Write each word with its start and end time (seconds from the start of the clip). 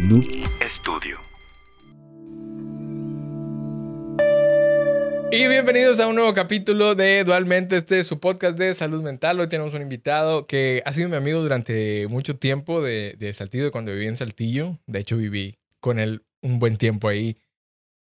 Noob 0.00 0.24
Studio. 0.78 1.18
Y 5.32 5.48
bienvenidos 5.48 6.00
a 6.00 6.06
un 6.06 6.16
nuevo 6.16 6.34
capítulo 6.34 6.94
de 6.94 7.24
Dualmente, 7.24 7.76
este 7.76 8.00
es 8.00 8.06
su 8.06 8.20
podcast 8.20 8.58
de 8.58 8.74
salud 8.74 9.02
mental. 9.02 9.40
Hoy 9.40 9.48
tenemos 9.48 9.72
un 9.72 9.80
invitado 9.80 10.46
que 10.46 10.82
ha 10.84 10.92
sido 10.92 11.08
mi 11.08 11.16
amigo 11.16 11.40
durante 11.40 12.06
mucho 12.08 12.36
tiempo 12.36 12.82
de, 12.82 13.16
de 13.18 13.32
Saltillo, 13.32 13.70
cuando 13.70 13.92
viví 13.92 14.06
en 14.06 14.16
Saltillo. 14.16 14.78
De 14.86 14.98
hecho, 14.98 15.16
viví 15.16 15.58
con 15.80 15.98
él 15.98 16.24
un 16.42 16.58
buen 16.58 16.76
tiempo 16.76 17.08
ahí. 17.08 17.38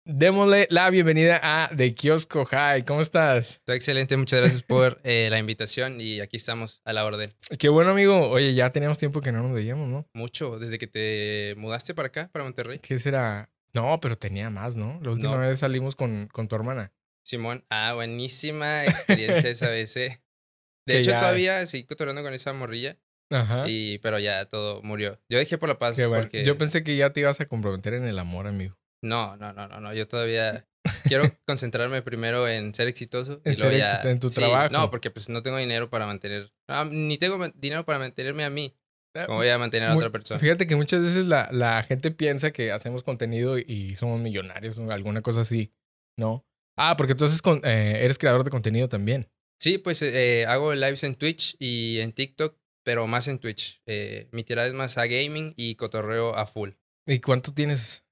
Démosle 0.06 0.66
la 0.70 0.90
bienvenida 0.90 1.40
a 1.42 1.70
The 1.74 1.94
Kiosco 1.94 2.46
Hi. 2.52 2.82
¿Cómo 2.82 3.00
estás? 3.00 3.52
Está 3.56 3.74
excelente, 3.74 4.18
muchas 4.18 4.38
gracias 4.42 4.62
por 4.62 5.00
eh, 5.04 5.28
la 5.30 5.38
invitación 5.38 5.98
y 5.98 6.20
aquí 6.20 6.36
estamos 6.36 6.82
a 6.84 6.92
la 6.92 7.06
orden. 7.06 7.32
Qué 7.58 7.70
bueno, 7.70 7.92
amigo. 7.92 8.28
Oye, 8.28 8.52
ya 8.52 8.70
teníamos 8.70 8.98
tiempo 8.98 9.22
que 9.22 9.32
no 9.32 9.42
nos 9.42 9.54
veíamos, 9.54 9.88
¿no? 9.88 10.06
Mucho, 10.12 10.58
desde 10.58 10.76
que 10.76 10.86
te 10.86 11.54
mudaste 11.56 11.94
para 11.94 12.08
acá, 12.08 12.28
para 12.32 12.44
Monterrey. 12.44 12.80
¿Qué 12.80 12.98
será? 12.98 13.50
No, 13.72 13.98
pero 13.98 14.16
tenía 14.16 14.50
más, 14.50 14.76
¿no? 14.76 15.00
La 15.02 15.10
última 15.10 15.32
No. 15.36 15.38
vez 15.40 15.60
salimos 15.60 15.96
con, 15.96 16.28
con 16.30 16.48
tu 16.48 16.56
hermana. 16.56 16.92
Simón, 17.24 17.64
ah, 17.70 17.94
buenísima 17.94 18.84
experiencia 18.84 19.48
esa 19.48 19.70
vez, 19.70 19.96
eh. 19.96 20.20
De 20.86 20.94
Que 20.96 20.98
hecho, 21.00 21.12
ya- 21.12 21.20
todavía 21.20 21.66
seguí 21.66 21.84
cotorreando 21.84 22.22
con 22.22 22.34
esa 22.34 22.52
morrilla, 22.52 22.98
Ajá. 23.32 23.64
y, 23.66 23.96
pero 24.00 24.18
ya 24.18 24.44
todo 24.50 24.82
murió. 24.82 25.18
Yo 25.30 25.38
dejé 25.38 25.56
por 25.56 25.70
la 25.70 25.78
paz 25.78 25.96
bueno. 25.96 26.24
porque... 26.24 26.44
Yo 26.44 26.58
pensé 26.58 26.84
que 26.84 26.94
ya 26.94 27.08
te 27.14 27.20
ibas 27.20 27.40
a 27.40 27.46
comprometer 27.46 27.94
en 27.94 28.04
el 28.06 28.18
amor, 28.18 28.46
amigo. 28.46 28.76
No, 29.04 29.36
no, 29.36 29.52
no, 29.52 29.68
no, 29.68 29.80
no, 29.80 29.92
yo 29.94 30.08
todavía 30.08 30.66
quiero 31.04 31.24
concentrarme 31.46 32.02
primero 32.02 32.48
en 32.48 32.74
ser 32.74 32.88
exitoso. 32.88 33.40
En 33.44 33.52
y 33.52 33.56
luego 33.56 33.70
ser 33.70 33.78
ya- 33.78 33.90
éxito 33.92 34.08
en 34.08 34.20
tu 34.20 34.30
Sí, 34.30 34.36
trabajo. 34.40 34.72
No, 34.72 34.90
porque 34.90 35.10
pues 35.10 35.28
no 35.28 35.42
tengo 35.42 35.58
dinero 35.58 35.90
para 35.90 36.06
mantener... 36.06 36.52
ah, 36.68 36.86
ni 36.90 37.18
tengo 37.18 37.38
dinero 37.54 37.84
para 37.84 37.98
mantenerme 37.98 38.44
a 38.44 38.50
mí. 38.50 38.74
Eh, 39.16 39.24
¿Cómo 39.26 39.38
voy 39.38 39.48
a 39.48 39.58
mantener 39.58 39.90
a 39.90 39.94
otra 39.96 40.10
persona? 40.10 40.40
Fíjate 40.40 40.66
que 40.66 40.74
muchas 40.74 41.00
veces 41.02 41.26
la, 41.26 41.48
la 41.52 41.82
gente 41.84 42.10
piensa 42.10 42.50
que 42.52 42.72
hacemos 42.72 43.04
contenido 43.04 43.58
y 43.58 43.94
somos 43.94 44.20
millonarios 44.20 44.76
o 44.78 44.90
alguna 44.90 45.22
cosa 45.22 45.42
así, 45.42 45.72
¿no? 46.18 46.44
Ah, 46.76 46.96
porque 46.96 47.14
tú 47.14 47.24
haces 47.24 47.40
con- 47.40 47.60
eh, 47.64 48.04
eres 48.04 48.18
creador 48.18 48.42
de 48.42 48.50
contenido 48.50 48.88
también. 48.88 49.26
Sí, 49.60 49.78
pues 49.78 50.02
eh, 50.02 50.46
hago 50.46 50.74
lives 50.74 51.04
en 51.04 51.14
Twitch 51.14 51.54
y 51.60 52.00
en 52.00 52.12
TikTok, 52.12 52.58
pero 52.84 53.06
más 53.06 53.28
en 53.28 53.38
Twitch. 53.38 53.80
Eh, 53.86 54.28
mi 54.32 54.42
tirada 54.42 54.66
es 54.66 54.74
más 54.74 54.98
a 54.98 55.06
gaming 55.06 55.54
y 55.56 55.76
cotorreo 55.76 56.34
a 56.36 56.46
full. 56.46 56.70
¿Y 57.06 57.20
cuánto 57.20 57.54
tienes 57.54 58.03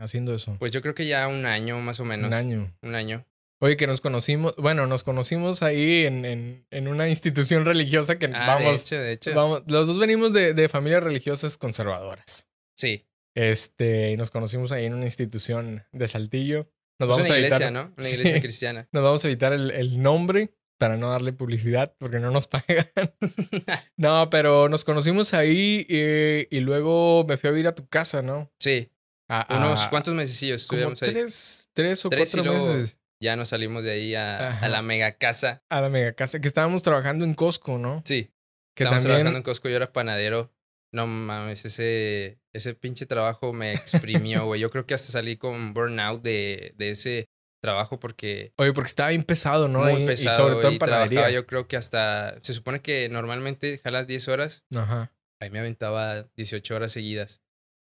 haciendo 0.00 0.34
eso? 0.34 0.56
Pues 0.58 0.72
yo 0.72 0.82
creo 0.82 0.94
que 0.94 1.06
ya 1.06 1.28
un 1.28 1.46
año 1.46 1.78
más 1.80 2.00
o 2.00 2.04
menos. 2.04 2.28
Un 2.28 2.34
año. 2.34 2.74
Un 2.82 2.94
año. 2.94 3.24
Oye, 3.62 3.76
que 3.76 3.86
nos 3.86 4.00
conocimos, 4.00 4.54
bueno, 4.56 4.86
nos 4.86 5.02
conocimos 5.02 5.62
ahí 5.62 6.06
en, 6.06 6.24
en, 6.24 6.66
en 6.70 6.88
una 6.88 7.08
institución 7.08 7.64
religiosa 7.66 8.18
que 8.18 8.26
Ah, 8.32 8.58
de 8.58 8.64
vamos, 8.64 8.80
hecho, 8.80 8.96
de 8.98 9.12
hecho. 9.12 9.34
vamos, 9.34 9.62
los 9.66 9.86
dos 9.86 9.98
venimos 9.98 10.32
de, 10.32 10.54
de 10.54 10.68
familias 10.70 11.04
religiosas 11.04 11.58
conservadoras. 11.58 12.48
Sí. 12.74 13.04
Este, 13.34 14.12
y 14.12 14.16
nos 14.16 14.30
conocimos 14.30 14.72
ahí 14.72 14.86
en 14.86 14.94
una 14.94 15.04
institución 15.04 15.84
de 15.92 16.08
Saltillo. 16.08 16.70
Nos 16.98 17.08
Es 17.08 17.10
vamos 17.10 17.26
una 17.28 17.34
a 17.34 17.38
iglesia, 17.38 17.66
evitar, 17.66 17.72
¿no? 17.72 17.94
Una 17.96 18.02
Sí. 18.08 18.14
iglesia 18.16 18.40
cristiana. 18.40 18.88
Nos 18.92 19.02
vamos 19.02 19.24
a 19.24 19.28
evitar 19.28 19.52
el, 19.52 19.70
el 19.70 20.02
nombre 20.02 20.54
para 20.78 20.96
no 20.96 21.10
darle 21.10 21.34
publicidad 21.34 21.94
porque 21.98 22.18
no 22.18 22.30
nos 22.30 22.46
pagan. 22.48 22.86
no, 23.96 24.30
pero 24.30 24.68
nos 24.68 24.84
conocimos 24.84 25.34
ahí 25.34 25.86
eh, 25.90 26.48
y 26.50 26.60
luego 26.60 27.24
me 27.28 27.36
fui 27.36 27.48
a 27.48 27.52
vivir 27.52 27.66
a 27.68 27.74
tu 27.74 27.86
casa, 27.88 28.22
¿no? 28.22 28.50
Sí. 28.58 28.89
A, 29.30 29.42
a- 29.42 29.56
Unos 29.58 29.88
cuantos 29.88 30.12
mesecillos 30.14 30.66
como 30.66 30.80
estuvimos 30.92 31.02
ahí. 31.02 31.12
tres, 31.12 31.68
tres 31.72 32.04
o 32.04 32.08
Tres 32.10 32.34
y 32.34 32.36
cuatro 32.38 32.52
luego- 32.52 32.72
meses 32.74 32.98
Ya 33.22 33.36
nos 33.36 33.50
salimos 33.50 33.82
de 33.84 33.90
ahí 33.92 34.14
a, 34.14 34.58
a 34.60 34.68
la 34.68 34.82
mega 34.82 35.12
casa. 35.18 35.62
a 35.70 35.80
la 35.80 35.88
mega 35.88 36.12
casa 36.14 36.40
que 36.40 36.48
estábamos 36.48 36.82
trabajando 36.82 37.24
en 37.24 37.34
Costco, 37.34 37.78
¿no? 37.78 38.02
Sí. 38.04 38.30
Que 38.76 38.84
Estábamos 38.84 39.02
también 39.02 39.18
trabajando 39.20 39.36
en 39.38 39.42
Costco, 39.42 39.68
yo 39.68 39.76
era 39.76 39.92
panadero. 39.92 40.52
No 40.92 41.06
mames, 41.06 41.64
ese, 41.64 42.40
ese 42.52 42.74
pinche 42.74 43.06
trabajo 43.06 43.52
me 43.52 43.72
exprimió, 43.74 44.44
güey. 44.46 44.60
Yo 44.60 44.70
creo 44.70 44.86
que 44.86 44.94
hasta 44.94 45.12
salí 45.12 45.36
con 45.36 45.72
burnout 45.74 46.22
de, 46.22 46.74
de 46.76 46.90
ese 46.90 47.28
trabajo 47.62 48.00
porque 48.00 48.52
Oye, 48.56 48.72
porque 48.72 48.88
estaba 48.88 49.10
bien 49.10 49.22
pesado, 49.22 49.68
¿no? 49.68 49.80
muy 49.84 50.06
pesado. 50.06 50.34
y 50.34 50.40
sobre 50.40 50.54
todo 50.56 50.68
en 50.68 50.74
y 50.74 50.78
panadería. 50.78 51.30
yo 51.30 51.46
creo 51.46 51.68
que 51.68 51.76
hasta... 51.76 52.42
Se 52.42 52.54
supone 52.54 52.80
que 52.80 53.08
normalmente 53.10 53.78
jalas 53.84 54.06
10 54.06 54.28
horas. 54.28 54.64
Ajá. 54.74 55.12
Ahí 55.42 55.50
me 55.50 55.58
aventaba 55.60 56.22
18 56.36 56.74
horas 56.74 56.90
seguidas. 56.90 57.42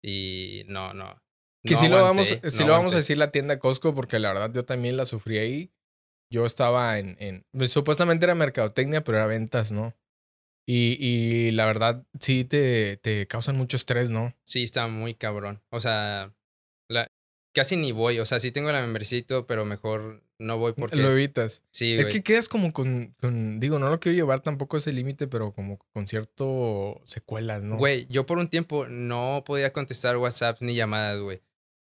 Y 0.02 0.64
no, 0.66 0.94
no. 0.94 1.22
Que 1.64 1.74
no 1.74 1.80
sí 1.80 1.88
lo 1.88 2.02
vamos, 2.02 2.26
sí 2.28 2.38
no 2.60 2.66
lo 2.68 2.72
vamos 2.72 2.94
a 2.94 2.98
decir 2.98 3.18
la 3.18 3.30
tienda 3.30 3.58
Costco 3.58 3.94
porque 3.94 4.18
la 4.18 4.28
verdad 4.32 4.52
yo 4.52 4.64
también 4.64 4.96
la 4.96 5.04
sufrí 5.04 5.38
ahí. 5.38 5.72
Yo 6.32 6.46
estaba 6.46 6.98
en, 6.98 7.16
en 7.18 7.44
pues, 7.52 7.72
supuestamente 7.72 8.24
era 8.24 8.34
mercadotecnia, 8.34 9.02
pero 9.02 9.18
era 9.18 9.26
ventas, 9.26 9.72
¿no? 9.72 9.94
Y, 10.66 10.96
y 11.04 11.50
la 11.50 11.66
verdad 11.66 12.06
sí 12.20 12.44
te, 12.44 12.96
te 12.98 13.26
causan 13.26 13.56
mucho 13.56 13.76
estrés, 13.76 14.10
¿no? 14.10 14.34
Sí, 14.44 14.62
está 14.62 14.86
muy 14.86 15.14
cabrón. 15.14 15.62
O 15.70 15.80
sea, 15.80 16.32
la, 16.88 17.08
casi 17.52 17.76
ni 17.76 17.90
voy. 17.90 18.20
O 18.20 18.24
sea, 18.24 18.38
sí 18.38 18.52
tengo 18.52 18.70
la 18.70 18.86
todo, 19.26 19.46
pero 19.48 19.64
mejor 19.64 20.22
no 20.38 20.58
voy 20.58 20.72
porque... 20.72 20.96
Lo 20.96 21.10
evitas. 21.10 21.64
sí, 21.72 21.94
Es 21.94 22.02
güey. 22.02 22.12
que 22.14 22.22
quedas 22.22 22.48
como 22.48 22.72
con, 22.72 23.14
con- 23.20 23.58
digo, 23.58 23.78
no 23.80 23.90
lo 23.90 23.98
quiero 23.98 24.14
llevar 24.14 24.40
tampoco 24.40 24.76
a 24.76 24.78
ese 24.78 24.92
límite, 24.92 25.26
pero 25.26 25.52
como 25.52 25.78
con 25.92 26.06
cierto 26.06 27.00
secuelas, 27.04 27.64
¿no? 27.64 27.76
Güey, 27.76 28.06
yo 28.08 28.24
por 28.24 28.38
un 28.38 28.48
tiempo 28.48 28.86
no 28.88 29.42
podía 29.44 29.72
contestar 29.72 30.16
WhatsApp 30.16 30.58
ni 30.60 30.74
llamadas, 30.74 31.18
güey. 31.20 31.42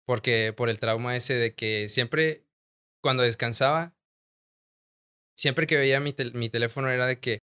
Porque 0.05 0.53
por 0.55 0.69
el 0.69 0.79
trauma 0.79 1.15
ese 1.15 1.33
de 1.35 1.55
que 1.55 1.87
siempre, 1.89 2.45
cuando 3.01 3.23
descansaba, 3.23 3.95
siempre 5.35 5.67
que 5.67 5.77
veía 5.77 5.99
mi, 5.99 6.13
tel- 6.13 6.33
mi 6.33 6.49
teléfono 6.49 6.89
era 6.89 7.05
de 7.05 7.19
que 7.19 7.39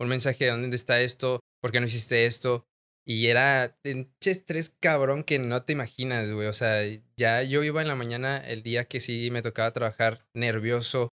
un 0.00 0.08
mensaje 0.08 0.44
de 0.44 0.50
dónde 0.50 0.76
está 0.76 1.00
esto, 1.00 1.40
por 1.60 1.72
qué 1.72 1.80
no 1.80 1.86
hiciste 1.86 2.26
esto. 2.26 2.66
Y 3.06 3.26
era 3.26 3.68
pinche 3.82 4.30
estrés 4.30 4.70
cabrón 4.80 5.24
que 5.24 5.38
no 5.38 5.62
te 5.62 5.74
imaginas, 5.74 6.30
güey. 6.32 6.48
O 6.48 6.54
sea, 6.54 6.82
ya 7.18 7.42
yo 7.42 7.62
iba 7.62 7.82
en 7.82 7.88
la 7.88 7.94
mañana 7.94 8.38
el 8.38 8.62
día 8.62 8.86
que 8.86 8.98
sí 9.00 9.30
me 9.30 9.42
tocaba 9.42 9.72
trabajar 9.72 10.26
nervioso, 10.34 11.10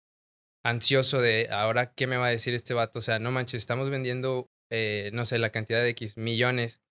ansioso 0.65 1.21
de 1.21 1.47
ahora 1.49 1.93
qué 1.93 2.05
me 2.07 2.17
va 2.17 2.27
a 2.27 2.31
decir 2.31 2.53
este 2.53 2.73
vato. 2.73 2.99
O 2.99 3.01
sea, 3.01 3.19
no 3.19 3.31
manches, 3.31 3.59
estamos 3.61 3.89
vendiendo, 3.89 4.47
eh, 4.69 5.11
no 5.13 5.25
sé, 5.25 5.37
la 5.39 5.51
cantidad 5.51 5.81
de 5.81 5.89
X 5.91 6.17
millones. 6.17 6.81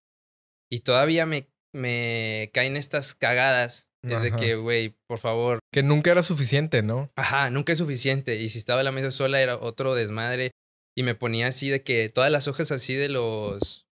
Y 0.71 0.81
todavía 0.81 1.27
me, 1.27 1.49
me 1.75 2.51
caen 2.55 2.77
estas 2.79 3.15
cagadas. 3.15 3.91
Es 4.15 4.23
de 4.23 4.33
que, 4.33 4.55
güey, 4.57 4.95
por 5.07 5.19
favor, 5.19 5.61
Que 5.73 5.83
nunca 5.83 6.11
era 6.11 6.23
suficiente, 6.23 6.83
¿no? 6.83 7.11
Ajá, 7.17 7.51
nunca 7.51 7.73
es 7.73 7.79
suficiente. 7.79 8.37
Y 8.41 8.49
si 8.49 8.59
estaba 8.59 8.83
la 8.83 8.93
mesa 8.93 9.11
sola 9.11 9.41
era 9.41 9.57
otro 9.57 9.95
desmadre. 9.95 10.53
Y 10.97 11.03
me 11.03 11.15
ponía 11.15 11.49
así 11.49 11.69
de 11.69 11.83
que 11.83 12.09
todas 12.09 12.31
las 12.33 12.49
hojas 12.49 12.73
así 12.73 12.95
de 12.95 13.09
los. 13.09 13.87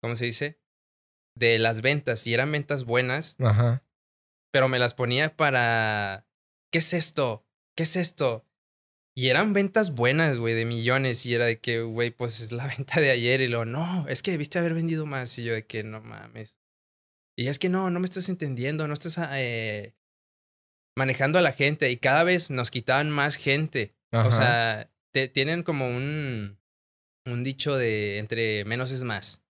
¿Cómo 0.00 0.14
se 0.14 0.26
dice? 0.26 0.60
De 1.36 1.58
las 1.58 1.80
ventas. 1.80 2.26
Y 2.26 2.34
eran 2.34 2.52
ventas 2.52 2.84
buenas, 2.84 3.36
Ajá. 3.40 3.82
pero 4.52 4.68
me 4.68 4.78
las 4.78 4.94
ponía 4.94 5.36
para. 5.36 6.26
¿Qué 6.70 6.78
es 6.78 6.92
esto? 6.92 7.44
¿Qué 7.76 7.82
es 7.84 7.96
esto? 7.96 8.44
Y 9.16 9.30
eran 9.30 9.52
ventas 9.52 9.90
buenas, 9.92 10.38
güey, 10.38 10.54
de 10.54 10.64
millones. 10.64 11.26
Y 11.26 11.34
era 11.34 11.46
de 11.46 11.58
que, 11.58 11.80
güey, 11.80 12.10
pues 12.12 12.38
es 12.38 12.52
la 12.52 12.66
venta 12.76 13.00
de 13.00 13.10
ayer. 13.10 13.40
Y 13.40 13.48
lo, 13.48 13.64
no, 13.64 14.06
es 14.08 14.22
que 14.22 14.30
debiste 14.30 14.60
haber 14.60 14.74
vendido 14.74 15.06
más. 15.06 15.36
Y 15.38 15.44
yo 15.44 15.54
de 15.54 15.66
que, 15.66 15.82
no 15.82 16.00
mames. 16.00 16.58
Y 17.38 17.46
es 17.48 17.58
que 17.58 17.68
no, 17.68 17.88
no 17.90 18.00
me 18.00 18.06
estás 18.06 18.28
entendiendo, 18.28 18.88
no 18.88 18.94
estás 18.94 19.18
eh, 19.32 19.94
manejando 20.96 21.38
a 21.38 21.42
la 21.42 21.52
gente. 21.52 21.90
Y 21.90 21.96
cada 21.98 22.24
vez 22.24 22.50
nos 22.50 22.70
quitaban 22.70 23.10
más 23.10 23.36
gente. 23.36 23.94
Ajá. 24.12 24.28
O 24.28 24.32
sea, 24.32 24.90
te- 25.12 25.28
tienen 25.28 25.62
como 25.62 25.86
un, 25.88 26.58
un 27.26 27.44
dicho 27.44 27.76
de 27.76 28.18
entre 28.18 28.64
menos 28.64 28.90
es 28.90 29.04
más. 29.04 29.42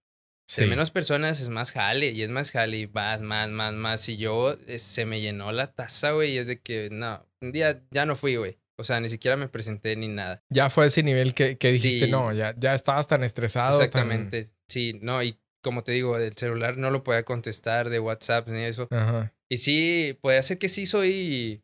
Sí. 0.50 0.62
Entre 0.62 0.70
menos 0.76 0.90
personas 0.90 1.40
es 1.40 1.48
más 1.48 1.72
jale 1.72 2.10
y 2.10 2.22
es 2.22 2.30
más 2.30 2.50
jale 2.52 2.78
y 2.78 2.86
más, 2.86 3.20
más, 3.20 3.48
más, 3.50 3.72
más. 3.74 4.08
Y 4.08 4.16
yo 4.16 4.56
eh, 4.66 4.78
se 4.78 5.04
me 5.06 5.20
llenó 5.20 5.52
la 5.52 5.66
taza, 5.68 6.12
güey, 6.12 6.32
y 6.34 6.38
es 6.38 6.46
de 6.46 6.60
que 6.60 6.88
no, 6.90 7.26
un 7.42 7.52
día 7.52 7.82
ya 7.90 8.06
no 8.06 8.16
fui, 8.16 8.36
güey. 8.36 8.58
O 8.80 8.84
sea, 8.84 9.00
ni 9.00 9.08
siquiera 9.08 9.36
me 9.36 9.48
presenté 9.48 9.96
ni 9.96 10.08
nada. 10.08 10.42
Ya 10.50 10.70
fue 10.70 10.86
ese 10.86 11.02
nivel 11.02 11.34
que, 11.34 11.58
que 11.58 11.72
dijiste, 11.72 12.06
Sí. 12.06 12.10
no, 12.10 12.32
ya, 12.32 12.54
ya 12.56 12.74
estabas 12.74 13.08
tan 13.08 13.24
estresado. 13.24 13.72
tan- 13.76 13.86
Exactamente. 13.86 14.46
Sí, 14.68 14.98
no, 15.02 15.22
y 15.22 15.36
como 15.62 15.82
te 15.84 15.92
digo, 15.92 16.16
el 16.16 16.34
celular 16.36 16.76
no 16.76 16.90
lo 16.90 17.02
podía 17.04 17.24
contestar 17.24 17.90
de 17.90 18.00
WhatsApp 18.00 18.48
ni 18.48 18.62
eso. 18.64 18.88
Ajá. 18.90 19.34
Y 19.50 19.56
sí, 19.58 20.18
puede 20.20 20.42
ser 20.42 20.58
que 20.58 20.68
sí 20.68 20.86
soy. 20.86 21.62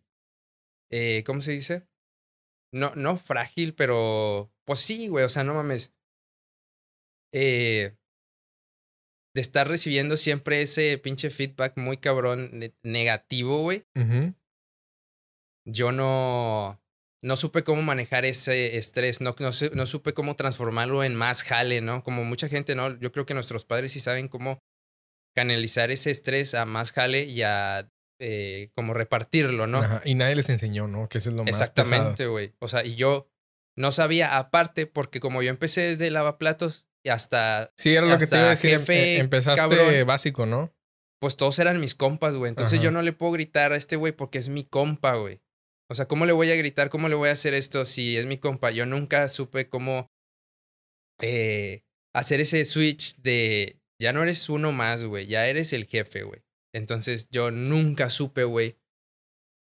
Eh, 0.90 1.22
¿Cómo 1.26 1.40
se 1.42 1.52
dice? 1.52 1.86
No, 2.72 2.94
no 2.94 3.16
frágil, 3.16 3.74
pero. 3.74 4.50
Pues 4.64 4.80
sí, 4.80 5.08
güey. 5.08 5.24
O 5.24 5.28
sea, 5.28 5.44
no 5.44 5.54
mames. 5.54 5.92
Eh, 7.32 7.96
de 9.34 9.40
estar 9.40 9.66
recibiendo 9.68 10.16
siempre 10.16 10.62
ese 10.62 10.96
pinche 10.98 11.30
feedback 11.30 11.76
muy 11.76 11.96
cabrón 11.96 12.50
ne- 12.52 12.74
negativo, 12.82 13.62
güey. 13.62 13.84
Yo 15.66 15.92
no. 15.92 16.80
No 17.24 17.36
supe 17.36 17.64
cómo 17.64 17.80
manejar 17.82 18.24
ese 18.26 18.76
estrés, 18.76 19.20
no, 19.22 19.34
no, 19.38 19.52
su- 19.52 19.70
no 19.74 19.86
supe 19.86 20.12
cómo 20.12 20.36
transformarlo 20.36 21.02
en 21.04 21.14
más 21.14 21.42
jale, 21.42 21.80
¿no? 21.80 22.02
Como 22.04 22.22
mucha 22.24 22.48
gente, 22.48 22.74
¿no? 22.74 22.98
Yo 23.00 23.12
creo 23.12 23.24
que 23.24 23.32
nuestros 23.34 23.64
padres 23.64 23.92
sí 23.92 24.00
saben 24.00 24.28
cómo 24.28 24.58
canalizar 25.34 25.90
ese 25.90 26.10
estrés 26.10 26.54
a 26.54 26.64
más 26.64 26.92
jale 26.92 27.24
y 27.24 27.42
a 27.42 27.88
eh, 28.20 28.70
como 28.76 28.94
repartirlo, 28.94 29.66
¿no? 29.66 29.78
Ajá, 29.78 30.02
Y 30.04 30.14
nadie 30.14 30.36
les 30.36 30.48
enseñó, 30.48 30.86
¿no? 30.86 31.08
Que 31.08 31.18
eso 31.18 31.30
es 31.30 31.36
lo 31.36 31.44
más 31.44 31.48
Exactamente, 31.50 32.26
güey. 32.26 32.54
O 32.60 32.68
sea, 32.68 32.84
y 32.84 32.94
yo 32.94 33.28
no 33.76 33.90
sabía 33.90 34.38
aparte 34.38 34.86
porque 34.86 35.18
como 35.18 35.42
yo 35.42 35.50
empecé 35.50 35.80
desde 35.80 36.10
lavaplatos 36.10 36.86
y 37.04 37.08
hasta 37.08 37.72
Sí, 37.76 37.92
era 37.94 38.06
lo 38.06 38.16
que 38.18 38.26
te 38.26 38.36
iba 38.36 38.46
a 38.46 38.50
decir. 38.50 38.70
em- 38.70 38.78
jefe, 38.78 39.14
em- 39.16 39.20
Empezaste 39.22 39.60
cabrón. 39.60 40.06
básico, 40.06 40.46
¿no? 40.46 40.72
pues 41.20 41.36
todos 41.36 41.58
eran 41.58 41.80
mis 41.80 41.94
compas, 41.94 42.34
güey. 42.36 42.50
Entonces 42.50 42.74
Ajá. 42.78 42.84
yo 42.84 42.90
no 42.90 43.00
le 43.00 43.14
puedo 43.14 43.32
gritar 43.32 43.72
a 43.72 43.76
este 43.76 43.96
güey 43.96 44.12
porque 44.12 44.36
es 44.36 44.50
mi 44.50 44.62
compa, 44.64 45.14
güey. 45.14 45.40
O 45.94 45.96
sea, 45.96 46.08
¿cómo 46.08 46.26
le 46.26 46.32
voy 46.32 46.50
a 46.50 46.56
gritar? 46.56 46.90
¿Cómo 46.90 47.08
le 47.08 47.14
voy 47.14 47.28
a 47.28 47.32
hacer 47.34 47.54
esto 47.54 47.86
si 47.86 48.16
es 48.16 48.26
mi 48.26 48.36
compa? 48.36 48.72
Yo 48.72 48.84
nunca 48.84 49.28
supe 49.28 49.68
cómo 49.68 50.10
eh, 51.20 51.84
hacer 52.12 52.40
ese 52.40 52.64
switch 52.64 53.14
de 53.18 53.78
ya 54.02 54.12
no 54.12 54.24
eres 54.24 54.48
uno 54.48 54.72
más, 54.72 55.04
güey. 55.04 55.28
Ya 55.28 55.46
eres 55.46 55.72
el 55.72 55.86
jefe, 55.86 56.24
güey. 56.24 56.42
Entonces 56.74 57.28
yo 57.30 57.52
nunca 57.52 58.10
supe, 58.10 58.42
güey, 58.42 58.76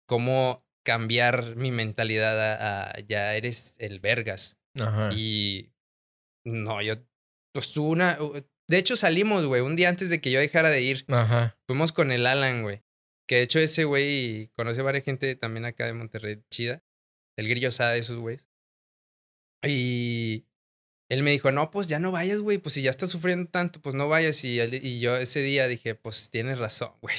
cómo 0.08 0.66
cambiar 0.84 1.54
mi 1.54 1.70
mentalidad 1.70 2.40
a, 2.40 2.90
a 2.90 3.00
ya 3.02 3.36
eres 3.36 3.76
el 3.78 4.00
vergas. 4.00 4.58
Ajá. 4.76 5.12
Y 5.14 5.70
no, 6.44 6.82
yo 6.82 6.96
pues 7.52 7.72
tuve 7.72 7.90
una 7.90 8.18
de 8.68 8.76
hecho 8.76 8.96
salimos, 8.96 9.46
güey, 9.46 9.62
un 9.62 9.76
día 9.76 9.88
antes 9.88 10.10
de 10.10 10.20
que 10.20 10.32
yo 10.32 10.40
dejara 10.40 10.68
de 10.68 10.82
ir. 10.82 11.04
Ajá. 11.06 11.56
Fuimos 11.68 11.92
con 11.92 12.10
el 12.10 12.26
Alan, 12.26 12.64
güey. 12.64 12.82
Que 13.28 13.36
de 13.36 13.42
hecho 13.42 13.58
ese 13.58 13.84
güey 13.84 14.48
conoce 14.56 14.80
a 14.80 14.84
varias 14.84 15.04
gente 15.04 15.36
también 15.36 15.64
acá 15.66 15.84
de 15.86 15.92
Monterrey, 15.92 16.42
chida. 16.50 16.82
El 17.36 17.48
grillo 17.48 17.70
Sada 17.70 17.92
de 17.92 17.98
esos 18.00 18.18
güeyes. 18.18 18.48
Y 19.64 20.44
él 21.10 21.22
me 21.22 21.30
dijo, 21.30 21.50
no, 21.52 21.70
pues 21.70 21.88
ya 21.88 21.98
no 21.98 22.10
vayas, 22.12 22.40
güey. 22.40 22.58
Pues 22.58 22.74
si 22.74 22.82
ya 22.82 22.90
estás 22.90 23.10
sufriendo 23.10 23.50
tanto, 23.50 23.80
pues 23.80 23.94
no 23.94 24.08
vayas. 24.08 24.42
Y, 24.44 24.60
él- 24.60 24.80
y 24.84 25.00
yo 25.00 25.16
ese 25.16 25.40
día 25.40 25.66
dije, 25.68 25.94
pues 25.94 26.30
tienes 26.30 26.58
razón, 26.58 26.92
güey. 27.00 27.16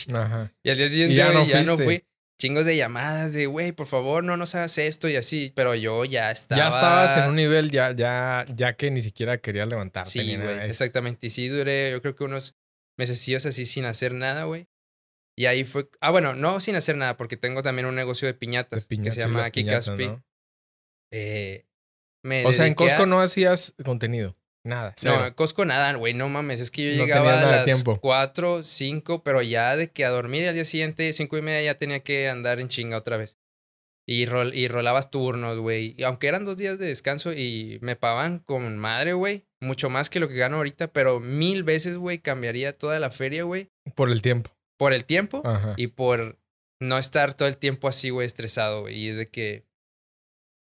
Y 0.63 0.69
al 0.69 0.77
día 0.77 0.87
siguiente 0.87 1.15
ya 1.15 1.31
no 1.31 1.45
ya 1.45 1.63
no 1.63 1.77
fuiste. 1.77 1.83
fui. 1.83 2.05
Chingos 2.41 2.65
de 2.65 2.77
llamadas 2.77 3.33
de, 3.33 3.47
güey, 3.47 3.73
por 3.73 3.85
favor, 3.85 4.23
no 4.23 4.37
nos 4.37 4.55
hagas 4.55 4.77
esto 4.77 5.09
y 5.09 5.17
así. 5.17 5.51
Pero 5.55 5.75
yo 5.75 6.05
ya 6.05 6.31
estaba... 6.31 6.61
Ya 6.61 6.69
estabas 6.69 7.17
en 7.17 7.25
un 7.29 7.35
nivel 7.35 7.69
ya, 7.69 7.91
ya, 7.91 8.45
ya 8.55 8.75
que 8.77 8.89
ni 8.91 9.01
siquiera 9.01 9.39
querías 9.39 9.67
levantarte. 9.67 10.09
Sí, 10.09 10.37
güey, 10.37 10.59
exactamente. 10.69 11.27
Y 11.27 11.29
sí 11.31 11.49
duré, 11.49 11.91
yo 11.91 12.01
creo 12.01 12.15
que 12.15 12.23
unos 12.23 12.55
mesecillos 12.97 13.45
así 13.45 13.65
sin 13.65 13.83
hacer 13.85 14.13
nada, 14.13 14.45
güey. 14.45 14.67
Y 15.39 15.45
ahí 15.45 15.63
fue. 15.63 15.89
Ah, 16.01 16.11
bueno, 16.11 16.35
no 16.35 16.59
sin 16.59 16.75
hacer 16.75 16.97
nada, 16.97 17.15
porque 17.15 17.37
tengo 17.37 17.63
también 17.63 17.85
un 17.85 17.95
negocio 17.95 18.27
de 18.27 18.33
piñatas, 18.33 18.83
De 18.83 18.87
piñatas, 18.89 19.15
que 19.15 19.21
se 19.21 19.25
llama 19.25 19.49
Kikaspi. 19.49 20.07
¿no? 20.07 20.23
Eh, 21.13 21.65
me 22.25 22.45
O 22.45 22.51
sea, 22.51 22.65
en 22.65 22.73
a- 22.73 22.75
Costco 22.75 23.05
no 23.05 23.21
hacías 23.21 23.73
contenido. 23.85 24.35
Nada. 24.65 24.93
No, 25.05 25.25
en 25.27 25.33
Costco 25.33 25.63
nada, 25.63 25.93
güey, 25.93 26.13
no 26.13 26.27
mames. 26.27 26.59
Es 26.59 26.71
que 26.71 26.91
yo 26.91 26.97
No 26.97 27.05
llegaba 27.05 27.39
a 27.39 27.55
las 27.55 27.63
tiempo. 27.65 28.01
4, 28.01 28.63
5, 28.63 29.23
pero 29.23 29.41
ya 29.41 29.77
de 29.77 29.89
que 29.89 30.03
a 30.03 30.09
dormir 30.09 30.45
al 30.45 30.55
día 30.55 30.65
siguiente, 30.65 31.13
cinco 31.13 31.37
y 31.37 31.41
media, 31.41 31.71
ya 31.71 31.77
tenía 31.77 32.01
que 32.01 32.27
andar 32.27 32.59
en 32.59 32.67
chinga 32.67 32.97
otra 32.97 33.15
vez. 33.15 33.37
Y, 34.05 34.25
rol, 34.25 34.53
y 34.53 34.67
rolabas 34.67 35.09
turnos, 35.09 35.57
güey. 35.59 35.95
Y 35.97 36.03
aunque 36.03 36.27
eran 36.27 36.43
dos 36.43 36.57
días 36.57 36.79
de 36.79 36.87
descanso 36.87 37.31
y 37.31 37.79
me 37.81 37.95
pagaban 37.95 38.39
con 38.39 38.77
madre, 38.77 39.13
güey. 39.13 39.45
Mucho 39.61 39.89
más 39.89 40.09
que 40.09 40.19
lo 40.19 40.27
que 40.27 40.35
gano 40.35 40.57
ahorita, 40.57 40.91
pero 40.91 41.21
mil 41.21 41.63
veces, 41.63 41.95
güey, 41.95 42.19
cambiaría 42.19 42.77
toda 42.77 42.99
la 42.99 43.09
feria, 43.11 43.43
güey. 43.43 43.69
Por 43.95 44.09
el 44.11 44.21
tiempo. 44.21 44.51
Por 44.79 44.93
el 44.93 45.03
tiempo 45.03 45.41
Ajá. 45.43 45.73
y 45.75 45.87
por 45.87 46.39
no 46.81 46.97
estar 46.97 47.33
todo 47.33 47.47
el 47.49 47.57
tiempo 47.57 47.89
así, 47.89 48.09
güey, 48.09 48.25
estresado, 48.25 48.81
güey. 48.81 48.97
Y 48.97 49.09
es 49.09 49.17
de 49.17 49.27
que, 49.27 49.65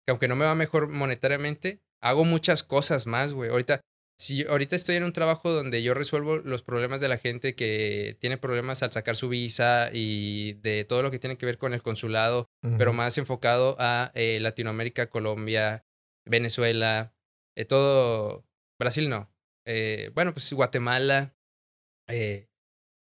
que 0.07 0.11
aunque 0.11 0.29
no 0.29 0.37
me 0.37 0.45
va 0.45 0.55
mejor 0.55 0.89
monetariamente, 0.89 1.81
hago 2.01 2.25
muchas 2.25 2.63
cosas 2.63 3.07
más, 3.09 3.35
güey. 3.35 3.51
Ahorita, 3.51 3.81
si 4.17 4.45
ahorita 4.45 4.77
estoy 4.77 4.97
en 4.97 5.05
un 5.05 5.13
trabajo 5.13 5.51
donde 5.51 5.83
yo 5.83 5.95
resuelvo 5.95 6.37
los 6.37 6.63
problemas 6.63 7.01
de 7.01 7.09
la 7.09 7.19
gente 7.19 7.57
que 7.57 8.17
tiene 8.21 8.39
problemas 8.39 8.85
al 8.85 8.93
sacar 8.93 9.17
su 9.17 9.29
visa 9.29 9.91
y 9.93 10.53
de 10.55 10.85
todo 10.85 11.03
lo 11.03 11.11
que 11.11 11.19
tiene 11.19 11.37
que 11.37 11.47
ver 11.47 11.59
con 11.59 11.75
el 11.75 11.83
consulado, 11.83 12.47
pero 12.79 12.93
más 12.93 13.19
enfocado 13.19 13.77
a 13.81 14.13
eh, 14.15 14.39
Latinoamérica, 14.41 15.11
Colombia, 15.11 15.85
Venezuela, 16.25 17.13
eh, 17.57 17.65
todo, 17.65 18.47
Brasil 18.79 19.11
no. 19.11 19.29
Eh, 19.67 20.11
bueno, 20.15 20.33
pues 20.33 20.53
Guatemala. 20.53 21.35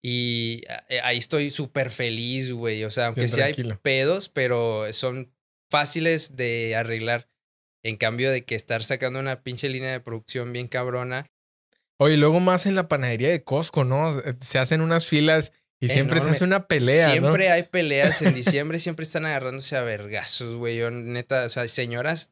Eh, 0.02 0.08
y 0.08 0.62
eh, 0.88 1.00
ahí 1.02 1.18
estoy 1.18 1.50
súper 1.50 1.90
feliz, 1.90 2.52
güey. 2.52 2.84
O 2.84 2.90
sea, 2.90 3.06
aunque 3.06 3.28
sí 3.28 3.40
hay 3.40 3.54
pedos, 3.82 4.28
pero 4.28 4.92
son 4.92 5.32
fáciles 5.70 6.36
de 6.36 6.76
arreglar. 6.76 7.28
En 7.84 7.96
cambio 7.96 8.30
de 8.30 8.44
que 8.44 8.54
estar 8.54 8.84
sacando 8.84 9.18
una 9.18 9.42
pinche 9.42 9.68
línea 9.68 9.90
de 9.90 10.00
producción 10.00 10.52
bien 10.52 10.68
cabrona. 10.68 11.26
Oye, 11.98 12.16
luego 12.16 12.38
más 12.38 12.66
en 12.66 12.76
la 12.76 12.86
panadería 12.86 13.30
de 13.30 13.42
Costco, 13.42 13.84
¿no? 13.84 14.22
Se 14.40 14.60
hacen 14.60 14.80
unas 14.80 15.06
filas 15.06 15.52
y 15.80 15.88
siempre 15.88 16.20
se 16.20 16.30
hace 16.30 16.44
una 16.44 16.68
pelea, 16.68 17.08
¿no? 17.08 17.12
siempre 17.12 17.50
hay 17.50 17.64
peleas 17.64 18.22
en 18.22 18.34
diciembre, 18.36 18.78
siempre 18.78 19.02
están 19.02 19.26
agarrándose 19.26 19.76
a 19.76 19.82
vergazos, 19.82 20.54
güey. 20.54 20.76
Yo, 20.76 20.92
neta, 20.92 21.44
o 21.46 21.48
sea, 21.48 21.66
señoras 21.66 22.30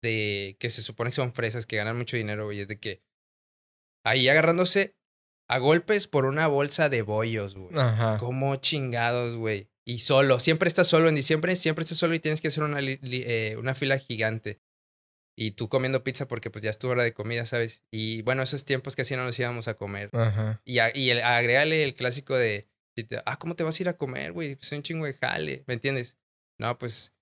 de 0.00 0.56
que 0.60 0.70
se 0.70 0.80
supone 0.80 1.10
que 1.10 1.16
son 1.16 1.32
fresas, 1.32 1.66
que 1.66 1.76
ganan 1.76 1.98
mucho 1.98 2.16
dinero, 2.16 2.44
güey. 2.44 2.60
Es 2.60 2.68
de 2.68 2.78
que 2.78 3.02
ahí 4.04 4.28
agarrándose 4.28 4.94
a 5.54 5.58
golpes 5.58 6.06
por 6.08 6.24
una 6.26 6.46
bolsa 6.46 6.88
de 6.88 7.02
bollos, 7.02 7.54
güey. 7.56 7.76
Ajá. 7.78 8.16
Como 8.18 8.56
chingados, 8.56 9.36
güey. 9.36 9.68
Y 9.86 9.98
solo, 10.00 10.40
siempre 10.40 10.68
estás 10.68 10.88
solo 10.88 11.08
en 11.08 11.14
diciembre, 11.14 11.56
siempre 11.56 11.82
estás 11.82 11.98
solo 11.98 12.14
y 12.14 12.18
tienes 12.18 12.40
que 12.40 12.48
hacer 12.48 12.64
una, 12.64 12.78
eh, 12.80 13.56
una 13.58 13.74
fila 13.74 13.98
gigante. 13.98 14.60
Y 15.36 15.52
tú 15.52 15.68
comiendo 15.68 16.04
pizza 16.04 16.28
porque 16.28 16.48
pues 16.50 16.62
ya 16.62 16.70
es 16.70 16.78
tu 16.78 16.88
hora 16.88 17.02
de 17.02 17.12
comida, 17.12 17.44
¿sabes? 17.44 17.84
Y 17.90 18.22
bueno, 18.22 18.42
esos 18.42 18.64
tiempos 18.64 18.94
que 18.96 19.02
así 19.02 19.16
no 19.16 19.24
nos 19.24 19.38
íbamos 19.38 19.66
a 19.68 19.74
comer. 19.74 20.10
Ajá. 20.12 20.60
Y, 20.64 20.78
a- 20.78 20.96
y 20.96 21.10
el- 21.10 21.22
agrégale 21.22 21.82
el 21.82 21.94
clásico 21.94 22.36
de, 22.36 22.68
ah, 23.26 23.38
¿cómo 23.38 23.56
te 23.56 23.64
vas 23.64 23.78
a 23.78 23.82
ir 23.82 23.88
a 23.88 23.96
comer, 23.96 24.32
güey? 24.32 24.54
Pues 24.54 24.66
es 24.72 24.76
un 24.76 24.82
chingo 24.82 25.06
de 25.06 25.14
jale, 25.14 25.64
¿me 25.66 25.74
entiendes? 25.74 26.16
No, 26.58 26.78
pues, 26.78 27.12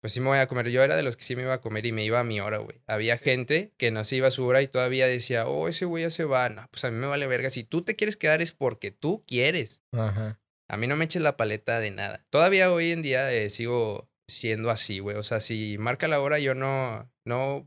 pues 0.00 0.12
sí 0.12 0.20
me 0.20 0.28
voy 0.28 0.38
a 0.38 0.46
comer. 0.46 0.68
Yo 0.68 0.82
era 0.82 0.96
de 0.96 1.02
los 1.02 1.16
que 1.16 1.24
sí 1.24 1.34
me 1.36 1.42
iba 1.42 1.54
a 1.54 1.60
comer 1.60 1.86
y 1.86 1.92
me 1.92 2.04
iba 2.04 2.20
a 2.20 2.24
mi 2.24 2.40
hora, 2.40 2.58
güey. 2.58 2.80
Había 2.86 3.18
gente 3.18 3.72
que 3.76 3.90
no 3.90 4.04
se 4.04 4.16
iba 4.16 4.28
a 4.28 4.32
su 4.32 4.44
hora 4.46 4.62
y 4.62 4.68
todavía 4.68 5.06
decía, 5.06 5.46
oh, 5.46 5.68
ese 5.68 5.84
güey 5.84 6.04
ya 6.04 6.10
se 6.10 6.24
va. 6.24 6.48
No, 6.48 6.66
pues 6.70 6.84
a 6.84 6.90
mí 6.90 6.96
me 6.96 7.06
vale 7.06 7.26
verga. 7.26 7.50
Si 7.50 7.64
tú 7.64 7.82
te 7.82 7.96
quieres 7.96 8.16
quedar 8.16 8.40
es 8.40 8.52
porque 8.52 8.90
tú 8.90 9.24
quieres. 9.26 9.82
Ajá. 9.92 10.40
A 10.68 10.76
mí 10.76 10.86
no 10.86 10.96
me 10.96 11.06
eches 11.06 11.22
la 11.22 11.36
paleta 11.36 11.80
de 11.80 11.90
nada. 11.90 12.24
Todavía 12.30 12.70
hoy 12.72 12.90
en 12.90 13.02
día 13.02 13.32
eh, 13.32 13.50
sigo 13.50 14.08
siendo 14.28 14.70
así, 14.70 14.98
güey. 14.98 15.16
O 15.16 15.22
sea, 15.22 15.40
si 15.40 15.78
marca 15.78 16.06
la 16.08 16.20
hora, 16.20 16.38
yo 16.38 16.54
no, 16.54 17.10
no 17.24 17.66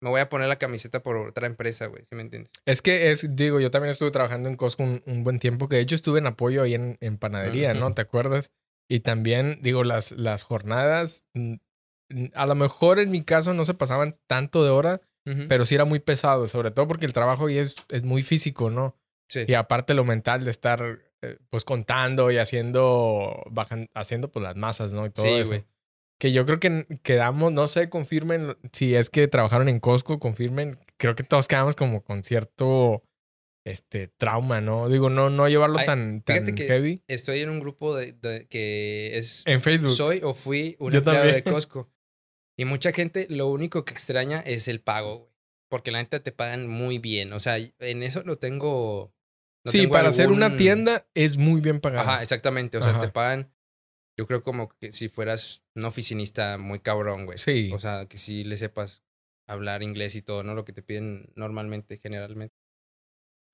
me 0.00 0.10
voy 0.10 0.20
a 0.20 0.28
poner 0.28 0.48
la 0.48 0.56
camiseta 0.56 1.02
por 1.02 1.16
otra 1.16 1.46
empresa, 1.46 1.86
güey. 1.86 2.04
¿Sí 2.04 2.14
me 2.14 2.22
entiendes? 2.22 2.52
Es 2.64 2.80
que 2.80 3.10
es, 3.10 3.26
digo, 3.34 3.60
yo 3.60 3.70
también 3.70 3.90
estuve 3.90 4.10
trabajando 4.10 4.48
en 4.48 4.54
Costco 4.54 4.84
un, 4.84 5.02
un 5.06 5.24
buen 5.24 5.38
tiempo, 5.38 5.68
que 5.68 5.76
de 5.76 5.82
hecho 5.82 5.96
estuve 5.96 6.20
en 6.20 6.28
apoyo 6.28 6.62
ahí 6.62 6.74
en, 6.74 6.96
en 7.00 7.18
panadería, 7.18 7.74
¿no? 7.74 7.92
¿Te 7.92 8.02
acuerdas? 8.02 8.52
Y 8.88 9.00
también, 9.00 9.58
digo, 9.62 9.84
las, 9.84 10.12
las 10.12 10.42
jornadas, 10.42 11.24
mm, 11.34 11.54
a 12.34 12.46
lo 12.46 12.54
mejor 12.54 12.98
en 12.98 13.10
mi 13.10 13.22
caso 13.22 13.52
no 13.52 13.64
se 13.64 13.74
pasaban 13.74 14.18
tanto 14.28 14.62
de 14.64 14.70
hora, 14.70 15.00
pero 15.48 15.64
sí 15.64 15.74
era 15.74 15.84
muy 15.84 15.98
pesado, 15.98 16.46
sobre 16.46 16.70
todo 16.70 16.86
porque 16.86 17.04
el 17.04 17.12
trabajo 17.12 17.46
ahí 17.46 17.58
es, 17.58 17.74
es 17.88 18.04
muy 18.04 18.22
físico, 18.22 18.70
¿no? 18.70 18.94
sí. 19.28 19.40
Y 19.48 19.54
aparte 19.54 19.92
lo 19.92 20.04
mental 20.04 20.44
de 20.44 20.52
estar 20.52 21.00
eh, 21.20 21.38
pues 21.50 21.64
contando 21.64 22.30
y 22.30 22.38
haciendo, 22.38 23.42
bajan, 23.50 23.90
haciendo 23.92 24.30
pues 24.30 24.44
las 24.44 24.54
masas, 24.54 24.92
¿no? 24.92 25.04
Y 25.04 25.10
todo 25.10 25.24
Sí, 25.26 25.32
eso. 25.32 25.64
Que 26.20 26.30
yo 26.30 26.46
creo 26.46 26.60
que 26.60 26.86
quedamos, 27.02 27.52
no 27.52 27.66
sé, 27.66 27.88
confirmen 27.88 28.56
si 28.72 28.94
es 28.94 29.10
que 29.10 29.26
trabajaron 29.26 29.68
en 29.68 29.80
Costco, 29.80 30.20
confirmen. 30.20 30.78
Creo 30.96 31.16
que 31.16 31.24
todos 31.24 31.48
quedamos 31.48 31.74
como 31.74 32.04
con 32.04 32.22
cierto 32.22 33.02
este 33.66 34.06
trauma, 34.06 34.60
¿no? 34.60 34.88
Digo, 34.88 35.10
no, 35.10 35.28
no 35.28 35.48
llevarlo 35.48 35.78
Ay, 35.78 35.86
tan, 35.86 36.22
fíjate 36.24 36.46
tan 36.46 36.54
que 36.54 36.66
heavy. 36.66 37.02
Estoy 37.08 37.40
en 37.40 37.50
un 37.50 37.58
grupo 37.58 37.96
de, 37.96 38.12
de- 38.12 38.46
que 38.46 39.18
es... 39.18 39.42
En 39.44 39.60
Facebook. 39.60 39.90
Soy 39.90 40.20
o 40.22 40.34
fui 40.34 40.76
un 40.78 40.92
Yo 40.92 40.98
empleado 40.98 41.26
de. 41.26 41.42
Costco. 41.44 41.90
Y 42.56 42.64
mucha 42.64 42.92
gente 42.92 43.26
lo 43.28 43.48
único 43.48 43.84
que 43.84 43.92
extraña 43.92 44.40
es 44.40 44.68
el 44.68 44.80
pago, 44.80 45.18
güey. 45.18 45.32
Porque 45.68 45.90
la 45.90 45.98
neta 45.98 46.22
te 46.22 46.30
pagan 46.30 46.68
muy 46.68 46.98
bien. 46.98 47.32
O 47.32 47.40
sea, 47.40 47.58
en 47.58 48.02
eso 48.04 48.22
no 48.22 48.36
tengo... 48.36 49.12
no 49.64 49.72
sí, 49.72 49.80
tengo 49.80 49.92
para 49.92 50.10
hacer 50.10 50.30
una 50.30 50.56
tienda 50.56 51.04
es 51.14 51.36
muy 51.36 51.60
bien 51.60 51.80
pagado. 51.80 52.08
Ajá, 52.08 52.22
exactamente. 52.22 52.78
O 52.78 52.82
sea, 52.82 52.92
Ajá. 52.92 53.00
te 53.00 53.08
pagan... 53.08 53.52
Yo 54.16 54.28
creo 54.28 54.42
como 54.42 54.68
que 54.68 54.92
si 54.92 55.08
fueras 55.08 55.64
un 55.74 55.84
oficinista 55.84 56.56
muy 56.56 56.78
cabrón, 56.78 57.26
güey. 57.26 57.36
Sí. 57.36 57.70
O 57.74 57.80
sea, 57.80 58.06
que 58.06 58.16
si 58.16 58.44
le 58.44 58.56
sepas 58.56 59.02
hablar 59.48 59.82
inglés 59.82 60.14
y 60.14 60.22
todo, 60.22 60.44
¿no? 60.44 60.54
Lo 60.54 60.64
que 60.64 60.72
te 60.72 60.82
piden 60.82 61.32
normalmente, 61.34 61.98
generalmente. 61.98 62.54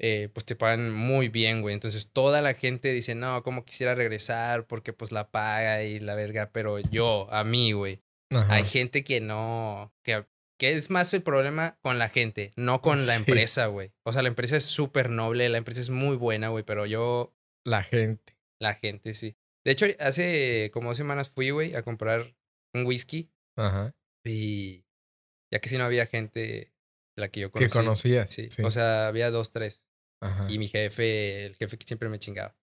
Eh, 0.04 0.28
pues 0.32 0.44
te 0.44 0.56
pagan 0.56 0.92
muy 0.92 1.28
bien, 1.28 1.62
güey. 1.62 1.74
Entonces 1.74 2.08
toda 2.12 2.40
la 2.42 2.54
gente 2.54 2.92
dice, 2.92 3.14
no, 3.14 3.42
como 3.44 3.64
quisiera 3.64 3.94
regresar 3.94 4.66
porque 4.66 4.92
pues 4.92 5.12
la 5.12 5.30
paga 5.30 5.84
y 5.84 6.00
la 6.00 6.14
verga. 6.16 6.50
Pero 6.52 6.78
yo, 6.80 7.28
a 7.32 7.44
mí, 7.44 7.72
güey. 7.72 8.02
Ajá. 8.30 8.54
Hay 8.54 8.64
gente 8.64 9.04
que 9.04 9.20
no, 9.20 9.94
que, 10.02 10.26
que 10.58 10.74
es 10.74 10.90
más 10.90 11.12
el 11.14 11.22
problema 11.22 11.78
con 11.82 11.98
la 11.98 12.08
gente, 12.08 12.52
no 12.56 12.80
con 12.82 13.06
la 13.06 13.12
Sí. 13.14 13.18
empresa, 13.20 13.66
güey. 13.66 13.92
O 14.04 14.12
sea, 14.12 14.22
la 14.22 14.28
empresa 14.28 14.56
es 14.56 14.64
súper 14.64 15.08
noble, 15.10 15.48
la 15.48 15.58
empresa 15.58 15.80
es 15.80 15.90
muy 15.90 16.16
buena, 16.16 16.48
güey, 16.48 16.64
pero 16.64 16.84
yo, 16.86 17.32
La 17.64 17.82
gente. 17.84 18.36
la 18.60 18.74
gente 18.74 19.14
sí. 19.14 19.36
De 19.64 19.70
hecho, 19.70 19.86
hace 20.00 20.70
como 20.72 20.88
dos 20.88 20.96
semanas 20.96 21.28
fui, 21.28 21.50
güey, 21.50 21.76
a 21.76 21.82
comprar 21.82 22.34
un 22.74 22.86
whisky 22.86 23.30
Ajá. 23.56 23.94
y 24.24 24.84
ya 25.52 25.60
que 25.60 25.68
si 25.68 25.76
no 25.78 25.84
había 25.84 26.06
gente 26.06 26.40
de 26.40 26.72
la 27.16 27.28
que 27.28 27.40
yo 27.40 27.52
Que 27.52 27.68
conocí. 27.68 27.78
conocías. 27.78 28.30
Sí. 28.30 28.50
Sí. 28.50 28.62
o 28.62 28.70
sea, 28.72 29.06
había 29.06 29.30
dos, 29.30 29.50
tres. 29.50 29.84
Ajá. 30.22 30.46
Y 30.48 30.58
mi 30.58 30.68
jefe, 30.68 31.46
el 31.46 31.56
jefe 31.56 31.76
que 31.76 31.86
siempre 31.86 32.08
me 32.08 32.18
chingaba. 32.18 32.56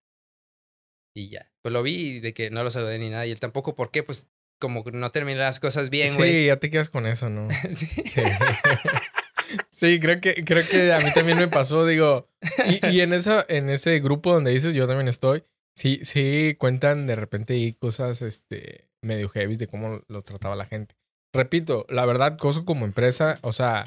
Y 1.16 1.30
ya. 1.30 1.51
Pues 1.62 1.74
lo 1.74 1.84
vi 1.84 2.20
de 2.20 2.34
que 2.34 2.50
no 2.50 2.63
lo 2.63 2.72
saludé 2.72 2.98
ni 3.00 3.10
nada. 3.10 3.25
Y 3.25 3.32
él 3.32 3.39
tampoco, 3.39 3.75
¿por 3.75 3.92
qué? 3.92 4.04
Pues 4.04 4.30
como 4.60 4.84
no 4.92 5.12
terminé 5.12 5.39
las 5.39 5.60
cosas 5.60 5.89
bien, 5.89 6.13
güey. 6.16 6.32
sí, 6.32 6.46
ya 6.48 6.58
te 6.58 6.70
quedas 6.70 6.89
con 6.89 7.06
eso, 7.06 7.30
¿no? 7.30 7.48
Sí. 7.74 7.86
Sí. 7.86 8.22
Sí, 9.72 10.00
creo 10.00 10.22
que, 10.22 10.44
creo 10.44 10.62
que 10.70 10.94
a 10.94 11.00
mí 11.00 11.12
también 11.13 11.38
me 11.38 11.48
pasó, 11.48 11.86
digo. 11.86 12.28
Y, 12.68 12.86
y 12.88 13.01
en, 13.01 13.13
esa, 13.13 13.44
en 13.50 13.70
ese 13.70 14.00
grupo 14.00 14.34
donde 14.34 14.51
dices, 14.51 14.75
yo 14.75 14.88
también 14.88 15.08
estoy, 15.08 15.44
sí, 15.75 16.00
sí 16.04 16.56
cuentan 16.60 17.08
de 17.08 17.16
repente 17.16 17.54
ahí 17.54 17.74
cosas 17.74 18.22
este, 18.22 18.89
medio 19.01 19.30
heavy 19.30 19.56
de 19.56 19.68
cómo 19.68 20.01
lo 20.08 20.22
trataba 20.22 20.56
la 20.56 20.66
gente. 20.66 20.96
Repito, 21.34 21.86
la 21.89 22.06
verdad, 22.06 22.38
Costco 22.38 22.66
como 22.66 22.86
empresa, 22.86 23.39
o 23.42 23.51
sea, 23.54 23.86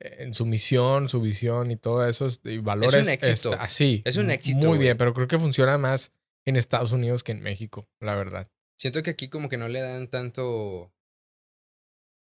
en 0.00 0.34
su 0.34 0.44
misión, 0.46 1.08
su 1.08 1.20
visión 1.20 1.70
y 1.70 1.76
todo 1.76 2.06
eso, 2.06 2.28
y 2.44 2.58
valores. 2.58 2.94
Es 2.94 3.02
un 3.04 3.08
éxito. 3.12 3.52
está- 3.52 3.68
sí, 3.68 4.02
Es 4.04 4.16
un 4.16 4.30
éxito, 4.30 4.58
Muy 4.58 4.66
güey. 4.68 4.80
bien, 4.80 4.96
pero 4.96 5.14
creo 5.14 5.28
que 5.28 5.38
funciona 5.38 5.78
más 5.78 6.12
en 6.44 6.56
Estados 6.56 6.92
Unidos 6.92 7.22
que 7.24 7.32
en 7.32 7.40
México, 7.40 7.88
la 8.00 8.14
verdad. 8.14 8.48
Siento 8.78 9.02
que 9.02 9.10
aquí 9.10 9.28
como 9.28 9.48
que 9.48 9.56
no 9.56 9.68
le 9.68 9.80
dan 9.80 10.08
tanto 10.08 10.92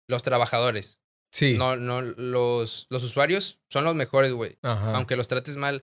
los 0.08 0.22
trabajadores. 0.22 0.98
Sí. 1.32 1.56
No, 1.56 1.76
no, 1.76 2.02
los, 2.02 2.86
los 2.90 3.04
usuarios 3.04 3.60
son 3.70 3.84
los 3.84 3.94
mejores, 3.94 4.32
güey. 4.32 4.58
Ajá. 4.62 4.94
Aunque 4.96 5.16
los 5.16 5.28
trates 5.28 5.56
mal, 5.56 5.82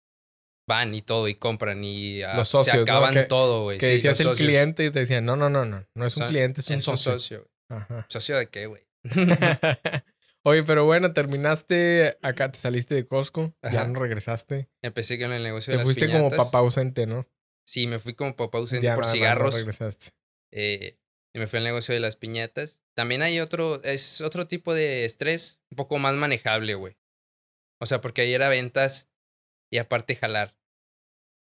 van 0.67 0.93
y 0.93 1.01
todo 1.01 1.27
y 1.27 1.36
compran 1.36 1.83
y 1.83 2.21
ah, 2.21 2.36
Los 2.36 2.50
socios, 2.50 2.71
se 2.71 2.77
¿no? 2.77 2.83
acaban 2.83 3.13
Que- 3.13 3.24
todo, 3.24 3.63
güey. 3.63 3.79
que 3.79 3.88
Sí, 3.88 3.91
decías 3.93 4.19
el 4.19 4.27
socios. 4.27 4.48
cliente 4.48 4.86
y 4.86 4.91
te 4.91 5.00
decían, 5.00 5.25
no, 5.25 5.36
no, 5.36 5.50
no, 5.50 5.65
no, 5.65 5.83
no 5.95 6.05
es 6.05 6.15
un 6.17 6.27
cliente, 6.27 6.62
es 6.62 6.69
un 6.69 6.81
socio. 6.83 7.13
socio. 7.13 7.48
Ajá. 7.69 8.05
¿Socio 8.09 8.38
de 8.38 8.48
qué, 8.48 8.67
güey? 8.67 8.83
Oye, 10.49 10.63
pero 10.63 10.83
bueno, 10.85 11.13
terminaste 11.13 12.17
acá, 12.23 12.51
te 12.51 12.57
saliste 12.57 12.95
de 12.95 13.05
Costco, 13.05 13.55
ya 13.71 13.85
no 13.85 13.99
regresaste. 13.99 14.67
Empecé 14.81 15.19
con 15.19 15.31
el 15.31 15.43
negocio 15.43 15.71
Te 15.71 15.73
de 15.73 15.77
las 15.77 15.85
fuiste 15.85 16.09
como 16.09 16.29
papá 16.29 16.57
ausente, 16.59 17.05
¿no? 17.05 17.27
Sí, 17.67 17.85
me 17.85 17.99
fui 17.99 18.15
como 18.15 18.35
papá 18.35 18.57
ausente 18.57 18.87
Ya 18.87 18.95
por 18.95 19.03
nada 19.03 19.13
más 19.13 19.13
no 19.13 19.19
cigarros. 19.25 19.55
regresaste. 19.55 20.07
eh, 20.51 20.97
y 21.35 21.37
me 21.37 21.45
fui 21.45 21.57
al 21.57 21.65
negocio 21.65 21.93
de 21.93 21.99
las 21.99 22.15
piñatas. 22.15 22.81
También 22.95 23.21
hay 23.21 23.39
otro, 23.39 23.83
es 23.83 24.21
otro 24.21 24.47
tipo 24.47 24.73
de 24.73 25.05
estrés, 25.05 25.61
un 25.69 25.75
poco 25.75 25.99
más 25.99 26.15
manejable, 26.15 26.73
güey. 26.73 26.97
O 27.79 27.85
sea, 27.85 28.01
porque 28.01 28.21
ahí 28.23 28.33
era 28.33 28.49
ventas 28.49 29.11
y 29.71 29.77
aparte 29.77 30.15
jalar. 30.15 30.57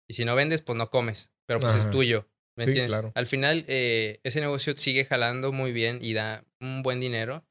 Y 0.10 0.16
si 0.16 0.26
no 0.26 0.34
vendes, 0.36 0.64
pues 0.64 0.76
no 0.76 0.90
comes, 0.90 1.32
pero 1.46 1.60
pues 1.60 1.76
es 1.76 1.92
tuyo. 1.92 2.28
¿Me 2.58 2.64
Sí, 2.64 2.72
entiendes? 2.72 2.90
claro. 2.90 3.12
Al 3.14 3.28
final, 3.28 3.66
eh, 3.68 4.20
ese 4.24 4.42
negocio 4.42 4.76
sigue 4.76 5.06
jalando 5.06 5.52
muy 5.52 5.72
bien 5.72 6.00
y 6.02 6.14
da 6.14 6.44
un 6.60 6.82
buen 6.82 7.00
dinero. 7.00 7.46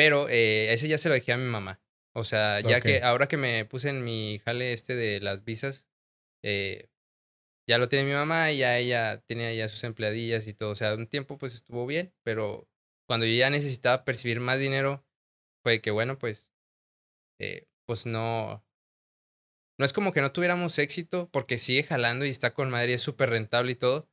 Pero 0.00 0.30
eh, 0.30 0.72
ese 0.72 0.88
ya 0.88 0.96
se 0.96 1.10
lo 1.10 1.14
dejé 1.14 1.32
a 1.32 1.36
mi 1.36 1.44
mamá. 1.44 1.78
O 2.14 2.24
sea, 2.24 2.60
ya 2.60 2.80
que 2.80 3.02
ahora 3.02 3.28
que 3.28 3.36
me 3.36 3.66
puse 3.66 3.90
en 3.90 4.02
mi 4.02 4.38
jale 4.38 4.72
este 4.72 4.94
de 4.94 5.20
las 5.20 5.44
visas, 5.44 5.90
eh, 6.42 6.88
ya 7.68 7.76
lo 7.76 7.90
tiene 7.90 8.06
mi 8.06 8.14
mamá 8.14 8.50
y 8.50 8.56
ya 8.56 8.78
ella 8.78 9.22
tenía 9.26 9.52
ya 9.52 9.68
sus 9.68 9.84
empleadillas 9.84 10.46
y 10.46 10.54
todo. 10.54 10.70
O 10.70 10.74
sea, 10.74 10.94
un 10.94 11.06
tiempo 11.06 11.36
pues 11.36 11.54
estuvo 11.54 11.84
bien, 11.84 12.14
pero 12.22 12.66
cuando 13.06 13.26
yo 13.26 13.34
ya 13.34 13.50
necesitaba 13.50 14.06
percibir 14.06 14.40
más 14.40 14.58
dinero, 14.58 15.04
fue 15.62 15.82
que 15.82 15.90
bueno, 15.90 16.18
pues, 16.18 16.50
eh, 17.38 17.66
pues 17.84 18.06
no, 18.06 18.64
no 19.78 19.84
es 19.84 19.92
como 19.92 20.12
que 20.12 20.22
no 20.22 20.32
tuviéramos 20.32 20.78
éxito 20.78 21.28
porque 21.30 21.58
sigue 21.58 21.82
jalando 21.82 22.24
y 22.24 22.30
está 22.30 22.54
con 22.54 22.70
madre 22.70 22.92
y 22.92 22.94
es 22.94 23.02
súper 23.02 23.28
rentable 23.28 23.72
y 23.72 23.74
todo, 23.74 24.08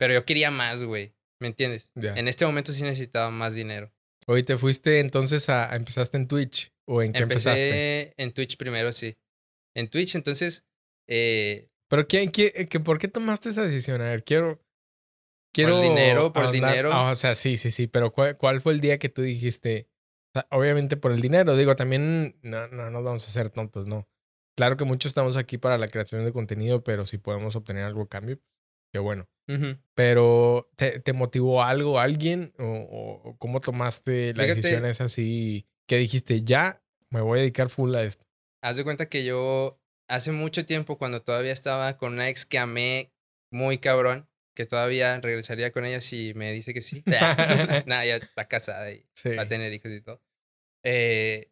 pero 0.00 0.14
yo 0.14 0.24
quería 0.24 0.50
más, 0.50 0.82
güey, 0.82 1.14
¿me 1.38 1.46
entiendes? 1.46 1.92
En 1.94 2.26
este 2.26 2.44
momento 2.44 2.72
sí 2.72 2.82
necesitaba 2.82 3.30
más 3.30 3.54
dinero. 3.54 3.92
Oye, 4.26 4.42
¿te 4.42 4.56
fuiste 4.58 5.00
entonces 5.00 5.48
a, 5.48 5.72
a- 5.72 5.76
empezaste 5.76 6.16
en 6.16 6.28
Twitch? 6.28 6.72
¿O 6.86 7.02
en 7.02 7.12
qué 7.12 7.22
empezaste? 7.22 7.66
Empecé 7.66 8.14
en 8.16 8.32
Twitch 8.32 8.56
primero, 8.56 8.92
sí. 8.92 9.16
En 9.74 9.88
Twitch, 9.88 10.14
entonces, 10.14 10.64
eh, 11.08 11.68
Pero 11.88 12.06
¿quién, 12.06 12.30
quién- 12.30 12.68
que 12.68 12.80
¿por 12.80 12.98
qué 12.98 13.08
tomaste 13.08 13.48
esa 13.50 13.62
decisión? 13.62 14.00
A 14.00 14.04
ver, 14.04 14.24
quiero... 14.24 14.60
Quiero 15.54 15.80
dinero, 15.80 16.32
por 16.32 16.46
el 16.46 16.52
dinero. 16.52 16.90
Ah, 16.92 17.10
o 17.10 17.14
sea, 17.14 17.34
sí, 17.34 17.58
sí, 17.58 17.70
sí, 17.70 17.86
pero 17.86 18.10
¿cuál, 18.10 18.38
cuál 18.38 18.62
fue 18.62 18.72
el 18.72 18.80
día 18.80 18.98
que 18.98 19.10
tú 19.10 19.20
dijiste? 19.20 19.86
O 20.34 20.40
sea, 20.40 20.46
obviamente 20.50 20.96
por 20.96 21.12
el 21.12 21.20
dinero, 21.20 21.54
digo, 21.56 21.76
también 21.76 22.38
no, 22.40 22.68
no 22.68 22.90
nos 22.90 23.04
vamos 23.04 23.24
a 23.24 23.28
hacer 23.28 23.50
tontos, 23.50 23.86
¿no? 23.86 24.08
Claro 24.56 24.78
que 24.78 24.84
muchos 24.84 25.10
estamos 25.10 25.36
aquí 25.36 25.58
para 25.58 25.76
la 25.76 25.88
creación 25.88 26.24
de 26.24 26.32
contenido, 26.32 26.82
pero 26.82 27.04
si 27.04 27.18
podemos 27.18 27.54
obtener 27.54 27.84
algo 27.84 28.00
a 28.02 28.08
cambio, 28.08 28.40
qué 28.92 28.98
bueno. 28.98 29.28
Pero, 29.94 30.70
¿te, 30.76 31.00
te 31.00 31.12
motivó 31.12 31.62
algo, 31.62 31.98
alguien? 32.00 32.54
¿O, 32.58 33.36
cómo 33.38 33.60
tomaste 33.60 34.28
la 34.34 34.44
Fíjate- 34.44 34.54
decisión 34.56 34.86
esa 34.86 35.04
así 35.04 35.66
que 35.86 35.98
dijiste, 35.98 36.42
ya 36.42 36.82
me 37.10 37.20
voy 37.20 37.38
a 37.38 37.42
dedicar 37.42 37.68
full 37.68 37.94
a 37.94 38.02
esto? 38.02 38.24
Haz 38.62 38.76
de 38.78 38.84
cuenta 38.84 39.06
que 39.10 39.24
yo 39.24 39.78
hace 40.08 40.32
mucho 40.32 40.64
tiempo, 40.64 40.96
cuando 40.96 41.20
todavía 41.22 41.52
estaba 41.52 41.98
con 41.98 42.14
una 42.14 42.28
ex 42.30 42.46
que 42.46 42.58
amé 42.58 43.12
muy 43.50 43.76
cabrón, 43.78 44.28
que 44.54 44.64
todavía 44.64 45.20
regresaría 45.20 45.70
con 45.72 45.84
ella 45.84 46.00
si 46.00 46.32
me 46.34 46.52
dice 46.52 46.72
que 46.72 46.80
sí. 46.80 47.02
Nada, 47.86 48.06
ya 48.06 48.16
está 48.16 48.46
casada 48.48 48.90
y 48.90 49.04
Sí. 49.14 49.30
va 49.34 49.42
a 49.42 49.48
tener 49.48 49.72
hijos 49.72 49.90
y 49.92 50.00
todo. 50.00 50.22
Eh, 50.84 51.50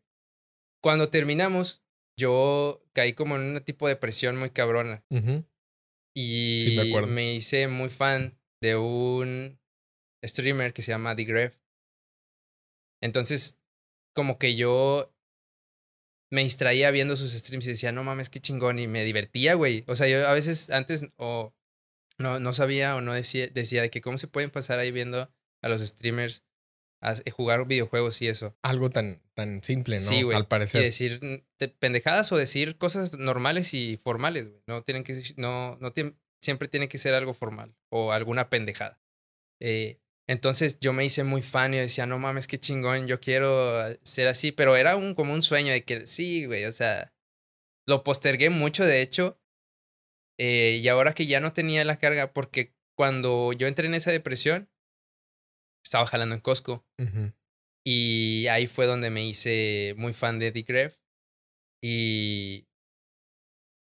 cuando 0.82 1.10
terminamos, 1.10 1.82
yo 2.18 2.82
caí 2.94 3.12
como 3.12 3.36
en 3.36 3.42
un 3.42 3.60
tipo 3.62 3.86
de 3.86 3.94
depresión 3.94 4.38
muy 4.38 4.50
cabrona. 4.50 5.04
Y 6.14 6.60
Sí, 6.60 6.76
me 7.06 7.34
hice 7.34 7.68
muy 7.68 7.88
fan 7.88 8.38
de 8.60 8.76
un 8.76 9.58
streamer 10.24 10.72
que 10.72 10.82
se 10.82 10.92
llama 10.92 11.14
The 11.16 11.24
Gref. 11.24 11.58
Entonces, 13.02 13.58
como 14.14 14.38
que 14.38 14.56
yo 14.56 15.14
me 16.30 16.42
distraía 16.42 16.90
viendo 16.90 17.16
sus 17.16 17.32
streams 17.32 17.66
y 17.66 17.70
decía, 17.70 17.92
no 17.92 18.04
mames, 18.04 18.30
qué 18.30 18.40
chingón. 18.40 18.78
Y 18.78 18.86
me 18.86 19.04
divertía, 19.04 19.54
güey. 19.54 19.84
O 19.86 19.96
sea, 19.96 20.08
yo 20.08 20.26
a 20.26 20.32
veces 20.32 20.70
antes 20.70 21.06
o 21.16 21.54
no, 22.18 22.38
no 22.38 22.52
sabía 22.52 22.96
o 22.96 23.00
no 23.00 23.14
decía, 23.14 23.48
decía 23.48 23.82
de 23.82 23.90
que 23.90 24.00
cómo 24.00 24.18
se 24.18 24.28
pueden 24.28 24.50
pasar 24.50 24.78
ahí 24.78 24.92
viendo 24.92 25.32
a 25.62 25.68
los 25.68 25.80
streamers 25.80 26.44
a 27.02 27.12
s- 27.12 27.30
jugar 27.30 27.66
videojuegos 27.66 28.20
y 28.22 28.28
eso. 28.28 28.56
Algo 28.62 28.90
tan, 28.90 29.22
tan 29.34 29.62
simple, 29.62 29.96
¿no? 29.96 30.02
Sí, 30.02 30.22
güey. 30.22 30.36
Al 30.36 30.42
Y 30.44 30.46
parecer. 30.46 30.82
decir 30.82 31.20
mm, 31.22 31.64
pendejadas 31.78 32.30
o 32.32 32.36
decir 32.36 32.76
cosas 32.78 33.16
normales 33.18 33.72
y 33.74 33.96
formales, 33.96 34.48
güey. 34.48 34.62
No 34.66 34.82
tienen 34.82 35.04
que 35.04 35.20
no 35.36 35.76
no 35.80 35.92
siempre 36.42 36.68
tiene 36.68 36.88
que 36.88 36.98
ser 36.98 37.14
algo 37.14 37.34
formal 37.34 37.74
o 37.90 38.12
alguna 38.12 38.48
pendejada. 38.50 39.00
Eh, 39.60 40.00
entonces 40.28 40.78
yo 40.80 40.92
me 40.92 41.04
hice 41.04 41.24
muy 41.24 41.42
fan 41.42 41.74
y 41.74 41.78
decía, 41.78 42.06
no 42.06 42.18
mames, 42.18 42.46
qué 42.46 42.56
chingón, 42.58 43.06
yo 43.06 43.20
quiero 43.20 43.86
eh, 43.88 43.98
ser 44.04 44.28
así, 44.28 44.52
pero 44.52 44.76
era 44.76 44.96
un 44.96 45.14
como 45.14 45.34
un 45.34 45.42
sueño 45.42 45.72
de 45.72 45.84
que 45.84 46.06
sí, 46.06 46.46
güey, 46.46 46.64
o 46.66 46.72
sea, 46.72 47.12
lo 47.86 48.04
postergué 48.04 48.48
mucho, 48.48 48.84
de 48.84 49.02
hecho, 49.02 49.38
eh, 50.38 50.80
y 50.82 50.88
ahora 50.88 51.12
que 51.14 51.26
ya 51.26 51.40
no 51.40 51.52
tenía 51.52 51.84
la 51.84 51.98
carga, 51.98 52.32
porque 52.32 52.74
cuando 52.96 53.52
yo 53.52 53.66
entré 53.66 53.86
en 53.86 53.94
esa 53.94 54.10
depresión, 54.12 54.70
estaba 55.84 56.06
jalando 56.06 56.34
en 56.34 56.40
Costco. 56.40 56.86
Y 57.84 58.46
ahí 58.48 58.66
fue 58.66 58.86
donde 58.86 59.10
me 59.10 59.26
hice 59.26 59.94
muy 59.96 60.12
fan 60.12 60.38
de 60.38 60.52
The 60.52 60.62
Gref. 60.62 60.98
Y 61.82 62.66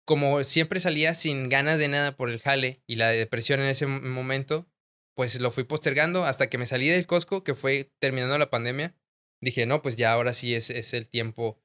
como 0.06 0.42
siempre 0.44 0.80
salía 0.80 1.14
sin 1.14 1.48
ganas 1.48 1.78
de 1.78 1.88
nada 1.88 2.16
por 2.16 2.30
el 2.30 2.40
jale 2.40 2.82
y 2.88 2.96
la 2.96 3.08
depresión 3.08 3.60
en 3.60 3.66
ese 3.66 3.86
mo- 3.86 4.00
momento, 4.00 4.68
pues 5.16 5.40
lo 5.40 5.50
fui 5.50 5.64
postergando 5.64 6.24
hasta 6.24 6.48
que 6.48 6.58
me 6.58 6.66
salí 6.66 6.88
del 6.88 7.06
Costco, 7.06 7.44
que 7.44 7.54
fue 7.54 7.92
terminando 8.00 8.38
la 8.38 8.50
pandemia. 8.50 8.96
Dije, 9.42 9.66
no, 9.66 9.82
pues 9.82 9.96
ya 9.96 10.12
ahora 10.12 10.32
sí 10.32 10.54
es, 10.54 10.70
es 10.70 10.94
el 10.94 11.08
tiempo. 11.08 11.60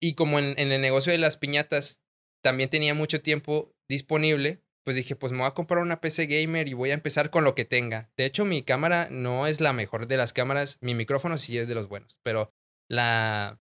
Y 0.00 0.14
como 0.14 0.38
en, 0.38 0.58
en 0.58 0.72
el 0.72 0.80
negocio 0.80 1.12
de 1.12 1.18
las 1.18 1.36
piñatas 1.36 2.02
también 2.42 2.70
tenía 2.70 2.94
mucho 2.94 3.20
tiempo 3.20 3.74
disponible, 3.88 4.62
pues 4.84 4.96
dije, 4.96 5.16
pues 5.16 5.32
me 5.32 5.38
voy 5.38 5.46
a 5.48 5.52
comprar 5.54 5.82
una 5.82 6.00
PC 6.00 6.26
gamer 6.26 6.66
y 6.68 6.72
voy 6.74 6.90
a 6.90 6.94
empezar 6.94 7.30
con 7.30 7.44
lo 7.44 7.54
que 7.54 7.64
tenga. 7.64 8.10
De 8.16 8.24
hecho, 8.24 8.44
mi 8.44 8.62
cámara 8.62 9.08
no 9.10 9.46
es 9.46 9.60
la 9.60 9.72
mejor 9.72 10.06
de 10.08 10.16
las 10.16 10.32
cámaras, 10.32 10.78
mi 10.80 10.94
micrófono 10.94 11.36
sí 11.38 11.58
es 11.58 11.68
de 11.68 11.74
los 11.74 11.88
buenos, 11.88 12.18
pero 12.22 12.52
la, 12.90 13.60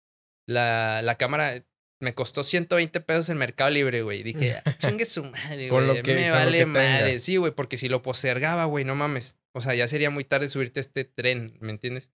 la, 0.49 1.03
la 1.03 1.15
cámara 1.17 1.65
me 2.03 2.15
costó 2.15 2.43
120 2.43 3.01
pesos 3.03 3.29
en 3.29 3.37
Mercado 3.37 3.69
Libre, 3.71 4.01
güey. 4.01 4.23
Dije, 4.23 4.57
"Ah, 4.65 4.75
chingue 4.79 5.05
su 5.05 5.23
madre, 5.25 5.69
güey. 5.69 5.87
lo 5.87 6.03
que- 6.03 6.15
me 6.15 6.29
lo 6.29 6.35
vale 6.35 6.53
que 6.59 6.65
tenga". 6.65 6.81
madre. 6.81 7.19
Sí, 7.19 7.37
güey, 7.37 7.53
porque 7.53 7.77
si 7.77 7.91
lo 7.91 8.01
postergaba, 8.01 8.65
güey, 8.65 8.87
no 8.87 8.95
mames. 8.95 9.39
O 9.53 9.61
sea, 9.61 9.75
ya 9.75 9.87
sería 9.89 10.09
muy 10.09 10.25
tarde 10.25 10.49
subirte 10.49 10.81
a 10.81 10.83
este 10.83 11.05
tren, 11.05 11.59
¿me 11.61 11.71
entiendes? 11.71 12.11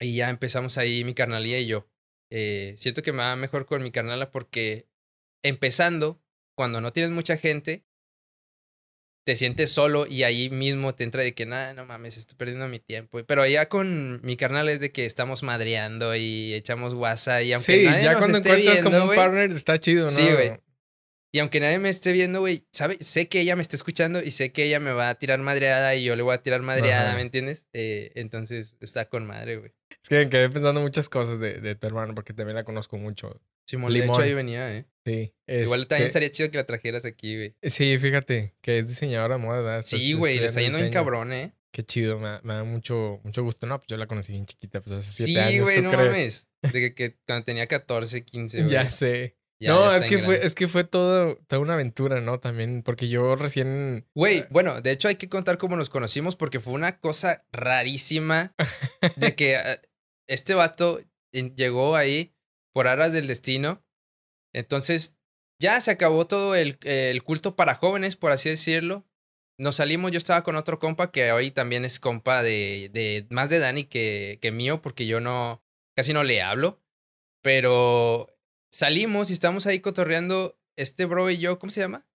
Y 0.00 0.14
ya 0.16 0.30
empezamos 0.30 0.78
ahí 0.78 1.02
mi 1.04 1.14
carnalía 1.14 1.58
y 1.58 1.66
yo. 1.66 1.88
Eh, 2.30 2.74
siento 2.78 3.02
que 3.02 3.12
me 3.12 3.18
va 3.18 3.34
mejor 3.36 3.66
con 3.66 3.82
mi 3.82 3.90
carnala 3.90 4.30
porque 4.30 4.88
empezando, 5.44 6.21
cuando 6.62 6.80
no 6.80 6.92
tienes 6.92 7.10
mucha 7.10 7.36
gente, 7.36 7.82
te 9.24 9.34
sientes 9.34 9.72
solo 9.72 10.06
y 10.06 10.22
ahí 10.22 10.48
mismo 10.48 10.94
te 10.94 11.02
entra 11.02 11.24
de 11.24 11.34
que, 11.34 11.44
nada, 11.44 11.74
no 11.74 11.84
mames, 11.86 12.16
estoy 12.16 12.36
perdiendo 12.36 12.68
mi 12.68 12.78
tiempo. 12.78 13.18
Pero 13.26 13.44
ya 13.48 13.68
con 13.68 14.20
mi 14.22 14.36
carnal 14.36 14.68
es 14.68 14.78
de 14.78 14.92
que 14.92 15.04
estamos 15.04 15.42
madreando 15.42 16.14
y 16.14 16.54
echamos 16.54 16.94
WhatsApp 16.94 17.42
y 17.42 17.52
aunque 17.52 17.80
Sí, 17.80 17.84
nadie 17.84 18.04
ya 18.04 18.12
nos 18.12 18.20
cuando 18.20 18.38
esté 18.38 18.48
encuentras 18.50 18.74
viendo, 18.82 18.90
como 19.00 19.10
un 19.10 19.16
partner 19.16 19.50
está 19.50 19.80
chido, 19.80 20.04
¿no? 20.04 20.10
Sí, 20.12 20.22
güey. 20.30 20.52
y 21.32 21.40
aunque 21.40 21.58
nadie 21.58 21.80
me 21.80 21.88
esté 21.88 22.12
viendo, 22.12 22.38
güey, 22.38 22.64
¿sabe? 22.70 22.96
Sé 23.00 23.26
que 23.26 23.40
ella 23.40 23.56
me 23.56 23.62
está 23.62 23.74
escuchando 23.74 24.22
y 24.22 24.30
sé 24.30 24.52
que 24.52 24.62
ella 24.64 24.78
me 24.78 24.92
va 24.92 25.08
a 25.08 25.16
tirar 25.16 25.40
madreada 25.40 25.96
y 25.96 26.04
yo 26.04 26.14
le 26.14 26.22
voy 26.22 26.34
a 26.36 26.42
tirar 26.42 26.62
madreada, 26.62 27.08
Ajá. 27.08 27.16
¿me 27.16 27.22
entiendes? 27.22 27.66
Eh, 27.72 28.12
entonces 28.14 28.76
está 28.80 29.06
con 29.08 29.26
madre, 29.26 29.56
güey. 29.56 29.72
Es 30.00 30.08
que 30.08 30.14
me 30.16 30.28
quedé 30.30 30.48
pensando 30.48 30.80
muchas 30.80 31.08
cosas 31.08 31.40
de, 31.40 31.60
de 31.60 31.74
tu 31.74 31.88
hermano 31.88 32.14
porque 32.14 32.32
también 32.32 32.54
la 32.54 32.62
conozco 32.62 32.98
mucho. 32.98 33.40
Simón, 33.66 33.92
de 33.92 34.00
Limón. 34.00 34.16
hecho 34.16 34.22
ahí 34.22 34.34
venía, 34.34 34.76
¿eh? 34.76 34.84
Sí. 35.04 35.34
Igual 35.46 35.86
también 35.88 36.06
este, 36.06 36.18
estaría 36.18 36.30
chido 36.30 36.50
que 36.50 36.56
la 36.58 36.64
trajeras 36.66 37.04
aquí, 37.04 37.36
güey. 37.36 37.56
Sí, 37.62 37.98
fíjate, 37.98 38.54
que 38.60 38.78
es 38.78 38.88
diseñadora 38.88 39.36
de 39.36 39.42
moda, 39.42 39.56
¿verdad? 39.62 39.78
Está- 39.80 39.96
Sí, 39.98 40.12
güey, 40.12 40.38
le 40.38 40.46
está 40.46 40.60
yendo 40.60 40.78
bien 40.78 40.92
cabrón, 40.92 41.32
¿eh? 41.32 41.52
Qué 41.72 41.84
chido, 41.84 42.18
me, 42.18 42.28
da- 42.28 42.40
me 42.44 42.54
da 42.54 42.64
mucho, 42.64 43.20
mucho 43.24 43.42
gusto. 43.42 43.66
No, 43.66 43.78
pues 43.78 43.86
yo 43.88 43.96
la 43.96 44.06
conocí 44.06 44.32
bien 44.32 44.46
chiquita, 44.46 44.80
pues 44.80 44.96
hace 44.96 45.10
siete 45.12 45.32
Sí, 45.32 45.38
años, 45.38 45.64
güey, 45.64 45.76
¿tú 45.76 45.82
no 45.82 45.90
crees? 45.90 46.06
mames. 46.06 46.48
De 46.72 46.80
que, 46.80 46.94
que 46.94 47.16
cuando 47.26 47.44
tenía 47.44 47.66
14, 47.66 48.24
15, 48.24 48.58
güey. 48.60 48.70
Ya 48.72 48.90
sé. 48.90 49.36
Ya- 49.60 49.70
no, 49.70 49.90
ya 49.90 49.96
es 49.96 50.06
que 50.06 50.18
fue, 50.18 50.44
es 50.44 50.54
que 50.54 50.66
fue 50.68 50.84
todo, 50.84 51.36
toda 51.46 51.62
una 51.62 51.74
aventura, 51.74 52.20
¿no? 52.20 52.40
También, 52.40 52.82
porque 52.82 53.08
yo 53.08 53.36
recién. 53.36 54.06
Güey, 54.14 54.44
bueno, 54.50 54.80
de 54.80 54.90
hecho 54.90 55.08
hay 55.08 55.14
que 55.16 55.28
contar 55.28 55.56
cómo 55.56 55.76
nos 55.76 55.88
conocimos 55.88 56.34
porque 56.36 56.58
fue 56.60 56.72
una 56.74 56.98
cosa 56.98 57.44
rarísima 57.52 58.54
de 59.16 59.34
que 59.34 59.54
eh, 59.64 59.80
este 60.28 60.54
vato 60.54 61.00
llegó 61.32 61.96
ahí 61.96 62.34
por 62.74 62.86
aras 62.88 63.12
del 63.12 63.26
destino. 63.26 63.84
Entonces, 64.52 65.14
ya 65.60 65.80
se 65.80 65.90
acabó 65.90 66.26
todo 66.26 66.54
el, 66.54 66.78
el 66.82 67.22
culto 67.22 67.56
para 67.56 67.74
jóvenes, 67.74 68.16
por 68.16 68.32
así 68.32 68.48
decirlo. 68.48 69.06
Nos 69.58 69.76
salimos, 69.76 70.10
yo 70.10 70.18
estaba 70.18 70.42
con 70.42 70.56
otro 70.56 70.78
compa 70.78 71.12
que 71.12 71.30
hoy 71.30 71.50
también 71.50 71.84
es 71.84 72.00
compa 72.00 72.42
de, 72.42 72.90
de 72.92 73.26
más 73.30 73.48
de 73.50 73.58
Dani 73.58 73.84
que, 73.84 74.38
que 74.42 74.50
mío, 74.50 74.82
porque 74.82 75.06
yo 75.06 75.20
no, 75.20 75.62
casi 75.94 76.12
no 76.12 76.24
le 76.24 76.42
hablo. 76.42 76.80
Pero 77.42 78.36
salimos 78.72 79.30
y 79.30 79.34
estamos 79.34 79.66
ahí 79.66 79.80
cotorreando 79.80 80.58
este 80.76 81.04
bro 81.04 81.30
y 81.30 81.38
yo, 81.38 81.58
¿cómo 81.58 81.70
se 81.70 81.80
llama? 81.80 82.06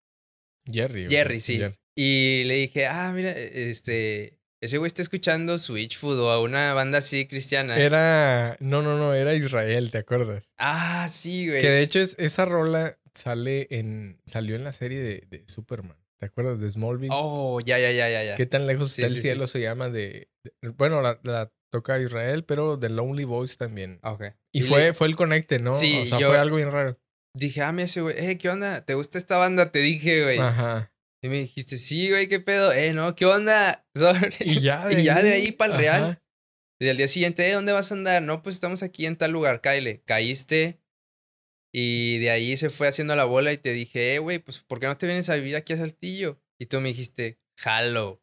Jerry. 0.65 1.07
Jerry, 1.09 1.39
sí. 1.39 1.57
Jerry. 1.57 1.75
Y 1.95 2.43
le 2.43 2.55
dije, 2.55 2.85
ah, 2.87 3.11
mira, 3.13 3.31
este, 3.31 4.36
ese 4.61 4.77
güey 4.77 4.87
está 4.87 5.01
escuchando 5.01 5.57
Switchfoot 5.59 6.17
o 6.19 6.31
a 6.31 6.41
una 6.41 6.73
banda 6.73 6.97
así 6.99 7.27
cristiana. 7.27 7.77
Era. 7.77 8.57
No, 8.59 8.81
no, 8.81 8.97
no, 8.97 9.13
era 9.13 9.33
Israel, 9.33 9.91
¿te 9.91 9.99
acuerdas? 9.99 10.53
Ah, 10.57 11.07
sí, 11.09 11.47
güey. 11.47 11.61
Que 11.61 11.69
de 11.69 11.81
hecho 11.81 11.99
es, 11.99 12.15
esa 12.19 12.45
rola 12.45 12.97
sale 13.13 13.67
en. 13.71 14.19
salió 14.25 14.55
en 14.55 14.63
la 14.63 14.73
serie 14.73 14.99
de, 14.99 15.23
de 15.29 15.43
Superman. 15.47 15.97
¿Te 16.19 16.25
acuerdas 16.25 16.59
de 16.59 16.69
Smallville? 16.69 17.09
Oh, 17.13 17.59
ya, 17.59 17.77
ya, 17.77 17.91
ya, 17.91 18.09
ya, 18.09 18.23
ya. 18.23 18.35
¿Qué 18.35 18.47
tan 18.47 18.65
lejos 18.65 18.91
Sí, 18.91 19.01
está 19.03 19.07
el 19.13 19.15
sí. 19.17 19.21
cielo? 19.21 19.45
Se 19.47 19.61
llama 19.61 19.89
de. 19.89 20.29
de- 20.43 20.69
bueno, 20.69 21.01
la, 21.03 21.19
la 21.23 21.51
toca 21.71 21.99
Israel, 21.99 22.43
pero 22.43 22.79
The 22.79 22.89
Lonely 22.89 23.25
Boys 23.25 23.57
también. 23.57 23.99
Ah, 24.01 24.13
Ok. 24.13 24.23
Y, 24.51 24.61
le- 24.61 24.67
fue, 24.67 24.93
fue 24.93 25.07
el 25.07 25.15
conecte, 25.15 25.59
¿no? 25.59 25.73
Sí, 25.73 25.99
o 26.01 26.05
sea, 26.07 26.17
yo- 26.19 26.29
fue 26.29 26.37
algo 26.39 26.55
bien 26.55 26.71
raro. 26.71 26.97
Dije, 27.35 27.61
ah, 27.61 27.75
ese 27.77 28.01
güey, 28.01 28.15
eh, 28.17 28.37
¿qué 28.39 28.49
onda? 28.49 28.83
¿Te 28.83 28.95
gusta 28.95 29.19
esta 29.19 29.37
banda? 29.37 29.71
Te 29.71 29.77
dije, 29.79 30.23
güey. 30.23 30.39
Ajá. 30.39 30.91
Y 31.23 31.29
me 31.29 31.37
dijiste, 31.39 31.77
sí, 31.77 32.09
güey, 32.09 32.27
¿qué 32.27 32.39
pedo? 32.39 32.71
Eh, 32.73 32.93
no, 32.93 33.15
¿qué 33.15 33.25
onda? 33.25 33.85
Y 34.39 34.61
ya 34.61 34.87
Y 34.91 35.03
ya 35.03 35.21
de 35.21 35.33
ahí 35.33 35.51
pa'l 35.51 35.71
ajá. 35.71 35.79
real. 35.81 36.21
Y 36.79 36.89
al 36.89 36.97
día 36.97 37.07
siguiente, 37.07 37.49
"Eh, 37.49 37.53
¿dónde 37.53 37.71
vas 37.73 37.91
a 37.91 37.95
andar? 37.95 38.21
No, 38.21 38.43
pues 38.43 38.55
estamos 38.55 38.83
aquí 38.83 39.07
en 39.07 39.15
tal 39.15 39.31
lugar, 39.31 39.61
Kyle. 39.61 40.03
Caíste. 40.05 40.79
Y 41.73 42.19
de 42.19 42.29
ahí 42.29 42.55
se 42.55 42.69
fue 42.69 42.87
haciendo 42.87 43.15
la 43.15 43.25
bola 43.25 43.51
y 43.51 43.57
te 43.57 43.73
dije, 43.73 44.15
eh, 44.15 44.19
güey, 44.19 44.39
pues 44.39 44.61
¿por 44.61 44.79
qué 44.79 44.85
no 44.87 44.97
te 44.97 45.05
vienes 45.07 45.29
a 45.29 45.35
vivir 45.35 45.55
aquí 45.55 45.73
a 45.73 45.77
Saltillo? 45.77 46.39
Y 46.59 46.67
tú 46.67 46.79
me 46.81 46.89
dijiste, 46.89 47.39
jalo. 47.57 48.21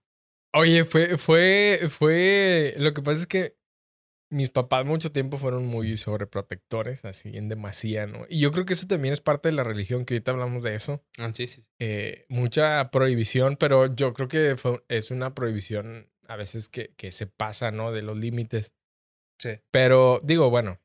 Oye, 0.54 0.84
fue, 0.84 1.18
fue, 1.18 1.80
fue. 1.90 2.74
Lo 2.78 2.94
que 2.94 3.02
pasa 3.02 3.20
es 3.22 3.26
que 3.26 3.56
mis 4.30 4.50
papás 4.50 4.84
mucho 4.84 5.12
tiempo 5.12 5.38
fueron 5.38 5.66
muy 5.66 5.96
sobreprotectores, 5.96 7.04
así 7.04 7.36
en 7.36 7.48
demasía, 7.48 8.06
¿no? 8.06 8.26
Y 8.28 8.40
yo 8.40 8.50
creo 8.52 8.64
que 8.64 8.72
eso 8.72 8.86
también 8.86 9.14
es 9.14 9.20
parte 9.20 9.48
de 9.48 9.54
la 9.54 9.64
religión, 9.64 10.04
que 10.04 10.14
ahorita 10.14 10.32
hablamos 10.32 10.62
de 10.62 10.74
eso. 10.74 11.04
Ah, 11.18 11.30
sí, 11.32 11.46
sí. 11.46 11.62
sí. 11.62 11.68
Eh, 11.78 12.24
mucha 12.28 12.90
prohibición, 12.90 13.56
pero 13.56 13.86
yo 13.94 14.12
creo 14.14 14.28
que 14.28 14.56
fue, 14.56 14.82
es 14.88 15.10
una 15.10 15.34
prohibición 15.34 16.10
a 16.26 16.36
veces 16.36 16.68
que, 16.68 16.94
que 16.96 17.12
se 17.12 17.26
pasa, 17.26 17.70
¿no? 17.70 17.92
De 17.92 18.02
los 18.02 18.16
límites. 18.16 18.72
Sí. 19.38 19.60
Pero 19.70 20.20
digo, 20.24 20.50
bueno, 20.50 20.80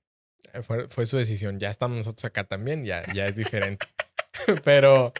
eh, 0.53 0.61
fue, 0.61 0.87
fue 0.89 1.05
su 1.05 1.17
decisión. 1.17 1.59
Ya 1.59 1.69
estamos 1.69 1.97
nosotros 1.97 2.25
acá 2.25 2.43
también, 2.43 2.85
ya, 2.85 3.01
ya 3.13 3.25
es 3.25 3.35
diferente. 3.35 3.87
pero. 4.63 5.13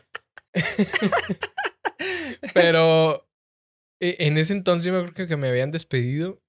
pero. 2.53 3.27
eh, 3.99 4.17
En 4.19 4.37
ese 4.37 4.53
entonces 4.53 4.85
yo 4.91 5.03
me 5.03 5.11
creo 5.11 5.27
que 5.27 5.37
me 5.37 5.49
habían 5.49 5.71
despedido. 5.71 6.41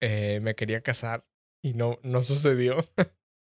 Eh, 0.00 0.40
me 0.42 0.54
quería 0.54 0.80
casar 0.80 1.24
y 1.62 1.74
no, 1.74 1.98
no 2.02 2.22
sucedió. 2.22 2.86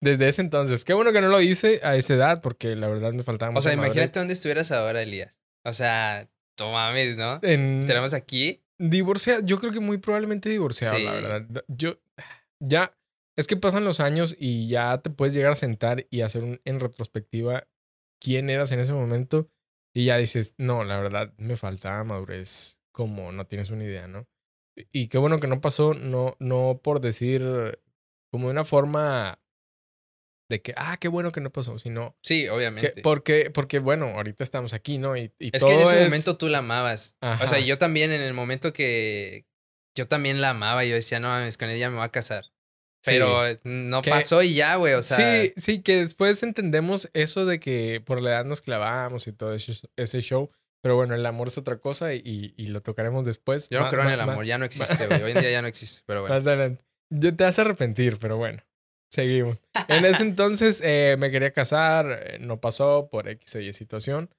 Desde 0.00 0.28
ese 0.28 0.42
entonces. 0.42 0.84
Qué 0.84 0.94
bueno 0.94 1.12
que 1.12 1.20
no 1.20 1.28
lo 1.28 1.40
hice 1.40 1.80
a 1.82 1.96
esa 1.96 2.14
edad, 2.14 2.40
porque 2.40 2.76
la 2.76 2.86
verdad 2.86 3.12
me 3.12 3.24
faltaba 3.24 3.58
O 3.58 3.60
sea, 3.60 3.72
imagínate 3.72 4.18
dónde 4.18 4.34
estuvieras 4.34 4.70
ahora, 4.70 5.02
Elías. 5.02 5.42
O 5.64 5.72
sea, 5.72 6.28
no 6.58 6.72
mames, 6.72 7.16
¿no? 7.16 7.40
En, 7.42 7.80
Estaremos 7.80 8.14
aquí. 8.14 8.62
Divorciado, 8.78 9.40
yo 9.44 9.58
creo 9.58 9.72
que 9.72 9.80
muy 9.80 9.98
probablemente 9.98 10.48
divorciado, 10.48 10.98
la 10.98 11.12
verdad. 11.12 11.64
Yo, 11.66 11.98
ya, 12.60 12.96
es 13.36 13.48
que 13.48 13.56
pasan 13.56 13.84
los 13.84 13.98
años 13.98 14.36
y 14.38 14.68
ya 14.68 14.98
te 14.98 15.10
puedes 15.10 15.34
llegar 15.34 15.52
a 15.52 15.56
sentar 15.56 16.06
y 16.10 16.20
hacer 16.20 16.44
un, 16.44 16.60
en 16.64 16.78
retrospectiva 16.78 17.66
quién 18.20 18.50
eras 18.50 18.70
en 18.72 18.80
ese 18.80 18.92
momento 18.92 19.50
y 19.94 20.06
ya 20.06 20.16
dices, 20.16 20.54
no, 20.58 20.84
la 20.84 21.00
verdad, 21.00 21.32
me 21.38 21.56
faltaba 21.56 22.04
madurez, 22.04 22.80
como 22.92 23.32
no 23.32 23.46
tienes 23.46 23.70
una 23.70 23.84
idea, 23.84 24.06
¿no? 24.06 24.28
Y 24.92 25.08
qué 25.08 25.18
bueno 25.18 25.40
que 25.40 25.46
no 25.46 25.60
pasó, 25.60 25.94
no, 25.94 26.36
no 26.38 26.80
por 26.82 27.00
decir 27.00 27.42
como 28.30 28.46
de 28.48 28.52
una 28.52 28.64
forma 28.64 29.38
de 30.50 30.62
que, 30.62 30.72
ah, 30.76 30.96
qué 30.98 31.08
bueno 31.08 31.30
que 31.32 31.40
no 31.42 31.50
pasó, 31.50 31.78
sino 31.78 32.16
Sí, 32.22 32.42
que, 32.44 32.50
obviamente. 32.50 32.94
porque, 33.02 33.50
porque, 33.52 33.80
bueno, 33.80 34.06
ahorita 34.06 34.42
estamos 34.44 34.72
aquí, 34.72 34.96
¿no? 34.98 35.16
Y, 35.16 35.30
y 35.38 35.50
es 35.54 35.60
todo 35.60 35.70
que 35.70 35.76
en 35.76 35.80
ese 35.82 35.98
es- 36.02 36.04
momento 36.10 36.36
tú 36.38 36.48
la 36.48 36.58
amabas. 36.58 37.16
O 37.42 37.46
sea, 37.48 37.58
yo 37.60 37.76
también 37.78 38.12
en 38.12 38.22
el 38.22 38.32
momento 38.34 38.72
que 38.72 39.46
yo 39.96 40.06
también 40.06 40.40
la 40.40 40.50
amaba, 40.50 40.84
yo 40.84 40.94
decía, 40.94 41.20
no 41.20 41.28
mames, 41.28 41.58
con 41.58 41.68
ella 41.68 41.90
me 41.90 41.96
voy 41.96 42.04
a 42.04 42.10
casar. 42.10 42.44
Sí. 43.04 43.12
Pero 43.12 43.42
no 43.64 44.00
Que- 44.02 44.10
pasó 44.10 44.42
y 44.42 44.54
ya, 44.54 44.76
güey. 44.76 44.94
O 44.94 45.02
sea, 45.02 45.16
sí, 45.42 45.52
sí, 45.56 45.82
que 45.82 45.96
después 46.02 46.42
entendemos 46.42 47.10
eso 47.12 47.44
de 47.46 47.60
que 47.60 48.00
por 48.04 48.20
la 48.22 48.30
edad 48.30 48.44
nos 48.44 48.60
clavamos 48.62 49.26
y 49.26 49.32
todo 49.32 49.54
ese, 49.54 49.72
ese 49.96 50.20
show. 50.22 50.50
Pero 50.88 50.96
bueno, 50.96 51.14
el 51.14 51.26
amor 51.26 51.48
es 51.48 51.58
otra 51.58 51.76
cosa 51.76 52.14
y, 52.14 52.54
y- 52.56 52.68
lo 52.68 52.80
tocaremos 52.80 53.26
después. 53.26 53.68
yo 53.68 53.78
no 53.80 53.90
creo 53.90 54.04
en 54.04 54.08
el 54.08 54.20
amor, 54.22 54.46
ya 54.46 54.56
no 54.56 54.64
existe, 54.64 55.06
güey. 55.06 55.20
Hoy 55.22 55.32
en 55.32 55.40
día 55.40 55.50
ya 55.50 55.60
no 55.60 55.68
existe, 55.68 56.02
pero 56.06 56.22
bueno. 56.22 56.34
Más 56.34 56.46
adelante. 56.46 56.82
Yo 57.10 57.36
te 57.36 57.44
hace 57.44 57.60
arrepentir, 57.60 58.16
pero 58.18 58.38
bueno, 58.38 58.62
seguimos. 59.12 59.58
En 59.88 60.06
ese 60.06 60.22
entonces 60.22 60.80
eh, 60.82 61.16
me 61.18 61.30
quería 61.30 61.52
casar, 61.52 62.22
eh, 62.24 62.38
no 62.40 62.58
pasó 62.58 63.10
por 63.12 63.28
X 63.28 63.56
o 63.56 63.60
Y 63.60 63.70
situación. 63.74 64.30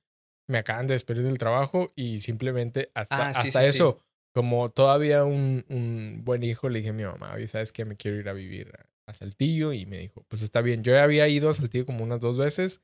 Me 0.47 0.57
acaban 0.57 0.87
de 0.87 0.95
despedir 0.95 1.21
del 1.21 1.37
trabajo 1.37 1.91
y 1.95 2.21
simplemente 2.21 2.89
hasta, 2.95 3.29
Ah, 3.29 3.33
sí, 3.35 3.49
hasta 3.49 3.59
sí, 3.65 3.65
sí. 3.73 3.77
eso, 3.77 3.99
como 4.33 4.71
todavía 4.71 5.23
un, 5.25 5.65
un 5.69 6.21
buen 6.23 6.41
hijo, 6.41 6.67
le 6.67 6.79
dije 6.79 6.89
a 6.89 6.93
mi 6.93 7.03
mamá, 7.03 7.33
oye, 7.35 7.45
¿sabes 7.45 7.71
qué? 7.71 7.85
Me 7.85 7.95
quiero 7.95 8.17
ir 8.17 8.27
a 8.27 8.33
vivir 8.33 8.73
a, 8.75 9.11
a 9.11 9.13
Saltillo 9.13 9.71
y 9.71 9.85
me 9.85 9.99
dijo, 9.99 10.25
pues 10.27 10.41
está 10.41 10.61
bien. 10.61 10.83
Yo 10.83 10.93
ya 10.93 11.03
había 11.03 11.27
ido 11.27 11.47
a 11.51 11.53
Saltillo 11.53 11.85
como 11.85 12.03
unas 12.03 12.19
dos 12.19 12.37
veces 12.39 12.81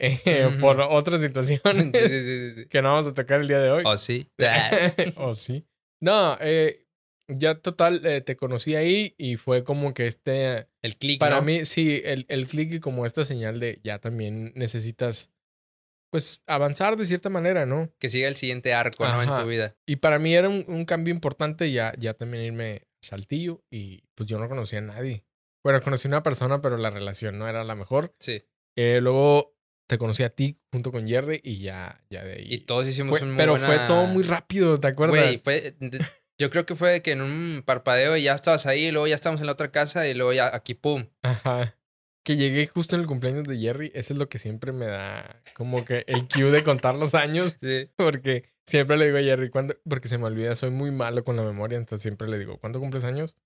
eh, 0.24 0.56
por 0.60 0.80
otras 0.80 1.20
situaciones 1.20 1.60
Sí, 1.94 2.08
sí, 2.08 2.54
sí, 2.54 2.66
que 2.66 2.80
no 2.80 2.92
vamos 2.92 3.06
a 3.06 3.14
tocar 3.14 3.40
el 3.40 3.48
día 3.48 3.58
de 3.58 3.70
hoy. 3.70 3.84
¿O 3.86 3.96
sí? 3.98 4.26
oh, 5.16 5.34
sí. 5.34 5.66
No, 6.02 6.38
eh, 6.40 6.86
ya 7.28 7.56
total, 7.56 8.04
eh, 8.06 8.22
te 8.22 8.34
conocí 8.36 8.74
ahí 8.74 9.14
y 9.18 9.36
fue 9.36 9.62
como 9.62 9.92
que 9.92 10.06
este, 10.06 10.68
El 10.82 10.96
click, 10.96 11.20
para 11.20 11.36
¿no? 11.36 11.42
mí, 11.42 11.66
sí, 11.66 12.00
el, 12.02 12.24
el 12.28 12.46
click 12.46 12.72
y 12.72 12.80
como 12.80 13.04
esta 13.04 13.24
señal 13.24 13.60
de 13.60 13.78
ya 13.84 13.98
también 13.98 14.52
necesitas, 14.56 15.30
pues, 16.10 16.42
avanzar 16.46 16.96
de 16.96 17.04
cierta 17.04 17.28
manera, 17.28 17.66
¿no? 17.66 17.92
Que 17.98 18.08
siga 18.08 18.26
el 18.26 18.36
siguiente 18.36 18.72
arco, 18.72 19.06
¿no? 19.06 19.22
En 19.22 19.28
tu 19.28 19.46
vida. 19.46 19.76
Y 19.86 19.96
para 19.96 20.18
mí 20.18 20.34
era 20.34 20.48
un, 20.48 20.64
un 20.66 20.86
cambio 20.86 21.12
importante 21.12 21.70
ya, 21.70 21.92
ya 21.98 22.14
también 22.14 22.44
irme 22.44 22.76
a 22.76 23.06
Saltillo 23.06 23.62
y 23.70 24.02
pues 24.14 24.28
yo 24.28 24.38
no 24.38 24.48
conocía 24.48 24.78
a 24.78 24.82
nadie. 24.82 25.24
Bueno, 25.62 25.82
conocí 25.82 26.08
a 26.08 26.10
una 26.10 26.22
persona, 26.22 26.62
pero 26.62 26.78
la 26.78 26.88
relación 26.88 27.38
no 27.38 27.46
era 27.46 27.64
la 27.64 27.74
mejor. 27.74 28.14
Sí. 28.18 28.42
Eh, 28.78 29.00
luego 29.02 29.59
te 29.90 29.98
conocí 29.98 30.22
a 30.22 30.30
ti 30.30 30.56
junto 30.70 30.92
con 30.92 31.08
Jerry 31.08 31.40
y 31.42 31.58
ya, 31.58 32.00
ya 32.10 32.22
de 32.22 32.34
ahí. 32.34 32.46
Y 32.48 32.58
todos 32.58 32.86
hicimos 32.86 33.10
fue- 33.18 33.22
un 33.26 33.30
muy 33.34 33.38
pero 33.38 33.52
buena- 33.54 33.66
fue 33.66 33.78
todo 33.88 34.06
muy 34.06 34.22
rápido, 34.22 34.78
¿te 34.78 34.86
acuerdas? 34.86 35.20
Güey, 35.20 35.38
fue. 35.38 35.74
Yo 36.38 36.48
creo 36.48 36.64
que 36.64 36.76
fue 36.76 37.02
que 37.02 37.10
en 37.10 37.22
un 37.22 37.64
parpadeo 37.66 38.16
ya 38.16 38.34
estabas 38.34 38.66
ahí, 38.66 38.86
y 38.86 38.90
luego 38.92 39.08
ya 39.08 39.16
estábamos 39.16 39.40
en 39.40 39.46
la 39.46 39.52
otra 39.52 39.72
casa 39.72 40.06
y 40.06 40.14
luego 40.14 40.32
ya 40.32 40.54
aquí, 40.54 40.74
pum. 40.74 41.06
Ajá. 41.22 41.76
Que 42.24 42.36
llegué 42.36 42.68
justo 42.68 42.94
en 42.94 43.00
el 43.02 43.08
cumpleaños 43.08 43.44
de 43.48 43.58
Jerry. 43.58 43.90
Eso 43.94 44.12
es 44.12 44.18
lo 44.20 44.28
que 44.28 44.38
siempre 44.38 44.70
me 44.70 44.86
da 44.86 45.42
como 45.54 45.84
que 45.84 46.04
el 46.06 46.28
cue 46.28 46.52
de 46.52 46.62
contar 46.62 46.94
los 46.94 47.14
años. 47.16 47.56
Sí. 47.60 47.90
Porque 47.96 48.44
siempre 48.66 48.96
le 48.96 49.06
digo 49.06 49.18
a 49.18 49.22
Jerry, 49.22 49.50
¿cuándo? 49.50 49.74
Porque 49.88 50.06
se 50.06 50.18
me 50.18 50.26
olvida, 50.26 50.54
soy 50.54 50.70
muy 50.70 50.92
malo 50.92 51.24
con 51.24 51.34
la 51.34 51.42
memoria. 51.42 51.78
Entonces 51.78 52.02
siempre 52.02 52.28
le 52.28 52.38
digo, 52.38 52.58
¿cuándo 52.60 52.78
cumples 52.78 53.02
años? 53.02 53.36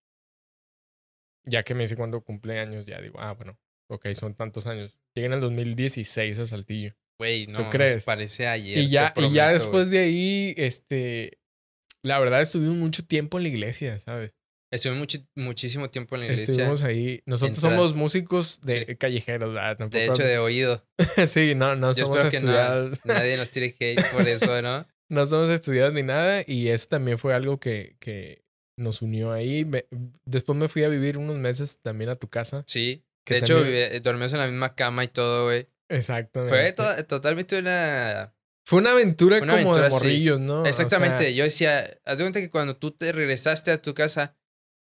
Ya 1.46 1.62
que 1.62 1.74
me 1.74 1.84
dice 1.84 1.96
cuándo 1.96 2.20
cumple 2.20 2.60
años, 2.60 2.84
ya 2.84 3.00
digo, 3.00 3.18
ah, 3.20 3.32
bueno, 3.32 3.58
ok, 3.90 4.08
son 4.14 4.34
tantos 4.34 4.66
años. 4.66 4.98
Llegué 5.14 5.26
en 5.26 5.32
el 5.34 5.40
2016 5.40 6.38
a 6.38 6.46
Saltillo. 6.46 6.94
Güey, 7.18 7.46
no. 7.46 7.58
¿Tú 7.58 7.70
crees? 7.70 8.04
Parece 8.04 8.46
ayer. 8.48 8.78
y 8.78 8.88
ya, 8.88 9.12
y 9.16 9.32
ya 9.32 9.48
después 9.50 9.90
de 9.90 9.98
ahí, 10.00 10.54
este, 10.56 11.38
la 12.02 12.18
verdad 12.18 12.42
estuvimos 12.42 12.76
mucho 12.76 13.04
tiempo 13.04 13.38
en 13.38 13.44
la 13.44 13.48
iglesia, 13.50 13.98
¿sabes? 13.98 14.34
Estuve 14.72 14.94
muchi- 14.96 15.28
muchísimo 15.36 15.88
tiempo 15.88 16.16
en 16.16 16.22
la 16.22 16.26
iglesia. 16.26 16.50
Estuvimos 16.50 16.82
ahí. 16.82 17.22
Nosotros 17.26 17.58
Entra- 17.58 17.70
somos 17.70 17.94
músicos 17.94 18.60
de 18.62 18.84
Sí. 18.86 18.96
callejeros, 18.96 19.54
¿verdad? 19.54 19.76
Tampoco- 19.76 19.98
De 19.98 20.06
hecho, 20.06 20.22
de 20.24 20.38
oído. 20.38 20.84
sí, 21.28 21.54
no, 21.54 21.76
no 21.76 21.92
Yo 21.94 22.06
somos 22.06 22.20
espero 22.24 22.30
que 22.32 22.40
no- 22.40 22.50
estudiados. 22.52 23.00
nadie 23.04 23.36
nos 23.36 23.50
tire 23.50 23.74
hate 23.78 24.02
por 24.12 24.26
eso, 24.26 24.60
¿no? 24.62 24.84
no 25.08 25.26
somos 25.28 25.50
estudiados 25.50 25.94
ni 25.94 26.02
nada. 26.02 26.42
Y 26.44 26.68
eso 26.68 26.88
también 26.88 27.18
fue 27.20 27.34
algo 27.34 27.60
que, 27.60 27.94
que 28.00 28.42
nos 28.76 29.00
unió 29.02 29.30
ahí. 29.30 29.64
Me- 29.64 29.86
después 30.24 30.58
me 30.58 30.68
fui 30.68 30.82
a 30.82 30.88
vivir 30.88 31.18
unos 31.18 31.36
meses 31.36 31.78
también 31.80 32.10
a 32.10 32.16
tu 32.16 32.28
casa. 32.28 32.64
Sí. 32.66 33.04
Que 33.24 33.34
De 33.34 33.40
hecho, 33.40 33.54
también- 33.60 33.90
vive- 33.90 34.00
dormimos 34.00 34.32
en 34.32 34.38
la 34.38 34.46
misma 34.46 34.74
cama 34.74 35.04
y 35.04 35.08
todo, 35.08 35.44
güey. 35.46 35.68
Exactamente. 35.88 36.54
Fue 36.54 36.72
to- 36.72 37.04
totalmente 37.06 37.58
una 37.58 38.34
Fue 38.66 38.78
una 38.78 38.92
aventura 38.92 39.38
Una 39.42 39.56
como 39.58 39.74
aventura, 39.74 39.84
de 39.84 39.90
sí. 39.90 39.94
morrillos, 39.96 40.40
¿no? 40.40 40.62
O 40.62 40.66
Exactamente. 40.66 41.24
sea, 41.24 41.30
yo 41.32 41.44
decía, 41.44 41.98
haz 42.04 42.18
de 42.18 42.24
cuenta 42.24 42.40
que 42.40 42.48
cuando 42.50 42.76
tú 42.76 42.92
te 42.92 43.12
regresaste 43.12 43.70
a 43.70 43.80
tu 43.82 43.92
casa, 43.92 44.36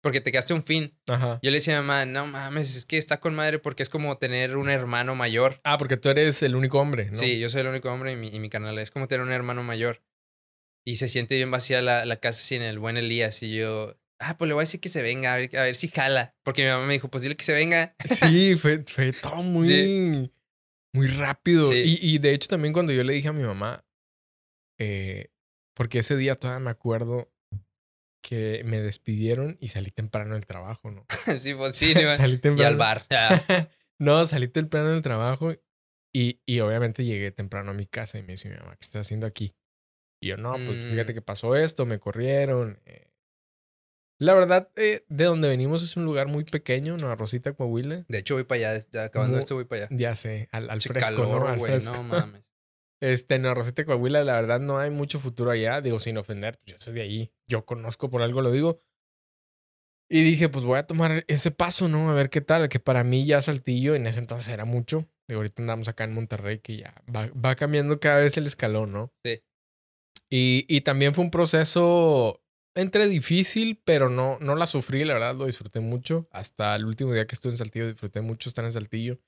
porque 0.03 0.21
te 0.21 0.31
quedaste 0.31 0.53
un 0.53 0.63
fin, 0.63 0.95
ajá. 1.07 1.39
yo 1.41 1.49
le 1.51 1.57
decía 1.57 1.77
a 1.77 1.81
mi 1.81 1.87
mamá, 1.87 2.05
no 2.05 2.25
mames, 2.27 2.75
es 2.75 2.85
que 2.85 2.97
está 2.97 3.19
con 3.19 3.33
madre 3.35 3.57
porque 3.59 3.81
es 3.83 3.89
como 3.89 4.17
tener 4.19 4.55
un 4.55 4.69
hermano 4.69 5.15
mayor. 5.15 5.59
Ah, 5.63 5.77
porque 5.79 5.97
tú 5.97 6.09
eres 6.09 6.41
el 6.43 6.55
único 6.55 6.79
hombre, 6.79 7.05
¿no? 7.09 7.15
Sí, 7.15 7.39
yo 7.39 7.49
soy 7.49 7.61
el 7.61 7.67
único 7.67 7.91
hombre 7.91 8.11
y 8.11 8.15
mi, 8.15 8.27
y 8.29 8.39
mi 8.39 8.49
canal 8.49 8.77
es 8.79 8.91
como 8.91 9.07
tener 9.07 9.25
un 9.25 9.31
hermano 9.31 9.63
mayor. 9.63 10.01
Y 10.85 10.95
se 10.97 11.07
siente 11.07 11.35
bien 11.35 11.49
vacía 11.51 11.81
la, 11.83 12.05
la 12.05 12.15
casa 12.17 12.41
sin 12.41 12.61
el 12.63 12.79
buen 12.79 12.97
Elías. 12.97 13.41
Y 13.43 13.55
yo, 13.55 13.95
ah, 14.21 14.37
pues 14.37 14.47
le 14.47 14.53
voy 14.53 14.61
a 14.61 14.65
decir 14.65 14.79
que 14.79 14.89
se 14.89 15.01
venga, 15.01 15.33
a 15.33 15.37
ver, 15.37 15.57
a 15.57 15.63
ver 15.63 15.75
si 15.75 15.87
jala. 15.89 16.35
Porque 16.43 16.63
mi 16.63 16.69
mamá 16.69 16.85
me 16.85 16.93
dijo, 16.93 17.09
pues 17.09 17.23
dile 17.23 17.35
que 17.35 17.43
se 17.43 17.53
venga. 17.53 17.95
Sí, 18.05 18.55
fue, 18.57 18.83
fue 18.87 19.11
todo 19.11 19.43
muy, 19.43 19.67
Sí. 19.67 20.31
muy 20.93 21.07
rápido. 21.07 21.65
Sí. 21.69 21.99
Y, 22.01 22.15
y 22.15 22.17
de 22.19 22.33
hecho 22.33 22.47
también 22.47 22.73
cuando 22.73 22.93
yo 22.93 23.03
le 23.03 23.13
dije 23.13 23.27
a 23.27 23.33
mi 23.33 23.43
mamá, 23.43 23.85
eh, 24.79 25.29
porque 25.75 25.99
ese 25.99 26.15
día 26.17 26.35
todavía 26.35 26.63
me 26.63 26.71
acuerdo 26.71 27.31
que 28.23 28.61
me 28.65 28.79
despidieron 28.79 29.57
y 29.59 29.69
salí 29.69 29.89
temprano 29.89 30.35
del 30.35 30.45
trabajo, 30.45 30.91
¿no? 30.91 31.05
sí, 31.39 31.53
pues 31.55 31.75
sí, 31.75 31.93
salí 32.17 32.35
y 32.35 32.37
temprano. 32.37 32.67
al 32.69 32.77
bar. 32.77 33.05
No, 33.99 34.25
salí 34.25 34.47
temprano 34.47 34.89
del 34.91 35.01
trabajo 35.01 35.53
y, 36.13 36.41
y 36.45 36.59
obviamente 36.59 37.03
llegué 37.05 37.31
temprano 37.31 37.71
a 37.71 37.73
mi 37.73 37.85
casa 37.87 38.17
y 38.19 38.23
me 38.23 38.33
dice 38.33 38.49
mi 38.49 38.55
mamá, 38.57 38.75
¿qué 38.75 38.85
estás 38.85 39.01
haciendo 39.07 39.25
aquí? 39.27 39.55
Y 40.21 40.27
yo, 40.29 40.37
no, 40.37 40.51
pues 40.53 40.83
fíjate 40.91 41.13
Mm. 41.13 41.15
que 41.15 41.21
pasó 41.21 41.55
esto, 41.55 41.85
me 41.87 41.97
corrieron. 41.99 42.79
eh. 42.85 43.10
La 44.21 44.35
verdad, 44.35 44.69
eh, 44.75 45.03
de 45.09 45.23
donde 45.23 45.49
venimos 45.49 45.81
es 45.81 45.97
un 45.97 46.05
lugar 46.05 46.27
muy 46.27 46.43
pequeño, 46.43 46.95
Nueva 46.95 47.15
Rosita, 47.15 47.53
Coahuila. 47.53 48.05
De 48.07 48.19
hecho, 48.19 48.35
voy 48.35 48.43
para 48.43 48.69
allá. 48.69 48.85
ya 48.91 49.05
Acabando 49.05 49.39
esto, 49.39 49.55
voy 49.55 49.65
para 49.65 49.85
allá. 49.85 49.97
Ya 49.97 50.13
sé, 50.13 50.47
al, 50.51 50.79
fresco, 50.79 51.15
calor, 51.15 51.41
¿no? 51.41 51.47
Al 51.47 51.57
güey, 51.57 51.71
fresco. 51.71 51.93
no 51.95 52.03
mames. 52.03 52.51
Este, 52.99 53.33
en 53.33 53.41
Nueva 53.41 53.55
Rosita, 53.55 53.83
Coahuila, 53.83 54.23
la 54.23 54.33
verdad 54.33 54.59
no 54.59 54.77
hay 54.77 54.91
mucho 54.91 55.19
futuro 55.19 55.49
allá. 55.49 55.81
Digo, 55.81 55.97
sin 55.97 56.19
ofender, 56.19 56.55
pues 56.59 56.73
yo 56.73 56.75
soy 56.77 56.93
de 56.93 57.01
ahí. 57.01 57.33
Yo 57.47 57.65
conozco, 57.65 58.11
por 58.11 58.21
algo 58.21 58.43
lo 58.43 58.51
digo. 58.51 58.83
Y 60.07 60.21
dije, 60.21 60.49
pues 60.49 60.65
voy 60.65 60.77
a 60.77 60.85
tomar 60.85 61.25
ese 61.27 61.49
paso, 61.49 61.89
¿no? 61.89 62.11
A 62.11 62.13
ver 62.13 62.29
qué 62.29 62.41
tal. 62.41 62.69
Que 62.69 62.79
para 62.79 63.03
mí 63.03 63.25
ya 63.25 63.41
Saltillo 63.41 63.95
en 63.95 64.05
ese 64.05 64.19
entonces 64.19 64.49
era 64.49 64.65
mucho. 64.65 65.09
Digo, 65.27 65.39
ahorita 65.39 65.63
andamos 65.63 65.87
acá 65.87 66.03
en 66.03 66.13
Monterrey, 66.13 66.59
que 66.59 66.77
ya 66.77 66.93
va, 67.09 67.27
va 67.29 67.55
cambiando 67.55 67.99
cada 67.99 68.17
vez 68.17 68.37
el 68.37 68.45
escalón, 68.45 68.91
¿no? 68.91 69.11
Sí. 69.25 69.41
Y, 70.29 70.65
y 70.69 70.81
también 70.81 71.15
fue 71.15 71.23
un 71.23 71.31
proceso 71.31 72.40
entre 72.75 73.07
difícil, 73.07 73.81
pero 73.83 74.09
no, 74.09 74.37
no 74.39 74.55
la 74.55 74.67
sufrí, 74.67 75.03
la 75.05 75.13
verdad, 75.13 75.35
lo 75.35 75.45
disfruté 75.45 75.79
mucho. 75.79 76.27
Hasta 76.31 76.75
el 76.75 76.85
último 76.85 77.13
día 77.13 77.27
que 77.27 77.35
estuve 77.35 77.51
en 77.53 77.57
Saltillo, 77.57 77.87
disfruté 77.87 78.21
mucho 78.21 78.49
estar 78.49 78.63
en 78.65 78.71
Saltillo. 78.71 79.19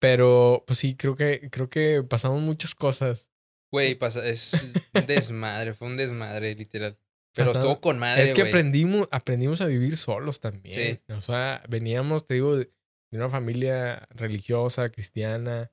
Pero, 0.00 0.64
pues 0.66 0.78
sí, 0.78 0.94
creo 0.96 1.16
que, 1.16 1.48
creo 1.50 1.68
que 1.68 2.02
pasamos 2.02 2.40
muchas 2.40 2.74
cosas. 2.74 3.28
Güey, 3.72 3.96
pasa, 3.96 4.26
es 4.26 4.74
un 4.94 5.06
desmadre, 5.06 5.74
fue 5.74 5.88
un 5.88 5.96
desmadre, 5.96 6.54
literal. 6.54 6.98
Pero 7.34 7.48
Pasado- 7.48 7.68
estuvo 7.68 7.80
con 7.80 7.98
madre, 7.98 8.22
es 8.24 8.32
que 8.32 8.42
güey. 8.42 8.50
aprendimos, 8.52 9.08
aprendimos 9.10 9.60
a 9.60 9.66
vivir 9.66 9.96
solos 9.96 10.40
también. 10.40 10.74
Sí. 10.74 11.12
O 11.12 11.20
sea, 11.20 11.62
veníamos, 11.68 12.24
te 12.26 12.34
digo, 12.34 12.56
de 12.56 12.70
una 13.12 13.28
familia 13.28 14.08
religiosa, 14.10 14.88
cristiana. 14.88 15.70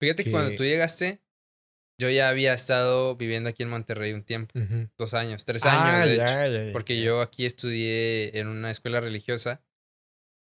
Fíjate 0.00 0.24
que 0.24 0.30
cuando 0.30 0.50
que- 0.50 0.56
tú 0.58 0.64
llegaste, 0.64 1.22
yo 1.98 2.08
ya 2.10 2.28
había 2.28 2.54
estado 2.54 3.16
viviendo 3.16 3.48
aquí 3.50 3.62
en 3.64 3.70
Monterrey 3.70 4.12
un 4.12 4.22
tiempo. 4.22 4.58
Dos 4.96 5.14
años, 5.14 5.44
tres 5.44 5.64
Ah, 5.66 5.96
años, 5.98 6.10
de 6.10 6.16
ya, 6.16 6.24
hecho. 6.46 6.52
ya, 6.54 6.64
ya, 6.66 6.72
Porque 6.72 7.02
yo 7.02 7.20
aquí 7.20 7.44
estudié 7.46 8.38
en 8.38 8.46
una 8.48 8.70
escuela 8.70 9.00
religiosa. 9.00 9.62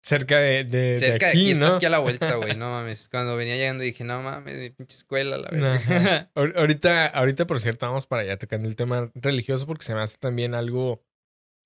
Cerca 0.04 0.40
de, 0.40 0.64
de, 0.64 0.96
Cerca 0.96 1.28
de 1.28 1.34
de 1.34 1.40
aquí, 1.40 1.52
está 1.52 1.70
¿no? 1.70 1.76
aquí 1.76 1.86
a 1.86 1.90
la 1.92 2.00
vuelta, 2.00 2.34
güey. 2.36 2.56
No 2.58 2.72
mames. 2.72 3.08
Cuando 3.10 3.36
venía 3.36 3.56
llegando 3.56 3.84
dije, 3.84 4.04
no 4.04 4.22
mames, 4.24 4.58
mi 4.58 4.70
pinche 4.72 4.96
escuela, 4.96 5.38
la 5.38 5.50
verdad. 5.52 6.32
Ahor- 6.36 6.54
Ahorita, 6.58 7.06
ahorita, 7.08 7.46
por 7.46 7.60
cierto, 7.60 7.86
vamos 7.86 8.08
para 8.08 8.24
allá 8.24 8.38
tocando 8.38 8.68
el 8.68 8.76
tema 8.76 9.12
religioso 9.14 9.68
porque 9.68 9.86
se 9.86 9.94
me 9.94 10.02
hace 10.02 10.18
también 10.18 10.56
algo 10.56 11.04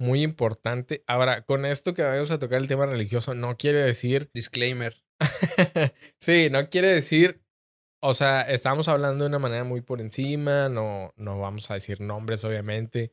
muy 0.01 0.21
importante. 0.23 1.03
Ahora, 1.07 1.43
con 1.43 1.65
esto 1.65 1.93
que 1.93 2.01
vamos 2.01 2.29
a 2.31 2.39
tocar 2.39 2.59
el 2.59 2.67
tema 2.67 2.85
religioso, 2.85 3.33
no 3.35 3.55
quiere 3.55 3.79
decir 3.83 4.29
Disclaimer. 4.33 5.01
sí, 6.19 6.49
no 6.51 6.69
quiere 6.69 6.89
decir. 6.89 7.41
O 8.07 8.13
sea, 8.13 8.41
estamos 8.43 8.87
hablando 8.87 9.23
de 9.23 9.29
una 9.29 9.39
manera 9.39 9.63
muy 9.63 9.81
por 9.81 10.01
encima. 10.01 10.69
No, 10.69 11.13
no 11.17 11.39
vamos 11.39 11.69
a 11.71 11.75
decir 11.75 12.01
nombres, 12.01 12.43
obviamente. 12.43 13.11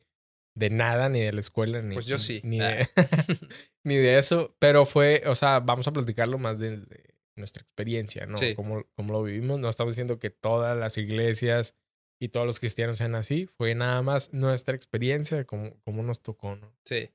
De 0.55 0.69
nada, 0.69 1.09
ni 1.09 1.19
de 1.21 1.33
la 1.33 1.39
escuela, 1.39 1.81
ni, 1.81 1.95
Pues 1.95 2.05
yo 2.05 2.19
sí. 2.19 2.39
ni, 2.43 2.61
Ah. 2.61 2.67
de, 2.77 2.87
ni 3.83 3.95
de 3.97 4.17
eso. 4.19 4.55
Pero 4.59 4.85
fue, 4.85 5.23
o 5.25 5.35
sea, 5.35 5.59
vamos 5.59 5.87
a 5.87 5.93
platicarlo 5.93 6.37
más 6.37 6.59
de, 6.59 6.77
de 6.77 7.15
nuestra 7.35 7.61
experiencia, 7.63 8.25
¿no? 8.27 8.37
Sí. 8.37 8.53
Cómo, 8.55 8.85
cómo 8.95 9.13
lo 9.13 9.23
vivimos. 9.23 9.59
No 9.59 9.69
estamos 9.69 9.93
diciendo 9.93 10.19
que 10.19 10.29
todas 10.29 10.77
las 10.77 10.97
iglesias 10.97 11.75
y 12.19 12.29
todos 12.29 12.45
los 12.45 12.59
cristianos 12.59 12.97
sean 12.97 13.15
así. 13.15 13.47
Fue 13.47 13.73
nada 13.73 14.01
más 14.03 14.31
nuestra 14.33 14.75
experiencia, 14.75 15.43
cómo, 15.45 15.75
cómo 15.83 16.03
nos 16.03 16.21
tocó, 16.21 16.55
¿no? 16.55 16.71
Sí. 16.85 17.09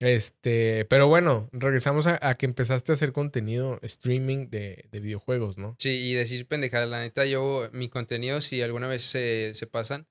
Este, 0.00 0.84
pero 0.84 1.08
bueno, 1.08 1.48
regresamos 1.52 2.06
a, 2.06 2.34
que 2.34 2.46
empezaste 2.46 2.92
a 2.92 2.94
hacer 2.94 3.12
contenido 3.12 3.80
streaming 3.82 4.48
de, 4.48 4.88
de 4.92 5.00
videojuegos, 5.00 5.58
¿no? 5.58 5.74
Sí, 5.80 5.90
y 5.90 6.14
decir 6.14 6.46
pendejada, 6.46 6.86
la 6.86 7.00
neta, 7.00 7.26
yo, 7.26 7.68
mi 7.72 7.88
contenido, 7.88 8.40
si 8.40 8.62
alguna 8.62 8.86
vez 8.86 9.02
se, 9.02 9.54
se 9.54 9.66
pasan, 9.66 10.06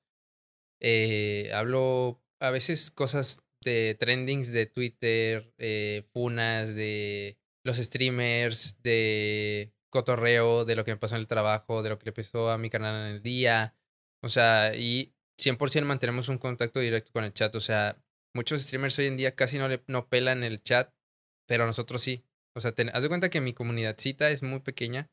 eh, 0.81 1.51
hablo 1.53 2.21
a 2.39 2.51
veces 2.51 2.91
cosas 2.91 3.41
de 3.63 3.95
trendings 3.99 4.51
de 4.51 4.65
Twitter, 4.65 5.53
eh, 5.57 6.03
funas, 6.13 6.75
de 6.75 7.37
los 7.63 7.77
streamers, 7.77 8.81
de 8.83 9.73
cotorreo, 9.89 10.65
de 10.65 10.75
lo 10.75 10.83
que 10.83 10.91
me 10.91 10.97
pasó 10.97 11.15
en 11.15 11.21
el 11.21 11.27
trabajo, 11.27 11.81
de 11.81 11.89
lo 11.89 11.97
que 11.97 12.05
le 12.05 12.11
pasó 12.13 12.49
a 12.49 12.57
mi 12.57 12.69
canal 12.69 13.07
en 13.07 13.15
el 13.15 13.21
día. 13.21 13.75
O 14.21 14.29
sea, 14.29 14.75
y 14.75 15.13
100% 15.39 15.85
mantenemos 15.85 16.29
un 16.29 16.37
contacto 16.37 16.79
directo 16.79 17.11
con 17.11 17.23
el 17.23 17.33
chat. 17.33 17.55
O 17.55 17.61
sea, 17.61 17.97
muchos 18.33 18.61
streamers 18.63 18.97
hoy 18.99 19.07
en 19.07 19.17
día 19.17 19.35
casi 19.35 19.57
no, 19.57 19.67
le, 19.67 19.83
no 19.87 20.09
pelan 20.09 20.43
el 20.43 20.61
chat, 20.63 20.93
pero 21.47 21.65
nosotros 21.65 22.01
sí. 22.01 22.25
O 22.55 22.61
sea, 22.61 22.71
ten- 22.73 22.89
haz 22.93 23.03
de 23.03 23.09
cuenta 23.09 23.29
que 23.29 23.41
mi 23.41 23.53
comunidadcita 23.53 24.29
es 24.29 24.43
muy 24.43 24.59
pequeña, 24.61 25.09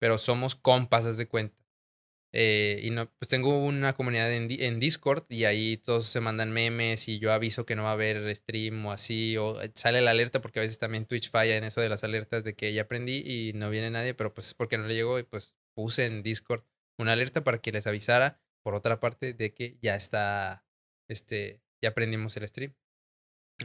pero 0.00 0.18
somos 0.18 0.54
compas, 0.56 1.06
haz 1.06 1.16
de 1.18 1.28
cuenta. 1.28 1.56
Eh, 2.34 2.80
y 2.82 2.90
no, 2.90 3.10
pues 3.18 3.28
tengo 3.28 3.58
una 3.62 3.92
comunidad 3.92 4.32
en, 4.32 4.48
en 4.50 4.80
Discord 4.80 5.24
y 5.28 5.44
ahí 5.44 5.76
todos 5.76 6.06
se 6.06 6.20
mandan 6.20 6.50
memes 6.50 7.06
y 7.08 7.18
yo 7.18 7.30
aviso 7.32 7.66
que 7.66 7.76
no 7.76 7.82
va 7.82 7.90
a 7.90 7.92
haber 7.92 8.34
stream 8.34 8.86
o 8.86 8.92
así, 8.92 9.36
o 9.36 9.60
eh, 9.60 9.70
sale 9.74 10.00
la 10.00 10.12
alerta 10.12 10.40
porque 10.40 10.58
a 10.60 10.62
veces 10.62 10.78
también 10.78 11.04
Twitch 11.04 11.30
falla 11.30 11.56
en 11.56 11.64
eso 11.64 11.82
de 11.82 11.90
las 11.90 12.04
alertas 12.04 12.42
de 12.42 12.54
que 12.54 12.72
ya 12.72 12.82
aprendí 12.82 13.22
y 13.26 13.52
no 13.52 13.68
viene 13.68 13.90
nadie, 13.90 14.14
pero 14.14 14.32
pues 14.32 14.48
es 14.48 14.54
porque 14.54 14.78
no 14.78 14.86
le 14.86 14.94
llegó 14.94 15.18
y 15.18 15.24
pues 15.24 15.58
puse 15.74 16.06
en 16.06 16.22
Discord 16.22 16.64
una 16.98 17.12
alerta 17.12 17.44
para 17.44 17.58
que 17.60 17.72
les 17.72 17.86
avisara, 17.86 18.40
por 18.62 18.74
otra 18.74 18.98
parte, 19.00 19.34
de 19.34 19.52
que 19.52 19.76
ya 19.82 19.94
está, 19.94 20.64
este, 21.08 21.61
ya 21.82 21.90
aprendimos 21.90 22.36
el 22.36 22.48
stream. 22.48 22.74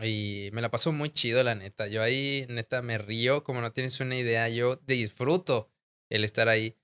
Y 0.03 0.49
me 0.53 0.61
la 0.61 0.69
paso 0.69 0.91
muy 0.91 1.09
chido, 1.09 1.43
la 1.43 1.55
neta. 1.55 1.87
Yo 1.87 2.03
ahí, 2.03 2.45
neta, 2.49 2.81
me 2.81 2.97
río, 2.97 3.43
como 3.43 3.61
no 3.61 3.71
tienes 3.71 3.99
una 3.99 4.15
idea, 4.15 4.47
yo 4.49 4.75
disfruto 4.85 5.71
el 6.11 6.23
estar 6.23 6.49
ahí. 6.49 6.75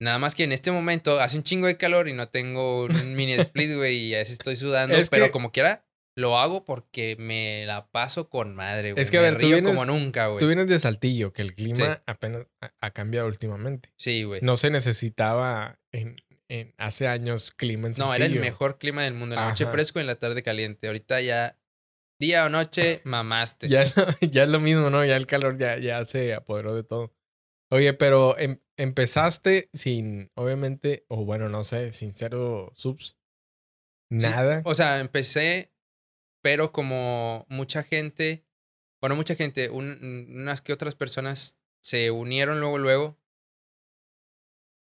Nada 0.00 0.18
más 0.18 0.34
que 0.34 0.42
en 0.44 0.52
este 0.52 0.72
momento 0.72 1.20
hace 1.20 1.36
un 1.36 1.44
chingo 1.44 1.66
de 1.68 1.76
calor 1.76 2.08
y 2.08 2.12
no 2.12 2.28
tengo 2.28 2.84
un 2.84 3.14
mini 3.14 3.34
split, 3.34 3.74
güey, 3.76 3.96
y 4.08 4.14
a 4.14 4.18
veces 4.18 4.32
estoy 4.34 4.56
sudando, 4.56 4.96
Es 4.96 5.10
pero 5.10 5.26
que- 5.26 5.30
como 5.30 5.52
quiera, 5.52 5.86
lo 6.16 6.38
hago 6.38 6.64
porque 6.64 7.16
me 7.18 7.64
la 7.66 7.86
paso 7.90 8.28
con 8.28 8.54
madre, 8.54 8.92
güey. 8.92 9.02
Es 9.02 9.10
que, 9.10 9.18
a 9.18 9.22
ver, 9.22 9.34
tú 9.34 9.46
río 9.46 9.56
vienes- 9.58 9.74
como 9.74 9.84
nunca, 9.86 10.26
güey. 10.28 10.38
Tú 10.40 10.46
vienes 10.48 10.66
de 10.68 10.78
Saltillo, 10.78 11.32
que 11.32 11.42
el 11.42 11.54
clima 11.54 11.94
Sí. 11.96 12.00
apenas 12.06 12.46
ha, 12.60 12.72
ha 12.80 12.90
cambiado 12.92 13.28
últimamente. 13.28 13.92
Sí, 13.96 14.24
güey. 14.24 14.40
No 14.42 14.56
se 14.56 14.70
necesitaba 14.70 15.78
en, 15.92 16.16
en 16.60 16.74
hace 16.78 17.08
años 17.08 17.50
clima 17.50 17.88
en 17.88 17.94
Saltillo. 17.94 18.08
No, 18.10 18.14
era 18.14 18.26
el 18.26 18.40
mejor 18.40 18.78
clima 18.78 19.02
del 19.02 19.14
mundo. 19.14 19.34
En 19.34 19.40
la 19.42 19.48
noche 19.48 19.64
Ajá. 19.64 19.72
fresco 19.72 19.98
y 19.98 20.02
en 20.02 20.06
la 20.06 20.18
tarde 20.18 20.42
caliente. 20.42 20.86
Ahorita 20.86 21.20
ya, 21.20 21.58
día 22.20 22.44
o 22.46 22.48
noche, 22.48 23.00
mamaste. 23.04 23.68
Ya, 23.68 23.84
ya 24.20 24.42
es 24.44 24.48
lo 24.48 24.60
mismo, 24.60 24.90
¿no? 24.90 25.04
Ya 25.04 25.16
el 25.16 25.26
calor 25.26 25.58
ya, 25.58 25.78
ya 25.78 26.04
se 26.04 26.34
apoderó 26.34 26.74
de 26.74 26.84
todo. 26.84 27.14
Oye, 27.70 27.92
pero 27.94 28.38
em- 28.38 28.60
empezaste 28.76 29.68
sin, 29.72 30.30
obviamente, 30.34 31.04
o 31.08 31.24
bueno, 31.24 31.48
no 31.48 31.64
sé, 31.64 31.92
sin 31.92 32.12
cero 32.14 32.72
subs. 32.74 33.16
Sí, 34.10 34.18
Nada. 34.28 34.62
O 34.64 34.74
sea, 34.74 35.00
empecé, 35.00 35.72
pero 36.42 36.70
como 36.72 37.46
mucha 37.48 37.82
gente, 37.82 38.46
bueno, 39.00 39.16
mucha 39.16 39.34
gente, 39.34 39.70
un- 39.70 40.26
unas 40.30 40.60
que 40.62 40.72
otras 40.72 40.94
personas 40.94 41.58
se 41.82 42.10
unieron 42.10 42.60
luego, 42.60 42.78
luego. 42.78 43.18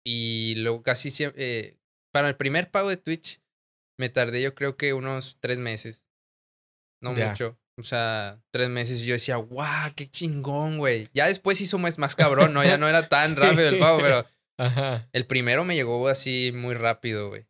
Y 0.05 0.55
luego 0.55 0.83
casi 0.83 1.09
siempre, 1.11 1.77
para 2.13 2.27
el 2.29 2.35
primer 2.35 2.69
pago 2.71 2.89
de 2.89 2.97
Twitch, 2.97 3.41
me 3.99 4.09
tardé 4.09 4.41
yo 4.41 4.53
creo 4.53 4.77
que 4.77 4.93
unos 4.93 5.37
tres 5.39 5.57
meses. 5.57 6.05
No 7.01 7.13
mucho. 7.13 7.57
O 7.77 7.83
sea, 7.83 8.41
tres 8.53 8.69
meses 8.69 9.01
y 9.01 9.05
yo 9.05 9.13
decía, 9.13 9.35
guau, 9.35 9.93
qué 9.95 10.07
chingón, 10.07 10.77
güey. 10.77 11.09
Ya 11.13 11.27
después 11.27 11.59
hizo 11.59 11.77
más, 11.77 11.97
más 11.97 12.15
cabrón, 12.15 12.53
¿no? 12.53 12.63
Ya 12.63 12.77
no 12.77 12.87
era 12.87 13.09
tan 13.09 13.29
Sí. 13.31 13.35
rápido 13.35 13.67
el 13.69 13.79
pago, 13.79 13.99
pero 13.99 14.25
Ajá. 14.57 15.09
el 15.11 15.25
primero 15.25 15.65
me 15.65 15.75
llegó 15.75 16.07
así 16.07 16.51
muy 16.53 16.73
rápido, 16.75 17.27
güey. 17.29 17.45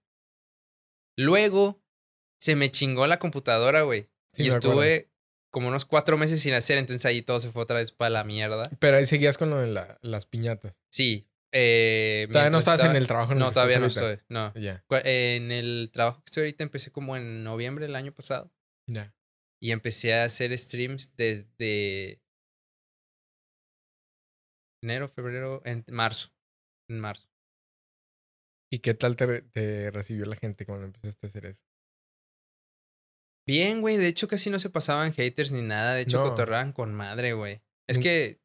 Luego 1.17 1.81
se 2.39 2.55
me 2.55 2.69
chingó 2.71 3.07
la 3.07 3.19
computadora, 3.19 3.81
güey. 3.83 4.09
Sí, 4.33 4.43
y 4.43 4.47
acuerdo. 4.49 4.69
estuve 4.69 5.09
como 5.51 5.69
unos 5.69 5.85
cuatro 5.85 6.17
meses 6.17 6.41
sin 6.41 6.53
hacer, 6.53 6.77
entonces 6.77 7.05
ahí 7.05 7.21
todo 7.21 7.39
se 7.39 7.49
fue 7.51 7.63
otra 7.63 7.77
vez 7.77 7.91
para 7.91 8.09
la 8.09 8.23
mierda. 8.23 8.69
Pero 8.79 8.97
ahí 8.97 9.05
seguías 9.05 9.37
con 9.37 9.49
lo 9.49 9.57
de 9.59 9.67
la- 9.67 9.97
las 10.01 10.25
piñatas. 10.25 10.77
Sí, 10.91 11.27
Eh, 11.57 12.27
Todavía 12.29 12.49
no 12.49 12.57
estás 12.57 12.83
en 12.83 12.97
el 12.97 13.07
trabajo 13.07 13.31
en 13.31 13.37
el 13.37 13.43
No, 13.43 13.47
que 13.49 13.53
todavía 13.53 13.79
no 13.79 13.85
estás 13.85 14.03
estoy. 14.03 14.25
No. 14.29 14.53
Ya, 14.55 14.83
Cu- 14.87 14.95
En 15.05 15.51
el 15.53 15.89
trabajo 15.93 16.19
que 16.19 16.25
estoy 16.29 16.41
ahorita 16.41 16.63
empecé 16.65 16.91
como 16.91 17.15
en 17.15 17.43
noviembre 17.45 17.85
del 17.85 17.95
año 17.95 18.11
pasado. 18.13 18.51
ya. 18.89 19.13
Y 19.61 19.71
empecé 19.71 20.13
a 20.13 20.25
hacer 20.25 20.55
streams 20.57 21.15
desde 21.15 22.21
enero, 24.83 25.07
febrero, 25.07 25.61
en 25.65 25.83
marzo. 25.89 26.29
En 26.89 26.99
marzo. 26.99 27.27
¿Y 28.71 28.79
qué 28.79 28.93
tal 28.93 29.15
te, 29.15 29.41
te 29.43 29.91
recibió 29.91 30.25
la 30.25 30.35
gente 30.35 30.65
cuando 30.65 30.85
empezaste 30.85 31.25
a 31.25 31.29
hacer 31.29 31.45
eso? 31.45 31.63
Bien, 33.47 33.81
güey. 33.81 33.97
De 33.97 34.07
hecho, 34.07 34.27
casi 34.27 34.49
no 34.49 34.59
se 34.59 34.69
pasaban 34.69 35.13
haters 35.13 35.51
ni 35.51 35.61
nada. 35.61 35.93
De 35.95 36.01
hecho, 36.01 36.17
No. 36.19 36.29
cotorraban 36.29 36.73
con 36.73 36.93
madre, 36.93 37.33
güey. 37.33 37.61
Es 37.87 37.97
que 37.97 38.41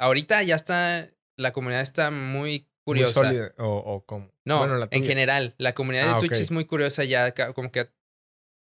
ahorita 0.00 0.42
ya 0.42 0.56
está. 0.56 1.08
La 1.36 1.52
comunidad 1.52 1.82
está 1.82 2.10
muy 2.10 2.50
Muy 2.50 2.66
curiosa. 2.84 3.12
sólida. 3.24 3.54
¿O, 3.58 3.66
o 3.76 4.04
cómo? 4.06 4.32
No, 4.44 4.58
Bueno, 4.58 4.76
la 4.78 4.88
en 4.90 5.04
general. 5.04 5.54
La 5.58 5.74
comunidad 5.74 6.10
Ah, 6.10 6.14
de 6.14 6.20
Twitch 6.20 6.32
ok. 6.38 6.40
es 6.40 6.50
muy 6.50 6.64
curiosa 6.64 7.04
ya. 7.04 7.32
Como 7.54 7.70
que 7.70 7.80
a, 7.80 7.90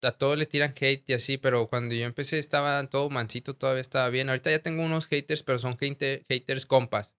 a 0.03 0.11
todo 0.13 0.35
le 0.35 0.45
tiran 0.45 0.73
hate 0.79 1.03
y 1.09 1.13
así. 1.13 1.37
Pero 1.37 1.67
cuando 1.67 1.93
yo 1.95 2.05
empecé 2.05 2.39
estaba 2.39 2.83
todo 2.87 3.09
mansito. 3.09 3.55
Todavía 3.55 3.81
estaba 3.81 4.09
bien. 4.09 4.29
Ahorita 4.29 4.49
ya 4.51 4.59
tengo 4.59 4.83
unos 4.83 5.07
haters, 5.07 5.43
pero 5.43 5.59
son 5.59 5.75
hater- 5.77 6.23
haters 6.27 6.65
compas. 6.65 7.15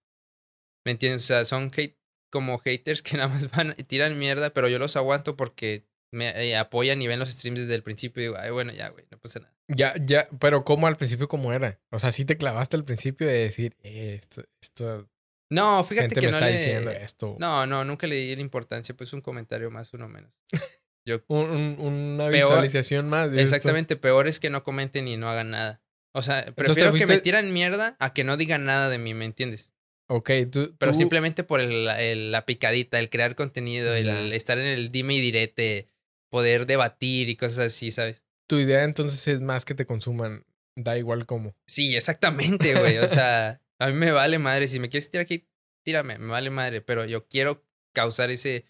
¿Me 0.84 0.92
entiendes? 0.92 1.22
O 1.24 1.26
sea, 1.26 1.44
son 1.44 1.70
hate, 1.76 1.96
como 2.30 2.58
haters 2.58 3.02
que 3.02 3.16
nada 3.16 3.28
más 3.28 3.50
van 3.50 3.74
y 3.76 3.84
tiran 3.84 4.18
mierda. 4.18 4.50
Pero 4.50 4.68
yo 4.68 4.78
los 4.78 4.96
aguanto 4.96 5.36
porque 5.36 5.86
me 6.12 6.28
eh, 6.30 6.56
apoyan 6.56 7.00
y 7.02 7.06
ven 7.06 7.18
los 7.18 7.28
streams 7.30 7.60
desde 7.60 7.74
el 7.74 7.82
principio. 7.82 8.22
Y 8.22 8.26
digo, 8.26 8.36
ay, 8.38 8.50
bueno, 8.50 8.72
ya, 8.72 8.88
güey, 8.88 9.04
no 9.10 9.18
pasa 9.18 9.40
nada. 9.40 9.54
Ya, 9.68 9.94
ya, 9.98 10.28
pero 10.40 10.62
¿cómo 10.64 10.86
al 10.86 10.96
principio 10.96 11.26
cómo 11.26 11.52
era? 11.52 11.80
O 11.90 11.98
sea, 11.98 12.12
sí 12.12 12.24
te 12.26 12.36
clavaste 12.36 12.76
al 12.76 12.84
principio 12.84 13.26
de 13.26 13.32
decir, 13.32 13.76
eh, 13.82 14.14
esto, 14.18 14.44
esto, 14.62 15.08
No, 15.54 15.84
fíjate 15.84 16.08
gente 16.08 16.20
que 16.20 16.26
me 16.26 16.32
no 16.32 16.36
está 16.38 16.46
le... 16.46 16.52
diciendo 16.52 16.90
esto. 16.90 17.36
No, 17.38 17.66
no, 17.66 17.84
nunca 17.84 18.06
le 18.06 18.16
di 18.16 18.34
la 18.36 18.42
importancia. 18.42 18.94
Pues 18.96 19.12
un 19.12 19.20
comentario 19.20 19.70
más, 19.70 19.92
uno 19.94 20.08
menos. 20.08 20.32
Yo 21.06 21.22
Un- 21.28 21.50
un- 21.50 21.76
una 21.80 22.24
Peor- 22.28 22.32
visualización 22.50 23.08
más. 23.08 23.30
de 23.30 23.42
esto. 23.42 23.56
Exactamente, 23.56 23.96
peor 23.96 24.26
es 24.26 24.40
que 24.40 24.48
no 24.50 24.64
comenten 24.64 25.06
y 25.08 25.16
no 25.16 25.28
hagan 25.30 25.50
nada. 25.50 25.82
O 26.14 26.22
sea, 26.22 26.46
prefiero 26.54 26.92
que 26.92 27.06
me 27.06 27.18
tiran 27.18 27.52
mierda 27.52 27.96
a 27.98 28.12
que 28.14 28.24
no 28.24 28.36
digan 28.36 28.64
nada 28.64 28.88
de 28.88 28.98
mí, 28.98 29.12
¿me 29.14 29.24
entiendes? 29.24 29.72
Ok, 30.08 30.30
tú, 30.50 30.74
Pero 30.78 30.92
tú- 30.92 30.98
simplemente 30.98 31.44
por 31.44 31.60
el, 31.60 31.88
el- 31.88 32.30
la 32.32 32.46
picadita, 32.46 32.98
el 32.98 33.10
crear 33.10 33.34
contenido, 33.34 33.94
el, 33.94 34.32
estar 34.32 34.58
en 34.58 34.66
el 34.66 34.90
dime 34.92 35.14
y 35.14 35.20
direte, 35.20 35.88
poder 36.30 36.66
debatir 36.66 37.28
y 37.28 37.36
cosas 37.36 37.58
así, 37.72 37.90
¿sabes? 37.90 38.22
tu 38.46 38.58
idea 38.58 38.84
entonces 38.84 39.26
es 39.28 39.40
más 39.40 39.64
que 39.64 39.74
te 39.74 39.86
consuman, 39.86 40.44
da 40.76 40.98
igual 40.98 41.24
cómo. 41.26 41.54
Sí, 41.66 41.96
exactamente, 41.96 42.78
güey. 42.78 42.98
O 42.98 43.08
sea, 43.08 43.60
a 43.78 43.88
mí 43.88 43.92
me 43.94 44.12
vale 44.12 44.38
madre. 44.38 44.68
Si 44.68 44.78
me 44.80 44.88
quieres 44.88 45.10
tirar 45.10 45.24
aquí, 45.24 45.48
tírame, 45.84 46.18
me 46.18 46.28
vale 46.30 46.50
madre. 46.50 46.80
Pero 46.80 47.04
yo 47.04 47.26
quiero 47.28 47.66
causar 47.94 48.30
ese. 48.30 48.66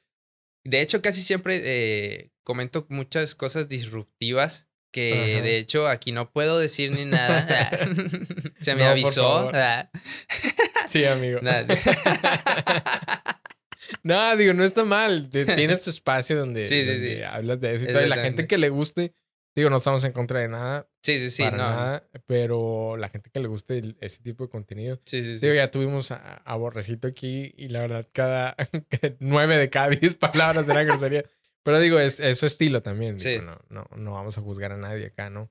De 0.65 0.81
hecho, 0.81 1.03
casi 1.03 1.23
siempre 1.23 1.61
eh, 1.65 2.33
comento 2.43 2.87
muchas 2.89 3.35
cosas 3.35 3.69
disruptivas 3.69 4.69
que 4.93 5.43
de 5.43 5.59
hecho 5.59 5.89
aquí 5.89 6.13
no 6.13 6.31
puedo 6.31 6.59
decir 6.59 6.93
ni 6.93 7.05
nada. 7.05 7.69
Se 8.61 8.75
me 8.77 8.85
No, 8.85 8.91
avisó. 8.91 9.51
Ah. 9.53 9.91
Sí, 10.89 11.05
amigo. 11.05 11.41
No, 14.03 14.37
digo, 14.37 14.55
no 14.55 14.65
está 14.65 14.85
mal. 14.85 15.31
Tienes 15.31 15.83
tu 15.83 15.91
espacio 15.91 16.39
donde, 16.39 16.65
Sí, 16.65 16.83
sí, 16.83 16.87
donde 16.87 17.17
sí. 17.17 17.23
hablas 17.23 17.61
de 17.61 17.75
eso 17.75 17.85
y 18.01 18.09
la 18.09 18.17
gente 18.19 18.47
que 18.47 18.59
le 18.59 18.69
guste, 18.69 19.15
digo, 19.55 19.71
no 19.71 19.77
estamos 19.77 20.05
en 20.05 20.13
contra 20.13 20.41
de 20.41 20.49
nada, 20.49 20.89
Sí, 21.05 21.19
sí, 21.21 21.31
sí, 21.31 21.43
para 21.43 21.57
no. 21.59 21.63
nada, 21.69 22.09
pero 22.27 22.97
la 22.97 23.09
gente 23.11 23.31
que 23.31 23.39
le 23.39 23.47
guste 23.47 23.79
el- 23.79 23.97
ese 24.01 24.23
tipo 24.23 24.45
de 24.45 24.51
contenido. 24.51 24.99
Sí, 25.05 25.23
sí, 25.23 25.35
sí. 25.35 25.41
Digo, 25.47 25.55
ya 25.55 25.71
tuvimos 25.71 26.11
a, 26.11 26.17
a 26.39 26.57
Borrecito 26.57 27.07
aquí 27.07 27.53
y 27.57 27.69
la 27.69 27.81
verdad, 27.81 28.09
cada 28.13 28.57
nueve 29.21 29.59
de 29.59 29.69
cada 29.71 29.91
diez 29.91 30.15
palabras 30.17 30.67
era 30.69 30.83
grosería. 30.85 31.25
Pero 31.63 31.79
digo, 31.79 31.99
es, 31.99 32.21
es 32.21 32.39
su 32.39 32.47
estilo 32.47 32.83
también. 32.83 33.19
Sí. 33.21 33.31
digo, 33.31 33.43
no, 33.43 33.59
no, 33.69 33.87
no 33.97 34.13
vamos 34.15 34.37
a 34.39 34.41
juzgar 34.41 34.73
a 34.73 34.77
nadie 34.79 35.07
acá, 35.07 35.31
¿no? 35.31 35.51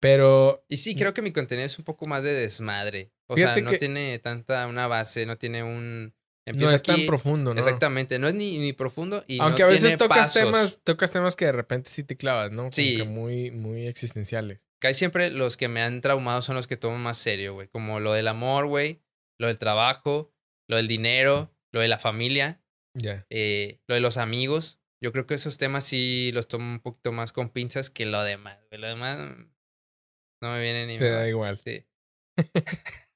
Pero 0.00 0.64
Y 0.68 0.76
sí, 0.78 0.94
creo 0.94 1.12
que 1.12 1.22
mi 1.22 1.32
contenido 1.32 1.66
es 1.66 1.78
un 1.78 1.84
poco 1.84 2.06
más 2.06 2.22
de 2.22 2.32
desmadre. 2.32 3.12
O 3.26 3.36
sea, 3.36 3.54
no 3.60 3.70
que- 3.70 3.78
tiene 3.78 4.18
tanta 4.18 4.66
una 4.66 4.86
base, 4.86 5.26
no 5.26 5.36
tiene 5.38 5.62
un. 5.62 6.14
no 6.54 6.70
es 6.70 6.82
tan 6.82 7.04
profundo, 7.06 7.52
¿no? 7.54 7.58
Exactamente, 7.58 8.18
no 8.18 8.26
es 8.28 8.34
ni, 8.34 8.58
ni 8.58 8.72
profundo 8.72 9.22
y 9.28 9.38
Aunque 9.40 9.62
no 9.62 9.68
a 9.68 9.70
veces 9.72 9.82
tiene 9.82 9.96
tocas 9.98 10.18
pasos. 10.18 10.42
temas, 10.42 10.80
tocas 10.82 11.12
temas 11.12 11.36
que 11.36 11.44
de 11.46 11.52
repente 11.52 11.90
sí 11.90 12.02
te 12.04 12.16
clavas, 12.16 12.50
¿no? 12.50 12.62
Como 12.64 12.72
Sí. 12.72 12.96
que 12.96 13.04
muy, 13.04 13.50
muy 13.50 13.86
existenciales. 13.86 14.66
Casi 14.80 14.94
siempre 14.94 15.30
los 15.30 15.56
que 15.56 15.68
me 15.68 15.82
han 15.82 16.00
traumado 16.00 16.42
son 16.42 16.56
los 16.56 16.66
que 16.66 16.76
tomo 16.76 16.98
más 16.98 17.18
serio, 17.18 17.54
güey. 17.54 17.68
Como 17.68 18.00
lo 18.00 18.12
del 18.12 18.28
amor, 18.28 18.66
güey. 18.66 19.02
Lo 19.38 19.46
del 19.48 19.58
trabajo. 19.58 20.32
Lo 20.68 20.76
del 20.76 20.88
dinero. 20.88 21.54
Lo 21.72 21.80
de 21.80 21.88
la 21.88 21.98
familia. 21.98 22.62
Ya. 22.94 23.26
eh, 23.30 23.78
lo 23.86 23.94
de 23.94 24.00
los 24.00 24.16
amigos. 24.16 24.80
Yo 25.02 25.12
creo 25.12 25.26
que 25.26 25.34
esos 25.34 25.58
temas 25.58 25.84
sí 25.84 26.30
los 26.32 26.48
tomo 26.48 26.70
un 26.70 26.80
poquito 26.80 27.12
más 27.12 27.32
con 27.32 27.48
pinzas 27.50 27.88
que 27.90 28.04
lo 28.06 28.22
demás, 28.22 28.58
güey. 28.68 28.80
Lo 28.80 28.88
demás 28.88 29.18
mm, 29.18 29.50
no 30.42 30.52
me 30.52 30.60
viene 30.62 30.86
ni 30.86 30.98
Te 30.98 31.10
da 31.10 31.28
igual. 31.28 31.58
Sí. 31.58 31.86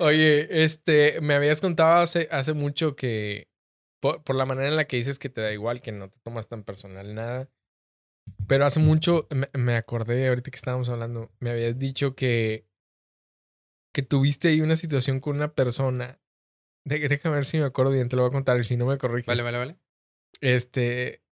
Oye, 0.00 0.64
este, 0.64 1.20
me 1.20 1.34
habías 1.34 1.60
contado 1.60 2.00
hace, 2.00 2.28
hace 2.30 2.52
mucho 2.52 2.96
que 2.96 3.48
por, 4.00 4.22
por 4.22 4.36
la 4.36 4.46
manera 4.46 4.68
en 4.68 4.76
la 4.76 4.86
que 4.86 4.96
dices 4.96 5.18
que 5.18 5.28
te 5.28 5.40
da 5.40 5.52
igual, 5.52 5.82
que 5.82 5.92
no 5.92 6.08
te 6.08 6.18
tomas 6.20 6.46
tan 6.48 6.62
personal 6.64 7.14
nada. 7.14 7.50
Pero 8.46 8.64
hace 8.66 8.80
mucho 8.80 9.26
me, 9.30 9.48
me 9.58 9.76
acordé, 9.76 10.28
ahorita 10.28 10.50
que 10.50 10.56
estábamos 10.56 10.88
hablando, 10.88 11.30
me 11.40 11.50
habías 11.50 11.78
dicho 11.78 12.14
que, 12.14 12.66
que 13.92 14.02
tuviste 14.02 14.48
ahí 14.48 14.60
una 14.60 14.76
situación 14.76 15.20
con 15.20 15.36
una 15.36 15.54
persona. 15.54 16.20
De- 16.84 17.08
déjame 17.08 17.36
ver 17.36 17.44
si 17.44 17.58
me 17.58 17.64
acuerdo 17.64 17.92
bien, 17.92 18.08
te 18.08 18.16
lo 18.16 18.22
voy 18.22 18.30
a 18.30 18.32
contar 18.32 18.58
y 18.60 18.64
si 18.64 18.76
no 18.76 18.86
me 18.86 18.98
corriges. 18.98 19.26
Vale, 19.26 19.42
vale, 19.42 19.58
vale. 19.58 19.78
Este, 20.40 21.22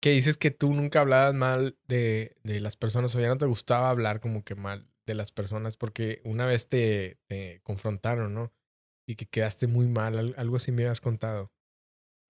que 0.00 0.10
dices 0.10 0.36
que 0.36 0.50
tú 0.50 0.72
nunca 0.74 1.00
hablabas 1.00 1.34
mal 1.34 1.78
de, 1.86 2.36
de 2.42 2.60
las 2.60 2.76
personas 2.76 3.14
o 3.14 3.20
ya 3.20 3.28
no 3.28 3.38
te 3.38 3.46
gustaba 3.46 3.90
hablar 3.90 4.20
como 4.20 4.44
que 4.44 4.54
mal 4.54 4.88
de 5.06 5.14
las 5.14 5.32
personas 5.32 5.76
porque 5.76 6.20
una 6.24 6.46
vez 6.46 6.68
te, 6.68 7.18
te 7.26 7.60
confrontaron, 7.62 8.32
¿no? 8.34 8.52
Y 9.06 9.16
que 9.16 9.26
quedaste 9.26 9.66
muy 9.66 9.88
mal, 9.88 10.16
al- 10.18 10.34
algo 10.38 10.56
así 10.56 10.72
me 10.72 10.82
habías 10.84 11.00
contado. 11.00 11.52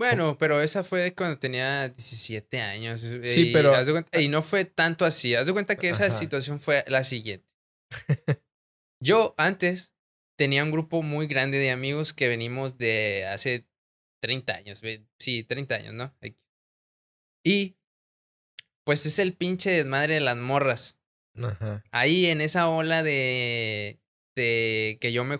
Bueno, 0.00 0.38
pero 0.38 0.62
esa 0.62 0.82
fue 0.82 1.14
cuando 1.14 1.38
tenía 1.38 1.88
17 1.90 2.58
años. 2.60 3.02
Sí, 3.22 3.50
y 3.50 3.52
pero- 3.52 3.72
cuenta- 3.92 4.18
y 4.18 4.28
no 4.28 4.40
fue 4.40 4.64
tanto 4.64 5.04
así. 5.04 5.34
Haz 5.34 5.46
de 5.46 5.52
cuenta 5.52 5.76
que 5.76 5.90
esa 5.90 6.06
Ajá. 6.06 6.10
situación 6.18 6.58
fue 6.58 6.84
la 6.88 7.04
siguiente. 7.04 7.46
Yo 9.02 9.34
antes 9.36 9.94
tenía 10.38 10.64
un 10.64 10.70
grupo 10.70 11.02
muy 11.02 11.26
grande 11.26 11.58
de 11.58 11.70
amigos 11.70 12.14
que 12.14 12.28
venimos 12.28 12.78
de 12.78 13.26
hace 13.26 13.68
30 14.22 14.54
años. 14.54 14.80
Sí, 15.18 15.44
30 15.44 15.74
años, 15.74 15.92
¿no? 15.92 16.16
Y 17.44 17.76
pues 18.86 19.04
es 19.04 19.18
el 19.18 19.34
pinche 19.36 19.70
desmadre 19.70 20.14
de 20.14 20.20
las 20.20 20.38
morras. 20.38 20.98
Ajá. 21.42 21.82
Ahí 21.92 22.24
en 22.26 22.40
esa 22.40 22.70
ola 22.70 23.02
de, 23.02 24.00
de 24.34 24.96
que 24.98 25.12
yo 25.12 25.24
me 25.24 25.38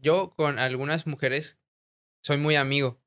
yo 0.00 0.32
con 0.36 0.60
algunas 0.60 1.08
mujeres 1.08 1.58
soy 2.24 2.36
muy 2.36 2.54
amigo. 2.54 3.00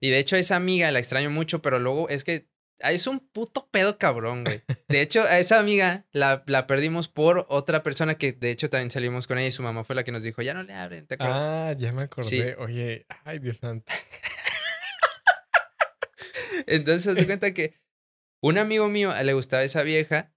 Y 0.00 0.10
de 0.10 0.18
hecho, 0.18 0.36
esa 0.36 0.56
amiga 0.56 0.90
la 0.92 0.98
extraño 1.00 1.30
mucho, 1.30 1.60
pero 1.62 1.78
luego 1.78 2.08
es 2.08 2.22
que 2.24 2.48
ah, 2.82 2.92
es 2.92 3.06
un 3.06 3.18
puto 3.20 3.68
pedo 3.72 3.98
cabrón, 3.98 4.44
güey. 4.44 4.62
De 4.88 5.00
hecho, 5.00 5.22
a 5.24 5.38
esa 5.38 5.58
amiga 5.58 6.06
la, 6.12 6.44
la 6.46 6.66
perdimos 6.66 7.08
por 7.08 7.46
otra 7.48 7.82
persona 7.82 8.16
que 8.16 8.32
de 8.32 8.50
hecho 8.52 8.70
también 8.70 8.90
salimos 8.92 9.26
con 9.26 9.38
ella 9.38 9.48
y 9.48 9.52
su 9.52 9.62
mamá 9.64 9.82
fue 9.82 9.96
la 9.96 10.04
que 10.04 10.12
nos 10.12 10.22
dijo, 10.22 10.40
ya 10.42 10.54
no 10.54 10.62
le 10.62 10.74
abren, 10.74 11.06
¿te 11.06 11.14
acuerdas? 11.14 11.36
Ah, 11.40 11.72
ya 11.76 11.92
me 11.92 12.02
acordé. 12.02 12.28
Sí. 12.28 12.42
Oye, 12.58 13.06
ay, 13.24 13.38
Dios 13.40 13.56
santo. 13.58 13.90
Entonces, 16.66 17.16
se 17.18 17.26
cuenta 17.26 17.52
que 17.52 17.74
un 18.42 18.58
amigo 18.58 18.88
mío 18.88 19.12
le 19.22 19.32
gustaba 19.34 19.62
esa 19.62 19.82
vieja 19.82 20.32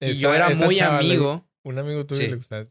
y 0.00 0.14
yo 0.14 0.34
era 0.34 0.50
muy 0.50 0.76
le- 0.76 0.82
amigo 0.82 1.48
un 1.64 1.78
amigo 1.78 2.06
tuyo 2.06 2.20
Sí. 2.20 2.26
le 2.28 2.36
gustaba. 2.36 2.66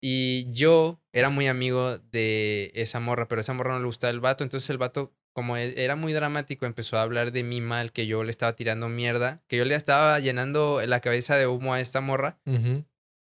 y 0.00 0.50
yo 0.52 1.01
era 1.12 1.28
muy 1.28 1.46
amigo 1.46 1.98
de 1.98 2.72
esa 2.74 3.00
morra, 3.00 3.28
pero 3.28 3.40
esa 3.40 3.52
morra 3.52 3.74
no 3.74 3.80
le 3.80 3.86
gustaba 3.86 4.10
el 4.10 4.20
vato, 4.20 4.44
entonces 4.44 4.68
el 4.70 4.78
vato 4.78 5.14
como 5.32 5.56
él 5.56 5.74
era 5.76 5.96
muy 5.96 6.12
dramático, 6.12 6.66
empezó 6.66 6.98
a 6.98 7.02
hablar 7.02 7.32
de 7.32 7.42
mí 7.42 7.60
mal, 7.60 7.92
que 7.92 8.06
yo 8.06 8.22
le 8.24 8.30
estaba 8.30 8.54
tirando 8.54 8.88
mierda, 8.88 9.42
que 9.48 9.56
yo 9.56 9.64
le 9.64 9.74
estaba 9.74 10.18
llenando 10.20 10.80
la 10.86 11.00
cabeza 11.00 11.36
de 11.36 11.46
humo 11.46 11.72
a 11.72 11.80
esta 11.80 12.00
morra. 12.00 12.38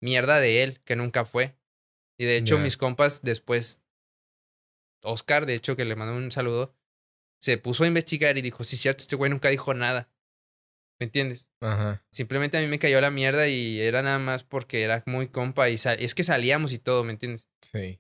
Mierda 0.02 0.40
de 0.40 0.64
él, 0.64 0.82
que 0.84 0.96
nunca 0.96 1.26
fue. 1.26 1.56
Y 2.18 2.26
de 2.26 2.38
hecho, 2.38 2.60
mis 2.60 2.76
compas 2.76 3.22
después, 3.22 3.82
Oscar, 5.04 5.46
de 5.46 5.56
hecho, 5.56 5.76
que 5.76 5.86
le 5.86 5.96
mandó 5.96 6.16
un 6.16 6.32
saludo, 6.32 6.76
se 7.40 7.58
puso 7.58 7.84
a 7.84 7.88
investigar 7.88 8.38
y 8.38 8.42
dijo, 8.42 8.64
sí, 8.64 8.78
cierto, 8.78 9.02
este 9.02 9.16
güey 9.16 9.32
nunca 9.32 9.50
dijo 9.50 9.74
nada. 9.74 10.10
¿Me 11.02 11.06
entiendes? 11.06 11.50
Ajá. 11.62 12.06
Simplemente 12.12 12.60
a 12.60 12.62
mí 12.62 12.68
me 12.68 12.78
cayó 12.78 13.02
la 13.02 13.10
mierda 13.10 13.48
y 13.48 13.82
era 13.82 14.04
nada 14.04 14.20
más 14.20 14.44
porque 14.44 14.84
era 14.84 15.02
muy 15.08 15.30
compa 15.30 15.68
y 15.68 15.80
sal- 15.80 15.98
es 16.00 16.14
que 16.14 16.22
salíamos 16.22 16.74
y 16.74 16.78
todo, 16.78 17.04
¿me 17.04 17.12
entiendes? 17.12 17.50
Sí. 17.60 18.00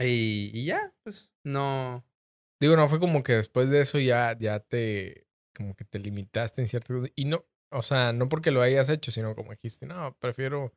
Y, 0.00 0.50
y 0.52 0.64
ya, 0.64 0.92
pues 1.04 1.32
no. 1.44 2.04
Digo, 2.60 2.74
no 2.74 2.88
fue 2.88 2.98
como 2.98 3.22
que 3.22 3.34
después 3.34 3.70
de 3.70 3.80
eso 3.82 4.00
ya, 4.00 4.36
ya 4.36 4.58
te, 4.58 5.28
como 5.54 5.76
que 5.76 5.84
te 5.84 6.00
limitaste 6.00 6.60
en 6.60 6.66
cierto... 6.66 7.00
Y 7.14 7.26
no, 7.26 7.46
o 7.70 7.82
sea, 7.82 8.12
no 8.12 8.28
porque 8.28 8.50
lo 8.50 8.60
hayas 8.60 8.88
hecho, 8.88 9.12
sino 9.12 9.36
como 9.36 9.52
dijiste, 9.52 9.86
no, 9.86 10.16
prefiero 10.18 10.74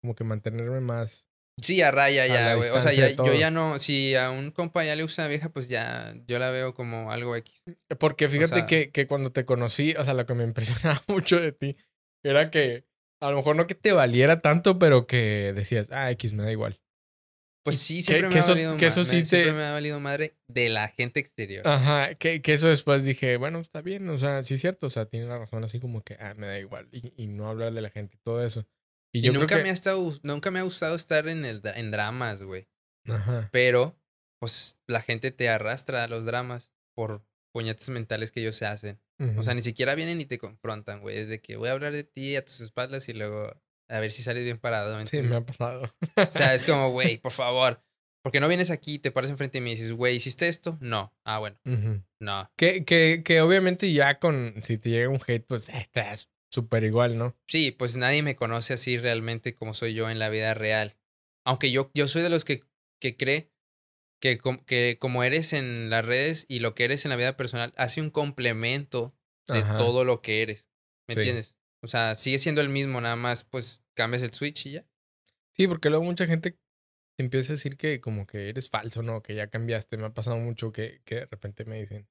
como 0.00 0.14
que 0.14 0.22
mantenerme 0.22 0.80
más 0.80 1.28
Sí, 1.62 1.80
a 1.80 1.90
raya 1.90 2.26
ya, 2.26 2.54
güey. 2.54 2.68
O 2.70 2.80
sea, 2.80 2.92
ya, 2.92 3.10
yo 3.10 3.32
ya 3.34 3.50
no, 3.50 3.78
si 3.78 4.14
a 4.14 4.30
un 4.30 4.50
compa 4.50 4.84
ya 4.84 4.94
le 4.94 5.02
gusta 5.02 5.22
una 5.22 5.28
vieja, 5.28 5.48
pues 5.48 5.68
ya 5.68 6.14
yo 6.26 6.38
la 6.38 6.50
veo 6.50 6.74
como 6.74 7.10
algo 7.10 7.34
X. 7.36 7.64
Porque 7.98 8.28
fíjate 8.28 8.54
sea- 8.54 8.66
que, 8.66 8.90
que 8.90 9.06
cuando 9.06 9.32
te 9.32 9.44
conocí, 9.46 9.94
o 9.98 10.04
sea, 10.04 10.12
lo 10.14 10.26
que 10.26 10.34
me 10.34 10.44
impresionaba 10.92 11.02
mucho 11.08 11.40
de 11.40 11.52
ti 11.52 11.76
era 12.22 12.50
que 12.50 12.84
a 13.22 13.30
lo 13.30 13.38
mejor 13.38 13.56
no 13.56 13.66
que 13.66 13.74
te 13.74 13.92
valiera 13.92 14.42
tanto, 14.42 14.78
pero 14.78 15.06
que 15.06 15.52
decías, 15.54 15.88
ah, 15.92 16.10
X 16.10 16.34
me 16.34 16.42
da 16.42 16.52
igual. 16.52 16.78
Pues 17.64 17.78
sí, 17.78 18.02
siempre 18.02 18.28
que 18.28 18.34
me 18.34 18.40
eso- 18.40 18.52
ha 18.52 18.54
valido 18.54 18.76
que 18.76 18.86
eso 18.86 19.04
sí 19.04 19.16
me- 19.16 19.22
te- 19.22 19.26
siempre 19.28 19.52
me 19.54 19.64
ha 19.64 19.72
valido 19.72 19.98
madre 19.98 20.36
de 20.48 20.68
la 20.68 20.88
gente 20.88 21.18
exterior. 21.20 21.66
Ajá, 21.66 22.14
que, 22.14 22.42
que 22.42 22.52
eso 22.52 22.68
después 22.68 23.02
dije, 23.02 23.38
bueno, 23.38 23.58
está 23.60 23.80
bien, 23.80 24.08
o 24.10 24.18
sea, 24.18 24.42
sí 24.44 24.54
es 24.54 24.60
cierto, 24.60 24.86
o 24.86 24.90
sea, 24.90 25.06
tiene 25.06 25.26
la 25.26 25.38
razón, 25.38 25.64
así 25.64 25.80
como 25.80 26.02
que, 26.02 26.16
ah, 26.20 26.34
me 26.36 26.46
da 26.46 26.58
igual, 26.60 26.86
y, 26.92 27.12
y 27.16 27.26
no 27.28 27.48
hablar 27.48 27.72
de 27.72 27.80
la 27.80 27.90
gente 27.90 28.16
y 28.16 28.20
todo 28.22 28.44
eso. 28.44 28.66
Y 29.12 29.20
Y, 29.20 29.22
yo 29.22 29.32
nunca 29.32 29.46
creo 29.46 29.58
que... 29.58 29.64
me 29.64 29.70
ha 29.70 29.74
estado, 29.74 30.12
nunca 30.22 30.50
me 30.50 30.58
ha 30.58 30.62
gustado 30.62 30.94
estar 30.96 31.28
en 31.28 31.44
el 31.44 31.62
en 31.64 31.90
dramas, 31.90 32.42
güey. 32.42 32.68
Ajá. 33.08 33.48
Pero, 33.52 33.98
pues, 34.40 34.78
la 34.86 35.00
gente 35.00 35.30
te 35.30 35.48
arrastra 35.48 36.04
a 36.04 36.08
los 36.08 36.24
dramas 36.24 36.70
por 36.94 37.24
puñetes 37.52 37.88
mentales 37.88 38.32
que 38.32 38.40
ellos 38.40 38.56
se 38.56 38.66
hacen. 38.66 39.00
O 39.38 39.42
sea, 39.42 39.54
ni 39.54 39.62
siquiera 39.62 39.94
vienen 39.94 40.20
y 40.20 40.26
te 40.26 40.36
confrontan, 40.36 41.00
güey. 41.00 41.16
Es 41.16 41.28
de 41.28 41.40
que 41.40 41.56
voy 41.56 41.70
a 41.70 41.72
hablar 41.72 41.92
de 41.92 42.04
ti 42.04 42.36
a 42.36 42.44
tus 42.44 42.60
espaldas 42.60 43.08
y 43.08 43.14
luego 43.14 43.50
a 43.88 44.00
ver 44.00 44.10
si 44.10 44.22
sales 44.22 44.44
bien 44.44 44.58
parado. 44.58 44.96
¿me 44.96 45.06
sí, 45.06 45.22
me 45.22 45.36
ha 45.36 45.40
pasado. 45.40 45.94
O 46.16 46.32
sea, 46.32 46.54
es 46.54 46.66
como, 46.66 46.90
güey, 46.92 47.16
por 47.16 47.32
favor. 47.32 47.82
Porque 48.22 48.40
no 48.40 48.48
vienes 48.48 48.70
aquí, 48.70 48.98
te 48.98 49.12
paras 49.12 49.30
enfrente 49.30 49.58
de 49.58 49.62
mí 49.62 49.70
y 49.70 49.74
dices, 49.76 49.92
güey, 49.92 50.16
¿hiciste 50.16 50.48
esto? 50.48 50.76
No. 50.80 51.14
Ah, 51.24 51.38
bueno, 51.38 51.60
no. 52.20 52.50
que, 52.56 52.84
que, 52.84 53.22
que 53.24 53.40
obviamente 53.40 53.92
ya 53.92 54.18
con, 54.18 54.54
si 54.62 54.78
te 54.78 54.90
llega 54.90 55.08
un 55.08 55.20
hate, 55.24 55.46
pues 55.46 55.68
eh, 55.68 55.88
te 55.92 56.00
das 56.00 56.28
súper 56.50 56.84
igual, 56.84 57.18
¿no? 57.18 57.36
Sí, 57.46 57.70
pues 57.72 57.96
nadie 57.96 58.22
me 58.22 58.36
conoce 58.36 58.74
así 58.74 58.98
realmente 58.98 59.54
como 59.54 59.74
soy 59.74 59.94
yo 59.94 60.10
en 60.10 60.18
la 60.18 60.28
vida 60.28 60.54
real. 60.54 60.96
Aunque 61.44 61.70
yo, 61.70 61.90
yo 61.94 62.08
soy 62.08 62.22
de 62.22 62.30
los 62.30 62.44
que, 62.44 62.62
que 63.00 63.16
cree 63.16 63.50
que, 64.20 64.38
com- 64.38 64.64
que 64.64 64.98
como 64.98 65.22
eres 65.22 65.52
en 65.52 65.90
las 65.90 66.04
redes 66.04 66.46
y 66.48 66.60
lo 66.60 66.74
que 66.74 66.84
eres 66.84 67.04
en 67.04 67.10
la 67.10 67.16
vida 67.16 67.36
personal 67.36 67.72
hace 67.76 68.00
un 68.00 68.10
complemento 68.10 69.14
de 69.48 69.60
Ajá. 69.60 69.76
todo 69.76 70.04
lo 70.04 70.22
que 70.22 70.42
eres. 70.42 70.68
¿Me 71.08 71.14
Sí. 71.14 71.20
entiendes? 71.20 71.56
O 71.82 71.88
sea, 71.88 72.14
sigue 72.16 72.38
siendo 72.38 72.60
el 72.62 72.68
mismo, 72.68 73.00
nada 73.00 73.16
más 73.16 73.44
pues 73.44 73.82
cambias 73.94 74.22
el 74.22 74.32
switch 74.32 74.66
y 74.66 74.72
ya. 74.72 74.86
Sí, 75.54 75.68
porque 75.68 75.88
luego 75.90 76.04
mucha 76.04 76.26
gente 76.26 76.52
te 76.52 77.22
empieza 77.24 77.52
a 77.52 77.56
decir 77.56 77.76
que 77.76 78.00
como 78.00 78.26
que 78.26 78.48
eres 78.48 78.68
falso, 78.70 79.02
¿no? 79.02 79.22
Que 79.22 79.34
ya 79.34 79.48
cambiaste. 79.48 79.96
Me 79.96 80.06
ha 80.06 80.14
pasado 80.14 80.36
mucho 80.38 80.72
que, 80.72 81.00
que 81.04 81.14
de 81.16 81.26
repente 81.26 81.64
me 81.64 81.80
dicen, 81.80 82.08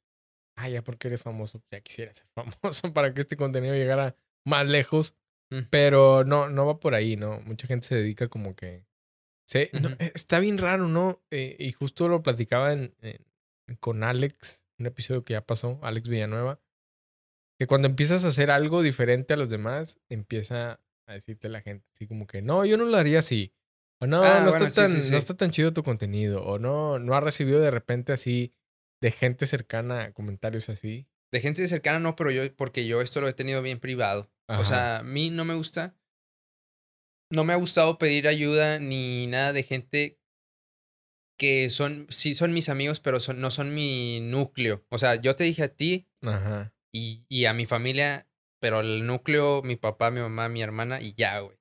ah, 0.56 0.70
ya 0.70 0.84
porque 0.84 1.10
eres 1.10 1.24
famoso, 1.24 1.62
ya 1.72 1.82
quisiera 1.82 2.14
ser 2.14 2.28
famoso 2.36 2.94
para 2.94 3.14
que 3.14 3.22
este 3.22 3.36
contenido 3.38 3.74
llegara 3.76 4.16
más 4.46 4.68
lejos. 4.70 5.16
Mm. 5.52 5.60
Pero 5.70 6.24
no, 6.24 6.50
no 6.50 6.66
va 6.66 6.80
por 6.80 6.96
ahí, 6.96 7.16
¿no? 7.18 7.40
Mucha 7.42 7.68
gente 7.68 7.86
se 7.88 7.96
dedica 7.96 8.28
como 8.28 8.56
que... 8.56 8.86
Se, 9.48 9.64
eh, 9.74 10.12
está 10.16 10.40
bien 10.40 10.58
raro, 10.58 10.88
¿no? 10.88 11.22
Eh, 11.30 11.56
y 11.60 11.72
justo 11.72 12.08
lo 12.08 12.24
platicaba 12.24 12.74
en, 12.74 12.96
en- 13.02 13.24
con 13.80 14.04
Alex, 14.04 14.66
un 14.80 14.88
episodio 14.88 15.24
que 15.24 15.34
ya 15.34 15.46
pasó, 15.46 15.80
Alex 15.84 16.08
Villanueva, 16.08 16.60
que 17.60 17.68
cuando 17.68 17.88
empiezas 17.88 18.26
a 18.26 18.30
hacer 18.30 18.50
algo 18.52 18.82
diferente 18.82 19.34
a 19.34 19.38
los 19.38 19.50
demás, 19.50 20.00
empieza 20.10 20.82
a 21.08 21.14
decirte 21.14 21.48
la 21.50 21.62
gente 21.62 21.86
así 21.96 22.08
como 22.08 22.26
que, 22.28 22.42
no, 22.42 22.66
yo 22.66 22.78
no 22.78 22.86
lo 22.86 22.98
haría 22.98 23.20
así. 23.20 23.54
O 24.02 24.08
no, 24.08 24.24
Ah, 24.24 24.40
no, 24.44 24.50
bueno, 24.50 24.66
está 24.66 24.70
sí, 24.70 24.76
tan, 24.76 24.90
sí, 24.90 25.02
sí. 25.08 25.12
no 25.12 25.18
está 25.18 25.36
tan 25.36 25.52
chido 25.52 25.74
tu 25.74 25.84
contenido. 25.84 26.44
O 26.44 26.60
no, 26.60 27.00
no 27.00 27.16
ha 27.16 27.22
recibido 27.22 27.60
de 27.60 27.72
repente 27.72 28.14
así 28.14 28.52
de 29.02 29.12
gente 29.12 29.46
cercana 29.46 30.12
comentarios 30.12 30.70
así. 30.70 31.08
De 31.36 31.42
gente 31.42 31.68
cercana 31.68 32.00
no, 32.00 32.16
pero 32.16 32.32
yo, 32.32 32.56
porque 32.56 32.88
yo 32.88 33.02
esto 33.02 33.20
lo 33.20 33.28
he 33.28 33.34
tenido 33.34 33.62
bien 33.62 33.82
privado. 33.82 34.32
Ajá. 34.48 34.62
O 34.62 34.64
sea, 34.64 35.00
a 35.00 35.04
mí 35.04 35.32
no 35.32 35.44
me 35.44 35.54
gusta. 35.54 35.98
No 37.30 37.44
me 37.44 37.52
ha 37.52 37.58
gustado 37.58 37.98
pedir 37.98 38.30
ayuda 38.30 38.80
ni 38.80 39.28
nada 39.28 39.52
de 39.52 39.64
gente 39.64 40.22
que 41.38 41.70
son, 41.70 42.08
sí 42.10 42.36
son 42.36 42.54
mis 42.54 42.70
amigos, 42.70 43.02
pero 43.02 43.20
son, 43.20 43.42
no 43.42 43.52
son 43.52 43.76
mi 43.76 44.22
núcleo. 44.22 44.86
O 44.88 44.98
sea, 44.98 45.16
yo 45.16 45.36
te 45.36 45.44
dije 45.44 45.64
a 45.64 45.76
ti 45.76 46.08
Ajá. 46.22 46.74
y, 46.94 47.26
y 47.28 47.44
a 47.48 47.54
mi 47.54 47.66
familia, 47.66 48.30
pero 48.62 48.80
el 48.80 49.06
núcleo, 49.06 49.62
mi 49.62 49.76
papá, 49.76 50.12
mi 50.12 50.22
mamá, 50.22 50.48
mi 50.48 50.62
hermana 50.62 51.02
y 51.02 51.12
ya, 51.12 51.38
güey. 51.40 51.58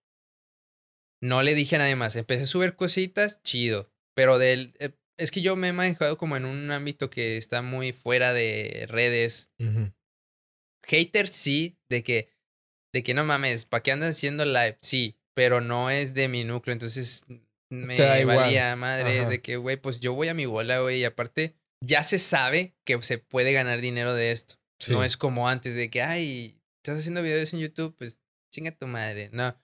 No 1.20 1.42
le 1.42 1.56
dije 1.56 1.74
a 1.74 1.80
nadie 1.80 1.96
más. 1.96 2.14
Empecé 2.14 2.44
a 2.44 2.46
subir 2.46 2.76
cositas, 2.76 3.42
chido. 3.42 3.90
Pero 4.14 4.38
del, 4.38 4.76
eh, 4.78 4.94
es 5.16 5.30
que 5.30 5.42
yo 5.42 5.56
me 5.56 5.68
he 5.68 5.72
manejado 5.72 6.18
como 6.18 6.36
en 6.36 6.44
un 6.44 6.70
ámbito 6.70 7.10
que 7.10 7.36
está 7.36 7.62
muy 7.62 7.92
fuera 7.92 8.32
de 8.32 8.86
redes. 8.88 9.52
Ujú. 9.58 9.92
Hater 10.82 11.28
sí, 11.28 11.78
de 11.88 12.02
que, 12.02 12.30
de 12.92 13.02
que 13.02 13.14
no 13.14 13.24
mames, 13.24 13.64
¿para 13.64 13.82
qué 13.82 13.92
andas 13.92 14.10
haciendo 14.10 14.44
live? 14.44 14.78
Sí, 14.82 15.18
pero 15.34 15.60
no 15.60 15.90
es 15.90 16.14
de 16.14 16.28
mi 16.28 16.44
núcleo, 16.44 16.72
entonces 16.72 17.24
me 17.70 18.24
valía 18.24 18.76
madre, 18.76 19.22
es 19.22 19.28
de 19.28 19.40
que, 19.40 19.56
güey, 19.56 19.76
pues 19.76 20.00
yo 20.00 20.12
voy 20.14 20.28
a 20.28 20.34
mi 20.34 20.46
bola, 20.46 20.80
güey, 20.80 21.00
y 21.00 21.04
aparte 21.04 21.56
ya 21.80 22.02
se 22.02 22.18
sabe 22.18 22.74
que 22.84 23.00
se 23.02 23.18
puede 23.18 23.52
ganar 23.52 23.80
dinero 23.80 24.14
de 24.14 24.32
esto. 24.32 24.56
No 24.90 25.02
es 25.02 25.16
como 25.16 25.48
antes 25.48 25.74
de 25.74 25.88
que, 25.88 26.02
ay, 26.02 26.60
estás 26.76 26.98
haciendo 26.98 27.22
videos 27.22 27.52
en 27.54 27.60
YouTube, 27.60 27.96
pues 27.96 28.20
chinga 28.50 28.72
tu 28.72 28.86
madre. 28.86 29.30
No. 29.32 29.56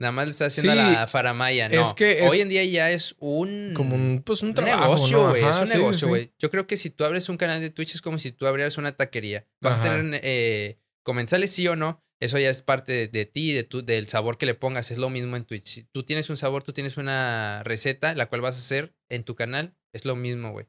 Nada 0.00 0.12
más 0.12 0.24
le 0.24 0.30
estás 0.32 0.56
haciendo 0.56 0.72
Sí, 0.72 0.78
a 0.88 1.00
la 1.00 1.06
faramaya, 1.06 1.68
no. 1.68 1.82
es 1.82 1.92
que 1.92 2.24
es 2.24 2.32
Hoy 2.32 2.40
en 2.40 2.48
día 2.48 2.64
ya 2.64 2.90
es 2.90 3.14
un... 3.18 3.72
Como 3.74 3.94
un, 3.94 4.22
pues 4.24 4.42
un 4.42 4.54
trabajo, 4.54 4.80
negocio, 4.94 5.28
güey. 5.28 5.44
Es 5.44 5.56
un 5.58 5.66
sí, 5.66 5.74
negocio, 5.74 5.98
sí. 5.98 6.06
güey. 6.06 6.32
Yo 6.38 6.50
creo 6.50 6.66
que 6.66 6.78
si 6.78 6.88
tú 6.88 7.04
abres 7.04 7.28
un 7.28 7.36
canal 7.36 7.60
de 7.60 7.68
Twitch 7.68 7.94
es 7.94 8.00
como 8.00 8.18
si 8.18 8.32
tú 8.32 8.46
abrieras 8.46 8.78
una 8.78 8.96
taquería. 8.96 9.46
Vas 9.60 9.78
Ajá. 9.78 9.92
a 9.92 9.96
tener 9.98 10.20
eh, 10.24 10.78
comensales 11.02 11.50
sí 11.50 11.68
o 11.68 11.76
no. 11.76 12.02
Eso 12.18 12.38
ya 12.38 12.48
es 12.48 12.62
parte 12.62 12.92
de, 12.92 13.08
de 13.08 13.26
ti, 13.26 13.52
de 13.52 13.62
tu, 13.62 13.84
del 13.84 14.08
sabor 14.08 14.38
que 14.38 14.46
le 14.46 14.54
pongas. 14.54 14.90
Es 14.90 14.96
lo 14.96 15.10
mismo 15.10 15.36
en 15.36 15.44
Twitch. 15.44 15.66
Si 15.66 15.82
tú 15.84 16.02
tienes 16.02 16.30
un 16.30 16.38
sabor, 16.38 16.62
tú 16.62 16.72
tienes 16.72 16.96
una 16.96 17.62
receta, 17.64 18.14
la 18.14 18.26
cual 18.26 18.40
vas 18.40 18.56
a 18.56 18.60
hacer 18.60 18.94
en 19.10 19.24
tu 19.24 19.34
canal. 19.34 19.76
Es 19.92 20.06
lo 20.06 20.16
mismo, 20.16 20.52
güey. 20.52 20.66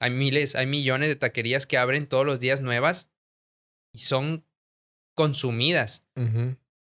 Hay 0.00 0.10
miles, 0.10 0.56
hay 0.56 0.66
millones 0.66 1.08
de 1.08 1.16
taquerías 1.16 1.66
que 1.66 1.78
abren 1.78 2.08
todos 2.08 2.26
los 2.26 2.40
días 2.40 2.60
nuevas 2.60 3.08
y 3.92 4.00
son 4.00 4.44
consumidas. 5.14 6.04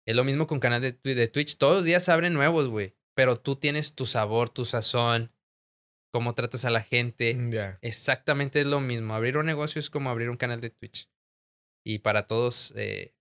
Es 0.07 0.17
lo 0.17 0.25
mismo 0.25 0.47
con 0.47 0.61
canal 0.61 0.81
de, 0.81 0.93
de 0.93 1.29
Twitch. 1.29 1.57
Todos 1.57 1.77
los 1.77 1.85
días 1.85 2.09
abren 2.09 2.35
nuevos, 2.35 2.69
güey. 2.69 2.95
Pero 3.15 3.39
tú 3.39 3.57
tienes 3.57 3.95
tu 3.95 4.07
sabor, 4.07 4.51
tu 4.51 4.65
sazón, 4.65 5.31
cómo 6.13 6.35
tratas 6.35 6.65
a 6.65 6.71
la 6.71 6.83
gente. 6.83 7.35
Mm. 7.35 7.79
Exactamente 7.81 8.61
es 8.61 8.67
lo 8.67 8.81
mismo. 8.81 9.15
Abrir 9.15 9.37
un 9.37 9.47
negocio 9.47 9.81
es 9.81 9.91
como 9.91 10.11
abrir 10.11 10.31
un 10.31 10.37
canal 10.37 10.61
de 10.61 10.71
Twitch. 10.71 11.09
Y 11.85 12.01
para 12.01 12.27
todos, 12.27 12.73
eh, 12.77 13.15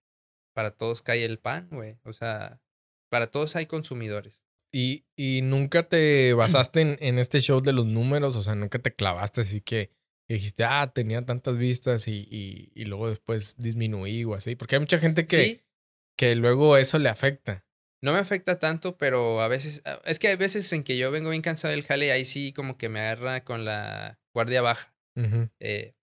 para 0.54 0.72
todos 0.72 1.02
cae 1.02 1.26
el 1.26 1.40
pan, 1.40 1.68
güey. 1.72 1.98
O 2.04 2.14
sea, 2.14 2.62
para 3.10 3.28
todos 3.28 3.56
hay 3.56 3.66
consumidores. 3.66 4.44
Y, 4.72 5.06
y 5.16 5.42
nunca 5.44 5.88
te 5.88 6.34
basaste 6.34 6.82
en, 6.82 6.98
en 7.00 7.20
este 7.20 7.40
show 7.40 7.62
de 7.62 7.74
los 7.74 7.86
números, 7.86 8.36
o 8.36 8.42
sea, 8.42 8.56
nunca 8.56 8.80
te 8.80 8.96
clavaste 8.96 9.42
así 9.42 9.62
que 9.62 9.92
que 10.28 10.36
dijiste, 10.36 10.64
ah, 10.64 10.92
tenía 10.94 11.22
tantas 11.22 11.58
vistas 11.58 12.08
y, 12.08 12.28
y, 12.32 12.72
y 12.74 12.86
luego 12.86 13.10
después 13.10 13.58
disminuí 13.58 14.24
o 14.24 14.36
así. 14.36 14.56
Porque 14.56 14.76
hay 14.76 14.80
mucha 14.80 15.00
gente 15.00 15.26
que, 15.26 15.36
Sí, 15.36 15.62
que 16.30 16.36
luego 16.36 16.78
eso 16.78 17.00
le 17.00 17.10
afecta. 17.10 17.66
no 18.02 18.12
me 18.12 18.20
afecta 18.20 18.60
tanto, 18.60 18.98
pero 18.98 19.40
a 19.42 19.48
veces, 19.48 19.82
a- 19.86 20.02
es 20.06 20.20
que 20.20 20.28
hay 20.28 20.36
veces 20.36 20.72
en 20.74 20.84
que 20.84 20.98
yo 20.98 21.10
vengo 21.12 21.30
bien 21.30 21.42
cansado 21.42 21.72
del 21.72 21.84
jale 21.86 22.08
y 22.08 22.10
ahí 22.10 22.26
sí 22.26 22.52
como 22.52 22.78
que 22.78 22.90
me 22.90 23.00
agarra 23.00 23.44
con 23.46 23.64
la 23.66 24.20
guardia 24.34 24.62
baja. 24.62 24.94
Eh, 25.60 25.96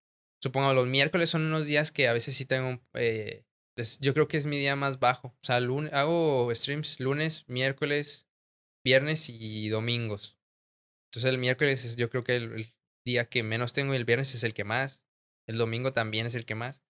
supongo 0.42 0.72
los 0.72 0.86
miércoles 0.86 1.28
son 1.28 1.42
unos 1.42 1.66
días 1.66 1.92
que 1.92 2.08
a 2.08 2.12
veces 2.14 2.34
sí 2.36 2.46
tengo, 2.46 2.80
eh, 2.94 3.44
es- 3.76 3.98
yo 4.00 4.14
creo 4.14 4.28
que 4.28 4.38
es 4.38 4.46
mi 4.46 4.56
día 4.58 4.76
más 4.76 4.98
bajo. 4.98 5.28
O 5.28 5.44
sea, 5.44 5.60
lunes, 5.60 5.92
hago 5.92 6.50
streams 6.54 7.00
lunes, 7.00 7.44
miércoles, 7.48 8.26
viernes 8.84 9.28
y 9.28 9.68
domingos. 9.68 10.38
Entonces 11.10 11.28
el 11.30 11.38
miércoles 11.38 11.84
es 11.84 11.96
yo 11.96 12.08
creo 12.08 12.24
que 12.24 12.36
el, 12.36 12.52
el 12.52 12.74
día 13.04 13.26
que 13.28 13.42
menos 13.42 13.72
tengo 13.74 13.92
y 13.92 13.96
el 13.96 14.04
viernes 14.06 14.34
es 14.34 14.42
el 14.44 14.54
que 14.54 14.64
más. 14.64 15.04
El 15.46 15.58
domingo 15.58 15.92
también 15.92 16.24
es 16.26 16.34
el 16.34 16.46
que 16.46 16.54
más. 16.54 16.82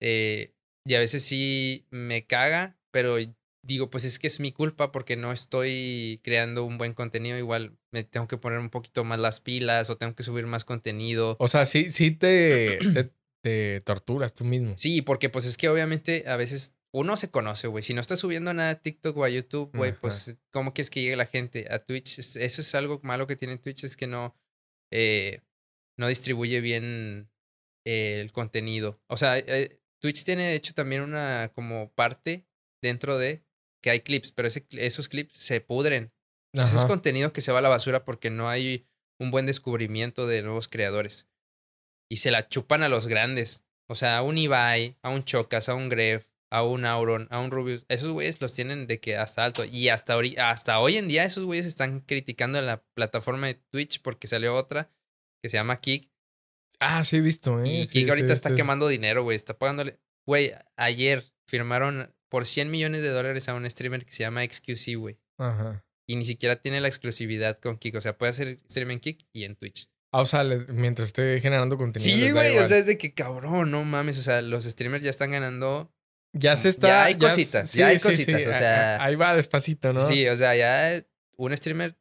Eh, 0.00 0.53
y 0.86 0.94
a 0.94 0.98
veces 0.98 1.24
sí 1.24 1.86
me 1.90 2.26
caga, 2.26 2.76
pero 2.90 3.16
digo, 3.62 3.88
pues 3.90 4.04
es 4.04 4.18
que 4.18 4.26
es 4.26 4.40
mi 4.40 4.52
culpa 4.52 4.92
porque 4.92 5.16
no 5.16 5.32
estoy 5.32 6.20
creando 6.22 6.64
un 6.64 6.76
buen 6.78 6.92
contenido. 6.92 7.38
Igual 7.38 7.76
me 7.92 8.04
tengo 8.04 8.28
que 8.28 8.36
poner 8.36 8.58
un 8.58 8.70
poquito 8.70 9.04
más 9.04 9.20
las 9.20 9.40
pilas 9.40 9.88
o 9.90 9.96
tengo 9.96 10.14
que 10.14 10.22
subir 10.22 10.46
más 10.46 10.64
contenido. 10.64 11.36
O 11.38 11.48
sea, 11.48 11.64
sí, 11.64 11.88
sí 11.90 12.10
te, 12.10 12.78
te, 12.94 13.10
te 13.42 13.80
torturas 13.80 14.34
tú 14.34 14.44
mismo. 14.44 14.74
Sí, 14.76 15.00
porque 15.02 15.30
pues 15.30 15.46
es 15.46 15.56
que 15.56 15.68
obviamente 15.70 16.24
a 16.26 16.36
veces 16.36 16.74
uno 16.92 17.16
se 17.16 17.30
conoce, 17.30 17.66
güey. 17.66 17.82
Si 17.82 17.94
no 17.94 18.00
estás 18.02 18.20
subiendo 18.20 18.52
nada 18.52 18.70
a 18.70 18.80
TikTok 18.80 19.16
o 19.16 19.24
a 19.24 19.30
YouTube, 19.30 19.70
güey, 19.74 19.92
pues 19.98 20.36
¿cómo 20.52 20.74
quieres 20.74 20.90
que 20.90 21.00
llegue 21.00 21.16
la 21.16 21.26
gente 21.26 21.66
a 21.70 21.78
Twitch? 21.78 22.18
Es- 22.18 22.36
Eso 22.36 22.60
es 22.60 22.74
algo 22.74 23.00
malo 23.02 23.26
que 23.26 23.34
tiene 23.36 23.56
Twitch, 23.58 23.84
es 23.84 23.96
que 23.96 24.06
no, 24.06 24.36
eh, 24.92 25.40
no 25.98 26.06
distribuye 26.08 26.60
bien 26.60 27.30
eh, 27.86 28.20
el 28.20 28.30
contenido. 28.30 29.00
O 29.08 29.16
sea, 29.16 29.38
eh, 29.38 29.80
Twitch 30.04 30.24
tiene 30.24 30.48
de 30.48 30.54
hecho 30.54 30.74
también 30.74 31.00
una 31.00 31.50
como 31.54 31.90
parte 31.94 32.46
dentro 32.82 33.16
de 33.16 33.42
que 33.82 33.88
hay 33.88 34.00
clips, 34.00 34.32
pero 34.32 34.48
ese, 34.48 34.66
esos 34.72 35.08
clips 35.08 35.34
se 35.38 35.62
pudren. 35.62 36.12
Ese 36.52 36.74
es 36.74 36.80
Ajá. 36.80 36.88
contenido 36.88 37.32
que 37.32 37.40
se 37.40 37.52
va 37.52 37.60
a 37.60 37.62
la 37.62 37.70
basura 37.70 38.04
porque 38.04 38.28
no 38.28 38.50
hay 38.50 38.86
un 39.18 39.30
buen 39.30 39.46
descubrimiento 39.46 40.26
de 40.26 40.42
nuevos 40.42 40.68
creadores. 40.68 41.26
Y 42.10 42.16
se 42.16 42.30
la 42.30 42.50
chupan 42.50 42.82
a 42.82 42.90
los 42.90 43.06
grandes. 43.06 43.64
O 43.88 43.94
sea, 43.94 44.18
a 44.18 44.22
un 44.22 44.36
Ibai, 44.36 44.98
a 45.00 45.08
un 45.08 45.24
Chocas, 45.24 45.70
a 45.70 45.74
un 45.74 45.88
Gref, 45.88 46.26
a 46.50 46.64
un 46.64 46.84
Auron, 46.84 47.26
a 47.30 47.40
un 47.40 47.50
Rubius. 47.50 47.86
Esos 47.88 48.12
güeyes 48.12 48.42
los 48.42 48.52
tienen 48.52 48.86
de 48.86 49.00
que 49.00 49.16
hasta 49.16 49.42
alto. 49.42 49.64
Y 49.64 49.88
hasta, 49.88 50.18
hasta 50.36 50.80
hoy 50.80 50.98
en 50.98 51.08
día 51.08 51.24
esos 51.24 51.46
güeyes 51.46 51.64
están 51.64 52.00
criticando 52.00 52.60
la 52.60 52.84
plataforma 52.92 53.46
de 53.46 53.54
Twitch 53.54 54.02
porque 54.02 54.26
salió 54.26 54.54
otra 54.54 54.90
que 55.42 55.48
se 55.48 55.56
llama 55.56 55.80
Kik. 55.80 56.10
Ah, 56.80 57.04
sí 57.04 57.16
he 57.16 57.20
visto, 57.20 57.62
¿eh? 57.62 57.68
Y 57.68 57.86
Kik 57.86 58.08
ahorita 58.08 58.32
está 58.32 58.54
quemando 58.54 58.88
dinero, 58.88 59.22
güey. 59.22 59.36
Está 59.36 59.56
pagándole. 59.56 59.98
Güey, 60.26 60.52
ayer 60.76 61.24
firmaron 61.46 62.14
por 62.28 62.46
100 62.46 62.70
millones 62.70 63.02
de 63.02 63.10
dólares 63.10 63.48
a 63.48 63.54
un 63.54 63.68
streamer 63.70 64.04
que 64.04 64.12
se 64.12 64.24
llama 64.24 64.44
XQC, 64.44 64.96
güey. 64.96 65.18
Ajá. 65.38 65.84
Y 66.06 66.16
ni 66.16 66.24
siquiera 66.24 66.56
tiene 66.56 66.80
la 66.80 66.88
exclusividad 66.88 67.58
con 67.58 67.78
Kik. 67.78 67.94
O 67.96 68.00
sea, 68.00 68.18
puede 68.18 68.30
hacer 68.30 68.58
stream 68.70 68.90
en 68.92 69.00
Kik 69.00 69.26
y 69.32 69.44
en 69.44 69.54
Twitch. 69.54 69.88
Ah, 70.12 70.20
o 70.20 70.24
sea, 70.26 70.44
mientras 70.44 71.08
esté 71.08 71.40
generando 71.40 71.76
contenido. 71.76 72.16
Sí, 72.16 72.30
güey. 72.30 72.58
O 72.58 72.66
sea, 72.66 72.78
es 72.78 72.86
de 72.86 72.98
que 72.98 73.14
cabrón, 73.14 73.70
no 73.70 73.84
mames. 73.84 74.18
O 74.18 74.22
sea, 74.22 74.42
los 74.42 74.64
streamers 74.64 75.02
ya 75.02 75.10
están 75.10 75.30
ganando. 75.32 75.92
Ya 76.32 76.56
se 76.56 76.68
está. 76.68 76.88
Ya 76.88 77.04
hay 77.04 77.14
cositas. 77.16 77.72
ya 77.72 77.88
hay 77.88 77.98
cositas. 77.98 78.46
O 78.46 78.52
sea. 78.52 79.02
Ahí 79.02 79.16
va 79.16 79.34
despacito, 79.34 79.92
¿no? 79.92 80.00
Sí, 80.06 80.26
o 80.28 80.36
sea, 80.36 80.54
ya 80.54 81.04
un 81.36 81.56
streamer. 81.56 81.96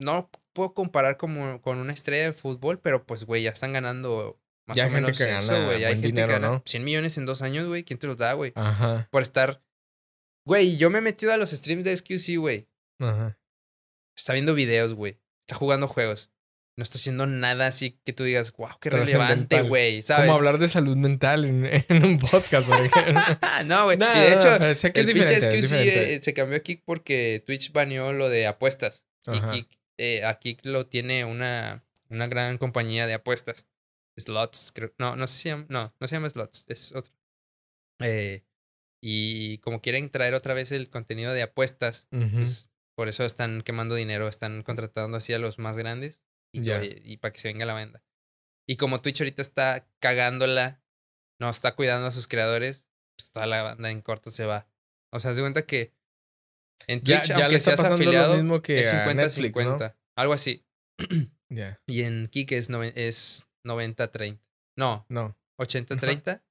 No 0.00 0.30
puedo 0.52 0.74
comparar 0.74 1.16
como 1.16 1.60
con 1.62 1.78
una 1.78 1.92
estrella 1.92 2.24
de 2.24 2.32
fútbol, 2.32 2.78
pero 2.78 3.04
pues, 3.04 3.24
güey, 3.24 3.42
ya 3.42 3.50
están 3.50 3.72
ganando 3.72 4.40
más 4.66 4.78
o 4.78 4.90
menos 4.90 5.20
eso, 5.20 5.64
güey. 5.64 5.84
Hay 5.84 6.00
gente 6.00 6.24
que 6.24 6.26
gana 6.26 6.62
100 6.64 6.84
millones 6.84 7.18
en 7.18 7.26
dos 7.26 7.42
años, 7.42 7.66
güey. 7.66 7.84
¿Quién 7.84 7.98
te 7.98 8.06
los 8.06 8.16
da, 8.16 8.32
güey? 8.34 8.52
Ajá. 8.54 9.08
Por 9.10 9.22
estar. 9.22 9.62
Güey, 10.44 10.76
yo 10.76 10.90
me 10.90 10.98
he 10.98 11.02
metido 11.02 11.32
a 11.32 11.36
los 11.36 11.50
streams 11.50 11.84
de 11.84 11.96
SQC, 11.96 12.38
güey. 12.38 12.68
Ajá. 13.00 13.38
Está 14.16 14.32
viendo 14.32 14.54
videos, 14.54 14.94
güey. 14.94 15.18
Está 15.46 15.56
jugando 15.56 15.88
juegos. 15.88 16.30
No 16.74 16.84
está 16.84 16.96
haciendo 16.96 17.26
nada 17.26 17.66
así 17.66 18.00
que 18.02 18.14
tú 18.14 18.24
digas, 18.24 18.50
wow, 18.52 18.70
qué 18.80 18.88
relevante, 18.88 19.60
güey. 19.60 20.02
¿Sabes? 20.02 20.24
Como 20.24 20.36
hablar 20.36 20.58
de 20.58 20.68
salud 20.68 20.96
mental 20.96 21.44
en, 21.44 21.66
en 21.88 22.04
un 22.04 22.18
podcast, 22.18 22.68
ejemplo. 22.70 23.22
no, 23.66 23.84
güey. 23.84 23.98
de 23.98 24.32
hecho, 24.32 24.48
que 24.92 25.00
el 25.00 25.08
es 25.10 25.44
SQC 25.44 25.72
eh, 25.72 26.20
se 26.22 26.32
cambió 26.32 26.56
a 26.56 26.60
Kik 26.60 26.82
porque 26.84 27.42
Twitch 27.46 27.72
baneó 27.72 28.12
lo 28.12 28.30
de 28.30 28.46
apuestas. 28.46 29.06
Y 29.26 29.38
Kik, 29.40 29.81
eh, 30.02 30.24
a 30.24 30.34
Kik 30.40 30.66
lo 30.66 30.86
tiene 30.86 31.24
una, 31.24 31.84
una 32.08 32.26
gran 32.26 32.58
compañía 32.58 33.06
de 33.06 33.14
apuestas. 33.14 33.68
Slots, 34.16 34.72
creo. 34.74 34.92
No, 34.98 35.14
no 35.14 35.28
se 35.28 35.48
llama. 35.48 35.66
No, 35.68 35.94
no 36.00 36.08
se 36.08 36.16
llama 36.16 36.28
Slots. 36.28 36.64
Es 36.66 36.92
otro. 36.92 37.14
Eh, 38.00 38.42
y 39.00 39.58
como 39.58 39.80
quieren 39.80 40.10
traer 40.10 40.34
otra 40.34 40.54
vez 40.54 40.72
el 40.72 40.90
contenido 40.90 41.32
de 41.32 41.42
apuestas, 41.42 42.08
pues, 42.10 42.68
por 42.96 43.08
eso 43.08 43.24
están 43.24 43.62
quemando 43.62 43.94
dinero, 43.94 44.26
están 44.26 44.62
contratando 44.62 45.16
así 45.16 45.32
a 45.32 45.38
los 45.38 45.58
más 45.58 45.76
grandes 45.76 46.24
y, 46.52 46.62
y 46.70 47.16
para 47.18 47.32
que 47.32 47.38
se 47.38 47.48
venga 47.48 47.64
la 47.64 47.74
venda. 47.74 48.02
Y 48.68 48.76
como 48.76 49.00
Twitch 49.00 49.20
ahorita 49.20 49.42
está 49.42 49.88
cagándola, 50.00 50.82
no 51.40 51.48
está 51.48 51.74
cuidando 51.74 52.08
a 52.08 52.12
sus 52.12 52.28
creadores, 52.28 52.88
pues 53.16 53.30
toda 53.30 53.46
la 53.46 53.62
banda 53.62 53.90
en 53.90 54.02
corto 54.02 54.30
se 54.30 54.46
va. 54.46 54.68
O 55.12 55.20
sea, 55.20 55.34
se 55.34 55.40
cuenta 55.40 55.62
que 55.62 55.92
en 56.86 57.02
Twitch, 57.02 57.28
ya, 57.28 57.36
aunque 57.36 57.58
seas 57.58 57.80
afiliado, 57.80 58.34
mismo 58.34 58.62
que 58.62 58.80
es 58.80 58.92
50-50. 58.92 59.94
Algo 60.16 60.32
así. 60.32 60.64
Ya. 61.54 61.78
Y 61.86 62.04
en 62.04 62.28
Kik 62.28 62.52
es, 62.52 62.70
es 62.94 63.46
90-30. 63.66 64.40
No. 64.78 65.04
No. 65.10 65.36
80-30. 65.60 66.42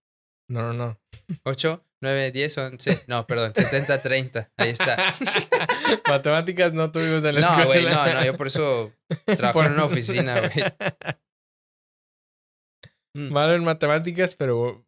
No, 0.47 0.61
no, 0.61 0.73
no. 0.73 1.01
8, 1.43 1.83
9, 2.01 2.31
10, 2.31 2.57
11. 2.57 3.03
No, 3.07 3.25
perdón, 3.25 3.53
70, 3.55 4.01
30. 4.01 4.51
Ahí 4.57 4.69
está. 4.69 5.13
Matemáticas 6.09 6.73
no 6.73 6.91
tuvimos 6.91 7.23
en 7.23 7.35
la 7.35 7.41
escuela. 7.41 7.63
No, 7.63 7.65
güey, 7.65 7.85
no, 7.85 8.13
no. 8.13 8.25
Yo 8.25 8.37
por 8.37 8.47
eso 8.47 8.93
trabajo 9.25 9.63
en 9.63 9.73
una 9.73 9.85
oficina, 9.85 10.39
güey. 10.39 10.51
Mm. 13.13 13.29
Malo 13.33 13.55
en 13.55 13.65
matemáticas, 13.65 14.35
pero 14.35 14.85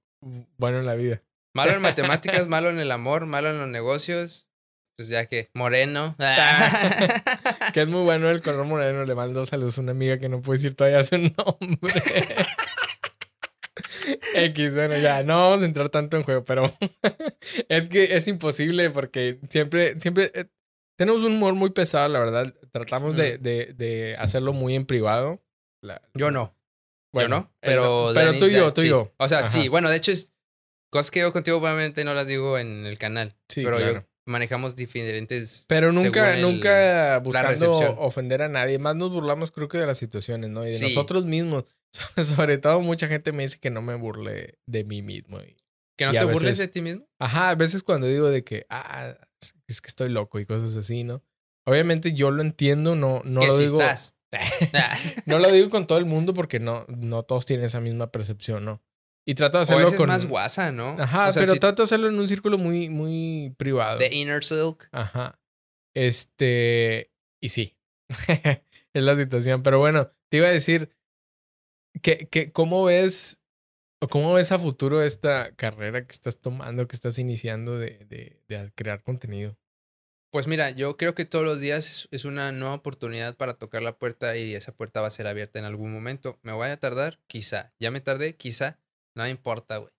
bueno 0.57 0.79
en 0.79 0.85
la 0.85 0.95
vida. 0.95 1.21
Malo 1.53 1.73
en 1.73 1.81
matemáticas, 1.81 2.47
malo 2.47 2.69
en 2.69 2.79
el 2.79 2.89
amor, 2.91 3.25
malo 3.25 3.49
en 3.49 3.59
los 3.59 3.67
negocios. 3.67 4.47
Pues 4.95 5.09
ya 5.09 5.25
que, 5.25 5.49
moreno. 5.53 6.15
que 7.73 7.81
es 7.81 7.87
muy 7.87 8.03
bueno 8.03 8.29
el 8.29 8.41
color 8.41 8.65
moreno. 8.65 9.05
Le 9.05 9.15
mando 9.15 9.45
saludos 9.45 9.77
a 9.77 9.81
una 9.81 9.91
amiga 9.91 10.17
que 10.17 10.29
no 10.29 10.41
puede 10.41 10.59
decir 10.59 10.75
todavía 10.75 11.03
su 11.03 11.17
nombre. 11.17 11.93
X, 14.35 14.75
bueno, 14.75 14.97
ya, 14.97 15.23
no 15.23 15.49
vamos 15.49 15.61
a 15.61 15.65
entrar 15.65 15.89
tanto 15.89 16.17
en 16.17 16.23
juego, 16.23 16.43
pero 16.43 16.75
es 17.69 17.87
que 17.87 18.15
es 18.15 18.27
imposible 18.27 18.89
porque 18.89 19.39
siempre, 19.49 19.99
siempre 19.99 20.31
eh, 20.33 20.45
tenemos 20.97 21.23
un 21.23 21.33
humor 21.33 21.55
muy 21.55 21.71
pesado, 21.71 22.07
la 22.09 22.19
verdad. 22.19 22.53
Tratamos 22.71 23.15
de, 23.15 23.37
de, 23.37 23.73
de 23.73 24.15
hacerlo 24.19 24.53
muy 24.53 24.75
en 24.75 24.85
privado. 24.85 25.41
yo 26.13 26.31
no. 26.31 26.55
Bueno, 27.11 27.29
yo 27.29 27.41
no, 27.41 27.51
pero, 27.61 28.11
pero 28.13 28.37
tú 28.39 28.45
y 28.45 28.53
yo, 28.53 28.73
tú 28.73 28.81
y 28.81 28.89
yo. 28.89 29.13
O 29.17 29.27
sea, 29.27 29.47
sí, 29.47 29.67
bueno, 29.69 29.89
de 29.89 29.97
hecho 29.97 30.11
es 30.11 30.33
cosas 30.91 31.11
que 31.11 31.19
yo 31.21 31.31
contigo 31.31 31.57
obviamente 31.57 32.03
no 32.03 32.13
las 32.13 32.27
digo 32.27 32.57
en 32.57 32.85
el 32.85 32.97
canal, 32.97 33.35
sí, 33.49 33.63
pero 33.63 33.79
yo 33.79 34.03
manejamos 34.25 34.75
diferentes. 34.75 35.65
Pero 35.67 35.91
nunca, 35.91 36.35
nunca 36.35 37.19
buscando 37.19 37.71
ofender 37.99 38.41
a 38.41 38.49
nadie. 38.49 38.79
Más 38.79 38.95
nos 38.95 39.11
burlamos, 39.11 39.51
creo 39.51 39.67
que 39.67 39.77
de 39.77 39.87
las 39.87 39.97
situaciones, 39.97 40.49
¿no? 40.49 40.65
Y 40.65 40.71
de 40.71 40.81
nosotros 40.81 41.25
mismos. 41.25 41.65
Sobre 42.17 42.57
todo, 42.57 42.81
mucha 42.81 43.07
gente 43.07 43.31
me 43.31 43.43
dice 43.43 43.59
que 43.59 43.69
no 43.69 43.81
me 43.81 43.95
burle 43.95 44.57
de 44.65 44.83
mí 44.83 45.01
mismo. 45.01 45.39
¿Que 45.97 46.05
no 46.05 46.11
te 46.11 46.23
burles 46.25 46.57
de 46.57 46.67
ti 46.67 46.81
mismo? 46.81 47.07
Ajá, 47.19 47.49
a 47.49 47.55
veces 47.55 47.83
cuando 47.83 48.07
digo 48.07 48.29
de 48.29 48.43
que, 48.43 48.65
ah, 48.69 49.15
es 49.67 49.81
que 49.81 49.87
estoy 49.87 50.09
loco 50.09 50.39
y 50.39 50.45
cosas 50.45 50.75
así, 50.75 51.03
¿no? 51.03 51.23
Obviamente 51.65 52.13
yo 52.13 52.31
lo 52.31 52.41
entiendo, 52.41 52.95
no, 52.95 53.21
no 53.23 53.45
lo 53.45 53.57
digo. 53.57 53.81
Estás? 53.81 54.15
no 55.27 55.37
lo 55.37 55.51
digo 55.51 55.69
con 55.69 55.85
todo 55.85 55.99
el 55.99 56.05
mundo 56.05 56.33
porque 56.33 56.59
no, 56.59 56.85
no 56.87 57.23
todos 57.23 57.45
tienen 57.45 57.65
esa 57.65 57.79
misma 57.79 58.11
percepción, 58.11 58.65
¿no? 58.65 58.81
Y 59.25 59.35
trato 59.35 59.57
de 59.57 59.63
hacerlo 59.63 59.95
con. 59.95 60.07
más 60.07 60.25
guasa, 60.25 60.71
¿no? 60.71 60.95
Ajá, 60.99 61.31
pero 61.33 61.55
trato 61.55 61.81
de 61.81 61.85
hacerlo 61.85 62.09
en 62.09 62.19
un 62.19 62.27
círculo 62.27 62.57
muy, 62.57 62.89
muy 62.89 63.53
privado. 63.57 63.97
The 63.97 64.13
inner 64.13 64.43
silk. 64.43 64.89
Ajá. 64.91 65.39
Este. 65.95 67.11
Y 67.41 67.49
sí. 67.49 67.77
es 68.93 69.03
la 69.03 69.15
situación. 69.15 69.63
Pero 69.63 69.79
bueno, 69.79 70.11
te 70.29 70.37
iba 70.37 70.47
a 70.47 70.51
decir. 70.51 70.89
Que, 72.01 72.27
que, 72.27 72.51
¿Cómo 72.51 72.83
ves. 72.85 73.39
O 74.01 74.09
cómo 74.09 74.33
ves 74.33 74.51
a 74.51 74.59
futuro 74.59 75.01
esta 75.01 75.55
carrera 75.55 76.05
que 76.05 76.11
estás 76.11 76.41
tomando, 76.41 76.85
que 76.89 76.95
estás 76.95 77.17
iniciando 77.17 77.77
de, 77.79 78.05
de, 78.09 78.41
de 78.49 78.71
crear 78.75 79.01
contenido? 79.01 79.57
Pues 80.29 80.47
mira, 80.47 80.71
yo 80.71 80.97
creo 80.97 81.15
que 81.15 81.23
todos 81.23 81.45
los 81.45 81.61
días 81.61 82.09
es 82.11 82.25
una 82.25 82.51
nueva 82.51 82.73
oportunidad 82.73 83.37
para 83.37 83.53
tocar 83.53 83.81
la 83.81 83.97
puerta 83.97 84.35
y 84.35 84.55
esa 84.55 84.75
puerta 84.75 84.99
va 84.99 85.07
a 85.07 85.11
ser 85.11 85.27
abierta 85.27 85.59
en 85.59 85.63
algún 85.63 85.93
momento. 85.93 86.37
¿Me 86.41 86.51
voy 86.51 86.67
a 86.67 86.77
tardar? 86.77 87.21
Quizá. 87.27 87.71
¿Ya 87.79 87.91
me 87.91 88.01
tardé? 88.01 88.35
Quizá 88.35 88.82
no 89.15 89.23
me 89.23 89.29
importa, 89.29 89.77
güey. 89.77 89.91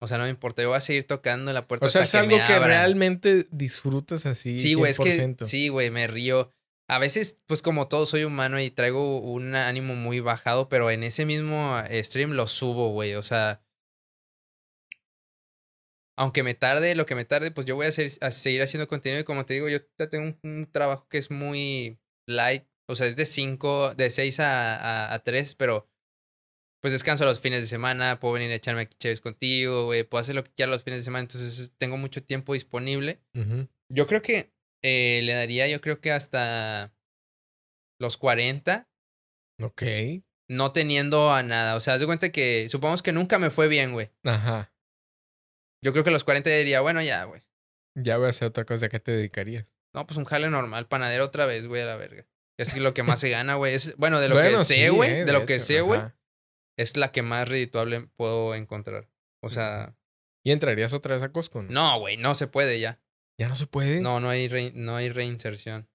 O 0.00 0.06
sea, 0.06 0.18
no 0.18 0.24
me 0.24 0.30
importa. 0.30 0.62
Yo 0.62 0.68
voy 0.68 0.78
a 0.78 0.80
seguir 0.80 1.04
tocando 1.04 1.52
la 1.52 1.66
puerta. 1.66 1.86
O 1.86 1.88
sea, 1.88 2.02
es 2.02 2.14
algo 2.14 2.36
que, 2.46 2.58
realmente 2.58 3.46
disfrutas 3.50 4.26
así. 4.26 4.58
Sí, 4.58 4.74
güey, 4.74 4.92
es 4.92 4.98
que. 4.98 5.36
Sí, 5.44 5.68
güey, 5.68 5.90
me 5.90 6.06
río. 6.06 6.52
A 6.88 6.98
veces, 6.98 7.38
pues 7.46 7.60
como 7.62 7.88
todo, 7.88 8.06
soy 8.06 8.24
humano 8.24 8.60
y 8.60 8.70
traigo 8.70 9.20
un 9.20 9.54
ánimo 9.54 9.94
muy 9.94 10.20
bajado, 10.20 10.68
pero 10.68 10.90
en 10.90 11.02
ese 11.02 11.26
mismo 11.26 11.78
eh, 11.90 12.02
stream 12.02 12.32
lo 12.32 12.46
subo, 12.46 12.90
güey. 12.90 13.14
O 13.14 13.22
sea. 13.22 13.60
Aunque 16.16 16.42
me 16.42 16.54
tarde, 16.54 16.96
lo 16.96 17.06
que 17.06 17.14
me 17.14 17.24
tarde, 17.24 17.52
pues 17.52 17.64
yo 17.66 17.76
voy 17.76 17.86
a, 17.86 17.92
seguir 17.92 18.62
haciendo 18.62 18.88
contenido. 18.88 19.20
Y 19.20 19.24
como 19.24 19.46
te 19.46 19.54
digo, 19.54 19.68
yo 19.68 19.80
tengo 20.08 20.36
un, 20.42 20.68
trabajo 20.70 21.06
que 21.08 21.18
es 21.18 21.30
muy 21.30 21.98
light. 22.26 22.64
O 22.88 22.94
sea, 22.94 23.06
es 23.06 23.16
de 23.16 23.26
5, 23.26 23.94
de 23.94 24.10
6 24.10 24.40
a, 24.40 25.12
a 25.12 25.18
3, 25.20 25.54
pero 25.54 25.87
pues 26.80 26.92
descanso 26.92 27.24
los 27.24 27.40
fines 27.40 27.60
de 27.60 27.66
semana, 27.66 28.20
puedo 28.20 28.34
venir 28.34 28.50
a 28.52 28.54
echarme 28.54 28.82
aquí 28.82 28.96
chéves 28.98 29.20
contigo, 29.20 29.86
güey, 29.86 30.04
puedo 30.04 30.20
hacer 30.20 30.34
lo 30.34 30.44
que 30.44 30.52
quiera 30.52 30.70
los 30.70 30.84
fines 30.84 31.00
de 31.00 31.04
semana, 31.04 31.22
entonces 31.22 31.72
tengo 31.76 31.96
mucho 31.96 32.22
tiempo 32.22 32.52
disponible. 32.52 33.20
Yo 33.90 34.06
creo 34.06 34.22
que 34.22 34.52
eh, 34.82 35.20
le 35.22 35.32
daría, 35.32 35.66
yo 35.66 35.80
creo 35.80 36.00
que 36.00 36.12
hasta 36.12 36.94
los 38.00 38.16
40. 38.16 38.88
Ok. 39.60 39.82
No 40.48 40.72
teniendo 40.72 41.32
a 41.32 41.42
nada. 41.42 41.74
O 41.74 41.80
sea, 41.80 41.94
haz 41.94 42.00
de 42.00 42.06
cuenta 42.06 42.30
que 42.30 42.68
supongamos 42.70 43.02
que 43.02 43.12
nunca 43.12 43.38
me 43.38 43.50
fue 43.50 43.68
bien, 43.68 43.92
güey. 43.92 44.10
Ajá. 44.24 44.72
Yo 45.84 45.92
creo 45.92 46.04
que 46.04 46.10
a 46.10 46.12
los 46.12 46.24
40 46.24 46.48
diría, 46.50 46.80
bueno, 46.80 47.02
ya, 47.02 47.24
güey. 47.24 47.42
Ya 47.96 48.16
voy 48.16 48.26
a 48.26 48.30
hacer 48.30 48.48
otra 48.48 48.64
cosa. 48.64 48.86
¿A 48.86 48.88
qué 48.88 49.00
te 49.00 49.12
dedicarías? 49.12 49.72
No, 49.94 50.06
pues 50.06 50.16
un 50.16 50.24
jale 50.24 50.48
normal, 50.48 50.86
panadero 50.86 51.24
otra 51.24 51.46
vez, 51.46 51.66
güey, 51.66 51.82
a 51.82 51.86
la 51.86 51.96
verga. 51.96 52.26
Es 52.56 52.76
lo 52.76 52.94
que 52.94 53.02
más 53.02 53.20
se 53.20 53.30
gana, 53.30 53.54
güey. 53.54 53.76
bueno, 53.96 54.20
de 54.20 54.28
lo 54.28 54.36
que 54.36 54.64
sé, 54.64 54.90
güey. 54.90 55.10
Eh, 55.10 55.24
de, 55.24 55.32
lo 55.32 55.46
que 55.46 55.60
sé, 55.60 55.80
güey 55.80 56.00
es 56.78 56.96
la 56.96 57.12
que 57.12 57.22
más 57.22 57.48
redituable 57.48 58.08
puedo 58.16 58.54
encontrar. 58.54 59.10
O 59.42 59.50
sea. 59.50 59.96
¿Y 60.44 60.52
entrarías 60.52 60.94
otra 60.94 61.14
vez 61.14 61.22
a 61.22 61.32
Costco? 61.32 61.62
No, 61.62 61.98
güey, 61.98 62.16
no, 62.16 62.34
se 62.34 62.46
puede 62.46 62.80
ya. 62.80 63.00
¿Ya 63.38 63.48
no 63.48 63.54
se 63.54 63.66
puede? 63.66 64.00
No, 64.00 64.20
no 64.20 64.30
hay, 64.30 64.72
no 64.74 64.96
hay 64.96 65.10
reinserción. 65.10 65.88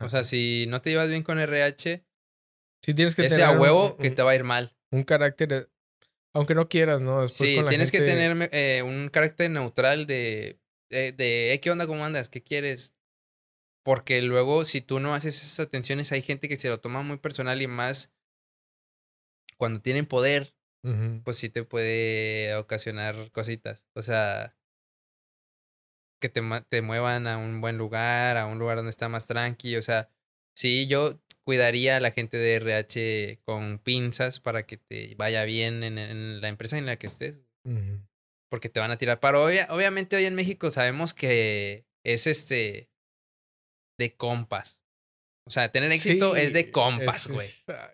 O 0.00 0.08
sea, 0.08 0.24
si 0.24 0.66
no 0.68 0.80
te 0.80 0.90
llevas 0.90 1.08
bien 1.08 1.22
con 1.22 1.38
RH, 1.38 2.04
sí, 2.82 2.94
tienes 2.94 3.14
que 3.14 3.26
ese 3.26 3.36
tener 3.36 3.50
a 3.50 3.58
huevo 3.58 3.96
que 3.96 4.10
te 4.10 4.22
va 4.22 4.32
a 4.32 4.34
ir 4.34 4.44
mal. 4.44 4.76
Un 4.90 5.02
carácter, 5.02 5.70
aunque 6.34 6.54
no 6.54 6.68
quieras, 6.68 7.00
¿no? 7.00 7.26
sí, 7.28 7.58
tienes 7.68 7.90
que 7.90 8.00
tener 8.00 8.50
eh, 8.52 8.82
un 8.82 9.08
carácter 9.08 9.50
neutral 9.50 10.06
de, 10.06 10.60
de, 10.90 11.12
de 11.12 11.58
¿qué 11.62 11.70
onda, 11.70 11.86
cómo 11.86 12.04
andas? 12.04 12.28
¿Qué 12.28 12.42
quieres? 12.42 12.94
Porque 13.82 14.20
luego, 14.22 14.64
si 14.64 14.80
tú 14.80 15.00
no 15.00 15.14
haces 15.14 15.42
esas 15.42 15.66
atenciones, 15.66 16.12
hay 16.12 16.22
gente 16.22 16.48
que 16.48 16.56
se 16.56 16.68
lo 16.68 16.78
toma 16.78 17.02
muy 17.02 17.16
personal 17.16 17.62
y 17.62 17.66
más 17.66 18.12
cuando 19.62 19.80
tienen 19.80 20.06
poder, 20.06 20.52
pues 21.22 21.36
sí 21.38 21.48
te 21.48 21.62
puede 21.62 22.56
ocasionar 22.56 23.30
cositas. 23.30 23.86
O 23.94 24.02
sea, 24.02 24.56
que 26.20 26.28
te, 26.28 26.40
te 26.68 26.82
muevan 26.82 27.28
a 27.28 27.36
un 27.38 27.60
buen 27.60 27.78
lugar, 27.78 28.36
a 28.36 28.46
un 28.46 28.58
lugar 28.58 28.76
donde 28.76 28.90
está 28.90 29.08
más 29.08 29.28
tranqui. 29.28 29.76
O 29.76 29.82
sea, 29.82 30.08
sí, 30.56 30.88
yo 30.88 31.20
cuidaría 31.44 31.96
a 31.96 32.00
la 32.00 32.10
gente 32.10 32.36
de 32.36 32.56
RH 32.56 33.40
con 33.44 33.78
pinzas 33.78 34.40
para 34.40 34.64
que 34.64 34.76
te 34.76 35.14
vaya 35.16 35.44
bien 35.44 35.84
en, 35.84 35.98
en 35.98 36.40
la 36.40 36.48
empresa 36.48 36.78
en 36.78 36.86
la 36.86 36.96
que 36.96 37.06
estés. 37.06 37.40
Porque 38.50 38.68
te 38.68 38.80
van 38.80 38.90
a 38.90 38.98
tirar 38.98 39.20
paro. 39.20 39.44
Obvia- 39.44 39.68
obviamente 39.70 40.16
hoy 40.16 40.24
en 40.24 40.34
México 40.34 40.70
sabemos 40.72 41.14
que 41.14 41.86
es 42.04 42.26
este 42.26 42.90
de 44.00 44.16
compas. 44.16 44.82
O 45.46 45.50
sea, 45.50 45.70
tener 45.70 45.90
éxito 45.92 46.34
es 46.36 46.52
de 46.52 46.70
compas, 46.72 47.26
güey. 47.28 47.48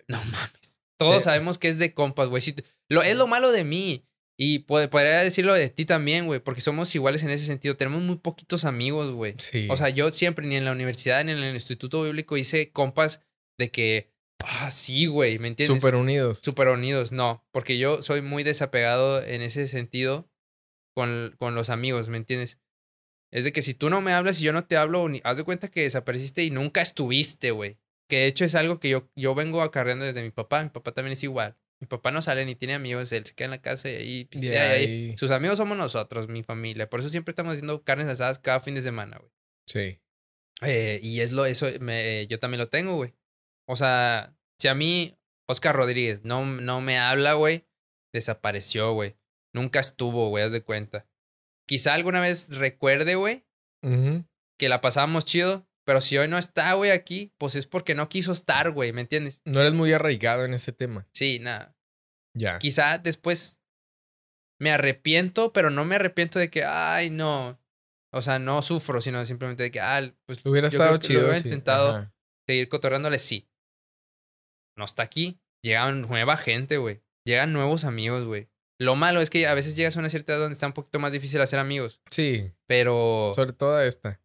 No 0.08 0.18
mames. 0.24 0.77
Todos 0.99 1.16
Sí. 1.22 1.24
sabemos 1.24 1.59
que 1.59 1.68
es 1.68 1.78
de 1.78 1.94
compas, 1.94 2.28
güey. 2.28 2.40
Si 2.42 2.55
lo, 2.90 3.03
es 3.03 3.16
lo 3.16 3.26
malo 3.26 3.51
de 3.53 3.64
mí. 3.64 4.05
Y 4.40 4.61
pod- 4.66 4.88
podría 4.88 5.18
decirlo 5.22 5.53
de 5.53 5.68
ti 5.68 5.84
también, 5.84 6.26
güey. 6.26 6.38
Porque 6.40 6.61
somos 6.61 6.94
iguales 6.94 7.22
en 7.24 7.30
ese 7.30 7.44
sentido. 7.46 7.76
Tenemos 7.76 8.03
muy 8.03 8.16
poquitos 8.18 8.64
amigos, 8.64 9.12
güey. 9.12 9.34
Sí. 9.38 9.66
O 9.70 9.76
sea, 9.76 9.88
yo 9.88 10.11
siempre, 10.11 10.46
ni 10.46 10.55
en 10.57 10.64
la 10.64 10.70
universidad, 10.72 11.24
ni 11.24 11.32
en 11.32 11.38
el 11.38 11.55
instituto 11.55 12.03
bíblico, 12.05 12.36
hice 12.36 12.70
compas 12.70 13.20
de 13.59 13.70
que, 13.72 14.12
ah, 14.44 14.70
sí, 14.70 15.07
güey, 15.07 15.40
¿me 15.40 15.49
entiendes? 15.49 15.76
súper 15.76 15.96
unidos. 15.96 16.38
Súper 16.40 16.68
unidos, 16.68 17.11
no. 17.11 17.44
Porque 17.53 17.78
yo 17.78 18.01
soy 18.03 18.22
muy 18.22 18.44
desapegado 18.44 19.20
en 19.24 19.42
ese 19.42 19.66
sentido 19.66 20.30
con, 20.96 21.34
con 21.38 21.55
los 21.57 21.68
amigos, 21.70 22.09
¿me 22.09 22.16
entiendes? 22.16 22.59
Es 23.32 23.42
de 23.44 23.53
que 23.53 23.62
si 23.62 23.74
tú 23.74 23.90
no 23.90 24.01
me 24.01 24.12
hablas 24.12 24.40
y 24.40 24.44
yo 24.44 24.53
no 24.53 24.64
te 24.64 24.76
hablo, 24.76 25.09
ni- 25.09 25.20
haz 25.24 25.36
de 25.36 25.44
cuenta 25.44 25.68
que 25.68 25.82
desapareciste 25.82 26.44
y 26.44 26.51
nunca 26.53 26.80
estuviste, 26.80 27.51
güey. 27.51 27.76
Que 28.09 28.20
de 28.20 28.26
hecho 28.26 28.44
es 28.44 28.54
algo 28.54 28.80
que 28.80 28.88
yo, 28.88 29.09
yo 29.16 29.34
vengo 29.34 29.62
acarreando 29.62 30.04
desde 30.04 30.22
mi 30.22 30.30
papá. 30.30 30.62
Mi 30.62 30.70
papá 30.70 30.92
también 30.92 31.12
es 31.12 31.22
igual. 31.22 31.56
Mi 31.80 31.86
papá 31.86 32.11
no 32.11 32.20
sale 32.22 32.44
ni 32.44 32.54
tiene 32.56 32.74
amigos, 32.74 33.12
él 33.12 33.24
se 33.24 33.34
queda 33.34 33.44
en 33.46 33.50
la 33.52 33.62
casa 33.62 33.88
y 33.90 33.94
ahí 33.94 34.24
pistea 34.24 34.70
ahí- 34.72 34.84
ahí. 35.11 35.18
Sus 35.18 35.30
amigos 35.30 35.59
somos 35.59 35.78
nosotros, 35.78 36.26
mi 36.28 36.42
familia. 36.42 36.88
Por 36.90 37.00
eso 37.00 37.09
siempre 37.09 37.30
estamos 37.30 37.52
haciendo 37.52 37.84
carnes 37.84 38.09
asadas 38.09 38.38
cada 38.40 38.59
fin 38.61 38.74
de 38.74 38.80
semana, 38.80 39.18
güey. 39.18 39.30
Sí. 39.68 40.00
Eh, 40.62 40.98
y 41.02 41.20
es 41.20 41.30
lo, 41.32 41.46
eso, 41.46 41.66
me, 41.80 42.26
yo 42.26 42.40
también 42.40 42.59
lo 42.59 42.68
tengo, 42.68 42.94
güey. 42.96 43.14
O 43.68 43.76
sea, 43.76 44.34
si 44.59 44.66
a 44.66 44.74
mí, 44.74 45.16
Oscar 45.48 45.76
Rodríguez, 45.76 46.24
no, 46.24 46.44
no 46.44 46.80
me 46.80 46.98
habla, 46.98 47.34
güey, 47.34 47.64
desapareció, 48.12 48.92
güey. 48.94 49.14
Nunca 49.54 49.78
estuvo, 49.78 50.30
güey, 50.30 50.42
haz 50.44 50.50
de 50.52 50.62
cuenta. 50.62 51.06
Quizá 51.68 51.94
alguna 51.94 52.20
vez 52.20 52.56
recuerde, 52.56 53.14
güey, 53.14 53.44
que 54.59 54.68
la 54.68 54.80
pasábamos 54.80 55.26
chido, 55.26 55.67
pero 55.89 56.03
si 56.03 56.18
hoy 56.18 56.28
no 56.28 56.36
está, 56.36 56.74
güey, 56.74 56.91
aquí, 56.91 57.32
pues 57.39 57.55
es 57.55 57.66
porque 57.66 57.95
no 57.95 58.11
quiso 58.11 58.30
estar, 58.32 58.72
güey, 58.72 58.93
¿me 58.93 59.01
entiendes? 59.01 59.41
No 59.47 59.61
eres 59.61 59.72
muy 59.72 59.91
arraigado 59.91 60.45
en 60.45 60.53
ese 60.53 60.70
tema. 60.70 61.09
Sí, 61.14 61.39
nada. 61.39 61.74
Ya. 62.34 62.59
Quizá 62.59 62.99
después 62.99 63.59
me 64.61 64.70
arrepiento, 64.70 65.55
pero 65.55 65.70
no 65.70 65.86
me 65.86 65.95
arrepiento 65.95 66.39
de 66.39 66.51
que, 66.51 66.62
ay, 66.62 67.09
no. 67.09 67.59
O 68.12 68.20
sea, 68.20 68.39
no 68.39 68.61
sufro, 68.61 69.01
sino 69.01 69.24
simplemente 69.24 69.62
de 69.62 69.70
que, 69.70 69.80
ah, 69.80 70.14
pues 70.26 70.45
Hubiera 70.45 70.68
estado 70.68 70.99
chido. 70.99 71.20
hubiera 71.20 71.41
sí. 71.41 71.49
intentado. 71.49 71.97
Ajá. 71.97 72.14
seguir 72.47 72.68
cotorreándole, 72.68 73.18
sí. 73.18 73.49
No 74.76 74.84
está 74.84 75.05
aquí. 75.05 75.41
Llegan 75.62 76.03
nueva 76.03 76.36
gente, 76.36 76.76
güey. 76.76 77.01
Llegan 77.24 77.55
nuevos 77.55 77.84
amigos, 77.84 78.26
güey. 78.26 78.51
Lo 78.78 78.95
malo 78.95 79.22
es 79.22 79.30
que 79.30 79.47
a 79.47 79.55
veces 79.55 79.74
llegas 79.74 79.97
a 79.97 80.01
una 80.01 80.11
cierta 80.11 80.34
edad 80.34 80.41
donde 80.41 80.53
está 80.53 80.66
un 80.66 80.74
poquito 80.74 80.99
más 80.99 81.12
difícil 81.12 81.41
hacer 81.41 81.59
amigos. 81.59 82.03
Sí. 82.11 82.53
Pero. 82.66 83.32
Sobre 83.34 83.55
todo 83.55 83.80
esta. 83.80 84.20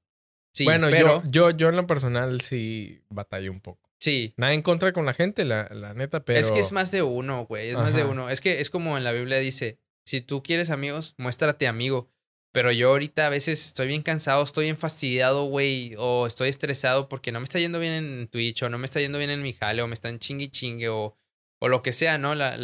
Sí, 0.53 0.65
bueno, 0.65 0.87
pero. 0.91 1.23
yo, 1.25 1.49
yo, 1.49 1.57
yo 1.57 1.69
en 1.69 1.75
lo 1.75 1.87
personal 1.87 2.41
sí 2.41 3.01
batallo 3.09 3.51
un 3.51 3.59
poco. 3.61 3.89
Sí. 3.99 4.33
Nada 4.37 4.53
en 4.53 4.61
contra 4.61 4.91
con 4.93 5.05
la 5.05 5.13
gente, 5.13 5.45
la, 5.45 5.67
la 5.71 5.93
neta, 5.93 6.23
pero. 6.25 6.39
Es 6.39 6.51
que 6.51 6.59
es 6.59 6.71
más 6.71 6.91
de 6.91 7.01
uno, 7.03 7.45
güey. 7.45 7.69
Es 7.69 7.75
más 7.77 7.95
de 7.95 8.03
uno. 8.03 8.29
Es 8.29 8.41
que 8.41 8.59
es 8.61 8.69
como 8.69 8.97
en 8.97 9.03
la 9.03 9.11
Biblia 9.13 9.39
dice: 9.39 9.79
si 10.05 10.21
tú 10.21 10.43
quieres 10.43 10.69
amigos, 10.69 11.15
muéstrate 11.17 11.67
amigo. 11.67 12.09
Pero 12.51 12.71
yo 12.71 12.89
ahorita 12.89 13.25
a 13.25 13.29
veces 13.29 13.65
estoy 13.65 13.87
bien 13.87 14.03
cansado, 14.03 14.43
estoy 14.43 14.65
bien 14.65 14.77
fastidiado, 14.77 15.45
güey, 15.45 15.95
o 15.97 16.27
estoy 16.27 16.49
estresado 16.49 17.09
porque 17.09 17.31
no 17.31 17.39
me 17.39 17.45
está 17.45 17.57
yendo 17.57 17.79
bien 17.79 17.93
en 17.93 18.27
Twitch, 18.27 18.61
o 18.61 18.69
no 18.69 18.77
me 18.77 18.85
está 18.85 18.99
yendo 18.99 19.17
bien 19.17 19.31
en 19.31 19.41
mi 19.41 19.53
jale, 19.53 19.81
o 19.81 19.87
me 19.87 19.95
están 19.95 20.19
chingue 20.19 20.43
y 20.43 20.49
chingue, 20.49 20.87
o, 20.89 21.17
o 21.59 21.67
lo 21.67 21.81
que 21.81 21.93
sea, 21.93 22.19
¿no? 22.19 22.35
La, 22.35 22.55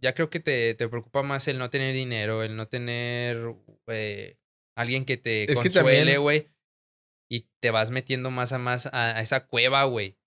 ya 0.00 0.14
creo 0.14 0.30
que 0.30 0.40
te, 0.40 0.74
te 0.74 0.88
preocupa 0.88 1.22
más 1.22 1.46
el 1.46 1.58
no 1.58 1.70
tener 1.70 1.94
dinero, 1.94 2.42
el 2.42 2.56
no 2.56 2.66
tener 2.66 3.54
eh, 3.86 4.36
alguien 4.76 5.04
que 5.04 5.16
te 5.16 5.44
Es 5.44 5.60
consuele, 5.60 5.98
también- 5.98 6.20
güey. 6.22 6.48
Y 7.30 7.46
te 7.60 7.70
vas 7.70 7.90
metiendo 7.90 8.30
más 8.30 8.52
a 8.52 8.58
más 8.58 8.86
a, 8.86 9.16
a 9.16 9.20
esa 9.20 9.46
cueva, 9.46 9.84
güey. 9.84 10.18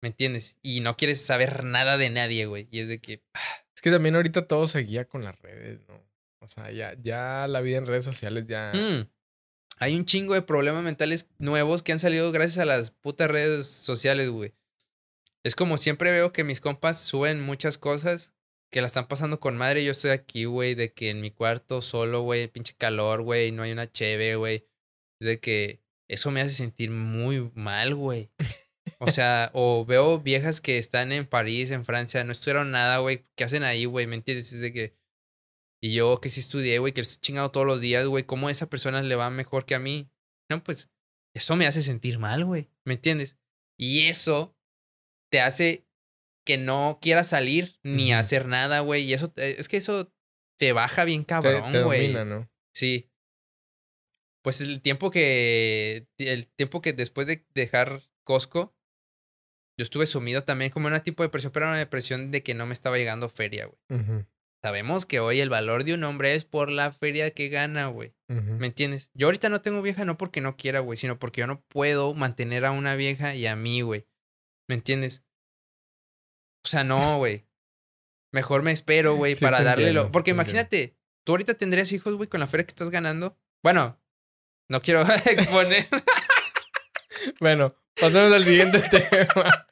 ¿Me 0.00 0.08
entiendes? 0.08 0.56
Y 0.62 0.80
no 0.80 0.96
quieres 0.96 1.20
saber 1.20 1.64
nada 1.64 1.98
de 1.98 2.08
nadie, 2.08 2.46
güey. 2.46 2.68
Y 2.70 2.80
es 2.80 2.88
de 2.88 3.00
que, 3.00 3.22
Es 3.74 3.82
que 3.82 3.90
también 3.90 4.14
ahorita 4.14 4.46
todo 4.46 4.68
se 4.68 4.80
guía 4.80 5.06
con 5.06 5.24
las 5.24 5.38
redes, 5.40 5.80
¿no? 5.88 6.00
O 6.40 6.48
sea, 6.48 6.70
ya, 6.70 6.94
ya 7.02 7.46
la 7.48 7.60
vida 7.60 7.78
en 7.78 7.86
redes 7.86 8.04
sociales 8.04 8.46
ya. 8.46 8.72
Mm. 8.74 9.08
Hay 9.78 9.96
un 9.96 10.04
chingo 10.04 10.34
de 10.34 10.42
problemas 10.42 10.84
mentales 10.84 11.28
nuevos 11.38 11.82
que 11.82 11.92
han 11.92 11.98
salido 11.98 12.30
gracias 12.30 12.58
a 12.58 12.64
las 12.64 12.92
putas 12.92 13.28
redes 13.28 13.66
sociales, 13.66 14.28
güey. 14.30 14.54
Es 15.44 15.56
como 15.56 15.78
siempre 15.78 16.12
veo 16.12 16.32
que 16.32 16.44
mis 16.44 16.60
compas 16.60 17.00
suben 17.00 17.40
muchas 17.40 17.78
cosas 17.78 18.34
que 18.70 18.80
la 18.80 18.86
están 18.86 19.08
pasando 19.08 19.40
con 19.40 19.56
madre. 19.56 19.82
y 19.82 19.86
Yo 19.86 19.92
estoy 19.92 20.10
aquí, 20.10 20.44
güey, 20.44 20.76
de 20.76 20.92
que 20.92 21.10
en 21.10 21.20
mi 21.20 21.32
cuarto 21.32 21.80
solo, 21.80 22.22
güey, 22.22 22.46
pinche 22.48 22.74
calor, 22.76 23.22
güey, 23.22 23.50
no 23.50 23.64
hay 23.64 23.72
una 23.72 23.90
cheve, 23.90 24.36
güey. 24.36 24.66
Es 25.20 25.26
de 25.26 25.40
que 25.40 25.81
eso 26.12 26.30
me 26.30 26.42
hace 26.42 26.52
sentir 26.52 26.90
muy 26.90 27.50
mal, 27.54 27.94
güey. 27.94 28.30
O 28.98 29.10
sea, 29.10 29.50
o 29.54 29.86
veo 29.86 30.20
viejas 30.20 30.60
que 30.60 30.76
están 30.76 31.10
en 31.10 31.26
París, 31.26 31.70
en 31.70 31.86
Francia, 31.86 32.22
no 32.22 32.32
estudiaron 32.32 32.70
nada, 32.70 32.98
güey. 32.98 33.24
¿Qué 33.34 33.44
hacen 33.44 33.62
ahí, 33.62 33.86
güey? 33.86 34.06
¿Me 34.06 34.16
entiendes? 34.16 34.52
Es 34.52 34.60
de 34.60 34.72
que. 34.72 34.94
Y 35.82 35.94
yo 35.94 36.20
que 36.20 36.28
sí 36.28 36.40
estudié, 36.40 36.78
güey, 36.78 36.92
que 36.92 37.00
estoy 37.00 37.18
chingado 37.20 37.50
todos 37.50 37.66
los 37.66 37.80
días, 37.80 38.06
güey. 38.06 38.24
¿Cómo 38.24 38.48
a 38.48 38.50
esa 38.50 38.68
persona 38.68 39.02
le 39.02 39.14
va 39.14 39.30
mejor 39.30 39.64
que 39.64 39.74
a 39.74 39.78
mí? 39.78 40.10
No, 40.50 40.62
pues 40.62 40.90
eso 41.34 41.56
me 41.56 41.66
hace 41.66 41.80
sentir 41.82 42.18
mal, 42.18 42.44
güey. 42.44 42.68
¿Me 42.84 42.94
entiendes? 42.94 43.38
Y 43.78 44.02
eso 44.02 44.54
te 45.32 45.40
hace 45.40 45.86
que 46.46 46.58
no 46.58 46.98
quieras 47.00 47.30
salir 47.30 47.78
ni 47.82 48.12
hacer 48.12 48.46
nada, 48.46 48.80
güey. 48.80 49.04
Y 49.04 49.14
eso, 49.14 49.32
es 49.36 49.68
que 49.68 49.78
eso 49.78 50.12
te 50.58 50.72
baja 50.72 51.04
bien 51.04 51.24
cabrón, 51.24 51.72
te 51.72 51.82
güey. 51.82 52.12
¿no? 52.12 52.50
Sí. 52.74 53.11
Pues 54.42 54.60
el 54.60 54.80
tiempo 54.82 55.10
que. 55.10 56.06
El 56.18 56.48
tiempo 56.48 56.80
que 56.82 56.92
después 56.92 57.26
de 57.26 57.46
dejar 57.54 58.02
Costco, 58.24 58.74
yo 59.78 59.82
estuve 59.82 60.06
sumido 60.06 60.42
también 60.42 60.70
como 60.70 60.88
en 60.88 60.94
un 60.94 61.00
tipo 61.00 61.22
de 61.22 61.28
depresión, 61.28 61.52
pero 61.52 61.66
era 61.66 61.72
una 61.72 61.78
depresión 61.78 62.30
de 62.30 62.42
que 62.42 62.54
no 62.54 62.66
me 62.66 62.72
estaba 62.72 62.98
llegando 62.98 63.28
feria, 63.28 63.66
güey. 63.66 64.26
Sabemos 64.62 65.06
que 65.06 65.18
hoy 65.18 65.40
el 65.40 65.48
valor 65.50 65.82
de 65.82 65.94
un 65.94 66.04
hombre 66.04 66.34
es 66.34 66.44
por 66.44 66.70
la 66.70 66.92
feria 66.92 67.32
que 67.32 67.48
gana, 67.48 67.88
güey. 67.88 68.14
¿Me 68.28 68.68
entiendes? 68.68 69.10
Yo 69.14 69.26
ahorita 69.26 69.48
no 69.48 69.60
tengo 69.60 69.82
vieja 69.82 70.04
no 70.04 70.16
porque 70.16 70.40
no 70.40 70.56
quiera, 70.56 70.80
güey, 70.80 70.96
sino 70.96 71.18
porque 71.18 71.40
yo 71.40 71.46
no 71.46 71.62
puedo 71.62 72.14
mantener 72.14 72.64
a 72.64 72.70
una 72.70 72.94
vieja 72.94 73.34
y 73.34 73.46
a 73.46 73.56
mí, 73.56 73.82
güey. 73.82 74.06
¿Me 74.68 74.76
entiendes? 74.76 75.24
O 76.64 76.68
sea, 76.68 76.84
no, 76.84 77.18
güey. 77.18 77.44
Mejor 78.32 78.62
me 78.62 78.72
espero, 78.72 79.16
güey, 79.16 79.34
Sí, 79.34 79.44
para 79.44 79.62
darle 79.62 79.92
lo. 79.92 80.10
Porque 80.10 80.30
imagínate, 80.30 80.96
tú 81.24 81.32
ahorita 81.32 81.54
tendrías 81.54 81.92
hijos, 81.92 82.14
güey, 82.14 82.28
con 82.28 82.40
la 82.40 82.46
feria 82.46 82.64
que 82.64 82.70
estás 82.70 82.90
ganando. 82.90 83.36
Bueno, 83.62 84.00
no 84.68 84.80
quiero 84.82 85.02
exponer. 85.26 85.86
Bueno, 87.40 87.68
pasemos 88.00 88.32
al 88.32 88.44
siguiente 88.44 88.80
tema. 88.90 89.66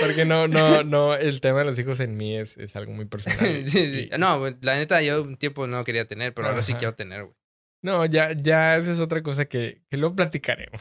Porque 0.00 0.26
no, 0.26 0.46
no, 0.46 0.82
no, 0.84 1.14
el 1.14 1.40
tema 1.40 1.60
de 1.60 1.64
los 1.64 1.78
hijos 1.78 2.00
en 2.00 2.16
mí 2.18 2.36
es, 2.36 2.58
es 2.58 2.76
algo 2.76 2.92
muy 2.92 3.06
personal. 3.06 3.66
sí, 3.66 3.90
sí. 3.90 4.08
Y- 4.12 4.18
No, 4.18 4.38
güey, 4.40 4.56
la 4.60 4.76
neta, 4.76 5.00
yo 5.00 5.22
un 5.22 5.36
tiempo 5.36 5.66
no 5.66 5.82
quería 5.84 6.06
tener, 6.06 6.34
pero 6.34 6.48
ahora 6.48 6.60
sí 6.62 6.74
quiero 6.74 6.94
tener, 6.94 7.22
güey. 7.24 7.34
No, 7.82 8.04
ya, 8.04 8.32
ya 8.32 8.76
eso 8.76 8.92
es 8.92 9.00
otra 9.00 9.22
cosa 9.22 9.46
que, 9.46 9.80
que 9.88 9.96
luego 9.96 10.14
platicaremos. 10.14 10.78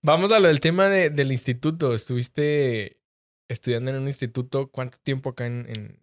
Vamos 0.00 0.30
a 0.30 0.38
lo 0.38 0.46
del 0.46 0.60
tema 0.60 0.88
de- 0.88 1.10
del 1.10 1.32
instituto. 1.32 1.92
Estuviste 1.92 3.00
estudiando 3.48 3.90
en 3.90 3.96
un 3.96 4.06
instituto. 4.06 4.70
¿Cuánto 4.70 4.98
tiempo 4.98 5.30
acá 5.30 5.46
en, 5.46 5.66
en, 5.68 6.00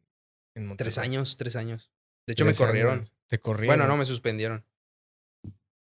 en 0.56 0.66
Monterrey? 0.68 0.92
Tres 0.94 0.98
años, 0.98 1.38
tres 1.38 1.56
años. 1.56 1.92
De 2.28 2.34
hecho, 2.34 2.44
me 2.44 2.54
corrieron. 2.54 2.94
años. 3.00 3.14
Te 3.28 3.40
corrieron. 3.40 3.68
Bueno, 3.78 3.88
no, 3.88 3.96
me 3.96 4.04
suspendieron. 4.04 4.66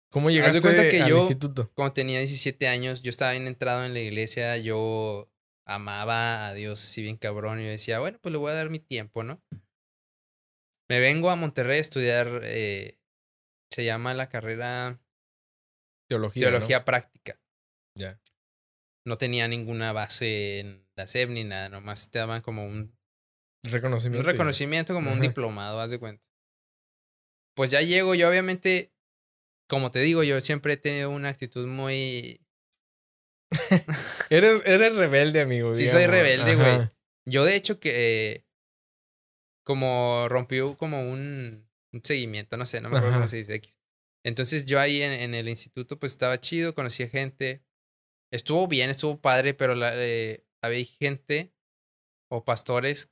¿Cómo 0.09 0.29
llegaste 0.29 0.61
cuenta 0.61 0.87
que 0.89 1.01
al 1.01 1.09
yo- 1.09 1.17
instituto? 1.19 1.71
Cuando 1.75 1.93
tenía 1.93 2.19
17 2.19 2.67
años, 2.67 3.01
yo 3.01 3.09
estaba 3.09 3.31
bien 3.31 3.47
entrado 3.47 3.85
en 3.85 3.93
la 3.93 3.99
iglesia, 3.99 4.57
yo 4.57 5.29
amaba 5.65 6.47
a 6.47 6.53
Dios 6.53 6.81
así 6.83 7.01
bien 7.01 7.17
cabrón 7.17 7.59
y 7.59 7.65
yo 7.65 7.69
decía, 7.69 7.99
bueno, 7.99 8.17
pues 8.21 8.31
le 8.31 8.37
voy 8.37 8.51
a 8.51 8.55
dar 8.55 8.69
mi 8.69 8.79
tiempo, 8.79 9.23
¿no? 9.23 9.41
Me 10.89 10.99
vengo 11.01 11.29
a 11.29 11.35
Monterrey 11.35 11.79
a 11.79 11.81
estudiar, 11.81 12.41
eh, 12.43 12.97
se 13.73 13.83
llama 13.83 14.13
la 14.13 14.29
carrera 14.29 14.99
Teología. 16.09 16.45
¿no? 16.45 16.51
Teología 16.51 16.85
Práctica. 16.85 17.37
Ya. 17.97 18.21
No 19.05 19.17
tenía 19.17 19.47
ninguna 19.49 19.91
base 19.91 20.59
en 20.59 20.87
la 20.95 21.05
SEP 21.07 21.29
ni 21.31 21.43
nada, 21.43 21.67
nomás 21.67 22.09
te 22.09 22.19
daban 22.19 22.41
como 22.41 22.65
un, 22.65 22.97
un 23.65 23.71
Reconocimiento. 23.71 24.29
y- 24.29 24.31
reconocimiento, 24.31 24.93
como 24.93 25.11
un 25.11 25.19
diplomado, 25.19 25.81
haz 25.81 25.91
de 25.91 25.99
cuenta. 25.99 26.23
Pues 27.55 27.71
ya 27.71 27.81
llego, 27.81 28.15
yo 28.15 28.29
obviamente, 28.29 28.93
como 29.67 29.91
te 29.91 29.99
digo, 29.99 30.23
yo 30.23 30.39
siempre 30.41 30.73
he 30.73 30.77
tenido 30.77 31.09
una 31.09 31.29
actitud 31.29 31.67
muy 31.67 32.41
Eres, 34.29 34.61
eres 34.65 34.95
rebelde, 34.95 35.41
amigo. 35.41 35.73
Sí, 35.73 35.87
soy 35.87 36.05
rebelde, 36.05 36.55
güey. 36.55 36.89
Yo, 37.25 37.45
de 37.45 37.55
hecho, 37.55 37.79
que 37.79 37.91
eh, 38.35 38.45
como 39.65 40.27
rompió 40.29 40.77
como 40.77 41.09
un, 41.09 41.69
un 41.93 42.01
seguimiento, 42.03 42.57
no 42.57 42.65
sé, 42.65 42.81
no 42.81 42.89
me 42.89 42.97
acuerdo 42.97 43.09
Ajá. 43.09 43.17
cómo 43.19 43.29
se 43.29 43.37
dice. 43.37 43.55
X. 43.55 43.79
Entonces 44.25 44.65
yo 44.65 44.79
ahí 44.79 45.01
en, 45.01 45.13
en 45.13 45.33
el 45.33 45.47
instituto 45.47 45.99
pues 45.99 46.11
estaba 46.11 46.39
chido, 46.39 46.75
conocía 46.75 47.07
gente. 47.07 47.63
Estuvo 48.31 48.67
bien, 48.67 48.89
estuvo 48.89 49.21
padre, 49.21 49.53
pero 49.53 49.75
la, 49.75 49.91
eh, 49.95 50.45
había 50.61 50.83
gente 50.85 51.53
o 52.29 52.43
pastores 52.43 53.09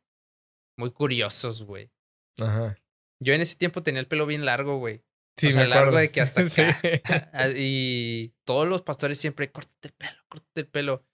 muy 0.77 0.91
curiosos, 0.91 1.63
güey. 1.63 1.91
Ajá. 2.39 2.77
Yo 3.21 3.33
en 3.33 3.39
ese 3.39 3.55
tiempo 3.55 3.81
tenía 3.81 4.01
el 4.01 4.07
pelo 4.07 4.25
bien 4.25 4.43
largo, 4.43 4.77
güey. 4.77 5.04
Sí, 5.37 5.47
o 5.47 5.51
sea, 5.51 5.61
me 5.63 5.67
largo 5.67 5.89
acuerdo. 5.89 5.99
de 5.99 6.11
que 6.11 6.21
hasta 6.21 6.41
acá. 7.03 7.49
Y 7.55 8.33
todos 8.45 8.67
los 8.67 8.81
pastores 8.81 9.17
siempre, 9.17 9.51
córtate 9.51 9.89
el 9.89 9.93
pelo, 9.93 10.23
córtate 10.27 10.61
el 10.61 10.67
pelo. 10.67 11.05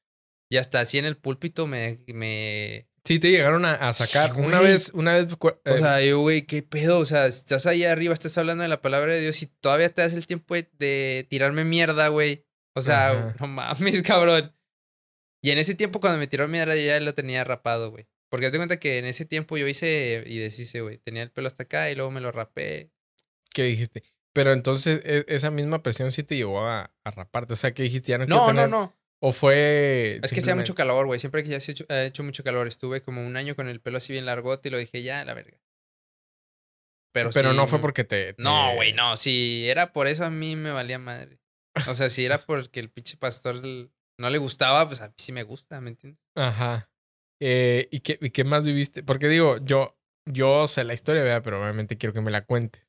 Y 0.50 0.58
hasta 0.58 0.80
así 0.82 0.98
en 0.98 1.06
el 1.06 1.18
púlpito 1.18 1.66
me... 1.68 2.04
me... 2.08 2.88
Sí, 3.04 3.20
te 3.20 3.32
llegaron 3.32 3.66
a, 3.66 3.74
a 3.74 3.94
sacar. 3.94 4.32
Sí, 4.36 4.42
una 4.42 4.60
vez, 4.60 4.92
una 4.94 5.14
vez. 5.16 5.28
O 5.40 5.50
eh, 5.66 5.80
sea, 5.80 6.02
yo, 6.02 6.20
güey, 6.20 6.46
¿qué 6.46 6.62
pedo? 6.62 7.00
O 7.00 7.06
sea, 7.06 7.26
estás 7.26 7.66
ahí 7.66 7.84
arriba, 7.84 8.14
estás 8.14 8.38
hablando 8.38 8.62
de 8.62 8.68
la 8.70 8.82
palabra 8.82 9.14
de 9.14 9.22
Dios 9.22 9.42
y 9.42 9.48
todavía 9.48 9.92
te 9.92 10.04
das 10.04 10.14
el 10.14 10.28
tiempo 10.28 10.54
de, 10.54 10.70
de 10.78 11.26
tirarme 11.28 11.64
mierda, 11.64 12.10
güey. 12.10 12.46
O 12.76 12.82
sea, 12.82 13.10
Ajá. 13.10 13.36
no 13.40 13.48
mames, 13.48 14.02
cabrón. 14.04 14.56
Y 15.42 15.50
en 15.50 15.58
ese 15.58 15.74
tiempo 15.74 16.00
cuando 16.00 16.20
me 16.20 16.28
tiró 16.28 16.48
mierda 16.48 16.76
yo 16.76 16.84
ya 16.84 17.00
lo 17.00 17.16
tenía 17.16 17.44
rapado, 17.44 17.90
güey. 17.90 18.08
Porque 18.30 18.46
haz 18.46 18.52
de 18.52 18.60
cuenta 18.60 18.78
que 18.80 19.00
en 19.00 19.06
ese 19.06 19.26
tiempo 19.26 19.58
yo 19.58 19.68
hice 19.68 20.24
y 20.28 20.38
deshice, 20.38 20.82
güey. 20.82 21.00
Tenía 21.00 21.24
el 21.24 21.32
pelo 21.32 21.48
hasta 21.48 21.64
acá 21.64 21.90
y 21.90 21.96
luego 21.96 22.12
me 22.12 22.22
lo 22.22 22.32
rapé. 22.32 22.92
¿Qué 23.54 23.64
dijiste? 23.64 24.04
Pero 24.34 24.54
entonces 24.54 25.02
e- 25.04 25.26
esa 25.28 25.52
misma 25.52 25.84
presión 25.84 26.12
sí 26.12 26.24
te 26.24 26.36
llevó 26.36 26.66
a, 26.66 26.92
a 27.04 27.12
raparte. 27.12 27.54
O 27.54 27.58
sea, 27.58 27.74
que 27.74 27.84
dijiste 27.84 28.12
ya 28.12 28.18
no, 28.18 28.26
No, 28.26 28.38
no, 28.40 28.46
tener- 28.48 28.70
no. 28.70 28.96
O 29.24 29.34
fue. 29.34 30.20
Es 30.24 30.32
que 30.32 30.40
hacía 30.40 30.56
mucho 30.56 30.74
calor, 30.74 31.06
güey. 31.06 31.20
Siempre 31.20 31.44
que 31.44 31.50
ya 31.50 31.60
se 31.60 31.72
ha 31.72 31.74
hecho, 31.74 31.86
ha 31.90 32.04
hecho 32.04 32.24
mucho 32.24 32.44
calor. 32.44 32.68
Estuve 32.68 33.02
como 33.04 33.26
un 33.26 33.38
año 33.38 33.56
con 33.56 33.68
el 33.68 33.80
pelo 33.80 33.98
así 33.98 34.14
bien 34.14 34.26
largote 34.26 34.70
y 34.70 34.72
lo 34.72 34.78
dije, 34.80 35.04
ya, 35.04 35.24
la 35.26 35.34
verga. 35.36 35.60
Pero, 37.14 37.30
Pero 37.32 37.52
sí, 37.52 37.58
no 37.58 37.68
fue 37.68 37.80
porque 37.80 38.04
te. 38.04 38.34
No, 38.38 38.74
güey, 38.76 38.94
no. 38.94 39.18
Si 39.18 39.68
era 39.70 39.92
por 39.94 40.08
eso, 40.08 40.24
a 40.26 40.30
mí 40.32 40.56
me 40.56 40.72
valía 40.72 40.98
madre. 40.98 41.40
O 41.88 41.94
sea, 41.96 42.10
si 42.10 42.26
era 42.26 42.38
porque 42.40 42.80
el 42.80 42.90
pinche 42.90 43.18
pastor 43.18 43.62
no 43.64 44.30
le 44.30 44.38
gustaba, 44.38 44.88
pues 44.88 45.02
a 45.02 45.10
mí 45.10 45.14
sí 45.18 45.32
me 45.32 45.44
gusta, 45.44 45.82
¿me 45.82 45.90
entiendes? 45.90 46.22
Ajá. 46.36 46.90
Eh, 47.42 47.90
¿y, 47.92 48.00
qué, 48.00 48.18
¿Y 48.22 48.30
qué 48.32 48.44
más 48.44 48.64
viviste? 48.64 49.04
Porque 49.04 49.28
digo, 49.28 49.58
yo, 49.64 49.98
yo 50.26 50.68
sé 50.68 50.84
la 50.84 50.94
historia, 50.94 51.24
¿verdad? 51.24 51.42
Pero 51.44 51.62
obviamente 51.62 51.98
quiero 51.98 52.14
que 52.14 52.22
me 52.22 52.32
la 52.32 52.46
cuentes. 52.46 52.88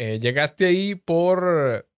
Eh, 0.00 0.20
¿Llegaste 0.20 0.64
ahí 0.66 0.94
por. 0.94 1.88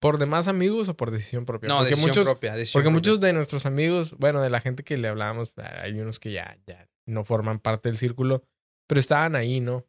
por 0.00 0.16
demás 0.18 0.48
amigos 0.48 0.88
o 0.88 0.96
por 0.96 1.10
decisión 1.10 1.44
propia? 1.44 1.68
No, 1.68 1.76
porque 1.76 1.90
decisión 1.90 2.08
muchos, 2.08 2.24
propia. 2.24 2.54
decisión 2.54 2.80
Porque 2.80 2.86
propia. 2.90 2.98
muchos 3.12 3.20
de 3.20 3.32
nuestros 3.34 3.66
amigos, 3.66 4.16
bueno, 4.18 4.40
de 4.40 4.48
la 4.50 4.60
gente 4.60 4.82
que 4.82 4.96
le 4.96 5.08
hablábamos, 5.08 5.52
ah, 5.58 5.82
hay 5.82 6.00
unos 6.00 6.18
que 6.18 6.32
ya, 6.32 6.58
ya 6.66 6.88
no 7.06 7.22
forman 7.22 7.60
parte 7.60 7.90
del 7.90 7.98
círculo, 7.98 8.42
pero 8.86 8.98
estaban 8.98 9.36
ahí, 9.36 9.60
¿no? 9.60 9.86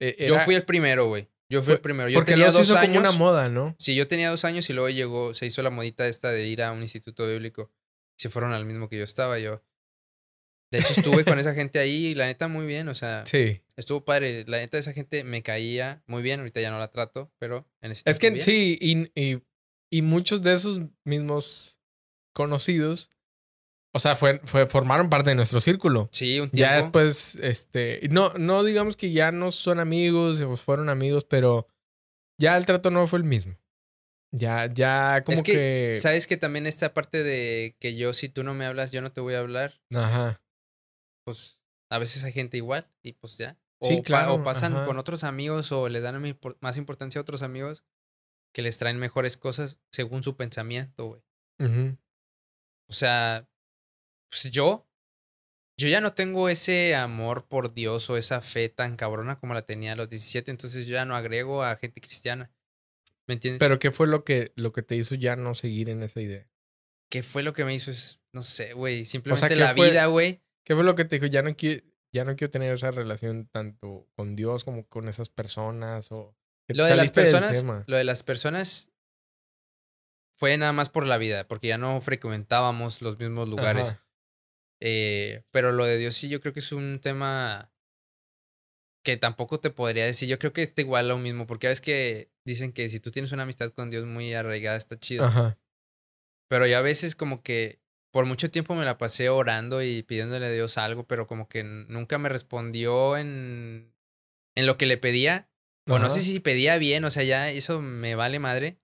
Eh, 0.00 0.26
Yo 0.28 0.40
fui 0.40 0.56
el 0.56 0.64
primero, 0.64 1.06
güey. 1.06 1.28
Yo 1.48 1.62
fui 1.62 1.74
el 1.74 1.80
primero. 1.80 2.08
Yo 2.08 2.18
porque 2.18 2.32
tenía 2.32 2.50
dos 2.50 2.62
hizo 2.62 2.76
años. 2.76 2.96
como 2.96 2.98
una 2.98 3.12
moda, 3.12 3.48
¿no? 3.48 3.76
Sí, 3.78 3.94
yo 3.94 4.08
tenía 4.08 4.30
dos 4.30 4.44
años 4.44 4.68
y 4.68 4.72
luego 4.72 4.88
llegó, 4.88 5.34
se 5.34 5.46
hizo 5.46 5.62
la 5.62 5.70
modita 5.70 6.08
esta 6.08 6.30
de 6.30 6.46
ir 6.48 6.62
a 6.62 6.72
un 6.72 6.82
instituto 6.82 7.26
bíblico. 7.28 7.70
Se 8.16 8.28
fueron 8.28 8.52
al 8.52 8.64
mismo 8.64 8.88
que 8.88 8.98
yo 8.98 9.04
estaba, 9.04 9.38
yo. 9.38 9.62
De 10.72 10.78
hecho, 10.78 10.94
estuve 10.96 11.24
con 11.24 11.38
esa 11.38 11.54
gente 11.54 11.78
ahí 11.78 12.06
y 12.06 12.14
la 12.14 12.26
neta 12.26 12.48
muy 12.48 12.66
bien, 12.66 12.88
o 12.88 12.94
sea, 12.94 13.24
Sí. 13.26 13.60
estuvo 13.76 14.04
padre. 14.04 14.44
La 14.48 14.56
neta, 14.56 14.78
esa 14.78 14.92
gente 14.92 15.22
me 15.22 15.42
caía 15.42 16.02
muy 16.06 16.22
bien, 16.22 16.40
ahorita 16.40 16.60
ya 16.60 16.70
no 16.70 16.78
la 16.78 16.88
trato, 16.90 17.30
pero 17.38 17.68
en 17.82 17.92
ese 17.92 18.02
Es 18.06 18.18
que 18.18 18.30
bien. 18.30 18.40
sí, 18.42 18.78
y, 18.80 19.10
y, 19.14 19.42
y 19.90 20.02
muchos 20.02 20.42
de 20.42 20.54
esos 20.54 20.80
mismos 21.04 21.78
conocidos, 22.34 23.10
o 23.94 23.98
sea, 23.98 24.16
fue, 24.16 24.40
fue, 24.44 24.64
formaron 24.66 25.10
parte 25.10 25.30
de 25.30 25.36
nuestro 25.36 25.60
círculo. 25.60 26.08
Sí, 26.10 26.40
un 26.40 26.48
tiempo. 26.50 26.56
Ya 26.56 26.76
después, 26.76 27.34
este, 27.42 28.00
no, 28.10 28.32
no 28.38 28.64
digamos 28.64 28.96
que 28.96 29.12
ya 29.12 29.30
no 29.30 29.50
son 29.50 29.78
amigos, 29.78 30.40
o 30.40 30.56
fueron 30.56 30.88
amigos, 30.88 31.24
pero 31.24 31.68
ya 32.38 32.56
el 32.56 32.64
trato 32.64 32.90
no 32.90 33.06
fue 33.06 33.18
el 33.18 33.24
mismo. 33.24 33.58
Ya, 34.34 34.72
ya 34.72 35.22
como 35.24 35.34
Es 35.36 35.42
que, 35.42 35.52
que, 35.52 35.96
¿Sabes 35.98 36.26
que 36.26 36.38
también 36.38 36.66
esta 36.66 36.94
parte 36.94 37.22
de 37.22 37.76
que 37.78 37.94
yo, 37.96 38.14
si 38.14 38.30
tú 38.30 38.42
no 38.42 38.54
me 38.54 38.64
hablas, 38.64 38.90
yo 38.90 39.02
no 39.02 39.12
te 39.12 39.20
voy 39.20 39.34
a 39.34 39.40
hablar? 39.40 39.82
Ajá. 39.94 40.40
Pues 41.24 41.62
a 41.90 41.98
veces 41.98 42.24
hay 42.24 42.32
gente 42.32 42.56
igual 42.56 42.90
y 43.02 43.12
pues 43.14 43.38
ya. 43.38 43.58
O, 43.80 43.88
Sí, 43.88 43.96
pa- 43.98 44.02
claro, 44.02 44.34
o 44.34 44.44
pasan 44.44 44.74
ajá. 44.76 44.84
con 44.86 44.98
otros 44.98 45.24
amigos 45.24 45.72
o 45.72 45.88
le 45.88 46.00
dan 46.00 46.22
más 46.60 46.76
importancia 46.76 47.18
a 47.18 47.22
otros 47.22 47.42
amigos 47.42 47.84
que 48.54 48.62
les 48.62 48.78
traen 48.78 48.98
mejores 48.98 49.36
cosas 49.36 49.78
según 49.90 50.22
su 50.22 50.36
pensamiento, 50.36 51.06
güey. 51.06 51.22
O 52.88 52.92
sea, 52.92 53.48
pues 54.30 54.50
yo, 54.52 54.88
yo 55.78 55.88
ya 55.88 56.00
no 56.00 56.12
tengo 56.14 56.48
ese 56.48 56.94
amor 56.94 57.46
por 57.48 57.72
Dios 57.72 58.08
o 58.10 58.16
esa 58.16 58.40
fe 58.40 58.68
tan 58.68 58.96
cabrona 58.96 59.38
como 59.38 59.54
la 59.54 59.64
tenía 59.64 59.92
a 59.92 59.96
los 59.96 60.08
17, 60.08 60.50
entonces 60.50 60.86
yo 60.86 60.94
ya 60.94 61.04
no 61.04 61.16
agrego 61.16 61.62
a 61.62 61.76
gente 61.76 62.00
cristiana. 62.00 62.52
¿Me 63.26 63.34
entiendes? 63.34 63.60
Pero 63.60 63.78
¿qué 63.78 63.90
fue 63.92 64.06
lo 64.08 64.24
que, 64.24 64.52
lo 64.56 64.72
que 64.72 64.82
te 64.82 64.96
hizo 64.96 65.14
ya 65.14 65.36
no 65.36 65.54
seguir 65.54 65.88
en 65.88 66.02
esa 66.02 66.20
idea? 66.20 66.48
¿qué 67.10 67.22
fue 67.22 67.42
lo 67.42 67.52
que 67.52 67.64
me 67.66 67.74
hizo? 67.74 67.90
Es, 67.90 68.22
no 68.32 68.40
sé, 68.42 68.72
güey, 68.72 69.04
simplemente 69.04 69.48
¿qué 69.48 69.56
la 69.56 69.74
fue? 69.74 69.90
vida, 69.90 70.06
güey. 70.06 70.42
¿Qué 70.64 70.74
fue 70.74 70.84
lo 70.84 70.94
que 70.94 71.04
te 71.04 71.16
dijo? 71.16 71.26
Ya 71.26 71.42
no 71.42 71.54
quiero, 71.56 71.84
ya 72.12 72.24
no 72.24 72.36
quiero 72.36 72.50
tener 72.50 72.72
esa 72.72 72.90
relación 72.90 73.46
tanto 73.46 74.08
con 74.16 74.36
Dios 74.36 74.64
como 74.64 74.86
con 74.86 75.08
esas 75.08 75.28
personas 75.28 76.12
o 76.12 76.36
Lo 76.68 76.84
de 76.84 76.96
las 76.96 77.10
personas, 77.10 77.64
lo 77.86 77.96
de 77.96 78.04
las 78.04 78.22
personas 78.22 78.90
fue 80.36 80.56
nada 80.56 80.72
más 80.72 80.88
por 80.88 81.06
la 81.06 81.18
vida, 81.18 81.46
porque 81.46 81.68
ya 81.68 81.78
no 81.78 82.00
frecuentábamos 82.00 83.02
los 83.02 83.18
mismos 83.18 83.48
lugares. 83.48 84.00
Eh, 84.80 85.44
pero 85.52 85.70
lo 85.70 85.84
de 85.84 85.96
Dios 85.96 86.16
sí, 86.16 86.28
yo 86.28 86.40
creo 86.40 86.52
que 86.52 86.60
es 86.60 86.72
un 86.72 86.98
tema 87.00 87.72
que 89.04 89.16
tampoco 89.16 89.60
te 89.60 89.70
podría 89.70 90.04
decir. 90.04 90.28
Yo 90.28 90.38
creo 90.38 90.52
que 90.52 90.62
está 90.62 90.80
igual 90.80 91.08
lo 91.08 91.18
mismo, 91.18 91.46
porque 91.46 91.68
ves 91.68 91.80
que 91.80 92.32
dicen 92.44 92.72
que 92.72 92.88
si 92.88 93.00
tú 93.00 93.10
tienes 93.10 93.32
una 93.32 93.44
amistad 93.44 93.72
con 93.72 93.90
Dios 93.90 94.06
muy 94.06 94.34
arraigada, 94.34 94.76
está 94.76 94.98
chido. 94.98 95.24
Ajá. 95.24 95.58
Pero 96.48 96.66
yo 96.66 96.76
a 96.76 96.82
veces 96.82 97.16
como 97.16 97.42
que 97.42 97.81
por 98.12 98.24
mucho 98.26 98.48
tiempo 98.50 98.74
me 98.76 98.84
la 98.84 98.98
pasé 98.98 99.28
orando 99.28 99.82
y 99.82 100.02
pidiéndole 100.04 100.46
a 100.46 100.50
Dios 100.50 100.78
algo, 100.78 101.06
pero 101.08 101.26
como 101.26 101.48
que 101.48 101.64
nunca 101.64 102.18
me 102.18 102.28
respondió 102.28 103.16
en, 103.16 103.92
en 104.54 104.66
lo 104.66 104.78
que 104.78 104.86
le 104.86 104.98
pedía. 104.98 105.48
O 105.88 105.98
no 105.98 106.10
sé 106.10 106.22
si 106.22 106.38
pedía 106.38 106.78
bien, 106.78 107.04
o 107.04 107.10
sea, 107.10 107.24
ya 107.24 107.50
eso 107.50 107.80
me 107.82 108.14
vale 108.14 108.38
madre. 108.38 108.78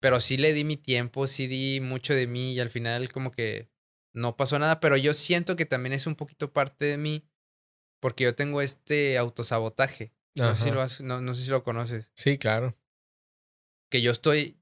Pero 0.00 0.20
sí 0.20 0.36
le 0.36 0.52
di 0.52 0.64
mi 0.64 0.76
tiempo, 0.76 1.26
sí 1.26 1.46
di 1.46 1.80
mucho 1.80 2.14
de 2.14 2.26
mí 2.26 2.54
y 2.54 2.60
al 2.60 2.70
final 2.70 3.12
como 3.12 3.30
que 3.30 3.68
no 4.14 4.36
pasó 4.36 4.58
nada, 4.58 4.80
pero 4.80 4.96
yo 4.96 5.12
siento 5.14 5.54
que 5.56 5.66
también 5.66 5.92
es 5.92 6.06
un 6.06 6.14
poquito 6.16 6.52
parte 6.52 6.84
de 6.86 6.98
mí 6.98 7.28
porque 8.00 8.24
yo 8.24 8.34
tengo 8.34 8.62
este 8.62 9.18
autosabotaje. 9.18 10.12
No 10.34 10.54
sé, 10.56 10.64
si 10.64 10.70
lo 10.70 10.80
has- 10.82 11.00
no, 11.00 11.20
no 11.20 11.34
sé 11.34 11.42
si 11.44 11.50
lo 11.50 11.64
conoces. 11.64 12.12
Sí, 12.14 12.38
claro. 12.38 12.76
Que 13.90 14.02
yo 14.02 14.12
estoy, 14.12 14.56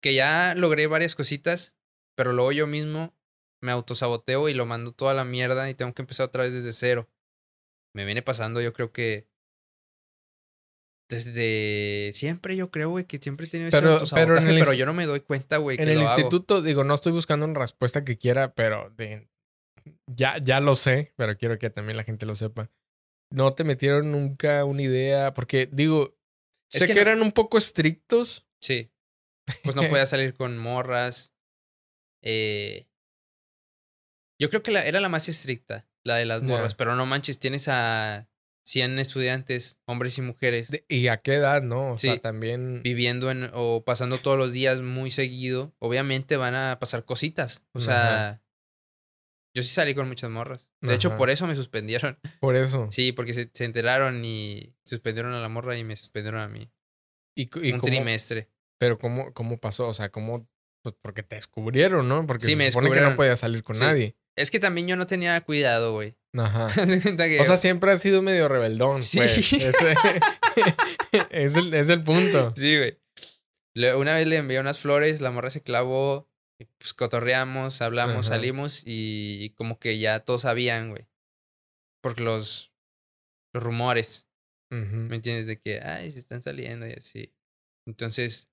que 0.00 0.14
ya 0.14 0.54
logré 0.54 0.86
varias 0.86 1.14
cositas, 1.16 1.76
pero 2.16 2.32
luego 2.32 2.52
yo 2.52 2.66
mismo 2.66 3.14
me 3.62 3.72
autosaboteo 3.72 4.48
y 4.48 4.54
lo 4.54 4.66
mando 4.66 4.92
toda 4.92 5.14
la 5.14 5.24
mierda 5.24 5.68
y 5.68 5.74
tengo 5.74 5.92
que 5.94 6.02
empezar 6.02 6.26
otra 6.26 6.44
vez 6.44 6.52
desde 6.52 6.72
cero. 6.72 7.08
Me 7.94 8.04
viene 8.04 8.22
pasando, 8.22 8.60
yo 8.60 8.72
creo 8.72 8.92
que 8.92 9.28
desde 11.08 12.12
siempre, 12.14 12.56
yo 12.56 12.70
creo, 12.70 12.90
güey, 12.90 13.04
que 13.04 13.18
siempre 13.18 13.46
he 13.46 13.50
tenido 13.50 13.68
ese 13.68 13.76
Pero- 13.78 13.88
pero 13.88 13.96
en 13.96 14.00
autosabotaje, 14.00 14.48
el 14.50 14.58
pero, 14.60 14.72
yo 14.74 14.86
no 14.86 14.94
me 14.94 15.06
doy 15.06 15.20
cuenta, 15.20 15.56
güey, 15.56 15.76
que 15.76 15.82
En 15.82 15.88
el 15.88 15.98
lo 15.98 16.06
hago. 16.08 16.18
instituto, 16.18 16.62
digo, 16.62 16.84
no 16.84 16.94
estoy 16.94 17.12
buscando 17.12 17.46
una 17.46 17.58
respuesta 17.58 18.04
que 18.04 18.16
quiera, 18.16 18.54
pero 18.54 18.90
de- 18.90 19.28
ya, 20.06 20.38
ya 20.42 20.60
lo 20.60 20.74
sé, 20.76 21.12
pero 21.16 21.36
quiero 21.36 21.58
que 21.58 21.68
también 21.70 21.96
la 21.96 22.04
gente 22.04 22.26
lo 22.26 22.36
sepa. 22.36 22.70
No 23.32 23.54
te 23.54 23.64
metieron 23.64 24.12
nunca 24.12 24.64
una 24.64 24.82
idea, 24.82 25.34
porque 25.34 25.68
digo, 25.72 26.16
Es 26.72 26.82
sé 26.82 26.86
que 26.86 26.94
que, 26.94 27.04
no- 27.04 27.10
eran 27.10 27.22
un 27.22 27.32
poco 27.32 27.58
estrictos. 27.58 28.46
Sí. 28.62 28.92
Pues 29.64 29.74
no 29.74 29.82
podía 29.88 30.06
salir 30.06 30.34
con 30.34 30.58
morras. 30.58 31.32
Eh, 32.22 32.86
yo 34.40 34.48
creo 34.50 34.62
que 34.62 34.70
la, 34.70 34.84
era 34.84 35.00
la 35.00 35.08
más 35.08 35.28
estricta, 35.28 35.86
la 36.04 36.16
de 36.16 36.24
las 36.26 36.42
morras, 36.42 36.74
pero 36.74 36.96
no 36.96 37.04
manches, 37.06 37.38
tienes 37.38 37.68
a 37.68 38.28
100 38.64 38.98
estudiantes, 38.98 39.78
hombres 39.86 40.16
y 40.18 40.22
mujeres, 40.22 40.70
De- 40.70 40.84
¿Y 40.88 41.08
a 41.08 41.18
qué 41.18 41.34
edad, 41.34 41.62
no? 41.62 41.92
O 41.92 41.98
sea, 41.98 42.16
también. 42.16 42.82
viviendo 42.82 43.30
en, 43.30 43.50
o 43.52 43.84
pasando 43.84 44.18
todos 44.18 44.38
los 44.38 44.52
días 44.52 44.80
muy 44.80 45.10
seguido. 45.10 45.74
Obviamente 45.78 46.36
van 46.36 46.54
a 46.54 46.78
pasar 46.78 47.04
cositas. 47.04 47.62
O 47.72 47.80
sea, 47.80 48.42
yo 49.54 49.62
sí 49.62 49.68
salí 49.70 49.94
con 49.94 50.08
muchas 50.08 50.30
morras. 50.30 50.68
De 50.80 50.94
hecho, 50.94 51.16
por 51.16 51.28
eso 51.30 51.46
me 51.46 51.56
suspendieron. 51.56 52.18
Por 52.40 52.56
eso. 52.56 52.88
Sí, 52.90 53.12
porque 53.12 53.34
se, 53.34 53.50
se 53.52 53.64
enteraron 53.64 54.24
y 54.24 54.74
suspendieron 54.84 55.32
a 55.34 55.40
la 55.40 55.48
morra 55.48 55.76
y 55.76 55.84
me 55.84 55.96
suspendieron 55.96 56.40
a 56.40 56.48
mí. 56.48 56.70
Y, 57.36 57.46
cu- 57.48 57.60
y 57.60 57.72
un 57.72 57.80
cómo- 57.80 57.90
trimestre. 57.90 58.48
Pero 58.78 58.98
¿cómo, 58.98 59.34
¿cómo 59.34 59.58
pasó? 59.58 59.88
O 59.88 59.92
sea, 59.92 60.10
¿cómo? 60.10 60.48
Pues 60.82 60.94
porque 61.02 61.22
te 61.22 61.36
descubrieron, 61.36 62.08
¿no? 62.08 62.26
Porque 62.26 62.44
Sí, 62.46 62.52
se 62.52 62.56
me 62.56 62.70
supone 62.72 62.90
que 62.90 63.00
no 63.00 63.16
podías 63.16 63.40
salir 63.40 63.62
con 63.62 63.74
Sí. 63.76 63.82
nadie. 63.82 64.16
Es 64.36 64.50
que 64.50 64.58
también 64.60 64.86
yo 64.88 64.96
no 64.96 65.06
tenía 65.06 65.38
cuidado, 65.42 65.92
güey. 65.92 66.16
Ajá. 66.36 66.66
O 67.40 67.44
sea, 67.44 67.56
siempre 67.56 67.92
has 67.92 68.00
sido 68.00 68.22
medio 68.22 68.48
rebeldón. 68.48 69.02
Sí. 69.02 69.18
Pues. 69.18 69.36
Ese- 69.52 69.94
es, 71.30 71.56
el, 71.56 71.74
es 71.74 71.88
el 71.90 72.02
punto. 72.02 72.52
Sí, 72.56 72.76
güey. 72.78 72.98
Una 73.96 74.14
vez 74.14 74.26
le 74.26 74.36
envié 74.36 74.58
unas 74.60 74.78
flores, 74.80 75.20
la 75.20 75.30
morra 75.30 75.50
se 75.50 75.62
clavó, 75.62 76.28
pues 76.78 76.92
cotorreamos, 76.94 77.80
hablamos, 77.82 78.26
Ajá. 78.26 78.36
salimos 78.36 78.82
y 78.84 79.50
como 79.50 79.78
que 79.78 79.98
ya 79.98 80.20
todos 80.20 80.42
sabían, 80.42 80.90
güey. 80.90 81.06
Porque 82.02 82.22
los, 82.22 82.72
los 83.54 83.62
rumores. 83.62 84.26
¿Me 84.72 85.16
entiendes? 85.16 85.46
De 85.48 85.58
que, 85.60 85.80
ay, 85.80 86.10
se 86.12 86.18
están 86.20 86.42
saliendo 86.42 86.86
y 86.86 86.92
así. 86.92 87.32
Entonces. 87.86 88.49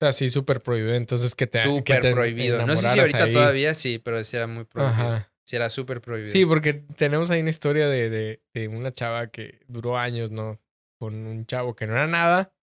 O 0.00 0.06
sea, 0.06 0.12
sí, 0.12 0.30
súper 0.30 0.60
prohibido. 0.62 0.94
Entonces, 0.94 1.34
que 1.34 1.46
te 1.46 1.62
Súper 1.62 2.12
prohibido. 2.12 2.64
No 2.64 2.74
sé 2.74 2.88
si 2.88 3.00
ahorita 3.00 3.30
todavía 3.32 3.74
sí, 3.74 3.98
pero 3.98 4.24
sí 4.24 4.36
era 4.36 4.46
muy 4.46 4.64
prohibido. 4.64 5.26
Sí, 5.44 5.56
era 5.56 5.68
súper 5.68 6.00
prohibido. 6.00 6.30
Sí, 6.30 6.46
porque 6.46 6.74
tenemos 6.74 7.30
ahí 7.30 7.40
una 7.40 7.50
historia 7.50 7.88
de, 7.88 8.08
de, 8.08 8.42
de 8.54 8.68
una 8.68 8.92
chava 8.92 9.26
que 9.26 9.60
duró 9.66 9.98
años, 9.98 10.30
¿no? 10.30 10.60
Con 10.98 11.26
un 11.26 11.44
chavo 11.44 11.74
que 11.74 11.86
no 11.86 11.94
era 11.94 12.06
nada, 12.06 12.54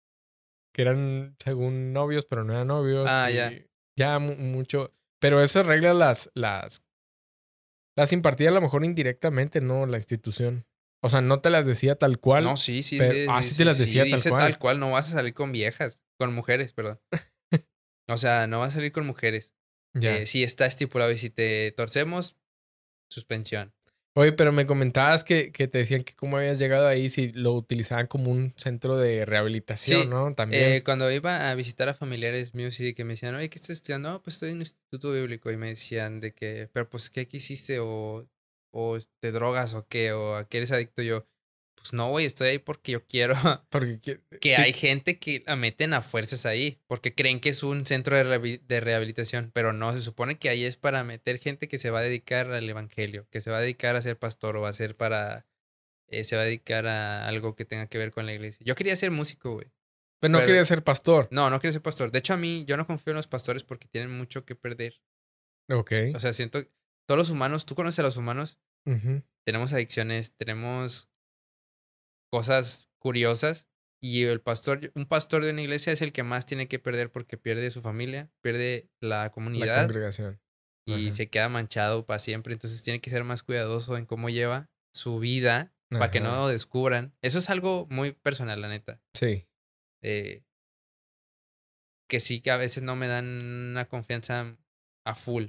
que 0.73 0.83
eran 0.83 1.37
según 1.43 1.93
novios, 1.93 2.27
pero 2.27 2.45
no 2.45 2.53
eran 2.53 2.69
novios. 2.69 3.07
Ah, 3.11 3.29
ya. 3.31 3.53
Ya 3.99 4.19
mucho. 4.19 4.95
Pero 5.21 5.43
esas 5.43 5.67
reglas 5.67 5.97
las, 5.97 6.31
las, 6.35 6.83
las 7.97 8.13
impartía 8.13 8.51
a 8.51 8.53
lo 8.53 8.61
mejor 8.61 8.85
indirectamente, 8.85 9.61
¿no? 9.61 9.85
La 9.87 9.99
institución. 9.99 10.65
O 11.03 11.09
sea, 11.09 11.21
no 11.21 11.41
te 11.41 11.51
las 11.51 11.67
decía 11.67 11.97
tal 11.97 12.19
cual. 12.19 12.45
No, 12.45 12.57
sí, 12.57 12.83
sí. 12.83 12.99
Pero, 12.99 13.33
ah, 13.33 13.43
sí, 13.43 13.57
te 13.57 13.65
las 13.65 13.79
decía 13.79 14.05
tal 14.09 14.23
cual. 14.31 14.43
tal 14.43 14.59
cual. 14.59 14.81
No 14.81 14.93
vas 14.93 15.09
a 15.11 15.13
salir 15.13 15.35
con 15.35 15.53
viejas. 15.53 16.03
Con 16.19 16.35
mujeres, 16.35 16.73
perdón. 16.73 17.01
o 18.09 18.19
sea, 18.19 18.47
no 18.47 18.61
vas 18.61 18.73
a 18.73 18.77
salir 18.77 18.93
con 18.93 19.07
mujeres. 19.07 19.53
Ya. 19.95 20.17
Eh, 20.17 20.27
sí 20.27 20.43
está 20.43 20.67
estipulado. 20.67 21.11
Y 21.13 21.19
si 21.19 21.31
te 21.31 21.73
torcemos, 21.73 22.37
suspensión. 23.11 23.73
Oye, 24.19 24.33
pero 24.33 24.51
me 24.51 24.65
comentabas 24.65 25.25
que, 25.25 25.53
que, 25.53 25.69
te 25.69 25.77
decían 25.77 26.03
que 26.03 26.15
cómo 26.15 26.39
habías 26.39 26.59
llegado 26.59 26.89
ahí, 26.89 27.11
si 27.11 27.33
lo 27.33 27.53
utilizaban 27.53 28.07
como 28.07 28.31
un 28.31 28.55
centro 28.57 28.97
de 28.97 29.27
rehabilitación, 29.27 30.09
¿no? 30.09 30.35
También. 30.35 30.73
Eh, 30.73 30.83
cuando 30.83 31.13
iba 31.13 31.51
a 31.51 31.55
visitar 31.55 31.91
a 31.91 31.95
familiares 31.95 32.55
míos 32.55 32.81
y 32.81 32.95
que 32.95 33.05
me 33.05 33.13
decían, 33.13 33.35
oye, 33.35 33.51
¿qué 33.51 33.57
estás 33.57 33.71
estudiando? 33.71 34.13
No, 34.13 34.23
pues 34.23 34.37
estoy 34.37 34.51
en 34.51 34.57
un 34.57 34.63
instituto 34.63 35.13
bíblico. 35.13 35.51
Y 35.51 35.59
me 35.59 35.69
decían 35.69 36.21
de 36.21 36.33
que, 36.33 36.71
pero 36.73 36.89
pues, 36.89 37.11
¿qué 37.11 37.29
hiciste? 37.31 37.79
O, 37.79 38.27
o 38.71 38.99
te 39.21 39.33
drogas 39.33 39.75
o 39.75 39.87
qué, 39.87 40.13
o 40.13 40.37
a 40.37 40.49
qué 40.49 40.59
eres 40.59 40.73
adicto. 40.73 41.03
Yo, 41.03 41.27
pues 41.87 41.93
no, 41.93 42.11
güey, 42.11 42.27
estoy 42.27 42.49
ahí 42.49 42.59
porque 42.59 42.93
yo 42.93 43.07
quiero. 43.07 43.35
Porque 43.71 44.21
que 44.41 44.57
hay 44.57 44.73
gente 44.73 45.19
que 45.19 45.45
la 45.47 45.55
meten 45.55 45.93
a 45.93 46.03
fuerzas 46.03 46.47
ahí, 46.47 46.81
porque 46.89 47.15
creen 47.15 47.39
que 47.39 47.51
es 47.51 47.63
un 47.63 47.87
centro 47.87 48.17
de, 48.17 48.59
de, 48.59 48.81
rehabilitación, 48.81 49.51
pero 49.53 49.73
no, 49.73 49.93
se 49.93 50.01
supone 50.01 50.37
que 50.39 50.49
ahí 50.49 50.65
es 50.65 50.77
para 50.77 51.05
meter 51.05 51.39
gente 51.39 51.69
que 51.69 51.79
se 51.79 51.91
va 51.91 52.01
a 52.01 52.03
dedicar 52.03 52.51
al 52.51 52.69
evangelio, 52.69 53.29
que 53.31 53.41
se 53.41 53.51
va 53.51 53.59
a 53.59 53.61
dedicar 53.61 53.95
a 53.95 54.03
ser 54.03 54.19
pastor 54.19 54.57
o 54.57 54.63
va 54.63 54.71
a 54.71 54.73
ser 54.73 54.97
para. 54.97 55.47
Eh, 56.09 56.25
se 56.25 56.37
va 56.37 56.43
a 56.43 56.47
dedicar 56.47 56.87
a 56.87 57.29
algo 57.29 57.55
que 57.55 57.65
tenga 57.65 57.87
que 57.87 57.99
ver 57.99 58.11
con 58.11 58.27
la 58.27 58.33
iglesia. 58.33 58.65
Yo 58.65 58.75
quería 58.75 58.97
ser 58.97 59.11
músico, 59.11 59.53
güey. 59.53 59.71
Pero 60.19 60.33
no 60.33 60.43
quería 60.43 60.65
ser 60.65 60.83
pastor. 60.83 61.29
No, 61.31 61.51
no 61.51 61.61
quería 61.61 61.73
ser 61.73 61.83
pastor. 61.83 62.11
De 62.11 62.19
hecho, 62.19 62.35
a 62.35 62.37
mí, 62.37 62.65
yo 62.67 62.77
no 62.77 62.87
confío 62.87 63.13
en 63.13 63.17
los 63.17 63.29
pastores 63.29 63.63
porque 63.63 63.87
tienen 63.87 64.17
mucho 64.17 64.45
que 64.45 64.57
perder. 64.57 65.01
Ok. 65.71 65.93
O 66.15 66.21
sea, 66.21 66.33
siento. 66.33 66.65
Todos 67.07 67.19
los 67.19 67.31
humanos, 67.31 67.67
¿tú 67.67 67.75
conoces 67.75 68.01
a 68.01 68.03
los 68.03 68.17
humanos? 68.17 68.59
Tenemos 69.45 69.73
adicciones, 69.73 70.33
tenemos 70.37 71.09
cosas 72.31 72.89
curiosas. 72.99 73.69
Y 74.03 74.25
el 74.25 74.41
pastor, 74.41 74.93
un 74.95 75.07
pastor 75.07 75.45
de 75.45 75.51
una 75.53 75.63
iglesia 75.63 75.93
es 75.93 76.03
el 76.03 76.13
que 76.13 76.23
más 76.23 76.47
tiene 76.47 76.69
que 76.69 76.79
perder 76.79 77.11
porque 77.11 77.39
pierde 77.39 77.71
su 77.71 77.81
familia, 77.81 78.31
pierde 78.43 78.91
la 79.01 79.31
comunidad. 79.31 79.77
La 79.77 79.83
congregación. 79.83 80.41
Y 80.89 81.11
se 81.11 81.29
queda 81.29 81.49
manchado 81.49 82.07
para 82.07 82.21
siempre. 82.21 82.53
Entonces 82.53 82.83
tiene 82.85 83.01
que 83.01 83.11
ser 83.11 83.25
más 83.25 83.43
cuidadoso 83.43 83.97
en 83.97 84.07
cómo 84.07 84.29
lleva 84.29 84.71
su 84.95 85.19
vida 85.19 85.75
para 85.91 86.11
que 86.11 86.21
no 86.21 86.31
lo 86.31 86.49
descubran. 86.49 87.15
Eso 87.23 87.39
es 87.39 87.51
algo 87.51 87.87
muy 87.91 88.13
personal, 88.13 88.61
la 88.61 88.69
neta. 88.69 89.01
Sí. 89.15 89.49
Eh, 90.03 90.45
que 92.09 92.21
sí 92.21 92.41
que 92.41 92.51
a 92.51 92.57
veces 92.57 92.83
no 92.83 92.95
me 92.97 93.09
dan 93.09 93.71
una 93.71 93.87
confianza 93.87 94.57
a 95.05 95.15
full. 95.15 95.47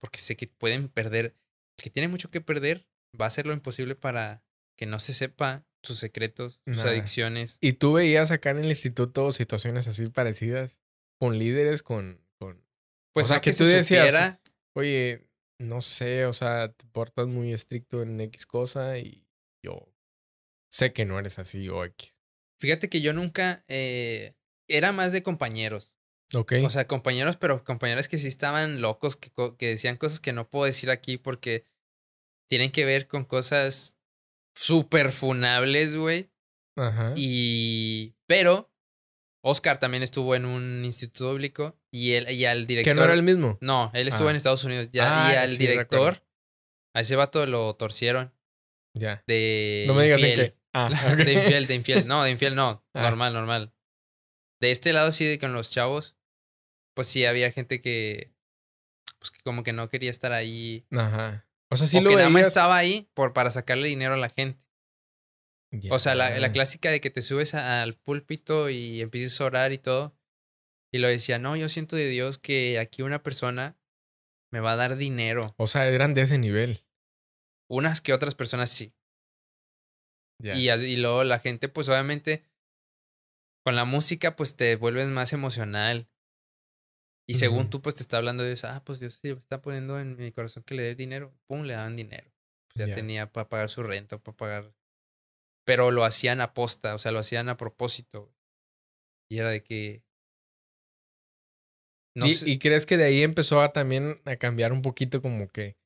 Porque 0.00 0.18
sé 0.18 0.36
que 0.36 0.46
pueden 0.46 0.88
perder. 0.88 1.36
El 1.78 1.84
que 1.84 1.90
tiene 1.90 2.08
mucho 2.08 2.30
que 2.30 2.40
perder 2.40 2.86
va 3.20 3.26
a 3.26 3.28
hacer 3.28 3.46
lo 3.46 3.52
imposible 3.52 3.96
para 3.96 4.44
que 4.76 4.86
no 4.86 5.00
se 5.00 5.14
sepa 5.14 5.66
sus 5.82 5.98
secretos, 5.98 6.60
sus 6.66 6.84
adicciones. 6.84 7.58
¿Y 7.60 7.74
tú 7.74 7.94
veías 7.94 8.30
acá 8.30 8.50
en 8.50 8.58
el 8.58 8.68
instituto 8.68 9.32
situaciones 9.32 9.86
así 9.86 10.08
parecidas? 10.08 10.80
Con 11.18 11.38
líderes, 11.38 11.82
con... 11.82 12.20
con... 12.38 12.64
Pues 13.12 13.26
o 13.26 13.28
sea, 13.28 13.40
que, 13.40 13.52
tú 13.52 13.64
decías, 13.64 14.40
oye, 14.74 15.28
no 15.58 15.80
sé, 15.80 16.26
o 16.26 16.32
sea, 16.32 16.72
te 16.72 16.86
portas 16.86 17.26
muy 17.26 17.52
estricto 17.52 18.02
en 18.02 18.20
X 18.20 18.46
cosa 18.46 18.98
y 18.98 19.26
yo 19.62 19.92
sé 20.70 20.92
que 20.92 21.04
no 21.04 21.18
eres 21.18 21.38
así 21.38 21.68
o 21.68 21.84
X. 21.84 22.20
Fíjate 22.58 22.88
que 22.88 23.00
yo 23.00 23.12
nunca... 23.12 23.64
Eh, 23.68 24.34
era 24.68 24.92
más 24.92 25.12
de 25.12 25.22
compañeros. 25.22 25.96
Ok. 26.34 26.54
O 26.64 26.70
sea, 26.70 26.86
compañeros, 26.86 27.36
pero 27.36 27.64
compañeros 27.64 28.08
que 28.08 28.18
sí 28.18 28.28
estaban 28.28 28.80
locos, 28.80 29.16
que, 29.16 29.30
que 29.58 29.68
decían 29.68 29.96
cosas 29.96 30.20
que 30.20 30.32
no 30.32 30.48
puedo 30.48 30.64
decir 30.64 30.90
aquí 30.90 31.18
porque 31.18 31.66
tienen 32.48 32.72
que 32.72 32.84
ver 32.84 33.06
con 33.06 33.24
cosas 33.24 33.93
súper 34.54 35.12
funables, 35.12 35.96
güey. 35.96 36.30
Ajá. 36.76 37.12
Y. 37.16 38.14
Pero. 38.26 38.70
Oscar 39.46 39.78
también 39.78 40.02
estuvo 40.02 40.34
en 40.34 40.46
un 40.46 40.86
instituto 40.86 41.32
público 41.32 41.78
y 41.90 42.14
él 42.14 42.30
y 42.30 42.46
al 42.46 42.66
director. 42.66 42.94
¿Que 42.94 42.98
no 42.98 43.04
era 43.04 43.12
el 43.12 43.22
mismo? 43.22 43.58
No, 43.60 43.90
él 43.92 44.08
estuvo 44.08 44.30
en 44.30 44.34
ah. 44.34 44.36
Estados 44.38 44.64
Unidos 44.64 44.88
ya. 44.90 45.02
y 45.04 45.36
ah, 45.36 45.42
al 45.42 45.58
director. 45.58 46.24
A 46.94 47.00
ese 47.00 47.14
vato 47.14 47.44
lo 47.44 47.74
torcieron. 47.74 48.32
Ya. 48.94 49.22
De. 49.26 49.84
No 49.86 49.92
me 49.94 50.04
digas 50.04 50.22
en 50.22 50.34
qué. 50.34 50.56
Ah, 50.72 50.88
De 51.16 51.32
infiel, 51.32 51.66
de 51.66 51.74
infiel. 51.74 52.06
No, 52.06 52.22
de 52.22 52.30
infiel 52.32 52.54
no. 52.54 52.84
Normal, 52.94 53.34
normal. 53.34 53.74
De 54.60 54.70
este 54.70 54.92
lado 54.92 55.12
sí, 55.12 55.26
de 55.26 55.38
con 55.38 55.52
los 55.52 55.70
chavos. 55.70 56.16
Pues 56.94 57.08
sí, 57.08 57.24
había 57.26 57.52
gente 57.52 57.80
que. 57.80 58.32
Pues 59.18 59.30
que 59.30 59.40
como 59.42 59.62
que 59.62 59.72
no 59.72 59.88
quería 59.88 60.10
estar 60.10 60.32
ahí. 60.32 60.86
Ajá. 60.90 61.46
O 61.74 61.76
sea, 61.76 61.86
sí 61.88 62.00
lo 62.00 62.10
que 62.10 62.16
nada 62.16 62.30
más 62.30 62.46
estaba 62.46 62.76
ahí 62.76 63.08
por, 63.14 63.32
para 63.32 63.50
sacarle 63.50 63.88
dinero 63.88 64.14
a 64.14 64.16
la 64.16 64.28
gente. 64.28 64.64
O 65.90 65.98
sea, 65.98 66.14
la, 66.14 66.38
la, 66.38 66.52
clásica 66.52 66.92
de 66.92 67.00
que 67.00 67.10
te 67.10 67.20
subes 67.20 67.52
al 67.54 67.94
púlpito 67.94 68.70
y 68.70 69.02
empieces 69.02 69.40
a 69.40 69.46
orar 69.46 69.72
y 69.72 69.78
todo. 69.78 70.16
Y 70.92 70.98
lo 70.98 71.08
decía, 71.08 71.40
no, 71.40 71.56
yo 71.56 71.68
siento 71.68 71.96
de 71.96 72.08
Dios 72.08 72.38
que 72.38 72.78
aquí 72.78 73.02
una 73.02 73.24
persona 73.24 73.76
me 74.52 74.60
va 74.60 74.74
a 74.74 74.76
dar 74.76 74.96
dinero. 74.96 75.52
O 75.56 75.66
sea, 75.66 75.88
eran 75.88 76.14
de 76.14 76.22
ese 76.22 76.38
nivel. 76.38 76.78
Unas 77.68 78.00
que 78.00 78.12
otras 78.12 78.36
personas 78.36 78.70
sí. 78.70 78.94
Y, 80.40 80.70
y 80.70 80.96
luego 80.96 81.24
la 81.24 81.40
gente, 81.40 81.68
pues 81.68 81.88
obviamente, 81.88 82.44
con 83.64 83.74
la 83.74 83.84
música, 83.84 84.36
pues 84.36 84.54
te 84.54 84.76
vuelves 84.76 85.08
más 85.08 85.32
emocional. 85.32 86.06
Y 87.26 87.34
según 87.34 87.70
tú, 87.70 87.80
pues 87.80 87.94
te 87.94 88.02
está 88.02 88.18
hablando 88.18 88.42
de 88.42 88.52
eso, 88.52 88.68
ah, 88.68 88.82
pues 88.84 89.00
Dios 89.00 89.18
sí 89.20 89.30
está 89.30 89.62
poniendo 89.62 89.98
en 89.98 90.16
mi 90.16 90.30
corazón 90.30 90.62
que 90.62 90.74
le 90.74 90.82
dé 90.82 90.94
dinero. 90.94 91.32
Pum, 91.46 91.62
le 91.62 91.74
daban 91.74 91.96
dinero. 91.96 92.30
Pues 92.74 92.86
ya 92.88 92.94
tenía 92.94 93.32
para 93.32 93.48
pagar 93.48 93.70
su 93.70 93.82
renta, 93.82 94.18
para 94.18 94.36
pagar. 94.36 94.74
Pero 95.64 95.90
lo 95.90 96.04
hacían 96.04 96.40
a 96.40 96.52
posta, 96.52 96.94
o 96.94 96.98
sea, 96.98 97.12
lo 97.12 97.20
hacían 97.20 97.48
a 97.48 97.56
propósito. 97.56 98.30
Y 99.30 99.38
era 99.38 99.50
de 99.50 99.62
que. 99.62 100.02
No 102.14 102.26
¿Y, 102.26 102.36
¿Y 102.44 102.58
crees 102.58 102.84
que 102.84 102.96
de 102.96 103.04
ahí 103.04 103.22
empezó 103.22 103.60
a 103.62 103.72
también 103.72 104.20
a 104.26 104.36
cambiar 104.36 104.72
un 104.72 104.82
poquito 104.82 105.22
como 105.22 105.48
que 105.48 105.76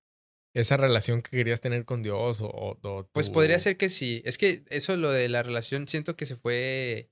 esa 0.55 0.76
relación 0.76 1.22
que 1.22 1.30
querías 1.30 1.61
tener 1.61 1.84
con 1.84 2.03
Dios 2.03 2.39
o, 2.41 3.09
Pues 3.12 3.30
podría 3.30 3.59
ser 3.59 3.76
que 3.76 3.89
sí. 3.89 4.22
Es 4.24 4.39
que 4.39 4.64
eso 4.68 4.97
lo 4.97 5.11
de 5.11 5.28
la 5.28 5.43
relación 5.43 5.86
siento 5.86 6.16
que 6.16 6.26
se 6.26 6.36
fue 6.36 7.11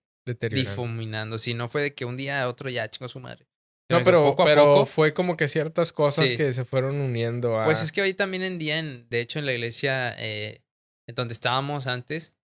difuminando. 0.51 1.39
Si 1.39 1.55
no 1.55 1.69
fue 1.69 1.83
de 1.83 1.95
que 1.95 2.05
un 2.05 2.17
día 2.17 2.43
a 2.43 2.49
otro 2.49 2.71
ya 2.71 2.89
chingó 2.89 3.09
su 3.09 3.21
madre. 3.21 3.47
No, 3.89 4.03
pero, 4.03 4.35
pero 4.37 4.85
fue 4.87 5.15
como 5.15 5.37
que 5.37 5.49
ciertas 5.49 5.93
cosas 5.93 6.33
que 6.33 6.53
se 6.53 6.65
fueron 6.65 7.01
uniendo 7.01 7.61
a... 7.61 7.65
Pues 7.65 7.83
es 7.83 7.93
que 7.93 8.03
hoy 8.03 8.15
también 8.15 8.43
en 8.43 8.59
día, 8.59 8.79
en, 8.79 9.09
de 9.09 9.21
hecho 9.21 9.39
en 9.39 9.47
la 9.47 9.53
iglesia 9.53 10.15
eh, 10.19 10.65
donde 11.15 11.33
estábamos 11.33 11.87
antes, 11.87 12.37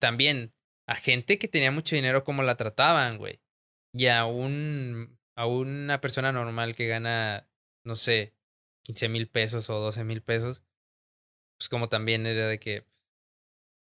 también 0.00 0.52
a 0.88 0.96
gente 0.96 1.38
que 1.38 1.46
tenía 1.46 1.70
mucho 1.70 1.94
dinero, 1.94 2.24
como 2.24 2.42
la 2.42 2.56
trataban, 2.56 3.18
güey. 3.18 3.40
Y 3.94 4.08
a 4.08 4.24
un, 4.24 5.18
a 5.36 5.46
una 5.46 6.00
persona 6.00 6.32
normal 6.32 6.74
que 6.74 6.88
gana, 6.88 7.48
no 7.84 7.94
sé, 7.94 8.34
15 8.84 9.08
mil 9.08 9.28
pesos 9.28 9.70
o 9.70 9.78
12 9.78 10.02
mil 10.02 10.22
pesos, 10.22 10.62
pues 11.58 11.68
como 11.68 11.88
también 11.88 12.26
era 12.26 12.48
de 12.48 12.58
que... 12.58 12.86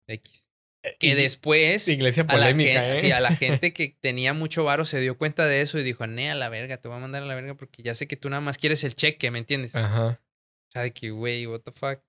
X. 0.09 0.46
Eh, 0.87 0.97
que 0.99 1.15
después. 1.15 1.89
Iglesia 1.89 2.27
polémica, 2.27 2.93
¿eh? 2.93 2.97
Sí, 2.97 3.11
a 3.11 3.21
la 3.21 3.31
gente 3.37 3.73
que 3.73 3.97
tenía 4.01 4.33
mucho 4.33 4.65
varo 4.65 4.85
se 4.85 5.01
dio 5.01 5.19
cuenta 5.19 5.47
de 5.47 5.61
eso 5.61 5.79
y 5.79 5.83
dijo, 5.83 6.07
nee, 6.07 6.31
a 6.31 6.35
la 6.35 6.49
verga, 6.49 6.77
te 6.79 6.89
voy 6.89 6.97
a 6.97 7.01
mandar 7.01 7.23
a 7.23 7.27
la 7.27 7.35
verga 7.35 7.55
porque 7.55 7.83
ya 7.83 7.95
sé 7.95 8.07
que 8.07 8.17
tú 8.17 8.31
nada 8.31 8.41
más 8.41 8.59
quieres 8.59 8.85
el 8.85 8.95
cheque, 8.95 9.31
¿me 9.31 9.39
entiendes? 9.39 9.75
Ajá. 9.75 10.21
O 10.69 10.73
sea, 10.73 10.83
de 10.83 10.93
que, 10.93 11.11
güey, 11.11 11.47
what 11.47 11.61
the 11.61 11.73
fuck. 11.73 12.01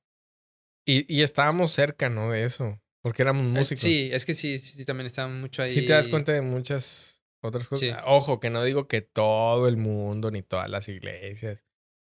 Y, 0.85 1.11
y 1.13 1.21
estábamos 1.23 1.71
cerca, 1.71 2.09
¿no? 2.09 2.31
De 2.31 2.43
eso. 2.43 2.79
Porque 3.01 3.21
éramos 3.21 3.43
eh, 3.43 3.45
músicos. 3.45 3.81
Sí, 3.81 4.09
es 4.11 4.25
que 4.25 4.33
sí, 4.33 4.57
sí, 4.59 4.85
también 4.85 5.05
estábamos 5.05 5.39
mucho 5.39 5.63
ahí. 5.63 5.69
Sí, 5.69 5.85
te 5.85 5.93
das 5.93 6.07
cuenta 6.07 6.31
de 6.33 6.41
muchas 6.41 7.23
otras 7.41 7.67
cosas. 7.67 7.97
Ojo, 8.05 8.39
que 8.39 8.49
no 8.49 8.63
digo 8.63 8.87
que 8.87 9.01
todo 9.01 9.67
el 9.67 9.77
mundo, 9.77 10.31
ni 10.31 10.41
todas 10.41 10.69
las 10.69 10.87
iglesias, 10.89 11.65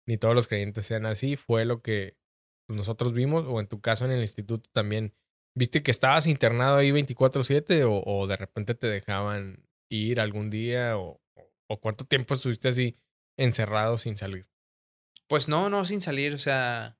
ni 0.06 0.18
todos 0.18 0.36
los 0.36 0.48
creyentes 0.48 0.86
sean 0.86 1.06
así. 1.06 1.36
Fue 1.36 1.66
lo 1.66 1.82
que 1.82 2.18
nosotros 2.68 3.14
vimos, 3.14 3.46
o 3.48 3.60
en 3.60 3.68
tu 3.68 3.82
caso 3.82 4.06
en 4.06 4.12
el 4.12 4.22
instituto 4.22 4.70
también 4.74 5.14
¿Viste 5.58 5.82
que 5.82 5.92
estabas 5.92 6.28
internado 6.28 6.78
ahí 6.78 6.92
24/7 6.92 7.84
o, 7.84 8.04
o, 8.06 8.28
de 8.28 8.38
repente 8.38 8.76
te 8.76 8.88
dejaban 8.88 9.66
ir 9.90 10.20
algún 10.20 10.50
día 10.50 10.98
o, 10.98 11.20
o, 11.68 11.80
cuánto 11.80 12.06
tiempo 12.06 12.34
estuviste 12.34 12.68
así 12.68 12.96
encerrado 13.38 13.98
sin 13.98 14.18
salir? 14.18 14.48
Pues 15.28 15.48
no, 15.48 15.70
no 15.70 15.84
sin 15.84 16.02
salir, 16.02 16.34
o 16.34 16.38
sea, 16.38 16.98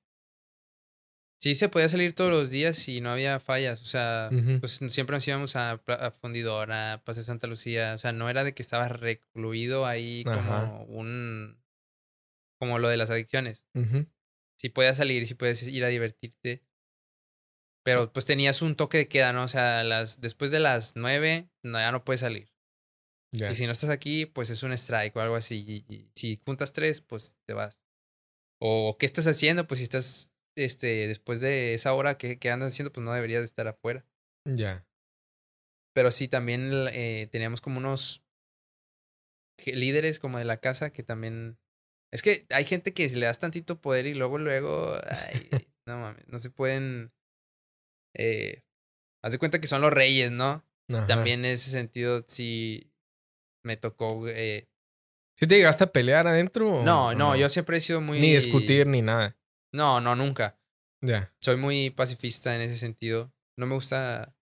Sí, 1.40 1.54
se 1.54 1.68
podía 1.68 1.88
salir 1.88 2.14
todos 2.14 2.30
los 2.30 2.50
días 2.50 2.88
y 2.88 3.00
no 3.00 3.10
había 3.10 3.38
fallas. 3.38 3.80
O 3.82 3.84
sea, 3.84 4.28
pues 4.58 4.80
siempre 4.88 5.14
nos 5.14 5.28
íbamos 5.28 5.54
a, 5.54 5.80
a 5.86 6.10
Fundidora, 6.10 6.94
a 6.94 7.04
Paseo 7.04 7.22
Santa 7.22 7.46
Lucía. 7.46 7.94
O 7.94 7.98
sea, 7.98 8.12
no 8.12 8.28
era 8.28 8.42
de 8.42 8.54
que 8.54 8.62
estabas 8.62 8.90
recluido 8.90 9.86
ahí 9.86 10.24
como 10.24 10.52
Ajá. 10.52 10.84
un. 10.88 11.62
como 12.58 12.80
lo 12.80 12.88
de 12.88 12.96
las 12.96 13.10
adicciones. 13.10 13.64
Ujú. 13.74 14.06
Sí 14.56 14.68
podías 14.68 14.96
salir, 14.96 15.28
sí 15.28 15.34
puedes 15.34 15.62
ir 15.62 15.84
a 15.84 15.88
divertirte. 15.88 16.64
Pero 17.90 18.12
pues 18.12 18.26
tenías 18.26 18.60
un 18.60 18.76
toque 18.76 18.98
de 18.98 19.08
queda, 19.08 19.32
¿no? 19.32 19.44
O 19.44 19.48
sea, 19.48 19.82
las, 19.82 20.20
después 20.20 20.50
de 20.50 20.60
las 20.60 20.94
nueve, 20.94 21.48
no, 21.62 21.78
ya 21.78 21.90
no 21.90 22.04
puedes 22.04 22.20
salir. 22.20 22.52
Ya. 23.32 23.50
Y 23.50 23.54
si 23.54 23.66
no 23.66 23.72
estás 23.72 23.90
aquí, 23.90 24.26
pues 24.26 24.50
es 24.50 24.62
un 24.62 24.72
strike 24.72 25.16
o 25.16 25.20
algo 25.20 25.36
así. 25.36 25.84
Y, 25.88 25.94
y 25.94 26.10
si 26.14 26.36
juntas 26.36 26.72
tres, 26.72 27.00
pues 27.00 27.36
te 27.46 27.54
vas. 27.54 27.82
O 28.60 28.96
qué 28.98 29.06
estás 29.06 29.26
haciendo, 29.26 29.66
pues 29.66 29.78
si 29.78 29.84
estás 29.84 30.34
este, 30.54 31.06
después 31.06 31.40
de 31.40 31.72
esa 31.74 31.94
hora 31.94 32.18
que, 32.18 32.38
que 32.38 32.50
andas 32.50 32.72
haciendo, 32.72 32.92
pues 32.92 33.04
no 33.04 33.12
deberías 33.12 33.40
de 33.40 33.46
estar 33.46 33.68
afuera. 33.68 34.04
Ya. 34.44 34.86
Pero 35.94 36.10
sí, 36.10 36.28
también 36.28 36.70
eh, 36.92 37.28
teníamos 37.30 37.60
como 37.60 37.78
unos 37.78 38.22
líderes 39.64 40.18
como 40.18 40.38
de 40.38 40.44
la 40.44 40.58
casa 40.58 40.90
que 40.90 41.02
también... 41.02 41.58
Es 42.12 42.22
que 42.22 42.46
hay 42.50 42.64
gente 42.64 42.92
que 42.92 43.08
si 43.08 43.16
le 43.16 43.26
das 43.26 43.38
tantito 43.38 43.80
poder 43.80 44.06
y 44.06 44.14
luego, 44.14 44.38
luego... 44.38 44.94
ay, 45.08 45.48
no 45.86 45.98
mames, 45.98 46.28
no 46.28 46.38
se 46.38 46.50
pueden... 46.50 47.12
Eh, 48.14 48.62
haz 49.22 49.32
de 49.32 49.38
cuenta 49.38 49.60
que 49.60 49.66
son 49.66 49.80
los 49.82 49.92
reyes, 49.92 50.30
¿no? 50.30 50.64
Ajá. 50.90 51.06
También 51.06 51.44
en 51.44 51.52
ese 51.52 51.70
sentido 51.70 52.24
sí 52.28 52.92
me 53.64 53.76
tocó... 53.76 54.26
eh, 54.28 54.68
¿Sí 55.38 55.46
te 55.46 55.56
llegaste 55.56 55.84
a 55.84 55.92
pelear 55.92 56.26
adentro? 56.26 56.68
o- 56.80 56.82
no, 56.84 57.08
o 57.08 57.14
no, 57.14 57.36
yo 57.36 57.48
siempre 57.48 57.76
he 57.76 57.80
sido 57.80 58.00
muy... 58.00 58.18
Ni 58.20 58.32
discutir 58.34 58.86
ni 58.86 59.02
nada. 59.02 59.36
No, 59.72 60.00
no, 60.00 60.14
nunca. 60.16 60.58
Ya. 61.04 61.32
Soy 61.40 61.56
muy 61.56 61.90
pacifista 61.90 62.56
en 62.56 62.62
ese 62.62 62.76
sentido. 62.76 63.32
No 63.56 63.66
me 63.66 63.74
gusta 63.74 64.34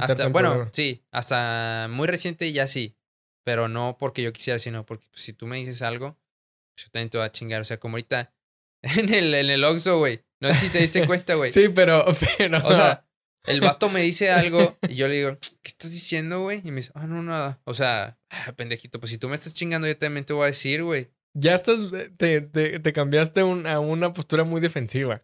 Hasta, 0.00 0.24
en 0.24 0.32
bueno, 0.32 0.68
sí, 0.72 1.04
hasta 1.10 1.88
muy 1.90 2.06
reciente 2.06 2.52
ya 2.52 2.66
sí. 2.68 2.96
Pero 3.44 3.68
no 3.68 3.96
porque 3.98 4.22
yo 4.22 4.32
quisiera, 4.32 4.58
sino 4.58 4.86
porque 4.86 5.06
pues, 5.10 5.22
si 5.22 5.32
tú 5.32 5.46
me 5.46 5.56
dices 5.56 5.82
algo, 5.82 6.16
pues, 6.74 6.86
yo 6.86 6.90
también 6.92 7.10
te 7.10 7.18
voy 7.18 7.26
a 7.26 7.32
chingar. 7.32 7.60
O 7.60 7.64
sea, 7.64 7.78
como 7.78 7.96
ahorita 7.96 8.32
en 8.82 9.12
el, 9.12 9.34
en 9.34 9.50
el 9.50 9.64
Oxxo, 9.64 9.98
güey. 9.98 10.22
No 10.40 10.48
sé 10.48 10.54
si 10.54 10.68
te 10.70 10.78
diste 10.78 11.04
cuenta, 11.06 11.34
güey. 11.34 11.50
Sí, 11.50 11.68
pero, 11.68 12.04
pero. 12.38 12.58
O 12.66 12.74
sea, 12.74 13.06
el 13.46 13.60
vato 13.60 13.88
me 13.90 14.00
dice 14.00 14.30
algo 14.30 14.76
y 14.88 14.94
yo 14.94 15.08
le 15.08 15.16
digo, 15.16 15.36
¿qué 15.40 15.68
estás 15.68 15.90
diciendo, 15.92 16.42
güey? 16.42 16.60
Y 16.64 16.70
me 16.70 16.76
dice, 16.76 16.92
ah, 16.94 17.06
no, 17.06 17.22
nada. 17.22 17.60
O 17.64 17.74
sea, 17.74 18.18
ah, 18.30 18.52
pendejito, 18.56 19.00
pues 19.00 19.10
si 19.10 19.18
tú 19.18 19.28
me 19.28 19.34
estás 19.34 19.54
chingando, 19.54 19.86
yo 19.86 19.96
también 19.96 20.24
te 20.24 20.32
voy 20.32 20.44
a 20.44 20.46
decir, 20.46 20.82
güey. 20.82 21.10
ya 21.36 21.54
estás. 21.54 21.78
Te, 22.16 22.40
te, 22.40 22.78
te 22.80 22.92
cambiaste 22.92 23.42
un- 23.42 23.66
a 23.66 23.80
una 23.80 24.12
postura 24.12 24.44
muy 24.44 24.60
defensiva. 24.60 25.22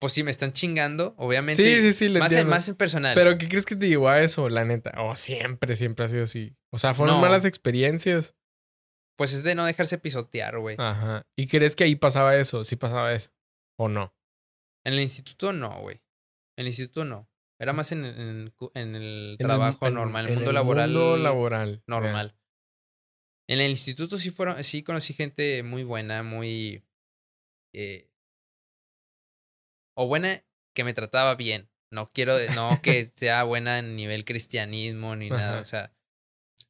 Pues 0.00 0.12
si 0.12 0.22
me 0.22 0.30
están 0.30 0.52
chingando, 0.52 1.14
obviamente. 1.18 1.56
Sí, 1.62 1.82
sí, 1.82 1.92
sí, 1.92 2.08
le 2.08 2.20
más, 2.20 2.30
en, 2.32 2.48
más 2.48 2.68
en 2.68 2.76
personal. 2.76 3.14
Pero 3.16 3.36
¿qué 3.36 3.48
crees 3.48 3.66
que 3.66 3.74
te 3.74 3.88
llevó 3.88 4.08
a 4.08 4.22
eso, 4.22 4.48
la 4.48 4.64
neta? 4.64 4.92
Oh, 4.98 5.16
siempre, 5.16 5.74
siempre 5.74 6.04
ha 6.04 6.08
sido 6.08 6.22
así. 6.22 6.54
O 6.72 6.78
sea, 6.78 6.94
fueron 6.94 7.16
No. 7.16 7.20
malas 7.22 7.44
experiencias. 7.44 8.36
Pues 9.16 9.32
es 9.32 9.42
de 9.42 9.56
no 9.56 9.64
dejarse 9.66 9.98
pisotear, 9.98 10.60
güey. 10.60 10.76
Ajá. 10.78 11.26
¿Y 11.36 11.48
crees 11.48 11.74
que 11.74 11.82
ahí 11.82 11.96
pasaba 11.96 12.36
eso? 12.36 12.62
¿Sí 12.62 12.76
pasaba 12.76 13.12
eso? 13.12 13.30
¿O 13.76 13.88
no? 13.88 14.14
En 14.86 14.92
el 14.94 15.00
instituto 15.00 15.52
no, 15.52 15.80
güey. 15.80 15.96
En 16.56 16.62
el 16.62 16.66
instituto 16.68 17.04
no. 17.04 17.27
Era 17.60 17.72
más 17.72 17.90
en, 17.92 18.04
en, 18.04 18.18
el 18.18 18.52
en 18.74 18.94
el 18.94 19.30
En 19.32 19.36
trabajo 19.38 19.90
normal, 19.90 20.26
en 20.26 20.26
el 20.26 20.32
en 20.32 20.38
mundo 20.38 20.52
laboral. 20.52 20.90
mundo 20.90 21.16
laboral. 21.16 21.82
normal. 21.86 22.34
En 23.48 23.60
el 23.60 23.70
instituto 23.70 24.18
sí 24.18 24.30
fueron, 24.30 24.62
sí 24.62 24.82
conocí 24.82 25.14
gente 25.14 25.62
muy 25.62 25.82
buena, 25.82 26.22
muy 26.22 26.84
eh, 27.74 28.10
o 29.96 30.06
buena 30.06 30.44
que 30.74 30.84
me 30.84 30.94
trataba 30.94 31.34
bien. 31.34 31.68
No 31.90 32.12
quiero, 32.12 32.34
no 32.54 32.78
que 32.82 33.06
sea 33.16 33.42
buena 33.44 33.78
en 33.78 33.96
nivel 33.96 34.24
cristianismo 34.24 35.16
ni 35.16 35.30
nada. 35.30 35.60
O 35.60 35.64
sea, 35.64 35.92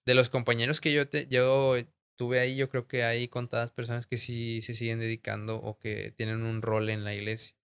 de 0.07 0.15
los 0.15 0.31
compañeros 0.31 0.81
que 0.81 0.93
yo 0.93 1.09
te, 1.09 1.27
yo 1.27 1.75
tuve 2.17 2.41
ahí, 2.41 2.57
yo 2.57 2.69
creo 2.71 2.87
que 2.89 3.05
hay 3.05 3.29
contadas 3.29 3.73
personas 3.73 4.07
que 4.07 4.17
sí 4.17 4.63
se 4.63 4.75
siguen 4.75 5.01
dedicando 5.01 5.57
o 5.57 5.79
que 5.79 6.13
tienen 6.13 6.43
un 6.45 6.63
rol 6.63 6.89
en 6.89 7.05
la 7.05 7.15
iglesia. 7.15 7.57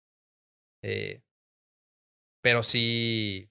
Eh, 0.83 1.21
pero 2.43 2.61
sí. 2.61 3.49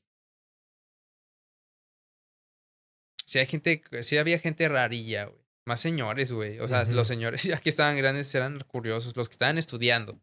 Sí 3.24 3.38
hay 3.38 3.47
gente, 3.47 3.82
sí 4.03 4.18
había 4.18 4.38
gente 4.38 4.68
rarilla, 4.68 5.24
güey. 5.24 5.40
Más 5.64 5.80
señores, 5.80 6.32
güey. 6.32 6.59
O 6.59 6.68
sea, 6.68 6.84
los 6.84 7.07
señores 7.09 7.43
ya 7.45 7.57
que 7.59 7.68
estaban 7.70 7.97
grandes 7.97 8.34
eran 8.34 8.59
curiosos, 8.61 9.16
los 9.16 9.28
que 9.28 9.34
estaban 9.34 9.59
estudiando. 9.59 10.20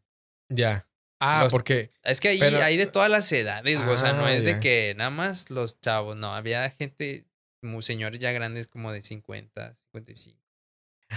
Ya. 0.50 0.88
Ah, 1.22 1.42
Los- 1.44 1.52
porque. 1.52 1.92
Es 2.04 2.20
que 2.20 2.30
ahí 2.30 2.40
Pero- 2.40 2.62
hay 2.62 2.78
de 2.78 2.86
todas 2.88 3.10
las 3.10 3.32
edades, 3.32 3.78
güey. 3.84 3.94
O 3.96 3.98
sea, 3.98 4.14
no 4.14 4.26
Ah, 4.26 4.34
es 4.34 4.44
ya. 4.44 4.54
de 4.56 4.60
que 4.60 4.94
nada 4.96 5.10
más 5.10 5.50
los 5.50 5.80
chavos, 5.82 6.16
no. 6.18 6.34
Había 6.36 6.70
gente, 6.70 7.26
muy 7.62 7.82
señores 7.82 8.20
ya 8.20 8.32
grandes 8.32 8.68
como 8.68 8.92
de 8.92 9.02
50, 9.02 9.78
55. 9.92 10.40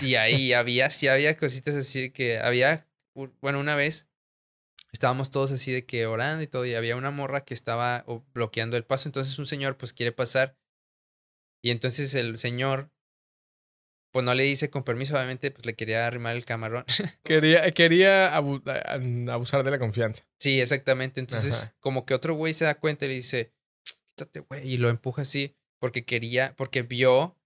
Y 0.00 0.14
ahí 0.14 0.52
había, 0.54 0.88
sí 0.90 1.08
había 1.08 1.36
cositas 1.36 1.74
así 1.76 2.10
que 2.10 2.38
había, 2.38 2.88
bueno, 3.40 3.60
una 3.60 3.76
vez 3.76 4.08
estábamos 4.92 5.30
todos 5.30 5.52
así 5.52 5.72
de 5.72 5.84
que 5.86 6.06
orando 6.06 6.42
y 6.42 6.46
todo, 6.46 6.66
y 6.66 6.74
había 6.74 6.96
una 6.96 7.10
morra 7.10 7.44
que 7.44 7.54
estaba 7.54 8.04
bloqueando 8.34 8.76
el 8.76 8.84
paso. 8.84 9.08
Entonces 9.08 9.38
un 9.38 9.46
señor, 9.46 9.76
pues 9.76 9.92
quiere 9.92 10.12
pasar. 10.12 10.56
Y 11.64 11.70
entonces 11.70 12.14
el 12.14 12.38
señor, 12.38 12.90
pues 14.12 14.24
no 14.24 14.34
le 14.34 14.42
dice 14.42 14.68
con 14.68 14.84
permiso, 14.84 15.14
obviamente, 15.14 15.50
pues 15.50 15.64
le 15.64 15.74
quería 15.74 16.06
arrimar 16.06 16.36
el 16.36 16.44
camarón. 16.44 16.84
Quería, 17.24 17.70
quería 17.70 18.36
abu- 18.36 18.62
abusar 19.30 19.62
de 19.64 19.70
la 19.70 19.78
confianza. 19.78 20.24
Sí, 20.38 20.60
exactamente. 20.60 21.20
Entonces, 21.20 21.64
Ajá. 21.64 21.76
como 21.80 22.04
que 22.04 22.12
otro 22.14 22.34
güey 22.34 22.52
se 22.52 22.64
da 22.66 22.74
cuenta 22.74 23.06
y 23.06 23.08
le 23.08 23.14
dice, 23.14 23.52
quítate, 24.10 24.40
güey, 24.40 24.68
y 24.68 24.76
lo 24.76 24.90
empuja 24.90 25.22
así, 25.22 25.56
porque 25.80 26.04
quería, 26.04 26.54
porque 26.56 26.82
vio 26.82 27.38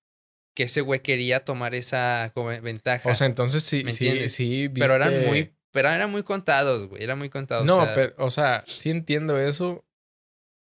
que 0.56 0.64
ese 0.64 0.80
güey 0.80 1.00
quería 1.00 1.44
tomar 1.44 1.74
esa 1.74 2.32
como 2.34 2.48
ventaja. 2.48 3.10
O 3.10 3.14
sea, 3.14 3.26
entonces 3.28 3.62
sí, 3.62 3.84
¿Me 3.84 3.92
sí, 3.92 4.28
sí. 4.30 4.68
pero 4.74 4.94
eran 4.96 5.26
muy, 5.26 5.54
pero 5.76 5.90
eran 5.90 6.10
muy 6.10 6.22
contados, 6.22 6.88
güey, 6.88 7.02
eran 7.02 7.18
muy 7.18 7.28
contados. 7.28 7.66
No, 7.66 7.76
o 7.76 7.84
sea, 7.84 7.92
pero, 7.92 8.14
o 8.16 8.30
sea, 8.30 8.64
sí 8.66 8.88
entiendo 8.88 9.38
eso, 9.38 9.84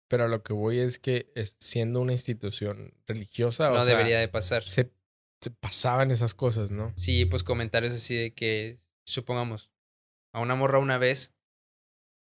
pero 0.07 0.30
lo 0.30 0.41
que 0.41 0.53
voy 0.53 0.80
es 0.80 0.99
que 0.99 1.30
siendo 1.59 1.99
una 1.99 2.14
institución 2.14 2.93
religiosa, 3.07 3.74
o 3.74 3.76
no 3.76 3.84
sea, 3.84 3.91
debería 3.91 4.20
de 4.20 4.30
pasar. 4.30 4.64
se, 4.64 4.89
se 5.41 5.51
pasaban 5.51 6.12
esas 6.12 6.34
cosas, 6.34 6.72
¿no? 6.72 6.93
Sí, 6.95 7.26
pues 7.26 7.43
comentarios 7.43 7.91
así 7.91 8.16
de 8.16 8.34
que, 8.34 8.80
supongamos, 9.03 9.70
a 10.34 10.39
una 10.39 10.55
morra 10.55 10.80
una 10.80 10.97
vez 10.97 11.34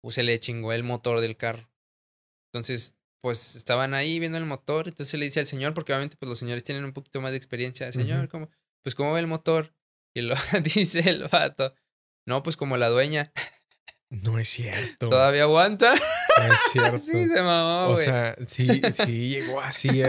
pues, 0.01 0.15
se 0.15 0.23
le 0.23 0.39
chingó 0.39 0.73
el 0.73 0.85
motor 0.85 1.21
del 1.21 1.37
carro. 1.37 1.69
Entonces, 2.53 2.95
pues 3.21 3.57
estaban 3.57 3.95
ahí 3.95 4.21
viendo 4.21 4.39
el 4.39 4.47
motor, 4.47 4.87
entonces 4.87 5.19
le 5.19 5.27
dice 5.27 5.41
al 5.41 5.49
señor, 5.49 5.75
porque 5.75 5.93
obviamente 5.93 6.17
pues 6.17 6.29
los 6.29 6.39
señores 6.39 6.63
tienen 6.63 6.85
un 6.85 6.93
poquito 6.93 7.21
más 7.21 7.33
de 7.33 7.37
experiencia, 7.37 7.91
señor. 7.91 8.29
¿cómo? 8.29 8.49
Pues 8.85 8.95
¿cómo 8.95 9.13
ve 9.13 9.19
el 9.19 9.27
motor? 9.27 9.75
Y 10.15 10.21
lo 10.21 10.37
dice 10.63 11.01
el 11.11 11.27
vato, 11.27 11.75
no, 12.27 12.43
pues 12.43 12.57
como 12.57 12.77
la 12.77 12.89
dueña, 12.89 13.33
No 14.11 14.39
es 14.39 14.49
cierto. 14.49 15.09
todavía 15.09 15.43
aguanta. 15.43 15.93
No 16.39 16.45
es 16.53 16.59
cierto. 16.73 16.99
sí, 16.99 17.13
se 17.29 17.43
mamó, 17.43 17.87
o 17.89 17.93
güey. 17.95 18.05
sea, 18.05 18.37
sí, 18.47 18.81
sí 18.95 19.29
llegó 19.31 19.61
así. 19.61 20.01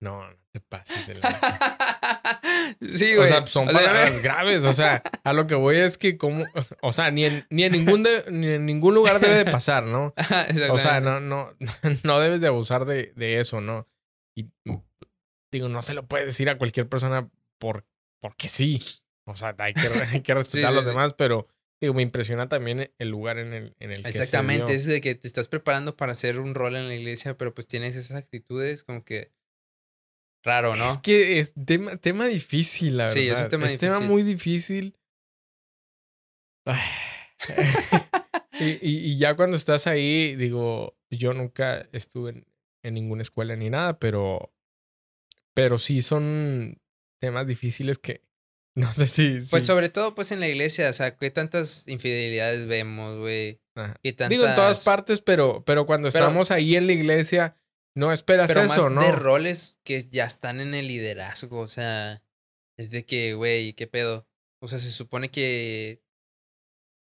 No, 0.00 0.28
no 0.28 0.36
te 0.50 0.60
pases 0.60 1.06
de 1.06 1.14
la... 1.14 1.30
sí, 2.88 3.12
O 3.14 3.18
güey. 3.18 3.28
sea, 3.28 3.46
son 3.46 3.68
O 3.68 3.70
sea, 3.70 3.80
palabras 3.80 4.20
graves. 4.22 4.64
O 4.64 4.72
sea, 4.72 5.00
a 5.22 5.32
lo 5.32 5.46
que 5.46 5.54
voy 5.54 5.76
es 5.76 5.96
que 5.96 6.18
como... 6.18 6.44
O 6.82 6.90
sea, 6.92 7.10
ni 7.12 7.24
en, 7.24 7.46
ni 7.50 7.62
en, 7.64 7.72
ningún, 7.72 8.02
de- 8.02 8.24
ni 8.30 8.48
en 8.48 8.66
ningún 8.66 8.94
lugar 8.94 9.20
debe 9.20 9.36
de 9.44 9.50
pasar, 9.50 9.84
¿no? 9.84 10.12
O 10.70 10.78
sea, 10.78 11.00
no, 11.00 11.20
no, 11.20 11.56
no 12.02 12.20
debes 12.20 12.40
de 12.40 12.48
abusar 12.48 12.84
de, 12.84 13.12
de 13.16 13.38
eso, 13.40 13.60
¿no? 13.60 13.88
Y 14.36 14.50
digo, 15.52 15.68
no 15.68 15.82
se 15.82 15.94
lo 15.94 16.06
puedes 16.06 16.26
decir 16.26 16.50
a 16.50 16.58
cualquier 16.58 16.88
persona 16.88 17.30
por, 17.58 17.86
porque 18.20 18.48
sí. 18.48 18.82
O 19.26 19.34
sea, 19.36 19.54
hay 19.58 19.74
que, 19.74 19.80
hay 20.10 20.20
que 20.20 20.34
respetar 20.34 20.70
a 20.70 20.74
los 20.74 20.84
sí. 20.84 20.90
demás, 20.90 21.14
pero 21.14 21.48
digo, 21.80 21.94
me 21.94 22.02
impresiona 22.02 22.48
también 22.48 22.92
el 22.98 23.08
lugar 23.08 23.38
en 23.38 23.52
el, 23.52 23.74
en 23.78 23.90
el 23.90 23.96
que 24.02 24.12
se 24.12 24.18
Exactamente, 24.18 24.66
dio. 24.72 24.76
es 24.76 24.84
de 24.86 25.00
que 25.00 25.14
te 25.14 25.26
estás 25.26 25.48
preparando 25.48 25.96
para 25.96 26.12
hacer 26.12 26.38
un 26.40 26.54
rol 26.54 26.76
en 26.76 26.88
la 26.88 26.94
iglesia, 26.94 27.36
pero 27.36 27.54
pues 27.54 27.66
tienes 27.66 27.96
esas 27.96 28.16
actitudes 28.16 28.84
como 28.84 29.04
que 29.04 29.32
raro, 30.44 30.76
¿no? 30.76 30.86
Es 30.88 30.98
que 30.98 31.40
es 31.40 31.54
tema, 31.66 31.96
tema 31.96 32.26
difícil, 32.26 32.98
la 32.98 33.04
verdad. 33.04 33.14
Sí, 33.14 33.28
es 33.28 33.38
un 33.38 33.48
tema 33.48 33.66
difícil. 33.68 34.06
muy 34.08 34.22
difícil. 34.22 34.96
Ay. 36.66 36.80
y, 38.60 38.64
y- 38.88 38.98
y 39.12 39.18
ya 39.18 39.36
cuando 39.36 39.56
estás 39.56 39.86
ahí, 39.86 40.36
digo, 40.36 40.96
yo 41.10 41.34
nunca 41.34 41.88
estuve 41.92 42.30
en, 42.30 42.46
en 42.82 42.94
ninguna 42.94 43.22
escuela 43.22 43.56
ni 43.56 43.70
nada, 43.70 43.98
pero, 43.98 44.52
pero 45.54 45.78
sí 45.78 46.00
son 46.02 46.80
temas 47.20 47.46
difíciles 47.46 47.98
que 47.98 48.22
no 48.76 48.92
sé 48.92 49.06
si... 49.06 49.38
Pues 49.50 49.64
sobre 49.64 49.88
todo 49.88 50.14
pues 50.14 50.32
en 50.32 50.40
la 50.40 50.48
iglesia, 50.48 50.90
o 50.90 50.92
sea, 50.92 51.16
qué 51.16 51.30
tantas 51.30 51.86
infidelidades 51.88 52.66
vemos, 52.66 53.18
güey. 53.18 53.60
Tantas... 53.74 54.28
Digo 54.28 54.46
en 54.46 54.54
todas 54.54 54.84
partes, 54.84 55.20
pero, 55.20 55.64
pero 55.64 55.86
cuando 55.86 56.10
Pero- 56.10 56.24
estamos 56.26 56.50
ahí 56.50 56.76
en 56.76 56.86
la 56.86 56.92
iglesia, 56.92 57.56
no 57.96 58.12
esperas 58.12 58.48
Pero 58.48 58.62
eso, 58.62 58.90
más 58.90 58.92
¿no? 58.92 59.02
de 59.02 59.12
roles 59.12 59.78
que 59.84 60.08
ya 60.10 60.24
están 60.24 60.60
en 60.60 60.74
el 60.74 60.88
liderazgo, 60.88 61.60
o 61.60 61.68
sea, 61.68 62.22
es 62.76 62.90
de 62.90 63.04
que, 63.06 63.34
güey, 63.34 63.74
qué 63.74 63.86
pedo. 63.86 64.28
O 64.60 64.68
sea, 64.68 64.78
se 64.78 64.90
supone 64.90 65.30
que 65.30 66.02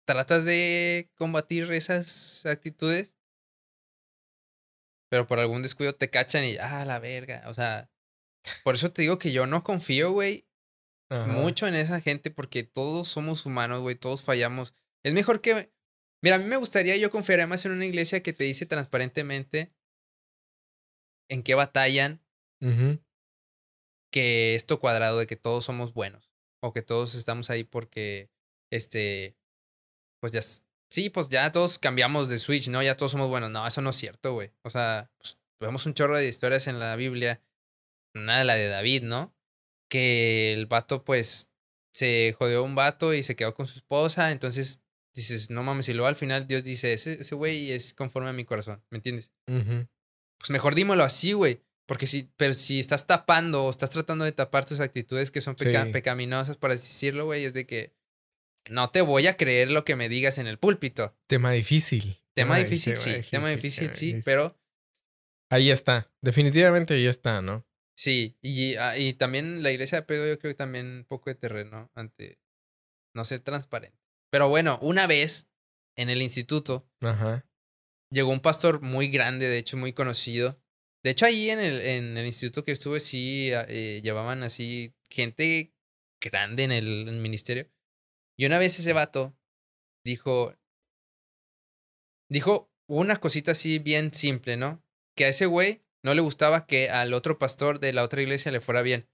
tratas 0.05 0.45
de 0.45 1.11
combatir 1.15 1.71
esas 1.73 2.45
actitudes, 2.45 3.17
pero 5.09 5.27
por 5.27 5.39
algún 5.39 5.61
descuido 5.61 5.93
te 5.93 6.09
cachan 6.09 6.45
y, 6.45 6.57
ah, 6.57 6.85
la 6.85 6.99
verga. 6.99 7.43
O 7.47 7.53
sea, 7.53 7.89
por 8.63 8.75
eso 8.75 8.91
te 8.91 9.01
digo 9.01 9.19
que 9.19 9.31
yo 9.31 9.47
no 9.47 9.63
confío, 9.63 10.11
güey, 10.11 10.46
mucho 11.09 11.67
en 11.67 11.75
esa 11.75 12.01
gente 12.01 12.31
porque 12.31 12.63
todos 12.63 13.07
somos 13.07 13.45
humanos, 13.45 13.81
güey, 13.81 13.95
todos 13.95 14.23
fallamos. 14.23 14.73
Es 15.03 15.13
mejor 15.13 15.41
que... 15.41 15.71
Mira, 16.23 16.37
a 16.37 16.39
mí 16.39 16.45
me 16.45 16.57
gustaría, 16.57 16.97
yo 16.97 17.11
confiaría 17.11 17.47
más 17.47 17.65
en 17.65 17.71
una 17.73 17.85
iglesia 17.85 18.23
que 18.23 18.33
te 18.33 18.43
dice 18.43 18.65
transparentemente 18.65 19.71
en 21.29 21.43
qué 21.43 21.55
batallan 21.55 22.21
que 24.11 24.55
esto 24.55 24.79
cuadrado 24.79 25.19
de 25.19 25.27
que 25.27 25.35
todos 25.35 25.65
somos 25.65 25.93
buenos 25.93 26.33
o 26.63 26.73
que 26.73 26.81
todos 26.81 27.13
estamos 27.15 27.49
ahí 27.49 27.63
porque, 27.63 28.31
este, 28.71 29.37
pues 30.19 30.33
ya, 30.33 30.41
sí, 30.89 31.09
pues 31.09 31.29
ya 31.29 31.51
todos 31.51 31.77
cambiamos 31.77 32.29
de 32.29 32.39
Switch, 32.39 32.67
¿no? 32.69 32.81
Ya 32.81 32.97
todos 32.97 33.11
somos 33.11 33.29
buenos. 33.29 33.51
No, 33.51 33.67
eso 33.67 33.81
no 33.81 33.91
es 33.91 33.95
cierto, 33.95 34.33
güey. 34.33 34.51
O 34.63 34.69
sea, 34.69 35.11
pues, 35.19 35.39
vemos 35.61 35.85
un 35.85 35.93
chorro 35.93 36.17
de 36.17 36.27
historias 36.27 36.67
en 36.67 36.79
la 36.79 36.95
Biblia, 36.95 37.41
una 38.15 38.39
de 38.39 38.45
la 38.45 38.55
de 38.55 38.67
David, 38.67 39.03
¿no? 39.03 39.36
Que 39.89 40.53
el 40.53 40.65
vato, 40.65 41.03
pues, 41.03 41.51
se 41.93 42.33
jodió 42.37 42.63
un 42.63 42.75
vato 42.75 43.13
y 43.13 43.23
se 43.23 43.35
quedó 43.35 43.53
con 43.53 43.67
su 43.67 43.79
esposa, 43.79 44.31
entonces 44.31 44.81
dices, 45.15 45.49
no 45.49 45.63
mames, 45.63 45.89
y 45.89 45.93
luego 45.93 46.07
al 46.07 46.15
final 46.15 46.47
Dios 46.47 46.63
dice, 46.63 46.93
ese 46.93 47.35
güey 47.35 47.71
es 47.71 47.93
conforme 47.93 48.29
a 48.29 48.33
mi 48.33 48.45
corazón, 48.45 48.83
¿me 48.91 48.97
entiendes? 48.97 49.33
Pues 49.45 50.49
mejor 50.49 50.75
dímelo 50.75 51.03
así, 51.03 51.33
güey. 51.33 51.63
Porque 51.87 52.05
si, 52.05 52.29
pero 52.35 52.53
si 52.53 52.79
estás 52.79 53.07
tapando 53.07 53.63
o 53.63 53.69
estás 53.69 53.89
tratando 53.89 54.25
de 54.25 54.33
tapar 54.33 54.65
tus 54.65 54.81
actitudes 54.81 55.31
que 55.31 55.41
son 55.41 55.55
pecaminosas, 55.55 56.57
por 56.57 56.71
así 56.71 56.87
decirlo, 56.87 57.25
güey, 57.25 57.45
es 57.45 57.53
de 57.53 57.65
que 57.65 57.95
no 58.69 58.89
te 58.89 59.01
voy 59.01 59.27
a 59.27 59.37
creer 59.37 59.71
lo 59.71 59.85
que 59.85 59.95
me 59.95 60.09
digas 60.09 60.37
en 60.37 60.47
el 60.47 60.59
púlpito. 60.59 61.15
Tema 61.27 61.51
difícil. 61.51 62.21
Tema, 62.33 62.57
difícil, 62.57 62.97
sí. 62.97 63.21
tema 63.31 63.49
difícil, 63.49 63.95
sí, 63.95 64.19
pero... 64.23 64.59
Ahí 65.49 65.71
está. 65.71 66.11
Definitivamente 66.21 66.93
ahí 66.93 67.07
está, 67.07 67.41
¿no? 67.41 67.65
Sí, 67.97 68.37
y, 68.41 68.75
ah, 68.75 68.97
y 68.97 69.13
también 69.13 69.63
la 69.63 69.71
iglesia 69.71 69.99
de 69.99 70.05
Pedro 70.05 70.27
yo 70.27 70.37
creo 70.39 70.53
que 70.53 70.57
también 70.57 70.99
un 70.99 71.05
poco 71.05 71.29
de 71.29 71.35
terreno 71.35 71.89
ante 71.95 72.39
no 73.15 73.25
ser 73.25 73.41
transparente. 73.41 73.97
Pero 74.29 74.49
bueno, 74.49 74.77
una 74.81 75.07
vez 75.07 75.49
en 75.95 76.09
el 76.09 76.21
instituto 76.21 76.87
Ajá. 77.01 77.45
llegó 78.11 78.29
un 78.29 78.41
pastor 78.41 78.81
muy 78.81 79.09
grande, 79.09 79.49
de 79.49 79.57
hecho 79.57 79.77
muy 79.77 79.93
conocido, 79.93 80.61
de 81.07 81.11
hecho, 81.11 81.25
ahí 81.25 81.49
en 81.49 81.59
el, 81.59 81.79
en 81.79 82.17
el 82.17 82.25
instituto 82.25 82.65
que 82.65 82.73
estuve, 82.73 82.99
sí 82.99 83.53
ah, 83.53 83.65
eh, 83.69 84.01
llevaban 84.03 84.43
así 84.43 84.93
gente 85.09 85.73
grande 86.19 86.63
en 86.63 86.73
el, 86.73 87.05
ministerio. 87.19 87.71
Y 88.37 88.45
una 88.45 88.57
vez 88.57 88.77
ese 88.77 88.91
vato 88.91 89.33
dijo. 90.03 90.53
Dijo 92.29 92.69
una 92.87 93.21
cosita 93.21 93.51
así 93.51 93.79
bien 93.79 94.13
simple, 94.13 94.57
¿no? 94.57 94.83
Que 95.15 95.23
a 95.23 95.29
ese 95.29 95.45
güey 95.45 95.81
no 96.07 96.13
le 96.13 96.21
gustaba 96.21 96.65
que 96.65 96.89
al 96.89 97.13
otro 97.13 97.37
pastor 97.37 97.81
de 97.81 97.91
la 97.91 98.01
otra 98.01 98.21
iglesia 98.21 98.49
le 98.49 98.61
fuera 98.61 98.81
bien. 98.81 99.09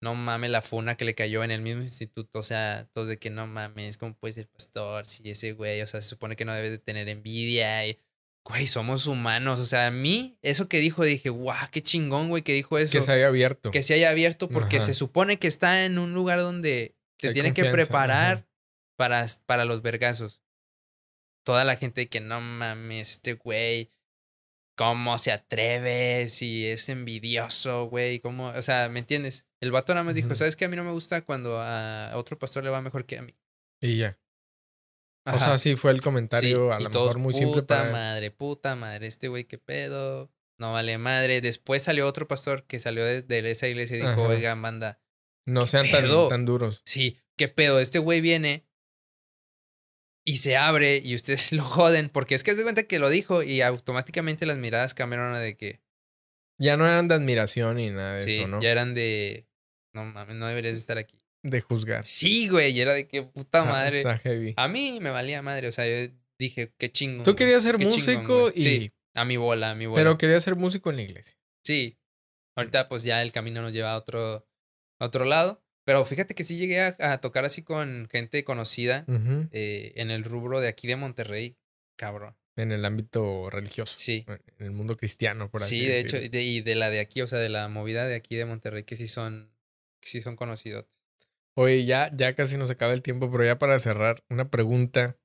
No 0.00 0.14
mames 0.14 0.52
la 0.52 0.62
funa 0.62 0.96
que 0.96 1.04
le 1.04 1.16
cayó 1.16 1.42
en 1.42 1.50
el 1.50 1.62
mismo 1.62 1.82
instituto. 1.82 2.38
O 2.38 2.42
sea, 2.44 2.88
todos 2.92 3.08
de 3.08 3.18
que 3.18 3.28
no 3.28 3.48
mames, 3.48 3.98
¿cómo 3.98 4.14
puede 4.14 4.34
ser 4.34 4.46
pastor? 4.46 5.08
Si 5.08 5.28
ese 5.28 5.50
güey, 5.50 5.82
o 5.82 5.86
sea, 5.86 6.00
se 6.00 6.08
supone 6.08 6.36
que 6.36 6.44
no 6.44 6.54
debe 6.54 6.70
de 6.70 6.78
tener 6.78 7.08
envidia. 7.08 7.84
Y 7.88 7.98
güey, 8.44 8.68
somos 8.68 9.08
humanos. 9.08 9.58
O 9.58 9.66
sea, 9.66 9.88
a 9.88 9.90
mí, 9.90 10.38
eso 10.42 10.68
que 10.68 10.78
dijo, 10.78 11.02
dije, 11.02 11.28
guau, 11.28 11.56
qué 11.72 11.82
chingón, 11.82 12.28
güey, 12.28 12.44
que 12.44 12.52
dijo 12.52 12.78
eso. 12.78 12.92
Que 12.92 13.02
se 13.02 13.10
haya 13.10 13.26
abierto. 13.26 13.72
Que 13.72 13.82
se 13.82 13.94
haya 13.94 14.10
abierto 14.10 14.48
porque 14.48 14.80
se 14.80 14.94
supone 14.94 15.40
que 15.40 15.48
está 15.48 15.84
en 15.86 15.98
un 15.98 16.14
lugar 16.14 16.38
donde 16.38 16.94
te 17.18 17.32
tiene 17.32 17.52
que 17.52 17.64
preparar 17.64 18.46
para, 18.96 19.26
para 19.44 19.64
los 19.64 19.82
vergazos. 19.82 20.40
Toda 21.44 21.64
la 21.64 21.74
gente 21.74 22.08
que 22.08 22.20
no 22.20 22.40
mames, 22.40 23.10
este 23.10 23.32
güey, 23.32 23.90
cómo 24.76 25.18
se 25.18 25.32
atreve, 25.32 26.28
si 26.28 26.66
es 26.66 26.88
envidioso, 26.88 27.86
güey, 27.86 28.20
cómo, 28.20 28.48
o 28.48 28.62
sea, 28.62 28.88
¿me 28.88 29.00
entiendes? 29.00 29.46
El 29.60 29.72
vato 29.72 29.94
nada 29.94 30.04
más 30.04 30.14
dijo, 30.14 30.34
¿sabes 30.34 30.54
qué? 30.54 30.66
A 30.66 30.68
mí 30.68 30.76
no 30.76 30.84
me 30.84 30.92
gusta 30.92 31.22
cuando 31.22 31.60
a 31.60 32.12
otro 32.14 32.38
pastor 32.38 32.62
le 32.62 32.70
va 32.70 32.82
mejor 32.82 33.06
que 33.06 33.18
a 33.18 33.22
mí. 33.22 33.34
Y 33.80 33.96
ya. 33.96 34.18
O 35.24 35.38
sea, 35.38 35.58
sí 35.58 35.74
fue 35.74 35.90
el 35.90 36.02
comentario 36.02 36.72
a 36.72 36.78
lo 36.78 36.88
mejor 36.88 37.18
muy 37.18 37.34
simple 37.34 37.62
puta 37.62 37.90
madre, 37.90 38.30
puta 38.30 38.76
madre, 38.76 39.08
este 39.08 39.26
güey 39.26 39.44
qué 39.44 39.58
pedo, 39.58 40.30
no 40.58 40.72
vale 40.72 40.98
madre. 40.98 41.40
Después 41.40 41.82
salió 41.82 42.06
otro 42.06 42.28
pastor 42.28 42.64
que 42.64 42.78
salió 42.78 43.04
de, 43.04 43.50
esa 43.50 43.66
iglesia 43.66 43.96
y 43.96 44.06
dijo, 44.06 44.22
oiga, 44.22 44.54
manda. 44.54 45.00
No 45.44 45.66
sean 45.66 45.90
tan, 45.90 46.08
tan, 46.28 46.44
duros. 46.44 46.82
Sí, 46.84 47.18
qué 47.36 47.48
pedo, 47.48 47.80
este 47.80 47.98
güey 47.98 48.20
viene 48.20 48.66
y 50.26 50.38
se 50.38 50.56
abre 50.56 51.00
y 51.02 51.14
ustedes 51.14 51.52
lo 51.52 51.64
joden, 51.64 52.10
porque 52.10 52.34
es 52.34 52.44
que 52.44 52.50
es 52.50 52.56
de 52.58 52.64
cuenta 52.64 52.82
que 52.82 52.98
lo 52.98 53.08
dijo 53.08 53.42
y 53.42 53.62
automáticamente 53.62 54.44
las 54.44 54.58
miradas 54.58 54.92
cambiaron 54.92 55.34
a 55.34 55.40
de 55.40 55.56
que... 55.56 55.80
Ya 56.58 56.76
no 56.76 56.86
eran 56.86 57.08
de 57.08 57.14
admiración 57.14 57.76
ni 57.76 57.90
nada 57.90 58.14
de 58.14 58.18
eso, 58.18 58.48
¿no? 58.48 58.60
ya 58.60 58.70
eran 58.70 58.94
de... 58.94 59.46
No 59.94 60.04
mames, 60.04 60.36
no 60.36 60.46
deberías 60.46 60.76
estar 60.76 60.98
aquí 60.98 61.18
de 61.50 61.60
juzgar. 61.60 62.04
Sí, 62.04 62.48
güey, 62.48 62.72
y 62.72 62.80
era 62.80 62.92
de 62.92 63.06
qué 63.06 63.22
puta 63.22 63.64
madre. 63.64 64.04
A 64.56 64.68
mí 64.68 64.98
me 65.00 65.10
valía 65.10 65.42
madre, 65.42 65.68
o 65.68 65.72
sea, 65.72 65.86
yo 65.86 66.12
dije, 66.38 66.72
qué 66.76 66.90
chingo. 66.90 67.22
Tú 67.22 67.34
querías 67.34 67.62
ser 67.62 67.78
músico 67.78 68.50
y... 68.54 68.62
Sí, 68.62 68.92
a 69.14 69.24
mi 69.24 69.36
bola, 69.36 69.70
a 69.70 69.74
mi 69.74 69.86
bola. 69.86 70.00
Pero 70.00 70.18
querías 70.18 70.42
ser 70.42 70.56
músico 70.56 70.90
en 70.90 70.96
la 70.96 71.02
iglesia. 71.02 71.38
Sí. 71.64 71.98
Ahorita 72.56 72.88
pues 72.88 73.02
ya 73.02 73.22
el 73.22 73.32
camino 73.32 73.62
nos 73.62 73.72
lleva 73.72 73.92
a 73.92 73.96
otro, 73.96 74.46
otro 74.98 75.24
lado. 75.24 75.62
Pero 75.86 76.04
fíjate 76.04 76.34
que 76.34 76.42
sí 76.42 76.58
llegué 76.58 76.80
a, 76.80 77.18
tocar 77.18 77.44
así 77.44 77.62
con 77.62 78.08
gente 78.10 78.42
conocida 78.42 79.04
eh, 79.52 79.92
en 79.94 80.10
el 80.10 80.24
rubro 80.24 80.60
de 80.60 80.66
aquí 80.66 80.88
de 80.88 80.96
Monterrey. 80.96 81.56
Cabrón. 81.96 82.34
En 82.56 82.72
el 82.72 82.84
ámbito 82.84 83.50
religioso. 83.50 83.94
Sí. 83.96 84.26
En 84.58 84.66
el 84.66 84.72
mundo 84.72 84.96
cristiano, 84.96 85.48
por 85.48 85.62
así 85.62 85.78
Sí, 85.78 85.86
de 85.86 86.00
hecho, 86.00 86.16
y 86.16 86.60
de, 86.60 86.74
la 86.74 86.90
de 86.90 86.98
aquí, 86.98 87.22
o 87.22 87.28
sea, 87.28 87.38
de 87.38 87.50
la 87.50 87.68
movida 87.68 88.04
de 88.04 88.16
aquí 88.16 88.34
de 88.34 88.46
Monterrey, 88.46 88.82
que 88.82 88.96
sí 88.96 89.06
son, 89.06 89.52
que 90.00 90.08
sí 90.08 90.20
son 90.20 90.34
conocidos. 90.34 90.86
Oye, 91.56 91.84
ya, 91.84 92.10
ya 92.12 92.34
casi 92.34 92.56
nos 92.56 92.70
acaba 92.70 92.92
el 92.92 93.02
tiempo, 93.02 93.30
pero 93.30 93.44
ya 93.44 93.58
para 93.58 93.78
cerrar, 93.78 94.24
una 94.28 94.50
pregunta. 94.50 95.16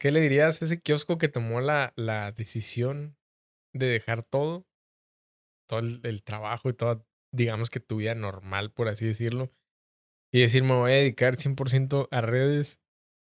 ¿Qué 0.00 0.10
le 0.10 0.22
dirías 0.22 0.62
a 0.62 0.64
ese 0.64 0.80
kiosco 0.80 1.18
que 1.18 1.28
tomó 1.28 1.60
la, 1.60 1.92
la 1.96 2.32
decisión 2.32 3.18
de 3.74 3.88
dejar 3.88 4.24
todo? 4.24 4.66
Todo 5.68 5.80
el, 5.80 6.22
trabajo 6.22 6.70
y 6.70 6.72
toda, 6.72 7.04
digamos 7.30 7.68
que 7.68 7.80
tu 7.80 7.96
vida 7.96 8.14
normal, 8.14 8.72
por 8.72 8.88
así 8.88 9.04
decirlo. 9.04 9.52
Y 10.32 10.40
decir, 10.40 10.62
me 10.62 10.74
voy 10.74 10.92
a 10.92 10.96
dedicar 10.96 11.36
100% 11.36 12.08
a 12.10 12.20
redes. 12.20 12.80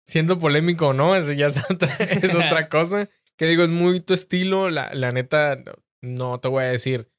Siendo 0.06 0.38
polémico 0.38 0.88
o 0.88 0.92
no, 0.92 1.14
eso 1.16 1.32
ya 1.32 1.46
es 1.48 1.62
otra, 2.34 2.68
cosa. 2.68 3.08
Que 3.36 3.46
digo, 3.46 3.62
es 3.62 3.70
muy 3.70 4.00
tu 4.00 4.14
estilo. 4.14 4.70
La, 4.70 4.92
la 4.92 5.10
neta, 5.10 5.62
no 6.02 6.40
te 6.40 6.48
voy 6.48 6.64
a 6.64 6.68
decir, 6.68 7.10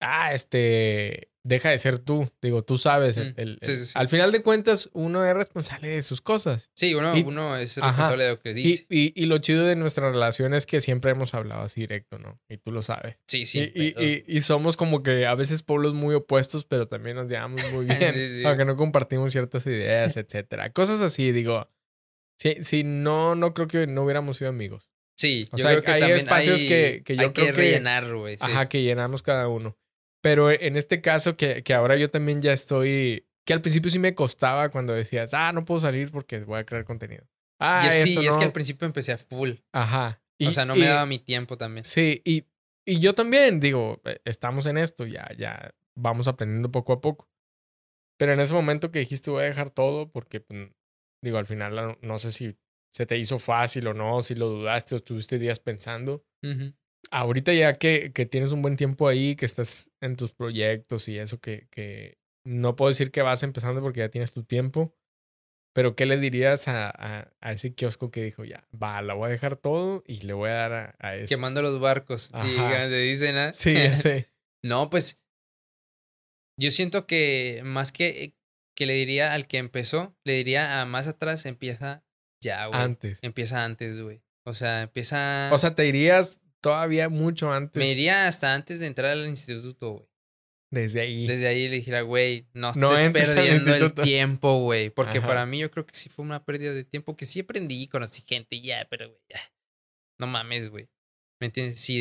ah, 0.00 0.32
este, 0.32 1.31
deja 1.44 1.70
de 1.70 1.78
ser 1.78 1.98
tú. 1.98 2.30
Digo, 2.40 2.62
tú 2.62 2.78
sabes. 2.78 3.16
El, 3.16 3.58
Al 3.94 4.08
final 4.08 4.32
de 4.32 4.42
cuentas, 4.42 4.90
uno 4.92 5.24
es 5.24 5.34
responsable 5.34 5.88
de 5.88 6.02
sus 6.02 6.20
cosas. 6.20 6.70
Sí, 6.74 6.94
uno, 6.94 7.12
uno 7.24 7.56
es 7.56 7.76
responsable 7.76 8.24
de 8.24 8.30
lo 8.30 8.40
que 8.40 8.54
dice. 8.54 8.86
Y, 8.88 9.12
y, 9.20 9.26
lo 9.26 9.38
chido 9.38 9.64
de 9.64 9.76
nuestra 9.76 10.10
relación 10.10 10.54
es 10.54 10.66
que 10.66 10.80
siempre 10.80 11.10
hemos 11.10 11.34
hablado 11.34 11.62
así 11.62 11.80
directo, 11.80 12.18
¿no? 12.18 12.40
Y 12.48 12.58
tú 12.58 12.72
lo 12.72 12.82
sabes. 12.82 13.16
Sí, 13.26 13.46
sí. 13.46 13.72
Y, 14.26 14.40
somos 14.42 14.76
como 14.76 15.02
que 15.02 15.26
a 15.26 15.34
veces 15.34 15.62
pueblos 15.62 15.94
muy 15.94 16.14
opuestos, 16.14 16.64
pero 16.64 16.86
también 16.86 17.16
nos 17.16 17.28
llevamos 17.28 17.62
muy 17.72 17.86
bien. 17.86 18.46
aunque 18.46 18.64
no 18.64 18.76
compartimos 18.76 19.32
ciertas 19.32 19.66
ideas, 19.66 20.16
etcétera. 20.16 20.70
Cosas 20.70 21.00
así, 21.00 21.32
digo. 21.32 21.68
Si, 22.38 22.64
si 22.64 22.82
no, 22.82 23.36
no 23.36 23.54
creo 23.54 23.68
que 23.68 23.86
no 23.86 24.02
hubiéramos 24.02 24.38
sido 24.38 24.50
amigos. 24.50 24.88
Sí, 25.14 25.46
o 25.52 25.58
sea, 25.58 25.80
hay, 25.86 26.10
espacios 26.12 26.64
que, 26.64 27.02
que 27.04 27.14
yo 27.14 27.22
hay 27.22 27.32
creo 27.32 27.46
que 27.46 27.52
rellenar, 27.52 28.12
güey. 28.12 28.36
Ajá, 28.40 28.68
que 28.68 28.82
llenamos 28.82 29.22
cada 29.22 29.46
uno. 29.46 29.76
Pero 30.22 30.50
en 30.50 30.76
este 30.76 31.00
caso, 31.00 31.36
que, 31.36 31.62
que 31.62 31.74
ahora 31.74 31.96
yo 31.96 32.10
también 32.10 32.40
ya 32.40 32.52
estoy. 32.52 33.26
Que 33.44 33.52
al 33.52 33.60
principio 33.60 33.90
sí 33.90 33.98
me 33.98 34.14
costaba 34.14 34.70
cuando 34.70 34.92
decías, 34.92 35.34
ah, 35.34 35.52
no 35.52 35.64
puedo 35.64 35.80
salir 35.80 36.12
porque 36.12 36.38
voy 36.40 36.60
a 36.60 36.64
crear 36.64 36.84
contenido. 36.84 37.26
Ah, 37.58 37.88
sí, 37.90 38.24
es 38.26 38.36
que 38.36 38.44
al 38.44 38.52
principio 38.52 38.86
empecé 38.86 39.12
a 39.12 39.18
full. 39.18 39.50
Ajá. 39.72 40.22
o 40.40 40.50
sea, 40.50 40.64
no 40.64 40.76
me 40.76 40.86
daba 40.86 41.06
mi 41.06 41.18
tiempo 41.18 41.56
también. 41.56 41.84
Sí, 41.84 42.22
y, 42.24 42.46
y 42.84 43.00
yo 43.00 43.14
también, 43.14 43.60
digo, 43.60 44.00
eh, 44.04 44.20
estamos 44.24 44.66
en 44.66 44.78
esto, 44.78 45.06
ya, 45.06 45.28
ya 45.36 45.74
vamos 45.94 46.28
aprendiendo 46.28 46.70
poco 46.70 46.92
a 46.92 47.00
poco. 47.00 47.28
Pero 48.16 48.32
en 48.32 48.40
ese 48.40 48.52
momento 48.52 48.92
que 48.92 49.00
dijiste 49.00 49.30
voy 49.30 49.42
a 49.42 49.46
dejar 49.46 49.70
todo, 49.70 50.10
porque, 50.10 50.40
pues, 50.40 50.70
digo, 51.20 51.38
al 51.38 51.46
final 51.46 51.98
no 52.00 52.18
sé 52.18 52.30
si 52.30 52.56
se 52.92 53.06
te 53.06 53.18
hizo 53.18 53.38
fácil 53.38 53.88
o 53.88 53.94
no, 53.94 54.22
si 54.22 54.34
lo 54.34 54.48
dudaste 54.48 54.94
o 54.94 54.98
estuviste 54.98 55.38
días 55.38 55.58
pensando 55.58 56.24
ahorita 57.12 57.52
ya 57.52 57.74
que, 57.74 58.12
que, 58.12 58.26
tienes 58.26 58.52
un 58.52 58.62
buen 58.62 58.76
tiempo 58.76 59.06
ahí, 59.06 59.36
que 59.36 59.46
estás 59.46 59.90
en 60.00 60.16
tus 60.16 60.32
proyectos 60.32 61.08
y 61.08 61.18
eso, 61.18 61.38
que, 61.40 61.68
que 61.70 62.18
no 62.44 62.74
puedo 62.74 62.88
decir 62.88 63.10
que 63.10 63.22
vas 63.22 63.42
empezando 63.42 63.80
porque 63.80 64.00
ya 64.00 64.08
tienes 64.08 64.32
tu 64.32 64.42
tiempo, 64.42 64.96
pero 65.74 65.94
¿qué 65.94 66.06
le 66.06 66.18
dirías 66.18 66.68
a, 66.68 67.30
a, 67.40 67.52
ese 67.52 67.74
kiosco 67.74 68.10
que 68.10 68.22
dijo, 68.22 68.44
ya, 68.44 68.66
va, 68.70 69.00
la 69.02 69.14
voy 69.14 69.26
a 69.26 69.30
dejar 69.30 69.56
todo 69.56 70.02
y 70.06 70.20
le 70.20 70.32
voy 70.32 70.50
a 70.50 70.54
dar 70.54 70.72
a, 70.72 70.96
a 70.98 71.16
esto? 71.16 71.28
Quemando 71.28 71.62
los 71.62 71.80
barcos, 71.80 72.32
digan, 72.42 72.90
se 72.90 72.98
dicen, 72.98 73.36
¿ah? 73.36 73.52
Sí, 73.52 73.76
sí. 73.94 74.26
no, 74.64 74.90
pues 74.90 75.20
yo 76.58 76.70
siento 76.70 77.06
que 77.06 77.62
más 77.64 77.92
que, 77.92 78.34
que 78.74 78.86
le 78.86 78.94
diría 78.94 79.32
al 79.32 79.46
que 79.46 79.58
empezó, 79.58 80.16
le 80.24 80.34
diría 80.34 80.80
a 80.80 80.86
más 80.86 81.06
atrás 81.08 81.46
empieza 81.46 82.04
Ya, 82.42 82.66
güey. 82.66 82.80
Antes. 82.80 83.18
Empieza 83.22 83.64
antes, 83.64 84.00
güey. 84.00 84.22
O 84.44 84.54
sea, 84.54 84.82
empieza. 84.82 85.50
O 85.52 85.58
sea, 85.58 85.74
te 85.74 85.86
irías 85.86 86.40
todavía 86.62 87.10
mucho 87.10 87.52
antes. 87.52 87.78
me 87.78 87.90
iría 87.90 88.26
hasta 88.26 88.54
antes 88.54 88.80
de 88.80 88.86
entrar 88.86 89.10
al 89.10 89.26
instituto, 89.26 89.92
güey. 89.92 90.12
Desde 90.70 91.02
ahí. 91.02 91.26
Desde 91.26 91.48
ahí 91.48 91.68
le 91.68 91.76
dijera, 91.76 92.00
güey, 92.00 92.46
no 92.54 92.70
estés 92.70 93.12
perdiendo 93.12 93.74
el 93.74 93.92
tiempo, 93.92 94.60
güey. 94.62 94.88
Porque 94.88 95.18
Ajá. 95.18 95.26
para 95.26 95.44
mí 95.44 95.58
yo 95.58 95.70
creo 95.70 95.84
que 95.84 95.94
sí 95.94 96.08
fue 96.08 96.24
una 96.24 96.46
pérdida 96.46 96.72
de 96.72 96.84
tiempo. 96.84 97.14
Que 97.14 97.26
sí 97.26 97.40
aprendí, 97.40 97.88
conocí 97.88 98.22
gente, 98.26 98.58
ya, 98.62 98.86
pero, 98.88 99.10
güey, 99.10 99.20
ya. 99.28 99.38
No 100.18 100.26
mames, 100.26 100.70
güey. 100.70 100.88
¿Me 101.42 101.48
entiendes? 101.48 101.78
Sí, 101.78 101.98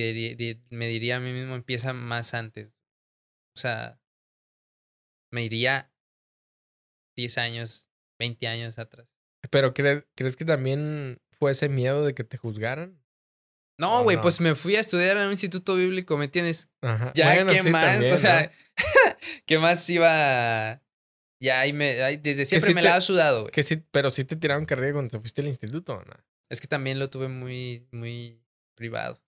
me 0.70 0.88
diría 0.88 1.18
a 1.18 1.20
mí 1.20 1.34
mismo, 1.34 1.56
empieza 1.56 1.92
más 1.92 2.34
antes. 2.34 2.78
O 3.58 3.60
sea, 3.60 4.00
me 5.34 5.44
iría 5.44 5.92
10 7.18 7.38
años, 7.40 7.90
20 8.20 8.48
años 8.48 8.80
atrás. 8.80 9.08
Pero 9.50 9.74
¿crees, 9.74 10.06
¿crees 10.16 10.38
que 10.38 10.46
también 10.46 11.20
fue 11.32 11.52
ese 11.52 11.68
miedo 11.68 12.06
de 12.06 12.14
que 12.14 12.24
te 12.24 12.38
juzgaran? 12.38 13.01
No, 13.80 14.00
Oh, 14.00 14.04
güey, 14.04 14.18
no. 14.18 14.22
pues 14.22 14.40
me 14.40 14.54
fui 14.56 14.76
a 14.76 14.80
estudiar 14.80 15.18
en 15.18 15.24
un 15.24 15.32
instituto 15.32 15.76
bíblico, 15.76 16.18
¿me 16.18 16.26
entiendes? 16.26 16.70
Ajá. 16.82 17.12
Ya, 17.16 17.34
Bueno, 17.34 17.52
¿qué 17.52 17.62
sí, 17.64 17.70
más? 17.70 17.92
también, 17.94 18.14
o 18.14 18.18
sea, 18.18 18.44
¿no? 18.44 18.52
¿qué 19.46 19.60
más 19.60 19.90
iba? 19.90 20.82
Ya, 21.42 21.60
ahí 21.62 21.74
me, 21.74 22.04
ahí 22.04 22.18
desde 22.18 22.46
siempre 22.46 22.68
sí 22.68 22.74
me 22.76 22.82
te- 22.82 22.90
la 22.90 22.96
ha 22.96 23.02
sudado, 23.02 23.42
güey. 23.42 23.52
Que 23.52 23.64
sí, 23.64 23.78
pero 23.92 24.12
sí 24.12 24.24
te 24.26 24.36
tiraron 24.36 24.66
carrilla 24.66 24.94
cuando 24.94 25.10
te 25.12 25.20
fuiste 25.20 25.42
al 25.42 25.48
instituto, 25.48 25.94
¿o 25.96 26.04
¿no? 26.06 26.14
Es 26.50 26.62
que 26.62 26.68
también 26.68 27.00
lo 27.00 27.10
tuve 27.10 27.28
muy, 27.30 27.88
muy 27.92 28.40
privado. 28.76 29.20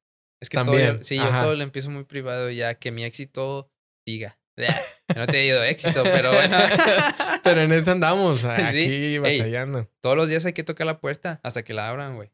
Es 0.41 0.49
que 0.49 0.57
También, 0.57 0.95
todo, 0.95 1.03
sí, 1.03 1.17
ajá. 1.17 1.37
yo 1.39 1.43
todo 1.45 1.55
lo 1.55 1.63
empiezo 1.63 1.89
muy 1.89 2.03
privado 2.03 2.49
ya 2.51 2.75
que 2.75 2.91
mi 2.91 3.03
éxito 3.05 3.71
diga. 4.05 4.37
"Ya, 4.57 4.79
No 5.15 5.25
te 5.25 5.39
he 5.39 5.45
ido 5.47 5.63
éxito, 5.63 6.03
pero 6.03 6.31
bueno. 6.33 6.57
Pero 7.43 7.61
en 7.63 7.71
eso 7.73 7.91
andamos, 7.91 8.41
Sí. 8.41 8.47
aquí 8.47 8.79
Ey. 8.85 9.17
batallando. 9.19 9.89
Todos 10.01 10.15
los 10.15 10.29
días 10.29 10.45
hay 10.45 10.53
que 10.53 10.63
tocar 10.63 10.85
la 10.85 10.99
puerta 10.99 11.39
hasta 11.43 11.63
que 11.63 11.73
la 11.73 11.89
abran, 11.89 12.15
güey. 12.15 12.29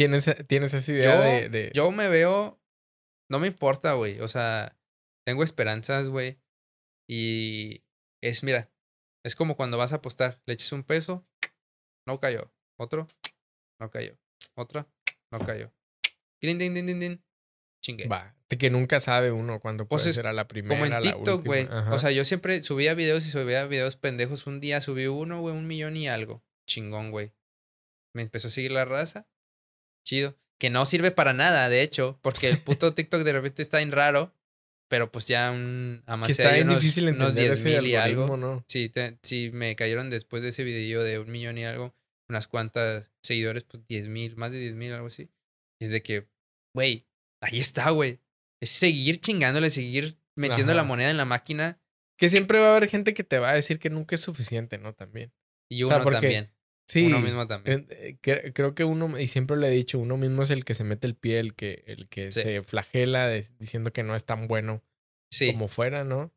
¿Tienes, 0.00 0.24
tienes 0.46 0.72
esa 0.72 0.92
idea 0.92 1.14
Yo, 1.14 1.20
de, 1.22 1.48
de- 1.50 1.70
yo 1.74 1.90
me 1.90 2.08
veo, 2.08 2.58
no 3.30 3.38
me 3.38 3.48
importa, 3.48 3.92
güey. 3.92 4.18
O 4.20 4.28
sea, 4.28 4.78
tengo 5.26 5.42
esperanzas, 5.44 6.08
güey. 6.08 6.40
Y 7.06 7.84
es, 8.22 8.42
mira, 8.42 8.70
es 9.26 9.36
como 9.36 9.56
cuando 9.56 9.76
vas 9.76 9.92
a 9.92 9.96
apostar. 9.96 10.40
Le 10.46 10.54
echas 10.54 10.72
un 10.72 10.84
peso, 10.84 11.28
no 12.08 12.18
cayó. 12.18 12.50
Otro, 12.78 13.06
no 13.78 13.90
cayó. 13.90 14.18
Otra, 14.56 14.88
no 15.30 15.38
cayó. 15.40 15.70
Din, 16.42 16.56
din, 16.58 16.72
din, 16.72 16.86
din, 16.86 17.00
din. 17.00 17.24
Chingue. 17.84 18.08
Va, 18.08 18.34
que 18.48 18.70
nunca 18.70 19.00
sabe 19.00 19.32
uno 19.32 19.60
cuándo 19.60 19.86
puede 19.86 20.02
Pues 20.04 20.14
ser 20.14 20.26
a 20.26 20.32
la 20.32 20.48
primera, 20.48 20.80
Como 20.80 20.86
en 20.96 21.02
TikTok, 21.02 21.44
güey. 21.44 21.68
O 21.90 21.98
sea, 21.98 22.10
yo 22.10 22.24
siempre 22.24 22.62
subía 22.62 22.94
videos 22.94 23.26
y 23.26 23.30
subía 23.30 23.66
videos 23.66 23.96
pendejos. 23.96 24.46
Un 24.46 24.60
día 24.60 24.80
subí 24.80 25.06
uno, 25.08 25.40
güey, 25.42 25.54
un 25.54 25.66
millón 25.66 25.98
y 25.98 26.08
algo. 26.08 26.42
Chingón, 26.66 27.10
güey. 27.10 27.34
Me 28.14 28.22
empezó 28.22 28.48
a 28.48 28.50
seguir 28.50 28.72
la 28.72 28.86
raza. 28.86 29.28
Chido. 30.10 30.36
Que 30.58 30.70
no 30.70 30.84
sirve 30.86 31.10
para 31.12 31.32
nada, 31.32 31.68
de 31.68 31.82
hecho, 31.82 32.18
porque 32.22 32.48
el 32.48 32.58
puto 32.58 32.92
TikTok 32.94 33.22
de 33.22 33.32
repente 33.32 33.62
está 33.62 33.80
en 33.80 33.92
raro. 33.92 34.34
Pero 34.88 35.12
pues 35.12 35.28
ya 35.28 35.52
un 35.52 36.02
que 36.04 36.12
amasé 36.12 36.32
está 36.32 36.52
bien 36.52 36.68
unos, 36.68 36.82
difícil 36.82 37.04
unos 37.04 37.28
entender 37.28 37.44
10 37.50 37.60
ese 37.60 37.64
mil 37.80 37.86
y 37.86 37.94
algo. 37.94 38.36
¿no? 38.36 38.64
Sí, 38.66 38.88
te- 38.88 39.18
sí, 39.22 39.50
me 39.52 39.76
cayeron 39.76 40.10
después 40.10 40.42
de 40.42 40.48
ese 40.48 40.64
video 40.64 41.04
de 41.04 41.20
un 41.20 41.30
millón 41.30 41.58
y 41.58 41.64
algo. 41.64 41.94
Unas 42.28 42.48
cuantas 42.48 43.08
seguidores, 43.22 43.62
pues 43.64 43.86
10 43.86 44.08
mil, 44.08 44.36
más 44.36 44.50
de 44.50 44.58
10 44.58 44.74
mil, 44.74 44.92
algo 44.92 45.06
así. 45.06 45.30
Y 45.80 45.84
es 45.84 45.90
de 45.92 46.02
que, 46.02 46.26
güey, 46.74 47.06
ahí 47.40 47.60
está, 47.60 47.90
güey. 47.90 48.18
Es 48.60 48.70
seguir 48.70 49.20
chingándole, 49.20 49.70
seguir 49.70 50.18
metiendo 50.36 50.74
la 50.74 50.82
moneda 50.82 51.10
en 51.10 51.16
la 51.16 51.24
máquina 51.24 51.78
Que 52.18 52.28
siempre 52.28 52.58
va 52.58 52.66
a 52.72 52.76
haber 52.76 52.88
gente 52.90 53.14
que 53.14 53.24
te 53.24 53.38
va 53.38 53.50
a 53.50 53.54
decir 53.54 53.78
que 53.78 53.90
nunca 53.90 54.14
es 54.16 54.20
suficiente, 54.20 54.76
¿no? 54.78 54.92
También. 54.92 55.32
y 55.70 55.84
O 55.84 55.86
uno 55.86 55.96
sea, 55.96 56.02
porque- 56.02 56.16
también. 56.20 56.50
Sí. 56.90 57.06
Uno 57.06 57.20
mismo 57.20 57.46
también. 57.46 57.86
eh, 57.90 58.16
cre- 58.20 58.52
creo 58.52 58.74
que 58.74 58.82
uno, 58.84 59.18
y 59.18 59.28
siempre 59.28 59.56
le 59.56 59.68
he 59.68 59.70
dicho, 59.70 59.98
uno 59.98 60.16
mismo 60.16 60.42
es 60.42 60.50
el 60.50 60.64
que 60.64 60.74
se 60.74 60.82
mete 60.84 61.06
el 61.06 61.14
pie, 61.14 61.38
el 61.38 61.54
que, 61.54 61.84
el 61.86 62.08
que 62.08 62.32
Sí. 62.32 62.40
se 62.40 62.62
flagela 62.62 63.28
de- 63.28 63.46
diciendo 63.58 63.92
que 63.92 64.02
no 64.02 64.16
es 64.16 64.24
tan 64.24 64.48
bueno 64.48 64.82
Sí. 65.30 65.52
como 65.52 65.68
fuera, 65.68 66.02
¿no? 66.04 66.32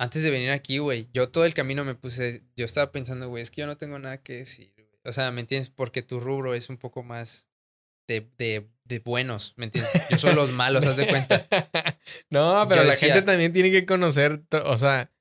Antes 0.00 0.24
de 0.24 0.30
venir 0.30 0.50
aquí, 0.50 0.78
güey, 0.78 1.08
yo 1.12 1.28
todo 1.30 1.44
el 1.44 1.54
camino 1.54 1.84
me 1.84 1.94
puse, 1.94 2.42
yo 2.56 2.64
estaba 2.64 2.90
pensando, 2.90 3.28
güey, 3.28 3.42
es 3.42 3.52
que 3.52 3.60
yo 3.60 3.66
no 3.68 3.76
tengo 3.76 3.98
nada 4.00 4.20
que 4.22 4.32
decir, 4.38 4.72
güey. 4.76 4.88
O 5.04 5.12
sea, 5.12 5.30
¿me 5.30 5.40
entiendes? 5.42 5.70
Porque 5.70 6.02
tu 6.02 6.18
rubro 6.18 6.54
es 6.54 6.68
un 6.70 6.76
poco 6.78 7.04
más 7.04 7.48
de, 8.08 8.26
de, 8.36 8.66
de 8.84 8.98
buenos, 8.98 9.54
¿me 9.56 9.66
entiendes? 9.66 9.92
Yo 10.10 10.18
soy 10.18 10.34
los 10.34 10.50
malos, 10.50 10.84
haz 10.86 10.96
de 10.96 11.06
cuenta. 11.06 11.46
no, 12.30 12.66
pero 12.68 12.80
Yo 12.82 12.86
la 12.88 12.90
decía- 12.92 13.14
gente 13.14 13.26
también 13.30 13.52
tiene 13.52 13.70
que 13.70 13.86
conocer, 13.86 14.42
o 14.64 14.76
sea, 14.76 15.12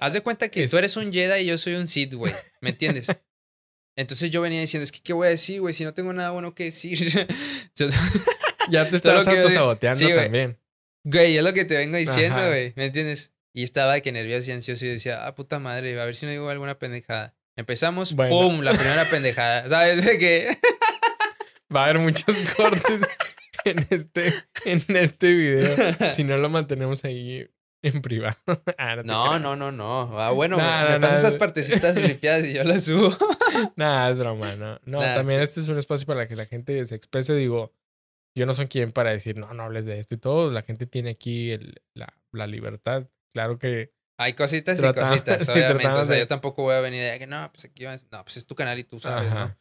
Haz 0.00 0.12
de 0.12 0.20
cuenta 0.20 0.48
que 0.48 0.64
Es- 0.64 0.70
tú 0.70 0.76
eres 0.78 0.96
un 0.96 1.12
Jedi 1.12 1.42
y 1.42 1.46
yo 1.46 1.58
soy 1.58 1.74
un 1.74 1.86
Sith, 1.86 2.14
güey. 2.14 2.32
¿Me 2.60 2.70
entiendes? 2.70 3.06
Entonces 3.96 4.30
yo 4.30 4.40
venía 4.40 4.60
diciendo, 4.60 4.84
es 4.84 4.92
que, 4.92 5.00
¿qué 5.00 5.12
voy 5.12 5.26
a 5.26 5.30
decir, 5.30 5.60
güey? 5.60 5.74
Si 5.74 5.82
no 5.84 5.92
tengo 5.92 6.12
nada 6.12 6.30
bueno 6.30 6.54
que 6.54 6.64
decir. 6.64 6.98
ya 8.70 8.88
te 8.88 8.96
estás 8.96 9.26
autosaboteando 9.26 9.98
Sí, 10.08 10.14
también. 10.14 10.58
Güey, 11.04 11.36
es 11.36 11.42
lo 11.42 11.52
que 11.52 11.64
te 11.64 11.76
vengo 11.76 11.96
diciendo, 11.96 12.46
güey. 12.46 12.72
¿Me 12.76 12.86
entiendes? 12.86 13.32
Y 13.54 13.64
estaba 13.64 13.94
de 13.94 14.02
que 14.02 14.12
nervioso 14.12 14.50
y 14.50 14.52
ansioso 14.52 14.86
y 14.86 14.90
decía, 14.90 15.26
ah, 15.26 15.34
puta 15.34 15.58
madre, 15.58 15.98
a 16.00 16.04
ver 16.04 16.14
si 16.14 16.26
no 16.26 16.32
digo 16.32 16.48
alguna 16.48 16.78
pendejada. 16.78 17.34
Empezamos, 17.56 18.14
Bueno. 18.14 18.30
¡pum! 18.30 18.60
La 18.60 18.72
primera 18.72 19.04
pendejada. 19.06 19.68
¿Sabes? 19.68 20.04
De 20.04 20.18
que. 20.18 20.56
Va 21.74 21.82
a 21.82 21.84
haber 21.86 21.98
muchos 21.98 22.36
cortes 22.56 23.00
en 23.64 23.84
este, 23.90 24.32
en 24.64 24.96
este 24.96 25.32
video. 25.32 25.74
Si 26.14 26.22
no 26.24 26.36
lo 26.36 26.48
mantenemos 26.48 27.04
ahí 27.04 27.48
en 27.82 28.02
privado. 28.02 28.36
Ah, 28.78 28.96
No, 29.04 29.38
no, 29.38 29.56
no, 29.56 29.70
no. 29.72 30.18
Ah, 30.18 30.30
bueno, 30.30 30.56
No, 30.56 30.62
me, 30.62 31.00
pasas 31.00 31.20
esas 31.20 31.32
es- 31.34 31.38
partecitas 31.38 31.96
limpiadas 31.96 32.44
y 32.46 32.52
yo 32.54 32.64
las 32.64 32.84
subo. 32.84 33.16
Nada, 33.76 34.10
es 34.10 34.18
broma, 34.18 34.54
no. 34.56 34.78
No, 34.84 35.00
Nah, 35.00 35.14
también 35.14 35.38
sí. 35.40 35.44
este 35.44 35.60
es 35.60 35.68
un 35.68 35.78
espacio 35.78 36.06
para 36.06 36.26
que 36.28 36.36
la 36.36 36.46
gente 36.46 36.84
se 36.86 36.94
exprese. 36.94 37.34
Digo, 37.34 37.72
yo 38.36 38.46
no 38.46 38.54
soy 38.54 38.66
quien 38.68 38.92
para 38.92 39.10
decir, 39.10 39.36
no, 39.36 39.52
no 39.54 39.64
hables 39.64 39.84
de 39.86 39.98
esto 39.98 40.14
y 40.14 40.18
todo. 40.18 40.50
La 40.50 40.62
gente 40.62 40.86
tiene 40.86 41.10
aquí 41.10 41.50
el- 41.50 41.80
la, 41.94 42.12
la 42.32 42.46
libertad. 42.46 43.06
Claro 43.32 43.58
que 43.58 43.92
Hay 44.18 44.32
cositas 44.34 44.78
y 44.78 44.82
cositas, 44.82 45.44
sí, 45.46 45.52
obviamente. 45.52 45.86
O 45.88 46.04
sea, 46.04 46.14
de- 46.14 46.20
yo 46.20 46.26
tampoco 46.26 46.62
voy 46.62 46.74
a 46.74 46.80
venir 46.80 47.02
de 47.02 47.18
que 47.18 47.26
no, 47.26 47.50
pues 47.52 47.64
aquí 47.64 47.84
vas. 47.84 48.06
No, 48.10 48.22
pues 48.24 48.36
es 48.36 48.46
tu 48.46 48.54
canal 48.54 48.78
y 48.78 48.84
tú 48.84 49.00
sabes, 49.00 49.28
Ajá. 49.30 49.44
¿no? 49.46 49.58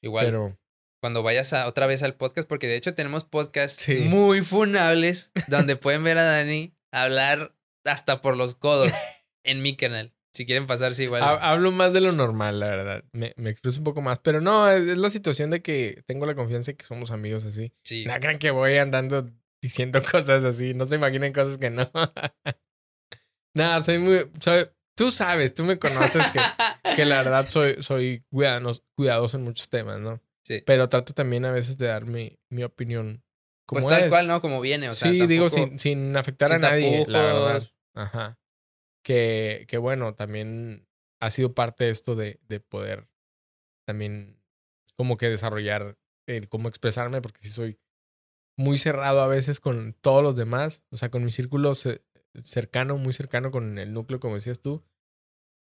Igual, 0.00 0.26
Pero 0.26 0.58
cuando 1.00 1.22
vayas 1.22 1.52
a, 1.52 1.66
otra 1.66 1.86
vez 1.86 2.02
al 2.02 2.14
podcast, 2.14 2.48
porque 2.48 2.66
de 2.66 2.76
hecho 2.76 2.94
tenemos 2.94 3.24
podcasts 3.24 3.82
Sí. 3.82 3.96
muy 4.00 4.40
funables 4.42 5.32
donde 5.48 5.76
pueden 5.76 6.02
ver 6.04 6.18
a 6.18 6.24
Dani 6.24 6.74
hablar 7.02 7.54
hasta 7.84 8.20
por 8.22 8.36
los 8.36 8.54
codos 8.54 8.92
en 9.44 9.62
mi 9.62 9.76
canal. 9.76 10.12
Si 10.32 10.46
quieren 10.46 10.66
pasarse 10.66 11.04
igual. 11.04 11.22
ha- 11.22 11.50
hablo 11.50 11.70
más 11.70 11.92
de 11.92 12.00
lo 12.00 12.10
normal, 12.10 12.58
la 12.58 12.66
verdad. 12.66 13.04
Me, 13.12 13.34
me 13.36 13.50
expreso 13.50 13.78
un 13.78 13.84
poco 13.84 14.02
más. 14.02 14.18
Pero 14.18 14.40
no, 14.40 14.68
es, 14.68 14.82
es 14.84 14.98
la 14.98 15.08
situación 15.10 15.50
de 15.50 15.62
que 15.62 16.02
tengo 16.06 16.26
la 16.26 16.34
confianza 16.34 16.72
de 16.72 16.76
que 16.76 16.84
somos 16.86 17.10
amigos 17.12 17.44
así. 17.44 17.72
sí. 17.84 18.04
No 18.04 18.14
crean 18.14 18.38
que 18.38 18.50
voy 18.50 18.76
andando 18.78 19.30
diciendo 19.62 20.00
cosas 20.10 20.42
así. 20.42 20.74
No 20.74 20.86
se 20.86 20.96
imaginen 20.96 21.32
cosas 21.32 21.56
que 21.58 21.70
no. 21.70 21.88
Nada, 23.54 23.82
soy 23.82 23.98
muy. 23.98 24.28
Soy, 24.40 24.66
tú 24.96 25.10
sabes, 25.12 25.54
tú 25.54 25.64
me 25.64 25.78
conoces 25.78 26.28
que, 26.30 26.40
que 26.96 27.04
la 27.04 27.22
verdad 27.22 27.48
soy, 27.48 27.76
soy 27.80 28.24
cuidadoso, 28.30 28.82
cuidadoso 28.96 29.36
en 29.36 29.44
muchos 29.44 29.68
temas, 29.68 30.00
¿no? 30.00 30.20
Sí. 30.44 30.62
Pero 30.66 30.88
trato 30.88 31.12
también 31.14 31.44
a 31.44 31.52
veces 31.52 31.76
de 31.78 31.86
dar 31.86 32.06
mi, 32.06 32.36
mi 32.50 32.64
opinión. 32.64 33.22
Como 33.66 33.80
Pues 33.80 33.86
tal 34.00 34.08
cual, 34.10 34.28
¿no? 34.28 34.40
Como 34.40 34.60
viene, 34.60 34.88
o 34.88 34.92
sea. 34.92 35.10
sí, 35.10 35.26
digo, 35.26 35.48
sin, 35.48 35.78
sin 35.78 36.16
afectar 36.16 36.48
sin 36.48 36.56
a 36.56 36.58
nadie, 36.58 37.04
la 37.08 37.22
verdad. 37.22 37.62
Ajá. 37.94 38.38
Que, 39.02 39.64
que 39.68 39.78
bueno, 39.78 40.14
también 40.14 40.86
ha 41.20 41.30
sido 41.30 41.54
parte 41.54 41.84
de 41.84 41.90
esto 41.90 42.14
de, 42.14 42.40
de 42.48 42.60
poder 42.60 43.08
también 43.86 44.40
como 44.96 45.16
que 45.16 45.28
desarrollar 45.28 45.98
el 46.26 46.48
cómo 46.48 46.68
expresarme, 46.68 47.20
porque 47.20 47.40
sí 47.42 47.48
soy 47.48 47.78
muy 48.56 48.78
cerrado 48.78 49.20
a 49.20 49.26
veces 49.26 49.60
con 49.60 49.94
todos 50.00 50.22
los 50.22 50.36
demás, 50.36 50.84
o 50.90 50.96
sea, 50.96 51.10
con 51.10 51.24
mi 51.24 51.30
círculo 51.30 51.74
ce- 51.74 52.02
cercano, 52.36 52.96
muy 52.96 53.12
cercano 53.12 53.50
con 53.50 53.78
el 53.78 53.92
núcleo, 53.92 54.20
como 54.20 54.36
decías 54.36 54.60
tú. 54.60 54.84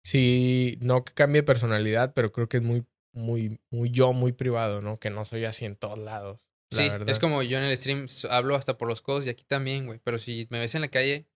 Sí, 0.03 0.77
no 0.81 1.03
que 1.05 1.13
cambie 1.13 1.43
personalidad, 1.43 2.13
pero 2.13 2.31
creo 2.31 2.49
que 2.49 2.57
es 2.57 2.63
muy, 2.63 2.85
muy, 3.13 3.59
muy 3.69 3.91
yo, 3.91 4.13
muy 4.13 4.31
privado, 4.33 4.81
¿no? 4.81 4.97
Que 4.97 5.09
no 5.09 5.25
soy 5.25 5.45
así 5.45 5.65
en 5.65 5.75
todos 5.75 5.99
lados. 5.99 6.47
La 6.71 6.77
Sí, 6.77 6.89
verdad. 6.89 7.09
es 7.09 7.19
como 7.19 7.43
yo 7.43 7.57
en 7.57 7.63
el 7.65 7.77
stream 7.77 8.07
hablo 8.29 8.55
hasta 8.55 8.77
por 8.77 8.87
los 8.87 9.01
codos 9.01 9.25
y 9.25 9.29
aquí 9.29 9.43
también, 9.43 9.85
güey. 9.85 9.99
Pero 10.03 10.17
si 10.17 10.47
me 10.49 10.59
ves 10.59 10.75
en 10.75 10.81
la 10.81 10.87
calle, 10.89 11.27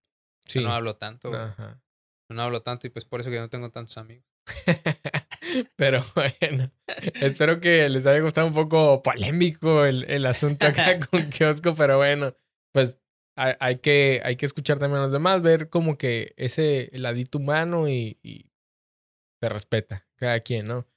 Sí. 0.45 0.59
no 0.61 0.71
hablo 0.71 0.95
tanto, 0.95 1.29
güey. 1.29 1.41
Ajá. 1.41 1.81
No 2.29 2.41
hablo 2.41 2.61
tanto 2.63 2.87
y 2.87 2.89
pues 2.89 3.05
por 3.05 3.19
eso 3.21 3.29
que 3.29 3.39
no 3.39 3.49
tengo 3.49 3.69
tantos 3.71 3.97
amigos. 3.97 4.25
Pero 5.75 6.03
bueno, 6.15 6.71
espero 7.21 7.59
que 7.59 7.87
les 7.89 8.05
haya 8.05 8.19
gustado 8.19 8.47
un 8.47 8.53
poco 8.53 9.01
polémico 9.01 9.85
el, 9.85 10.03
el 10.09 10.25
asunto 10.25 10.65
acá 10.67 10.99
con 11.11 11.29
Kiosco, 11.29 11.75
pero 11.75 11.97
bueno, 11.97 12.35
pues 12.73 12.99
hay, 13.37 13.53
hay 13.59 13.77
que, 13.77 14.21
hay 14.23 14.35
que 14.35 14.45
escuchar 14.45 14.79
también 14.79 14.99
a 14.99 15.03
los 15.03 15.11
demás, 15.13 15.41
ver 15.41 15.69
como 15.69 15.97
que 15.97 16.33
ese 16.37 16.89
ladito 16.93 17.37
humano 17.37 17.87
y, 17.87 18.17
y 18.23 18.49
se 19.41 19.49
respeta 19.49 20.07
cada 20.15 20.39
quien, 20.39 20.65
¿no? 20.67 20.87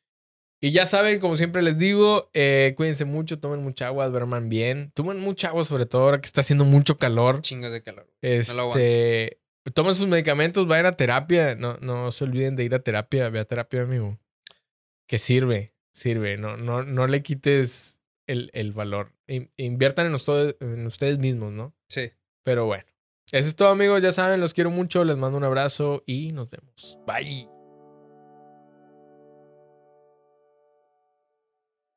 Y 0.61 0.73
ya 0.73 0.87
saben, 0.87 1.21
como 1.21 1.37
siempre 1.37 1.63
les 1.63 1.79
digo, 1.79 2.31
eh, 2.35 2.75
cuídense 2.77 3.05
mucho, 3.05 3.39
tomen 3.39 3.63
mucha 3.63 3.87
agua, 3.87 4.09
duerman 4.09 4.49
bien, 4.49 4.91
tomen 4.93 5.21
mucha 5.21 5.49
agua 5.49 5.65
sobre 5.65 5.87
todo 5.87 6.03
ahora 6.03 6.21
que 6.21 6.27
está 6.27 6.41
haciendo 6.41 6.65
mucho 6.65 6.99
calor. 6.99 7.41
Chingos 7.43 7.71
de 7.71 7.83
calor. 7.83 8.09
Este, 8.23 8.55
lo 8.55 8.63
aguanto. 8.63 9.73
tomen 9.73 9.95
sus 9.95 10.09
medicamentos, 10.09 10.67
vayan 10.67 10.87
a 10.87 10.97
terapia. 10.97 11.55
No, 11.55 11.77
no 11.77 12.11
se 12.11 12.25
olviden 12.25 12.57
de 12.57 12.65
ir 12.65 12.75
a 12.75 12.81
terapia. 12.81 13.29
Ve 13.29 13.39
a 13.39 13.45
terapia, 13.45 13.83
amigo. 13.83 14.19
Que 15.07 15.19
sirve. 15.19 15.75
sirve. 15.93 16.37
No, 16.39 16.57
no, 16.57 16.83
no 16.83 17.07
le 17.07 17.23
quites 17.23 18.01
el, 18.27 18.51
el 18.53 18.73
valor. 18.73 19.13
In- 19.29 19.53
inviertan 19.57 20.07
en, 20.07 20.15
ustedes- 20.15 20.57
en 20.61 20.87
ustedes 20.87 21.19
mismos, 21.19 21.53
¿no? 21.53 21.73
Sí. 21.89 22.11
Pero 22.43 22.67
bueno. 22.67 22.85
Eso 23.31 23.47
es 23.49 23.55
todo, 23.55 23.69
amigos. 23.69 24.03
Ya 24.03 24.11
saben, 24.11 24.41
los 24.41 24.55
quiero 24.55 24.71
mucho. 24.71 25.05
Les 25.05 25.17
mando 25.17 25.39
un 25.39 25.45
abrazo 25.45 26.03
y 26.07 26.33
nos 26.33 26.51
vemos. 26.51 26.99
Bye. 27.07 27.58